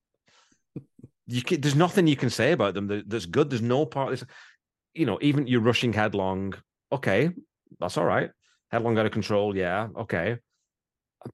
you 1.26 1.42
can, 1.42 1.60
there's 1.60 1.74
nothing 1.74 2.06
you 2.06 2.16
can 2.16 2.30
say 2.30 2.52
about 2.52 2.74
them 2.74 2.86
that, 2.88 3.08
that's 3.08 3.26
good. 3.26 3.50
There's 3.50 3.62
no 3.62 3.84
part 3.84 4.10
this, 4.10 4.24
you 4.94 5.04
know, 5.04 5.18
even 5.20 5.46
you're 5.46 5.60
rushing 5.60 5.92
headlong. 5.92 6.54
Okay, 6.90 7.30
that's 7.78 7.98
all 7.98 8.04
right. 8.04 8.30
Headlong 8.70 8.98
out 8.98 9.06
of 9.06 9.12
control, 9.12 9.56
yeah, 9.56 9.88
okay. 9.96 10.38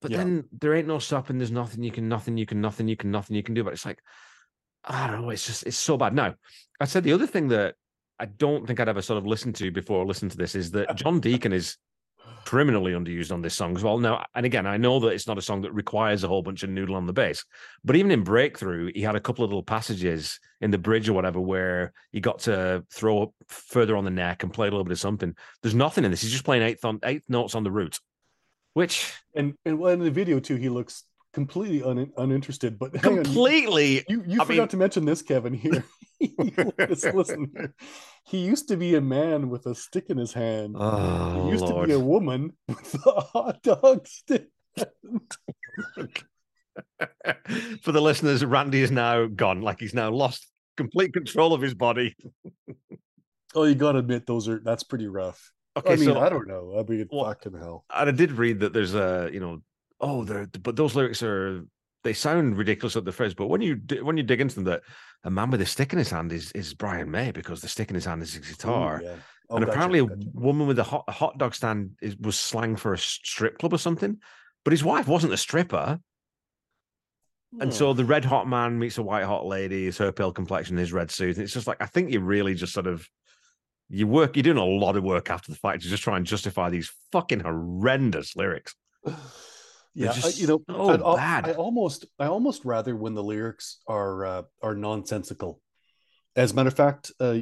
But 0.00 0.10
Yeah. 0.10 0.18
then 0.18 0.44
there 0.52 0.74
ain't 0.74 0.88
no 0.88 0.98
stopping. 0.98 1.38
There's 1.38 1.50
nothing 1.50 1.82
you 1.82 1.90
can, 1.90 2.08
nothing 2.08 2.36
you 2.36 2.46
can, 2.46 2.60
nothing 2.60 2.88
you 2.88 2.96
can, 2.96 3.10
nothing 3.10 3.36
you 3.36 3.42
can 3.42 3.54
do. 3.54 3.64
But 3.64 3.72
it's 3.72 3.86
like, 3.86 4.00
I 4.84 5.06
don't 5.06 5.22
know. 5.22 5.30
It's 5.30 5.46
just, 5.46 5.64
it's 5.64 5.76
so 5.76 5.96
bad. 5.96 6.14
Now, 6.14 6.34
I 6.80 6.84
said 6.84 7.04
the 7.04 7.12
other 7.12 7.26
thing 7.26 7.48
that 7.48 7.74
I 8.18 8.26
don't 8.26 8.66
think 8.66 8.80
I'd 8.80 8.88
ever 8.88 9.02
sort 9.02 9.18
of 9.18 9.26
listened 9.26 9.56
to 9.56 9.70
before 9.70 10.04
listen 10.06 10.28
to 10.28 10.36
this 10.36 10.54
is 10.54 10.70
that 10.72 10.96
John 10.96 11.20
Deacon 11.20 11.52
is 11.52 11.76
criminally 12.44 12.92
underused 12.92 13.32
on 13.32 13.40
this 13.40 13.54
song 13.54 13.76
as 13.76 13.82
well. 13.82 13.98
Now, 13.98 14.24
and 14.34 14.44
again, 14.44 14.66
I 14.66 14.76
know 14.76 15.00
that 15.00 15.08
it's 15.08 15.26
not 15.26 15.38
a 15.38 15.42
song 15.42 15.62
that 15.62 15.72
requires 15.72 16.24
a 16.24 16.28
whole 16.28 16.42
bunch 16.42 16.62
of 16.62 16.70
noodle 16.70 16.94
on 16.94 17.06
the 17.06 17.12
bass, 17.12 17.44
but 17.84 17.96
even 17.96 18.10
in 18.10 18.22
Breakthru, 18.22 18.94
he 18.94 19.02
had 19.02 19.16
a 19.16 19.20
couple 19.20 19.44
of 19.44 19.50
little 19.50 19.62
passages 19.62 20.38
in 20.60 20.70
the 20.70 20.78
bridge 20.78 21.08
or 21.08 21.14
whatever 21.14 21.40
where 21.40 21.92
he 22.12 22.20
got 22.20 22.40
to 22.40 22.84
throw 22.92 23.22
up 23.22 23.30
further 23.48 23.96
on 23.96 24.04
the 24.04 24.10
neck 24.10 24.42
and 24.42 24.52
play 24.52 24.68
a 24.68 24.70
little 24.70 24.84
bit 24.84 24.92
of 24.92 25.00
something. 25.00 25.34
There's 25.62 25.74
nothing 25.74 26.04
in 26.04 26.10
this. 26.10 26.22
He's 26.22 26.32
just 26.32 26.44
playing 26.44 26.62
eighth 26.62 26.84
on 26.84 27.00
eighth 27.04 27.28
notes 27.28 27.54
on 27.54 27.64
the 27.64 27.70
root, 27.72 27.98
which 28.74 29.12
and 29.34 29.54
and 29.64 29.78
well, 29.78 29.92
in 29.92 30.00
the 30.00 30.10
video 30.10 30.38
too 30.40 30.56
he 30.56 30.68
looks 30.68 31.04
completely 31.32 31.82
un, 31.82 32.12
uninterested 32.16 32.78
but 32.78 32.94
hang 32.96 33.12
on, 33.12 33.16
you- 33.18 33.22
completely. 33.24 34.04
you, 34.08 34.22
you 34.26 34.38
forgot 34.44 34.48
mean- 34.48 34.68
to 34.68 34.76
mention 34.76 35.04
this 35.04 35.22
kevin 35.22 35.52
here 35.54 35.84
listen, 36.78 37.16
listen 37.16 37.50
here. 37.56 37.74
he 38.24 38.38
used 38.38 38.68
to 38.68 38.76
be 38.76 38.94
a 38.94 39.00
man 39.00 39.48
with 39.50 39.66
a 39.66 39.74
stick 39.74 40.06
in 40.10 40.16
his 40.18 40.32
hand 40.32 40.76
Oh, 40.78 41.44
he 41.44 41.50
used 41.50 41.64
Lord. 41.64 41.82
to 41.82 41.86
be 41.88 41.92
a 41.94 42.04
woman 42.04 42.52
with 42.68 42.94
a 43.06 43.20
hot 43.20 43.62
dog 43.62 44.06
stick 44.06 44.46
For 47.82 47.92
the 47.92 48.00
listeners, 48.02 48.44
Randy 48.44 48.82
is 48.82 48.90
now 48.90 49.26
gone. 49.26 49.60
Like 49.62 49.78
he's 49.80 49.94
now 49.94 50.10
lost 50.10 50.48
complete 50.76 51.12
control 51.12 51.52
of 51.54 51.60
his 51.62 51.74
body. 51.74 52.16
oh 53.54 53.64
you 53.64 53.74
gotta 53.76 53.98
admit 53.98 54.26
those 54.26 54.48
are 54.48 54.60
that's 54.64 54.82
pretty 54.82 55.06
rough 55.06 55.52
Okay, 55.76 55.94
i 55.94 55.96
mean 55.96 56.04
so 56.04 56.20
i 56.20 56.28
don't 56.28 56.46
know 56.46 56.76
i 56.78 56.90
mean 56.90 57.08
Well, 57.10 57.24
fucking 57.24 57.58
hell 57.58 57.84
and 57.94 58.08
I 58.08 58.12
did 58.12 58.32
read 58.32 58.60
that 58.60 58.72
there's 58.72 58.94
a, 58.94 59.28
you 59.32 59.40
know, 59.40 59.60
oh, 60.00 60.24
they're, 60.24 60.46
but 60.46 60.76
those 60.76 60.94
lyrics 60.94 61.22
are 61.22 61.64
they 62.04 62.12
sound 62.12 62.58
ridiculous 62.58 62.96
at 62.96 63.04
the 63.04 63.12
phrase, 63.12 63.34
but 63.34 63.46
when 63.46 63.62
you 63.62 63.80
when 64.02 64.16
you 64.16 64.22
dig 64.22 64.40
into 64.40 64.56
them, 64.56 64.64
that 64.64 64.82
a 65.24 65.30
man 65.30 65.50
with 65.50 65.62
a 65.62 65.66
stick 65.66 65.92
in 65.92 65.98
his 65.98 66.10
hand 66.10 66.32
is 66.32 66.52
is 66.52 66.74
Brian 66.74 67.10
May 67.10 67.32
because 67.32 67.62
the 67.62 67.68
stick 67.68 67.88
in 67.88 67.94
his 67.94 68.04
hand 68.04 68.22
is 68.22 68.34
his 68.34 68.46
Ooh, 68.46 68.52
guitar. 68.52 69.00
yeah. 69.02 69.16
Oh, 69.50 69.56
and 69.56 69.64
gotcha, 69.64 69.76
apparently, 69.76 69.98
a 70.00 70.38
woman 70.38 70.66
with 70.66 70.78
a 70.78 70.84
hot, 70.84 71.04
a 71.08 71.12
hot 71.12 71.38
dog 71.38 71.54
stand 71.54 71.92
is, 72.00 72.16
was 72.16 72.38
slang 72.38 72.76
for 72.76 72.92
a 72.92 72.98
strip 72.98 73.58
club 73.58 73.72
or 73.72 73.78
something. 73.78 74.18
But 74.64 74.72
his 74.72 74.84
wife 74.84 75.08
wasn't 75.08 75.32
a 75.32 75.38
stripper, 75.38 75.98
and 77.60 77.72
so 77.72 77.92
the 77.92 78.04
red 78.04 78.24
hot 78.24 78.48
man 78.48 78.78
meets 78.78 78.98
a 78.98 79.02
white 79.02 79.24
hot 79.24 79.46
lady. 79.46 79.86
Is 79.86 79.98
her 79.98 80.12
pale 80.12 80.32
complexion, 80.32 80.76
his 80.76 80.92
red 80.92 81.10
suit. 81.10 81.36
And 81.36 81.44
it's 81.44 81.52
just 81.52 81.66
like 81.66 81.80
I 81.80 81.86
think 81.86 82.12
you 82.12 82.20
really 82.20 82.54
just 82.54 82.72
sort 82.72 82.86
of 82.86 83.08
you 83.94 84.06
work. 84.06 84.36
You're 84.36 84.42
doing 84.42 84.56
a 84.58 84.64
lot 84.64 84.96
of 84.96 85.04
work 85.04 85.30
after 85.30 85.50
the 85.52 85.58
fact 85.58 85.82
to 85.82 85.88
just 85.88 86.02
try 86.02 86.16
and 86.16 86.26
justify 86.26 86.70
these 86.70 86.90
fucking 87.12 87.40
horrendous 87.40 88.34
lyrics. 88.36 88.74
yeah, 89.94 90.12
I- 90.22 90.28
you 90.34 90.46
know, 90.46 90.62
so 90.68 90.88
I'd 90.90 91.16
bad. 91.16 91.48
I 91.48 91.52
almost, 91.52 92.06
I 92.18 92.26
almost 92.26 92.64
rather 92.64 92.96
when 92.96 93.14
the 93.14 93.22
lyrics 93.22 93.78
are 93.86 94.24
uh, 94.24 94.42
are 94.62 94.74
nonsensical. 94.74 95.60
As 96.36 96.52
a 96.52 96.54
matter 96.54 96.68
of 96.68 96.74
fact, 96.74 97.12
uh, 97.20 97.38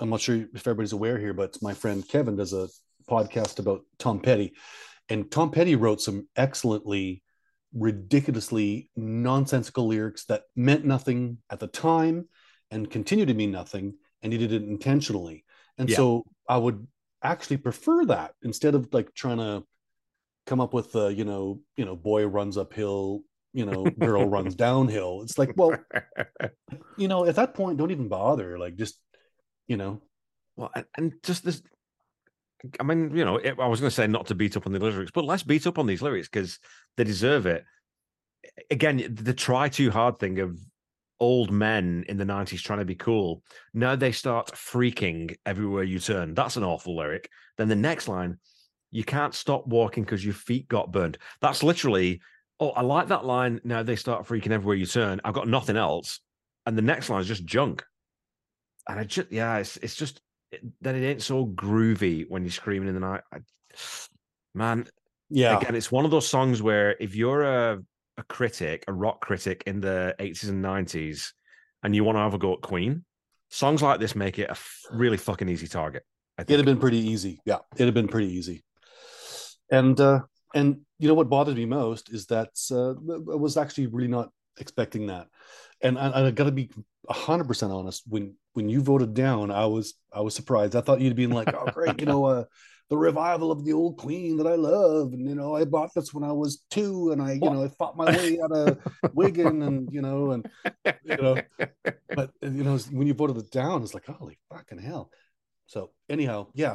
I'm 0.00 0.10
not 0.10 0.20
sure 0.20 0.36
if 0.36 0.66
everybody's 0.66 0.92
aware 0.92 1.18
here, 1.18 1.34
but 1.34 1.56
my 1.62 1.74
friend 1.74 2.06
Kevin 2.06 2.36
does 2.36 2.52
a 2.52 2.68
podcast 3.08 3.58
about 3.58 3.82
Tom 3.98 4.20
Petty, 4.20 4.54
and 5.08 5.30
Tom 5.30 5.50
Petty 5.50 5.76
wrote 5.76 6.00
some 6.00 6.28
excellently, 6.36 7.22
ridiculously 7.72 8.90
nonsensical 8.96 9.86
lyrics 9.86 10.24
that 10.26 10.42
meant 10.56 10.84
nothing 10.84 11.38
at 11.50 11.60
the 11.60 11.66
time 11.68 12.28
and 12.70 12.90
continue 12.90 13.26
to 13.26 13.34
mean 13.34 13.50
nothing, 13.50 13.94
and 14.22 14.32
he 14.32 14.38
did 14.38 14.52
it 14.52 14.62
intentionally. 14.62 15.44
And 15.78 15.88
Yeah. 15.88 15.96
so 15.96 16.24
I 16.48 16.56
would 16.56 16.86
actually 17.22 17.58
prefer 17.58 18.04
that 18.06 18.34
instead 18.42 18.74
of 18.74 18.92
like 18.92 19.14
trying 19.14 19.38
to 19.38 19.64
come 20.46 20.60
up 20.60 20.72
with 20.72 20.94
uh, 20.96 21.08
you 21.08 21.24
know 21.24 21.60
you 21.76 21.84
know 21.84 21.96
boy 21.96 22.26
runs 22.26 22.56
uphill 22.56 23.22
you 23.52 23.66
know 23.66 23.90
girl 23.90 24.26
runs 24.28 24.54
downhill 24.54 25.22
it's 25.22 25.38
like 25.38 25.52
well 25.56 25.84
you 26.96 27.08
know 27.08 27.24
at 27.26 27.36
that 27.36 27.54
point 27.54 27.78
don't 27.78 27.90
even 27.90 28.08
bother 28.08 28.58
like 28.58 28.76
just 28.76 28.98
you 29.66 29.76
know 29.76 30.00
Well, 30.56 30.70
and, 30.74 30.84
and 30.96 31.12
just 31.22 31.44
this. 31.44 31.62
I 32.80 32.82
mean, 32.82 33.14
you 33.14 33.24
know, 33.24 33.36
it, 33.36 33.56
I 33.58 33.68
was 33.68 33.80
going 33.80 33.90
to 33.90 33.94
say 33.94 34.06
not 34.08 34.26
to 34.26 34.34
beat 34.34 34.56
up 34.56 34.66
on 34.66 34.72
the 34.72 34.80
lyrics, 34.80 35.12
but 35.14 35.24
let's 35.24 35.44
beat 35.44 35.66
up 35.66 35.78
on 35.78 35.86
these 35.86 36.02
lyrics 36.02 36.28
because 36.28 36.58
they 36.96 37.04
deserve 37.04 37.46
it. 37.46 37.64
Again, 38.70 39.14
the 39.14 39.32
try 39.32 39.68
too 39.68 39.90
hard 39.90 40.18
thing 40.18 40.40
of 40.40 40.58
old 41.20 41.50
men 41.50 42.04
in 42.08 42.16
the 42.16 42.24
90s 42.24 42.62
trying 42.62 42.78
to 42.78 42.84
be 42.84 42.94
cool. 42.94 43.42
Now 43.74 43.96
they 43.96 44.12
start 44.12 44.52
freaking 44.52 45.36
everywhere 45.44 45.82
you 45.84 45.98
turn. 45.98 46.34
That's 46.34 46.56
an 46.56 46.64
awful 46.64 46.96
lyric. 46.96 47.28
Then 47.56 47.68
the 47.68 47.76
next 47.76 48.08
line, 48.08 48.38
you 48.90 49.04
can't 49.04 49.34
stop 49.34 49.66
walking 49.66 50.04
because 50.04 50.24
your 50.24 50.34
feet 50.34 50.68
got 50.68 50.92
burned. 50.92 51.18
That's 51.40 51.62
literally, 51.62 52.20
oh, 52.60 52.70
I 52.70 52.82
like 52.82 53.08
that 53.08 53.24
line. 53.24 53.60
Now 53.64 53.82
they 53.82 53.96
start 53.96 54.26
freaking 54.26 54.50
everywhere 54.52 54.76
you 54.76 54.86
turn. 54.86 55.20
I've 55.24 55.34
got 55.34 55.48
nothing 55.48 55.76
else. 55.76 56.20
And 56.66 56.76
the 56.78 56.82
next 56.82 57.10
line 57.10 57.20
is 57.20 57.28
just 57.28 57.44
junk. 57.44 57.84
and 58.88 58.98
I 59.00 59.04
just 59.04 59.30
yeah, 59.32 59.56
it's 59.58 59.76
it's 59.78 59.96
just 59.96 60.20
that 60.80 60.94
it 60.94 61.06
ain't 61.06 61.22
so 61.22 61.44
groovy 61.46 62.24
when 62.28 62.42
you're 62.42 62.50
screaming 62.50 62.88
in 62.88 62.94
the 62.94 63.00
night. 63.00 63.20
I, 63.32 63.38
man, 64.54 64.86
Yeah. 65.28 65.58
again, 65.58 65.74
it's 65.74 65.92
one 65.92 66.04
of 66.04 66.10
those 66.10 66.26
songs 66.28 66.62
where 66.62 66.96
if 67.00 67.14
you're 67.14 67.42
a 67.42 67.78
a 68.18 68.22
critic, 68.24 68.84
a 68.88 68.92
rock 68.92 69.20
critic 69.20 69.62
in 69.66 69.80
the 69.80 70.14
80s 70.18 70.48
and 70.48 70.64
90s, 70.64 71.32
and 71.82 71.94
you 71.94 72.04
want 72.04 72.16
to 72.16 72.20
have 72.20 72.34
a 72.34 72.38
go 72.38 72.54
at 72.54 72.60
Queen, 72.60 73.04
songs 73.48 73.80
like 73.80 74.00
this 74.00 74.14
make 74.14 74.38
it 74.38 74.48
a 74.48 74.52
f- 74.52 74.82
really 74.90 75.16
fucking 75.16 75.48
easy 75.48 75.68
target. 75.68 76.04
It'd 76.38 76.58
have 76.58 76.66
been 76.66 76.78
pretty 76.78 76.98
easy. 76.98 77.40
Yeah, 77.44 77.58
it'd 77.74 77.86
have 77.86 77.94
been 77.94 78.08
pretty 78.08 78.32
easy. 78.32 78.64
And 79.70 79.98
uh 80.00 80.20
and 80.54 80.80
you 80.98 81.08
know 81.08 81.14
what 81.14 81.28
bothered 81.28 81.56
me 81.56 81.66
most 81.66 82.12
is 82.12 82.26
that 82.26 82.50
uh, 82.70 82.90
I 82.90 83.36
was 83.36 83.56
actually 83.56 83.86
really 83.86 84.08
not 84.08 84.30
expecting 84.58 85.06
that. 85.06 85.28
And 85.80 85.98
I, 85.98 86.26
I 86.26 86.30
got 86.30 86.44
to 86.44 86.52
be 86.52 86.70
hundred 87.08 87.48
percent 87.48 87.72
honest. 87.72 88.02
When 88.06 88.34
when 88.52 88.68
you 88.68 88.80
voted 88.80 89.14
down, 89.14 89.50
I 89.50 89.66
was 89.66 89.94
I 90.12 90.20
was 90.20 90.34
surprised. 90.34 90.76
I 90.76 90.80
thought 90.80 91.00
you'd 91.00 91.16
been 91.16 91.30
like, 91.30 91.52
oh 91.54 91.66
great, 91.72 92.00
you 92.00 92.06
know, 92.12 92.24
uh, 92.24 92.44
the 92.90 92.96
revival 92.96 93.52
of 93.52 93.64
the 93.64 93.72
old 93.72 93.98
Queen 93.98 94.36
that 94.38 94.46
I 94.46 94.54
love, 94.54 95.12
and 95.12 95.28
you 95.28 95.34
know, 95.34 95.54
I 95.54 95.64
bought 95.64 95.90
this 95.94 96.14
when 96.14 96.24
I 96.24 96.32
was 96.32 96.62
two, 96.70 97.12
and 97.12 97.20
I 97.20 97.32
you 97.32 97.40
know 97.40 97.62
I 97.62 97.68
fought 97.68 97.96
my 97.96 98.10
way 98.10 98.38
out 98.42 98.52
of 98.52 98.78
Wigan, 99.14 99.62
and 99.62 99.92
you 99.92 100.00
know, 100.00 100.30
and 100.30 100.48
you 101.04 101.16
know, 101.16 101.36
but 102.14 102.30
you 102.40 102.64
know, 102.64 102.78
when 102.90 103.06
you 103.06 103.14
voted 103.14 103.36
it 103.36 103.50
down, 103.50 103.82
it's 103.82 103.94
like, 103.94 104.06
holy 104.06 104.38
fucking 104.50 104.78
hell. 104.78 105.10
So 105.66 105.90
anyhow, 106.08 106.46
yeah, 106.54 106.74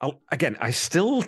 I'll, 0.00 0.20
again, 0.30 0.56
I 0.60 0.72
still 0.72 1.24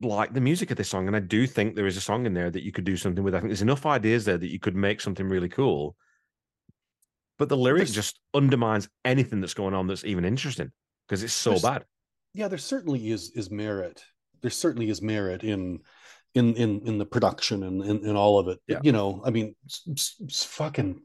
like 0.00 0.32
the 0.32 0.40
music 0.40 0.70
of 0.70 0.76
this 0.76 0.88
song, 0.88 1.08
and 1.08 1.16
I 1.16 1.20
do 1.20 1.46
think 1.46 1.74
there 1.74 1.86
is 1.86 1.96
a 1.96 2.00
song 2.00 2.26
in 2.26 2.34
there 2.34 2.50
that 2.50 2.62
you 2.62 2.70
could 2.70 2.84
do 2.84 2.96
something 2.96 3.24
with. 3.24 3.34
I 3.34 3.38
think 3.40 3.50
there's 3.50 3.62
enough 3.62 3.84
ideas 3.84 4.24
there 4.24 4.38
that 4.38 4.50
you 4.50 4.60
could 4.60 4.76
make 4.76 5.00
something 5.00 5.28
really 5.28 5.48
cool. 5.48 5.96
But 7.36 7.48
the 7.48 7.56
lyrics 7.56 7.90
just 7.90 8.20
undermines 8.34 8.88
anything 9.04 9.40
that's 9.40 9.54
going 9.54 9.72
on 9.72 9.86
that's 9.86 10.04
even 10.04 10.26
interesting 10.26 10.70
because 11.08 11.22
it's 11.22 11.32
so 11.32 11.58
bad. 11.58 11.84
Yeah, 12.34 12.48
there 12.48 12.58
certainly 12.58 13.10
is 13.10 13.32
is 13.34 13.50
merit. 13.50 14.02
There 14.42 14.50
certainly 14.50 14.90
is 14.90 15.02
merit 15.02 15.42
in 15.44 15.80
in 16.34 16.54
in 16.54 16.86
in 16.86 16.98
the 16.98 17.06
production 17.06 17.62
and 17.62 17.82
in, 17.82 18.06
in 18.06 18.16
all 18.16 18.38
of 18.38 18.48
it. 18.48 18.58
Yeah. 18.68 18.80
You 18.82 18.92
know, 18.92 19.22
I 19.24 19.30
mean, 19.30 19.54
s- 19.66 20.14
s- 20.22 20.44
fucking 20.44 21.00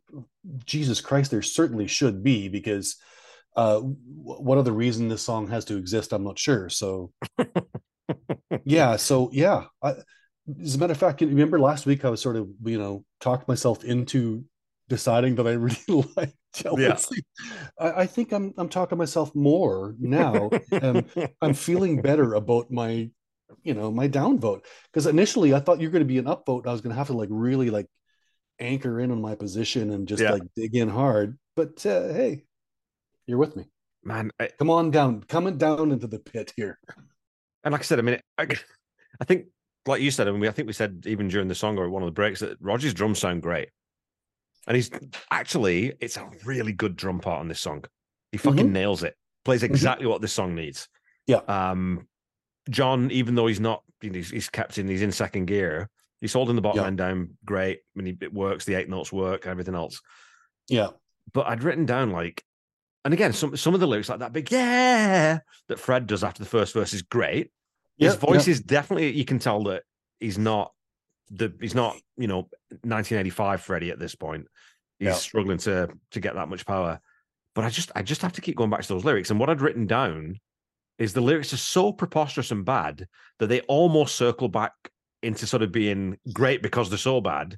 Jesus 0.65 1.01
Christ, 1.01 1.31
there 1.31 1.41
certainly 1.41 1.87
should 1.87 2.23
be 2.23 2.47
because 2.47 2.97
uh 3.55 3.79
what 3.79 4.57
other 4.57 4.71
reason 4.73 5.07
this 5.07 5.23
song 5.23 5.47
has 5.47 5.65
to 5.65 5.77
exist, 5.77 6.13
I'm 6.13 6.23
not 6.23 6.37
sure. 6.37 6.69
So 6.69 7.11
yeah, 8.65 8.95
so 8.97 9.29
yeah. 9.33 9.65
I, 9.81 9.93
as 10.61 10.75
a 10.75 10.77
matter 10.77 10.91
of 10.91 10.99
fact, 10.99 11.21
you 11.21 11.27
remember 11.27 11.59
last 11.59 11.85
week 11.85 12.05
I 12.05 12.09
was 12.09 12.21
sort 12.21 12.35
of, 12.35 12.47
you 12.63 12.77
know, 12.77 13.03
talked 13.19 13.47
myself 13.47 13.83
into 13.83 14.43
deciding 14.89 15.35
that 15.35 15.47
I 15.47 15.51
really 15.87 16.29
jealousy. 16.77 17.23
I, 17.79 17.91
I 18.01 18.05
think 18.05 18.31
I'm 18.31 18.53
I'm 18.57 18.69
talking 18.69 18.97
myself 18.97 19.33
more 19.35 19.95
now. 19.99 20.49
Um, 20.71 21.05
I'm 21.41 21.53
feeling 21.53 22.01
better 22.01 22.33
about 22.33 22.71
my, 22.71 23.09
you 23.63 23.73
know, 23.73 23.91
my 23.91 24.07
downvote 24.07 24.61
because 24.91 25.05
initially 25.07 25.53
I 25.53 25.59
thought 25.59 25.79
you're 25.81 25.91
going 25.91 26.03
to 26.03 26.07
be 26.07 26.17
an 26.17 26.25
upvote. 26.25 26.67
I 26.67 26.71
was 26.71 26.81
going 26.81 26.91
to 26.93 26.97
have 26.97 27.07
to 27.07 27.13
like 27.13 27.29
really 27.31 27.69
like 27.69 27.87
anchor 28.59 28.99
in 28.99 29.11
on 29.11 29.21
my 29.21 29.35
position 29.35 29.91
and 29.91 30.07
just 30.07 30.21
Yeah. 30.23 30.31
like 30.31 30.43
dig 30.55 30.75
in 30.75 30.89
hard. 30.89 31.37
But 31.55 31.85
uh, 31.85 32.07
hey, 32.13 32.45
you're 33.27 33.37
with 33.37 33.55
me. 33.55 33.65
Man, 34.03 34.31
I, 34.39 34.49
Come 34.59 34.69
on 34.69 34.91
down, 34.91 35.23
coming 35.23 35.57
down 35.57 35.91
into 35.91 36.07
the 36.07 36.19
pit 36.19 36.53
here. 36.55 36.77
and 37.63 37.71
like 37.71 37.81
I 37.81 37.83
said, 37.83 37.99
I 37.99 38.03
mean, 38.03 38.19
I, 38.37 38.47
I 39.19 39.25
think, 39.25 39.47
like 39.87 40.01
you 40.01 40.11
said, 40.11 40.27
I 40.27 40.31
mean, 40.31 40.47
I 40.47 40.51
think 40.51 40.67
we 40.67 40.73
said 40.73 41.03
even 41.07 41.27
during 41.27 41.47
the 41.47 41.55
song 41.55 41.77
or 41.77 41.89
one 41.89 42.03
of 42.03 42.07
the 42.07 42.11
breaks 42.11 42.39
that 42.41 42.57
Roger's 42.61 42.93
drums 42.93 43.19
sound 43.19 43.41
great, 43.41 43.69
and 44.67 44.75
he's 44.75 44.89
actually 45.31 45.93
it's 45.99 46.17
a 46.17 46.29
really 46.43 46.73
good 46.73 46.95
drum 46.95 47.19
part 47.19 47.39
on 47.39 47.47
this 47.47 47.59
song. 47.59 47.83
He 48.31 48.37
fucking 48.37 48.71
nails 48.71 49.03
it. 49.03 49.15
Plays 49.45 49.63
exactly 49.63 50.07
what 50.07 50.21
this 50.21 50.33
song 50.33 50.55
needs. 50.55 50.87
Yeah. 51.27 51.41
Um, 51.47 52.07
John, 52.69 53.11
even 53.11 53.35
though 53.35 53.47
he's 53.47 53.59
not, 53.59 53.83
you 54.01 54.09
know, 54.09 54.15
he's, 54.17 54.31
he's 54.31 54.49
kept 54.49 54.77
in, 54.77 54.87
he's 54.87 55.01
in 55.03 55.11
second 55.11 55.45
gear. 55.45 55.89
He's 56.19 56.33
holding 56.33 56.55
the 56.55 56.61
bottom 56.61 56.81
Yeah. 56.81 56.87
end 56.87 56.97
down 56.97 57.37
great. 57.45 57.79
I 57.97 58.01
mean, 58.01 58.17
it 58.21 58.33
works. 58.33 58.65
The 58.65 58.73
eight 58.75 58.89
notes 58.89 59.13
work. 59.13 59.45
Everything 59.45 59.75
else. 59.75 60.01
Yeah, 60.67 60.89
But 61.33 61.45
I'd 61.47 61.63
written 61.63 61.85
down 61.85 62.11
like, 62.11 62.43
and 63.03 63.13
again, 63.13 63.33
some 63.33 63.55
some 63.55 63.75
of 63.75 63.79
the 63.79 63.87
lyrics 63.87 64.09
like 64.09 64.19
that 64.19 64.33
big 64.33 64.49
yeah 64.51 65.39
that 65.67 65.79
Fred 65.79 66.07
does 66.07 66.23
after 66.23 66.41
the 66.43 66.49
first 66.49 66.73
verse 66.73 66.91
is 66.93 67.03
great. 67.03 67.51
His 67.99 68.13
Yeah, 68.15 68.19
voice 68.19 68.47
yeah. 68.47 68.53
is 68.53 68.61
definitely 68.61 69.11
you 69.11 69.25
can 69.25 69.37
tell 69.37 69.63
that 69.65 69.83
he's 70.19 70.39
not 70.39 70.71
the 71.29 71.53
he's 71.59 71.75
not 71.75 71.97
you 72.17 72.27
know 72.27 72.47
1985 72.83 73.61
Freddie 73.61 73.91
at 73.91 73.99
this 73.99 74.15
point. 74.15 74.47
He's 74.99 75.07
Yeah. 75.07 75.13
struggling 75.13 75.57
to 75.59 75.89
to 76.11 76.19
get 76.19 76.35
that 76.35 76.49
much 76.49 76.65
power. 76.65 76.99
But 77.53 77.65
I 77.65 77.69
just 77.69 77.91
I 77.95 78.01
just 78.01 78.21
have 78.21 78.33
to 78.33 78.41
keep 78.41 78.57
going 78.57 78.69
back 78.69 78.81
to 78.81 78.87
those 78.87 79.05
lyrics. 79.05 79.29
And 79.31 79.39
what 79.39 79.49
I'd 79.49 79.61
written 79.61 79.87
down 79.87 80.39
is 80.97 81.13
the 81.13 81.21
lyrics 81.21 81.53
are 81.53 81.57
so 81.57 81.91
preposterous 81.91 82.51
and 82.51 82.63
bad 82.65 83.07
that 83.39 83.47
they 83.47 83.61
almost 83.61 84.15
circle 84.15 84.47
back 84.47 84.73
into 85.23 85.47
sort 85.47 85.63
of 85.63 85.71
being 85.71 86.17
great 86.33 86.61
because 86.61 86.89
they're 86.89 86.97
so 86.97 87.19
bad, 87.19 87.57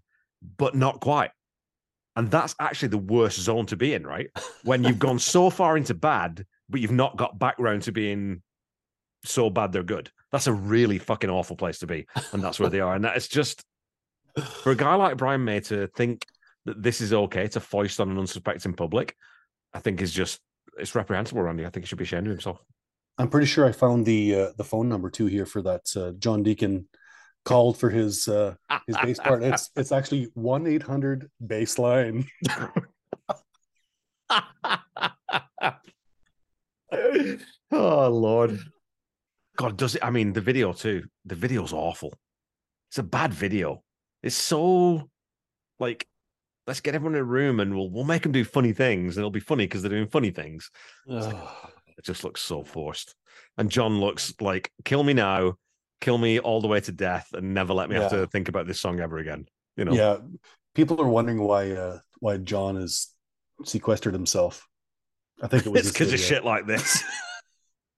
but 0.57 0.75
not 0.75 0.99
quite. 1.01 1.31
And 2.15 2.31
that's 2.31 2.55
actually 2.59 2.87
the 2.89 2.97
worst 2.97 3.39
zone 3.39 3.67
to 3.67 3.75
be 3.75 3.93
in, 3.93 4.07
right? 4.07 4.29
When 4.63 4.83
you've 4.83 4.97
gone 4.97 5.19
so 5.19 5.51
far 5.51 5.77
into 5.77 5.93
bad, 5.93 6.45
but 6.67 6.81
you've 6.81 6.91
not 6.91 7.15
got 7.15 7.37
back 7.37 7.59
round 7.59 7.83
to 7.83 7.91
being 7.91 8.41
so 9.23 9.49
bad 9.49 9.71
they're 9.71 9.83
good. 9.83 10.09
That's 10.31 10.47
a 10.47 10.53
really 10.53 10.99
fucking 10.99 11.29
awful 11.29 11.55
place 11.55 11.79
to 11.79 11.87
be. 11.87 12.05
And 12.31 12.43
that's 12.43 12.59
where 12.59 12.69
they 12.69 12.81
are. 12.81 12.95
And 12.95 13.05
that 13.05 13.17
is 13.17 13.27
just 13.27 13.63
for 14.43 14.71
a 14.71 14.75
guy 14.75 14.95
like 14.95 15.17
Brian 15.17 15.43
May 15.43 15.61
to 15.61 15.87
think 15.95 16.25
that 16.65 16.81
this 16.81 17.01
is 17.01 17.13
okay 17.13 17.47
to 17.49 17.59
foist 17.59 17.99
on 17.99 18.11
an 18.11 18.17
unsuspecting 18.17 18.73
public, 18.73 19.15
I 19.73 19.79
think 19.79 20.01
is 20.01 20.13
just 20.13 20.39
it's 20.77 20.95
reprehensible, 20.95 21.41
Randy. 21.41 21.65
I 21.65 21.69
think 21.69 21.85
he 21.85 21.87
should 21.87 21.97
be 21.97 22.03
ashamed 22.03 22.27
of 22.27 22.31
himself. 22.31 22.63
I'm 23.17 23.29
pretty 23.29 23.47
sure 23.47 23.65
I 23.65 23.71
found 23.71 24.05
the 24.05 24.35
uh, 24.35 24.51
the 24.57 24.63
phone 24.63 24.89
number 24.89 25.09
too 25.09 25.25
here 25.25 25.45
for 25.45 25.61
that. 25.63 25.81
Uh, 25.95 26.11
John 26.19 26.43
Deacon 26.43 26.87
called 27.45 27.79
for 27.79 27.89
his 27.89 28.27
uh, 28.27 28.53
his 28.85 28.95
bass 29.01 29.17
part. 29.19 29.41
It's 29.43 29.71
it's 29.75 29.91
actually 29.91 30.29
one 30.33 30.67
eight 30.67 30.83
hundred 30.83 31.31
bassline. 31.43 32.27
oh 37.71 38.09
Lord. 38.09 38.59
God, 39.57 39.75
does 39.75 39.95
it? 39.95 40.03
I 40.03 40.11
mean, 40.11 40.33
the 40.33 40.41
video 40.41 40.71
too. 40.71 41.03
The 41.25 41.35
video's 41.35 41.73
awful. 41.73 42.13
It's 42.89 42.99
a 42.99 43.03
bad 43.03 43.33
video. 43.33 43.83
It's 44.23 44.35
so 44.35 45.09
like, 45.79 46.07
let's 46.65 46.79
get 46.79 46.95
everyone 46.95 47.15
in 47.15 47.21
a 47.21 47.25
room 47.25 47.59
and 47.59 47.75
we'll 47.75 47.89
we'll 47.89 48.05
make 48.05 48.23
them 48.23 48.31
do 48.31 48.45
funny 48.45 48.71
things, 48.71 49.17
and 49.17 49.21
it'll 49.21 49.31
be 49.31 49.39
funny 49.39 49.65
because 49.65 49.81
they're 49.81 49.91
doing 49.91 50.07
funny 50.07 50.31
things. 50.31 50.69
Ugh. 51.09 51.49
It 51.97 52.05
just 52.05 52.23
looks 52.23 52.41
so 52.41 52.63
forced. 52.63 53.15
And 53.57 53.71
John 53.71 53.99
looks 53.99 54.33
like, 54.39 54.71
kill 54.85 55.03
me 55.03 55.13
now, 55.13 55.55
kill 55.99 56.19
me 56.19 56.39
all 56.39 56.61
the 56.61 56.67
way 56.67 56.79
to 56.79 56.91
death, 56.91 57.29
and 57.33 57.55
never 57.55 57.73
let 57.73 57.89
me 57.89 57.95
have 57.95 58.11
to 58.11 58.27
think 58.27 58.49
about 58.49 58.67
this 58.67 58.79
song 58.79 58.99
ever 58.99 59.17
again. 59.17 59.47
You 59.75 59.85
know? 59.85 59.93
Yeah, 59.93 60.17
people 60.75 61.01
are 61.01 61.07
wondering 61.07 61.41
why 61.41 61.71
uh, 61.71 61.99
why 62.19 62.37
John 62.37 62.75
has 62.75 63.07
sequestered 63.63 64.13
himself. 64.13 64.67
I 65.41 65.47
think 65.47 65.65
it 65.65 65.69
was 65.71 65.91
because 65.91 66.13
of 66.13 66.19
shit 66.19 66.45
like 66.45 66.67
this. 66.67 67.03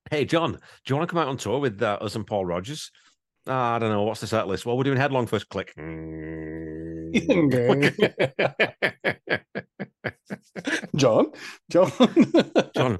hey, 0.09 0.25
John, 0.25 0.53
do 0.53 0.59
you 0.87 0.95
want 0.95 1.07
to 1.09 1.13
come 1.13 1.21
out 1.21 1.27
on 1.27 1.37
tour 1.37 1.59
with 1.59 1.81
uh, 1.81 1.97
us 2.01 2.15
and 2.15 2.25
Paul 2.25 2.45
Rodgers? 2.45 2.91
Ah, 3.47 3.75
I 3.75 3.79
don't 3.79 3.89
know. 3.89 4.03
What's 4.03 4.21
the 4.21 4.27
set 4.27 4.47
list? 4.47 4.65
Well, 4.65 4.77
we're 4.77 4.83
doing 4.83 4.97
headlong 4.97 5.27
first. 5.27 5.49
Click. 5.49 5.73
John, 10.95 11.31
John, 11.69 11.91
John, 12.75 12.97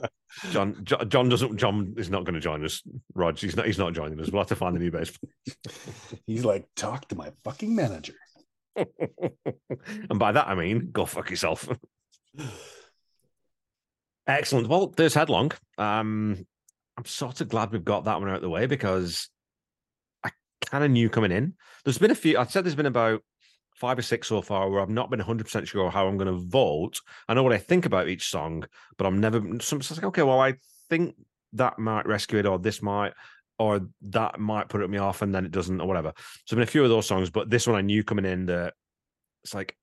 John, 0.52 0.76
Jo- 0.84 1.04
John 1.06 1.30
doesn't. 1.30 1.58
John 1.58 1.94
is 1.98 2.10
not 2.10 2.24
going 2.24 2.36
to 2.36 2.40
join 2.40 2.64
us. 2.64 2.82
Rog, 3.14 3.38
he's 3.38 3.56
not. 3.56 3.66
He's 3.66 3.78
not 3.78 3.94
joining 3.94 4.20
us. 4.20 4.30
We'll 4.30 4.42
have 4.42 4.48
to 4.50 4.56
find 4.56 4.76
a 4.76 4.80
new 4.80 4.92
bass. 4.92 5.12
He's 6.28 6.46
like, 6.46 6.68
talk 6.76 7.08
to 7.10 7.16
my 7.16 7.32
fucking 7.44 7.76
manager. 7.76 8.14
and 8.76 10.18
by 10.20 10.32
that 10.32 10.48
I 10.48 10.56
mean, 10.56 10.90
go 10.92 11.06
fuck 11.06 11.30
yourself. 11.30 11.68
Excellent. 14.28 14.68
Well, 14.68 14.88
there's 14.96 15.14
headlong. 15.14 15.52
Um, 15.78 16.46
I'm 17.00 17.06
sort 17.06 17.40
of 17.40 17.48
glad 17.48 17.72
we've 17.72 17.86
got 17.86 18.04
that 18.04 18.20
one 18.20 18.30
out 18.30 18.36
of 18.36 18.42
the 18.42 18.50
way 18.50 18.66
because 18.66 19.30
I 20.22 20.32
kind 20.66 20.84
of 20.84 20.92
knew 20.92 21.10
coming 21.10 21.32
in. 21.32 21.54
There's 21.86 21.98
been 21.98 22.12
a 22.12 22.16
few. 22.16 22.38
I 22.38 22.44
said 22.44 22.66
there's 22.66 22.76
been 22.76 22.86
about 22.86 23.24
five 23.74 23.98
or 23.98 24.02
six 24.02 24.28
so 24.28 24.42
far 24.42 24.70
where 24.70 24.82
I've 24.82 24.90
not 24.90 25.10
been 25.10 25.20
100 25.20 25.46
percent 25.46 25.66
sure 25.66 25.90
how 25.90 26.08
I'm 26.08 26.18
going 26.18 26.28
to 26.28 26.46
vote. 26.46 27.00
I 27.30 27.36
know 27.36 27.44
what 27.44 27.54
I 27.54 27.58
think 27.58 27.86
about 27.86 28.10
each 28.10 28.28
song, 28.28 28.66
but 28.98 29.08
I'm 29.08 29.22
never. 29.22 29.40
Sometimes 29.62 29.92
like, 29.92 30.04
okay, 30.08 30.24
well, 30.24 30.42
I 30.42 30.56
think 30.90 31.16
that 31.54 31.80
might 31.80 32.06
rescue 32.06 32.40
it, 32.40 32.46
or 32.46 32.60
this 32.60 32.82
might, 32.82 33.14
or 33.58 33.80
that 34.02 34.38
might 34.38 34.68
put 34.68 34.82
it 34.82 34.90
me 34.90 34.98
off, 34.98 35.22
and 35.22 35.34
then 35.34 35.46
it 35.46 35.52
doesn't, 35.52 35.80
or 35.80 35.88
whatever. 35.88 36.12
So, 36.18 36.54
there's 36.54 36.58
been 36.58 36.68
a 36.68 36.72
few 36.72 36.84
of 36.84 36.90
those 36.90 37.08
songs, 37.08 37.30
but 37.30 37.50
this 37.50 37.66
one 37.66 37.78
I 37.78 37.82
knew 37.82 38.04
coming 38.04 38.26
in 38.26 38.48
that 38.48 38.74
it's 39.46 39.54
like 39.54 39.74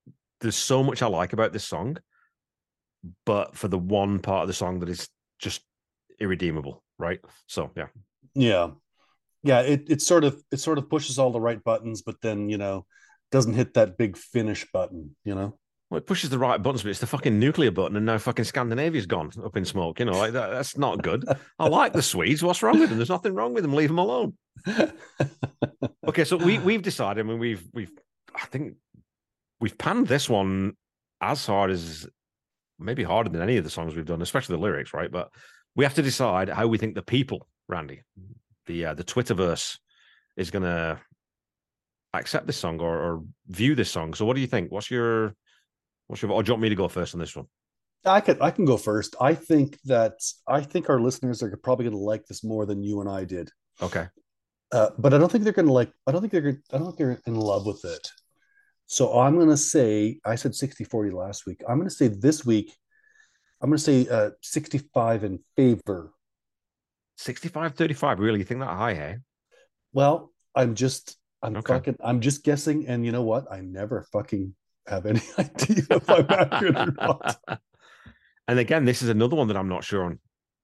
there's 0.43 0.55
so 0.55 0.83
much 0.83 1.01
I 1.01 1.07
like 1.07 1.33
about 1.33 1.55
this 1.55 1.65
song, 1.65 1.97
but 3.25 3.57
for 3.57 3.69
the 3.69 3.79
one 3.79 4.19
part 4.19 4.43
of 4.43 4.49
the 4.49 4.53
song 4.53 4.81
that 4.81 4.91
is 4.91 5.09
just 5.39 5.63
irredeemable, 6.19 6.83
right? 6.99 7.21
So 7.47 7.71
yeah, 7.77 7.87
Yeah, 8.35 8.71
yeah. 9.43 9.61
It 9.61 9.91
it 9.91 10.03
sort 10.03 10.25
of 10.25 10.43
it 10.51 10.61
sort 10.61 10.79
of 10.79 10.89
pushes 10.91 11.19
all 11.19 11.33
the 11.33 11.41
right 11.41 11.63
buttons, 11.63 12.03
but 12.03 12.21
then 12.23 12.49
you 12.49 12.59
know 12.59 12.87
doesn't 13.31 13.55
hit 13.55 13.75
that 13.75 13.99
big 13.99 14.17
finish 14.17 14.67
button. 14.73 15.17
You 15.25 15.35
know. 15.35 15.59
Well, 15.89 15.99
it 15.99 16.07
pushes 16.07 16.31
the 16.31 16.39
right 16.39 16.61
buttons, 16.61 16.83
but 16.83 16.91
it's 16.91 16.99
the 16.99 17.07
fucking 17.07 17.39
nuclear 17.39 17.71
button, 17.71 17.97
and 17.97 18.05
now 18.05 18.19
fucking 18.19 18.45
Scandinavia's 18.45 19.07
gone 19.07 19.31
up 19.45 19.57
in 19.57 19.65
smoke. 19.65 20.01
You 20.01 20.07
know, 20.07 20.19
like 20.19 20.33
that, 20.33 20.51
that's 20.51 20.77
not 20.77 21.01
good. 21.01 21.25
I 21.61 21.69
like 21.69 21.93
the 21.93 22.03
Swedes. 22.03 22.43
What's 22.43 22.61
wrong 22.61 22.81
with 22.81 22.89
them? 22.89 22.99
There's 22.99 23.09
nothing 23.09 23.35
wrong 23.35 23.55
with 23.55 23.63
them. 23.63 23.73
Leave 23.73 23.89
them 23.89 23.99
alone. 23.99 24.37
Okay, 26.09 26.25
so 26.25 26.37
we 26.37 26.59
we've 26.59 26.83
decided. 26.83 27.27
I 27.27 27.29
mean, 27.29 27.39
we've 27.39 27.65
we've 27.73 27.91
I 28.35 28.47
think 28.47 28.75
we've 29.61 29.77
panned 29.77 30.07
this 30.07 30.29
one 30.29 30.75
as 31.21 31.45
hard 31.45 31.71
as 31.71 32.07
maybe 32.79 33.03
harder 33.03 33.29
than 33.29 33.43
any 33.43 33.57
of 33.57 33.65
the 33.65 33.71
songs 33.71 33.95
we've 33.95 34.07
done, 34.07 34.23
especially 34.23 34.57
the 34.57 34.63
lyrics, 34.63 34.95
right? 34.95 35.11
But 35.11 35.31
we 35.77 35.85
have 35.85 35.95
to 35.95 36.03
decide 36.03 36.49
how 36.49 36.67
we 36.67 36.79
think 36.79 36.95
the 36.95 37.03
people, 37.03 37.47
Randy, 37.69 38.03
the 38.67 38.87
uh, 38.87 38.95
the 38.95 39.05
Twitterverse, 39.05 39.79
is 40.37 40.51
going 40.51 40.65
to 40.65 40.99
accept 42.15 42.47
this 42.47 42.57
song 42.57 42.81
or, 42.81 42.99
or 42.99 43.23
view 43.49 43.75
this 43.75 43.91
song. 43.91 44.15
So, 44.15 44.25
what 44.25 44.35
do 44.35 44.41
you 44.41 44.47
think? 44.47 44.73
What's 44.73 44.91
your 44.91 45.35
what's 46.09 46.23
your? 46.23 46.33
Or 46.33 46.43
do 46.43 46.49
you 46.49 46.55
want 46.55 46.63
me 46.63 46.71
to 46.71 46.75
go 46.75 46.89
first 46.89 47.15
on 47.15 47.21
this 47.21 47.37
one? 47.37 47.47
I 48.05 48.21
can 48.21 48.41
I 48.41 48.51
can 48.51 48.65
go 48.65 48.77
first. 48.77 49.15
I 49.21 49.35
think 49.35 49.79
that 49.85 50.15
I 50.49 50.63
think 50.63 50.89
our 50.89 51.01
listeners 51.01 51.43
are 51.43 51.57
probably 51.57 51.85
going 51.85 51.97
to 51.97 52.03
like 52.03 52.27
this 52.27 52.43
more 52.43 52.67
than 52.67 52.83
you 52.83 53.01
and 53.01 53.11
I 53.11 53.25
did. 53.25 53.51
Okay. 53.83 54.07
Uh, 54.73 54.91
but 54.99 55.15
I 55.15 55.19
don't 55.19 55.31
think 55.31 55.45
they're 55.45 55.53
going 55.53 55.67
to 55.67 55.73
like. 55.73 55.93
I 56.07 56.13
don't 56.13 56.21
think 56.21 56.33
they're. 56.33 56.41
gonna- 56.41 56.59
I 56.73 56.79
don't 56.79 56.87
think 56.87 56.99
they're 56.99 57.21
in 57.27 57.37
love 57.37 57.67
with 57.67 57.85
it. 57.85 58.09
So 58.87 59.19
I'm 59.19 59.37
going 59.37 59.49
to 59.49 59.57
say. 59.57 60.21
I 60.25 60.37
said 60.37 60.53
60-40 60.53 61.13
last 61.13 61.47
week. 61.47 61.61
I'm 61.69 61.77
going 61.77 61.89
to 61.89 61.95
say 61.95 62.09
this 62.09 62.45
week. 62.45 62.75
I'm 63.61 63.71
going 63.71 63.79
to 63.79 63.83
say 63.83 64.07
uh, 64.09 64.31
65 64.43 65.25
in 65.25 65.39
favor. 65.57 66.13
65 67.17 67.75
35. 67.75 68.19
Really? 68.19 68.39
You 68.41 68.45
think 68.45 68.61
that 68.61 68.67
high, 68.67 68.95
hey? 68.95 69.17
Well, 69.93 70.33
I'm 70.55 70.75
just. 70.75 71.17
I'm 71.43 71.57
Okay. 71.57 71.75
fucking. 71.75 71.97
I'm 72.05 72.21
just 72.21 72.45
guessing. 72.45 72.87
And 72.87 73.05
you 73.07 73.13
know 73.13 73.23
what? 73.23 73.51
I 73.51 73.61
never 73.61 74.07
fucking 74.13 74.55
have 74.87 75.07
any 75.07 75.21
idea 75.39 75.85
if 75.91 76.11
I'm 76.11 76.27
accurate 76.29 76.77
or 76.77 76.93
not. 76.93 77.37
and 78.49 78.59
again, 78.59 78.85
this 78.85 79.03
is 79.03 79.09
another 79.09 79.37
one 79.37 79.49
that 79.49 79.57
I'm 79.57 79.69
not 79.69 79.85
sure 79.85 80.05
on 80.05 80.19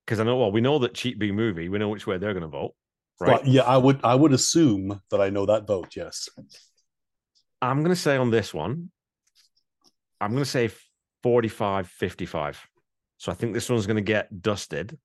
because 0.07 0.21
I 0.21 0.25
know, 0.25 0.37
well, 0.37 0.53
we 0.53 0.61
know 0.61 0.79
that 0.81 0.95
Cheap 0.95 1.19
B 1.19 1.33
movie, 1.33 1.69
we 1.69 1.79
know 1.79 1.89
which 1.89 2.07
way 2.07 2.19
they're 2.19 2.35
going 2.35 2.43
to 2.43 2.49
vote, 2.49 2.75
right? 3.21 3.41
But 3.41 3.47
yeah, 3.49 3.63
I 3.63 3.79
would. 3.79 4.01
I 4.05 4.15
would 4.15 4.33
assume 4.33 5.01
that 5.11 5.21
I 5.21 5.31
know 5.31 5.47
that 5.47 5.67
vote. 5.67 5.97
Yes. 5.97 6.29
I'm 7.63 7.79
going 7.79 7.95
to 7.95 8.01
say 8.01 8.17
on 8.17 8.31
this 8.31 8.53
one, 8.53 8.91
I'm 10.21 10.33
going 10.33 10.45
to 10.45 10.51
say 10.51 10.71
45 11.23 11.89
55. 11.89 12.67
So 13.23 13.31
I 13.31 13.37
think 13.37 13.55
this 13.55 13.71
one's 13.71 13.87
going 13.87 13.99
to 13.99 14.03
get 14.03 14.43
dusted, 14.43 14.99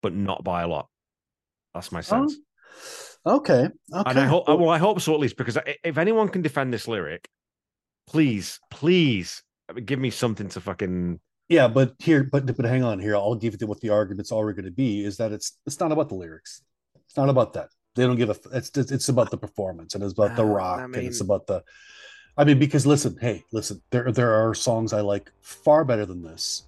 but 0.00 0.14
not 0.14 0.42
by 0.42 0.62
a 0.62 0.66
lot. 0.66 0.88
That's 1.74 1.92
my 1.92 2.00
sense. 2.00 2.38
Okay. 3.26 3.68
Okay. 3.68 3.70
And 3.92 4.18
I 4.18 4.24
hope, 4.24 4.48
well, 4.48 4.70
I 4.70 4.78
hope 4.78 5.02
so 5.02 5.12
at 5.12 5.20
least, 5.20 5.36
because 5.36 5.58
if 5.84 5.98
anyone 5.98 6.30
can 6.30 6.40
defend 6.40 6.72
this 6.72 6.88
lyric, 6.88 7.28
please, 8.06 8.58
please 8.70 9.42
give 9.84 9.98
me 9.98 10.08
something 10.08 10.48
to 10.48 10.62
fucking. 10.62 11.20
Yeah, 11.50 11.68
but 11.68 11.92
here, 11.98 12.24
but 12.24 12.46
but 12.56 12.64
hang 12.64 12.84
on 12.84 12.98
here. 12.98 13.16
I'll 13.16 13.34
give 13.34 13.54
you 13.60 13.66
what 13.66 13.82
the 13.82 13.90
argument's 13.90 14.32
already 14.32 14.56
going 14.56 14.64
to 14.64 14.74
be 14.74 15.04
is 15.04 15.18
that 15.18 15.30
it's 15.30 15.58
it's 15.66 15.78
not 15.78 15.92
about 15.92 16.08
the 16.08 16.14
lyrics. 16.14 16.62
It's 17.04 17.18
not 17.18 17.28
about 17.28 17.52
that. 17.52 17.68
They 17.96 18.06
don't 18.06 18.16
give 18.16 18.30
a. 18.30 18.36
It's 18.56 18.70
it's 18.78 18.90
it's 18.90 19.10
about 19.10 19.30
the 19.30 19.36
performance 19.36 19.94
and 19.94 20.02
it's 20.02 20.14
about 20.14 20.36
the 20.36 20.42
Uh, 20.42 20.46
I 20.46 20.48
rock 20.48 20.80
and 20.80 20.96
it's 20.96 21.20
about 21.20 21.46
the. 21.46 21.62
I 22.34 22.44
mean, 22.44 22.58
because 22.58 22.86
listen, 22.86 23.18
hey, 23.20 23.44
listen. 23.52 23.82
There 23.90 24.10
there 24.10 24.32
are 24.32 24.54
songs 24.54 24.94
I 24.94 25.02
like 25.02 25.30
far 25.42 25.84
better 25.84 26.06
than 26.06 26.22
this, 26.22 26.62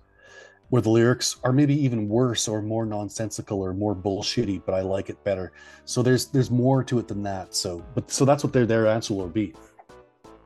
where 0.75 0.83
the 0.83 0.91
lyrics 0.91 1.37
are 1.45 1.53
maybe 1.53 1.73
even 1.73 2.09
worse 2.09 2.49
or 2.49 2.61
more 2.61 2.85
nonsensical 2.85 3.61
or 3.61 3.73
more 3.73 3.95
bullshitty, 3.95 4.61
but 4.67 4.75
I 4.75 4.81
like 4.81 5.09
it 5.09 5.23
better. 5.23 5.53
So 5.85 6.03
there's 6.03 6.27
there's 6.27 6.51
more 6.51 6.83
to 6.83 6.99
it 6.99 7.07
than 7.07 7.23
that. 7.23 7.55
So, 7.55 7.81
but 7.95 8.11
so 8.11 8.25
that's 8.25 8.43
what 8.43 8.53
their 8.53 8.67
their 8.67 8.89
answer 8.89 9.15
will 9.15 9.29
be. 9.29 9.55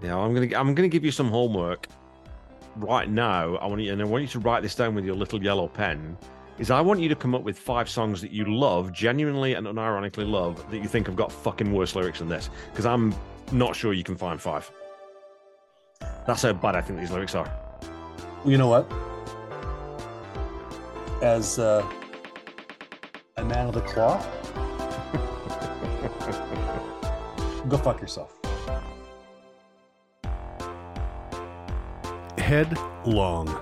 Yeah, 0.02 0.18
I'm 0.18 0.34
gonna 0.34 0.54
I'm 0.54 0.74
gonna 0.74 0.88
give 0.88 1.02
you 1.02 1.12
some 1.12 1.30
homework 1.30 1.86
right 2.76 3.08
now. 3.08 3.56
I 3.56 3.66
want 3.68 3.80
you 3.80 3.90
and 3.90 4.02
I 4.02 4.04
want 4.04 4.20
you 4.20 4.28
to 4.28 4.38
write 4.40 4.62
this 4.62 4.74
down 4.74 4.94
with 4.94 5.06
your 5.06 5.16
little 5.16 5.42
yellow 5.42 5.66
pen. 5.66 6.18
Is 6.58 6.70
I 6.70 6.82
want 6.82 7.00
you 7.00 7.08
to 7.08 7.16
come 7.16 7.34
up 7.34 7.42
with 7.42 7.58
five 7.58 7.88
songs 7.88 8.20
that 8.20 8.30
you 8.30 8.54
love, 8.54 8.92
genuinely 8.92 9.54
and 9.54 9.66
unironically 9.66 10.30
love, 10.30 10.62
that 10.70 10.76
you 10.76 10.88
think 10.88 11.06
have 11.06 11.16
got 11.16 11.32
fucking 11.32 11.72
worse 11.72 11.96
lyrics 11.96 12.18
than 12.18 12.28
this. 12.28 12.50
Because 12.70 12.84
I'm 12.84 13.14
not 13.50 13.74
sure 13.74 13.94
you 13.94 14.04
can 14.04 14.18
find 14.18 14.38
five. 14.38 14.70
That's 16.26 16.42
how 16.42 16.52
bad 16.52 16.76
I 16.76 16.82
think 16.82 17.00
these 17.00 17.12
lyrics 17.12 17.34
are. 17.34 17.50
you 18.44 18.58
know 18.58 18.68
what? 18.68 18.92
As 21.20 21.58
uh, 21.58 21.84
a 23.36 23.44
man 23.44 23.66
of 23.66 23.74
the 23.74 23.80
cloth, 23.80 24.24
go 27.68 27.76
fuck 27.76 28.00
yourself. 28.00 28.34
Headlong. 32.38 33.60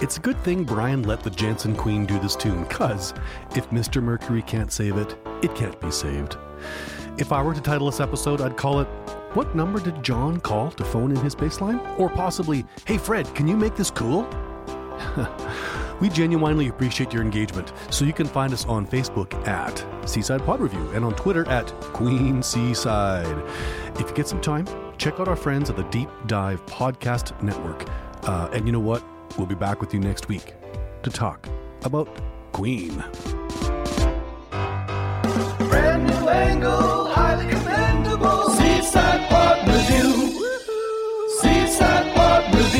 It's 0.00 0.16
a 0.16 0.20
good 0.20 0.38
thing 0.42 0.64
Brian 0.64 1.02
let 1.02 1.22
the 1.22 1.30
Jansen 1.30 1.76
Queen 1.76 2.06
do 2.06 2.18
this 2.18 2.34
tune, 2.34 2.64
cuz 2.66 3.12
if 3.54 3.68
Mr. 3.70 4.02
Mercury 4.02 4.42
can't 4.42 4.72
save 4.72 4.96
it, 4.96 5.16
it 5.42 5.54
can't 5.54 5.78
be 5.80 5.90
saved. 5.90 6.38
If 7.18 7.30
I 7.30 7.42
were 7.42 7.54
to 7.54 7.60
title 7.60 7.86
this 7.90 8.00
episode, 8.00 8.40
I'd 8.40 8.56
call 8.56 8.80
it 8.80 8.88
What 9.34 9.54
number 9.54 9.80
did 9.80 10.02
John 10.02 10.40
call 10.40 10.70
to 10.70 10.84
phone 10.84 11.10
in 11.10 11.16
his 11.18 11.34
bassline? 11.34 11.98
Or 11.98 12.08
possibly, 12.08 12.64
Hey 12.86 12.96
Fred, 12.96 13.32
can 13.34 13.46
you 13.46 13.56
make 13.56 13.76
this 13.76 13.90
cool? 13.90 14.26
we 16.00 16.08
genuinely 16.08 16.68
appreciate 16.68 17.12
your 17.12 17.22
engagement, 17.22 17.72
so 17.90 18.04
you 18.04 18.12
can 18.12 18.26
find 18.26 18.52
us 18.52 18.64
on 18.66 18.86
Facebook 18.86 19.32
at 19.46 19.84
Seaside 20.08 20.44
Pod 20.44 20.60
Review 20.60 20.90
and 20.90 21.04
on 21.04 21.14
Twitter 21.14 21.46
at 21.48 21.68
Queen 21.92 22.42
Seaside. 22.42 23.42
If 23.94 24.08
you 24.08 24.14
get 24.14 24.28
some 24.28 24.40
time, 24.40 24.66
check 24.98 25.20
out 25.20 25.28
our 25.28 25.36
friends 25.36 25.70
at 25.70 25.76
the 25.76 25.84
Deep 25.84 26.08
Dive 26.26 26.64
Podcast 26.66 27.40
Network. 27.42 27.88
Uh, 28.24 28.48
and 28.52 28.66
you 28.66 28.72
know 28.72 28.80
what? 28.80 29.02
We'll 29.36 29.46
be 29.46 29.54
back 29.54 29.80
with 29.80 29.92
you 29.94 30.00
next 30.00 30.28
week 30.28 30.54
to 31.02 31.10
talk 31.10 31.48
about 31.84 32.08
Queen. 32.52 33.04
Brand 35.68 36.06
new 36.06 36.28
angle, 36.28 37.06
highly 37.06 37.48
commendable. 37.48 38.50
Seaside 38.50 39.28
Pod 39.28 39.45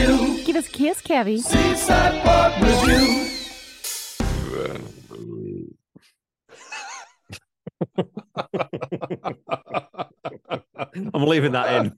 Pod 0.06 0.20
Review. 0.20 0.44
Give 0.44 0.56
us 0.56 0.66
a 0.68 0.70
kiss, 0.70 1.02
Kevy. 1.02 1.38
Seaside 1.40 2.22
Pod 2.22 2.62
Review. 2.62 3.26
I'm 11.14 11.22
leaving 11.24 11.52
that 11.52 11.72
in. 11.86 11.92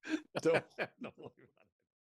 Don't- 0.42 0.64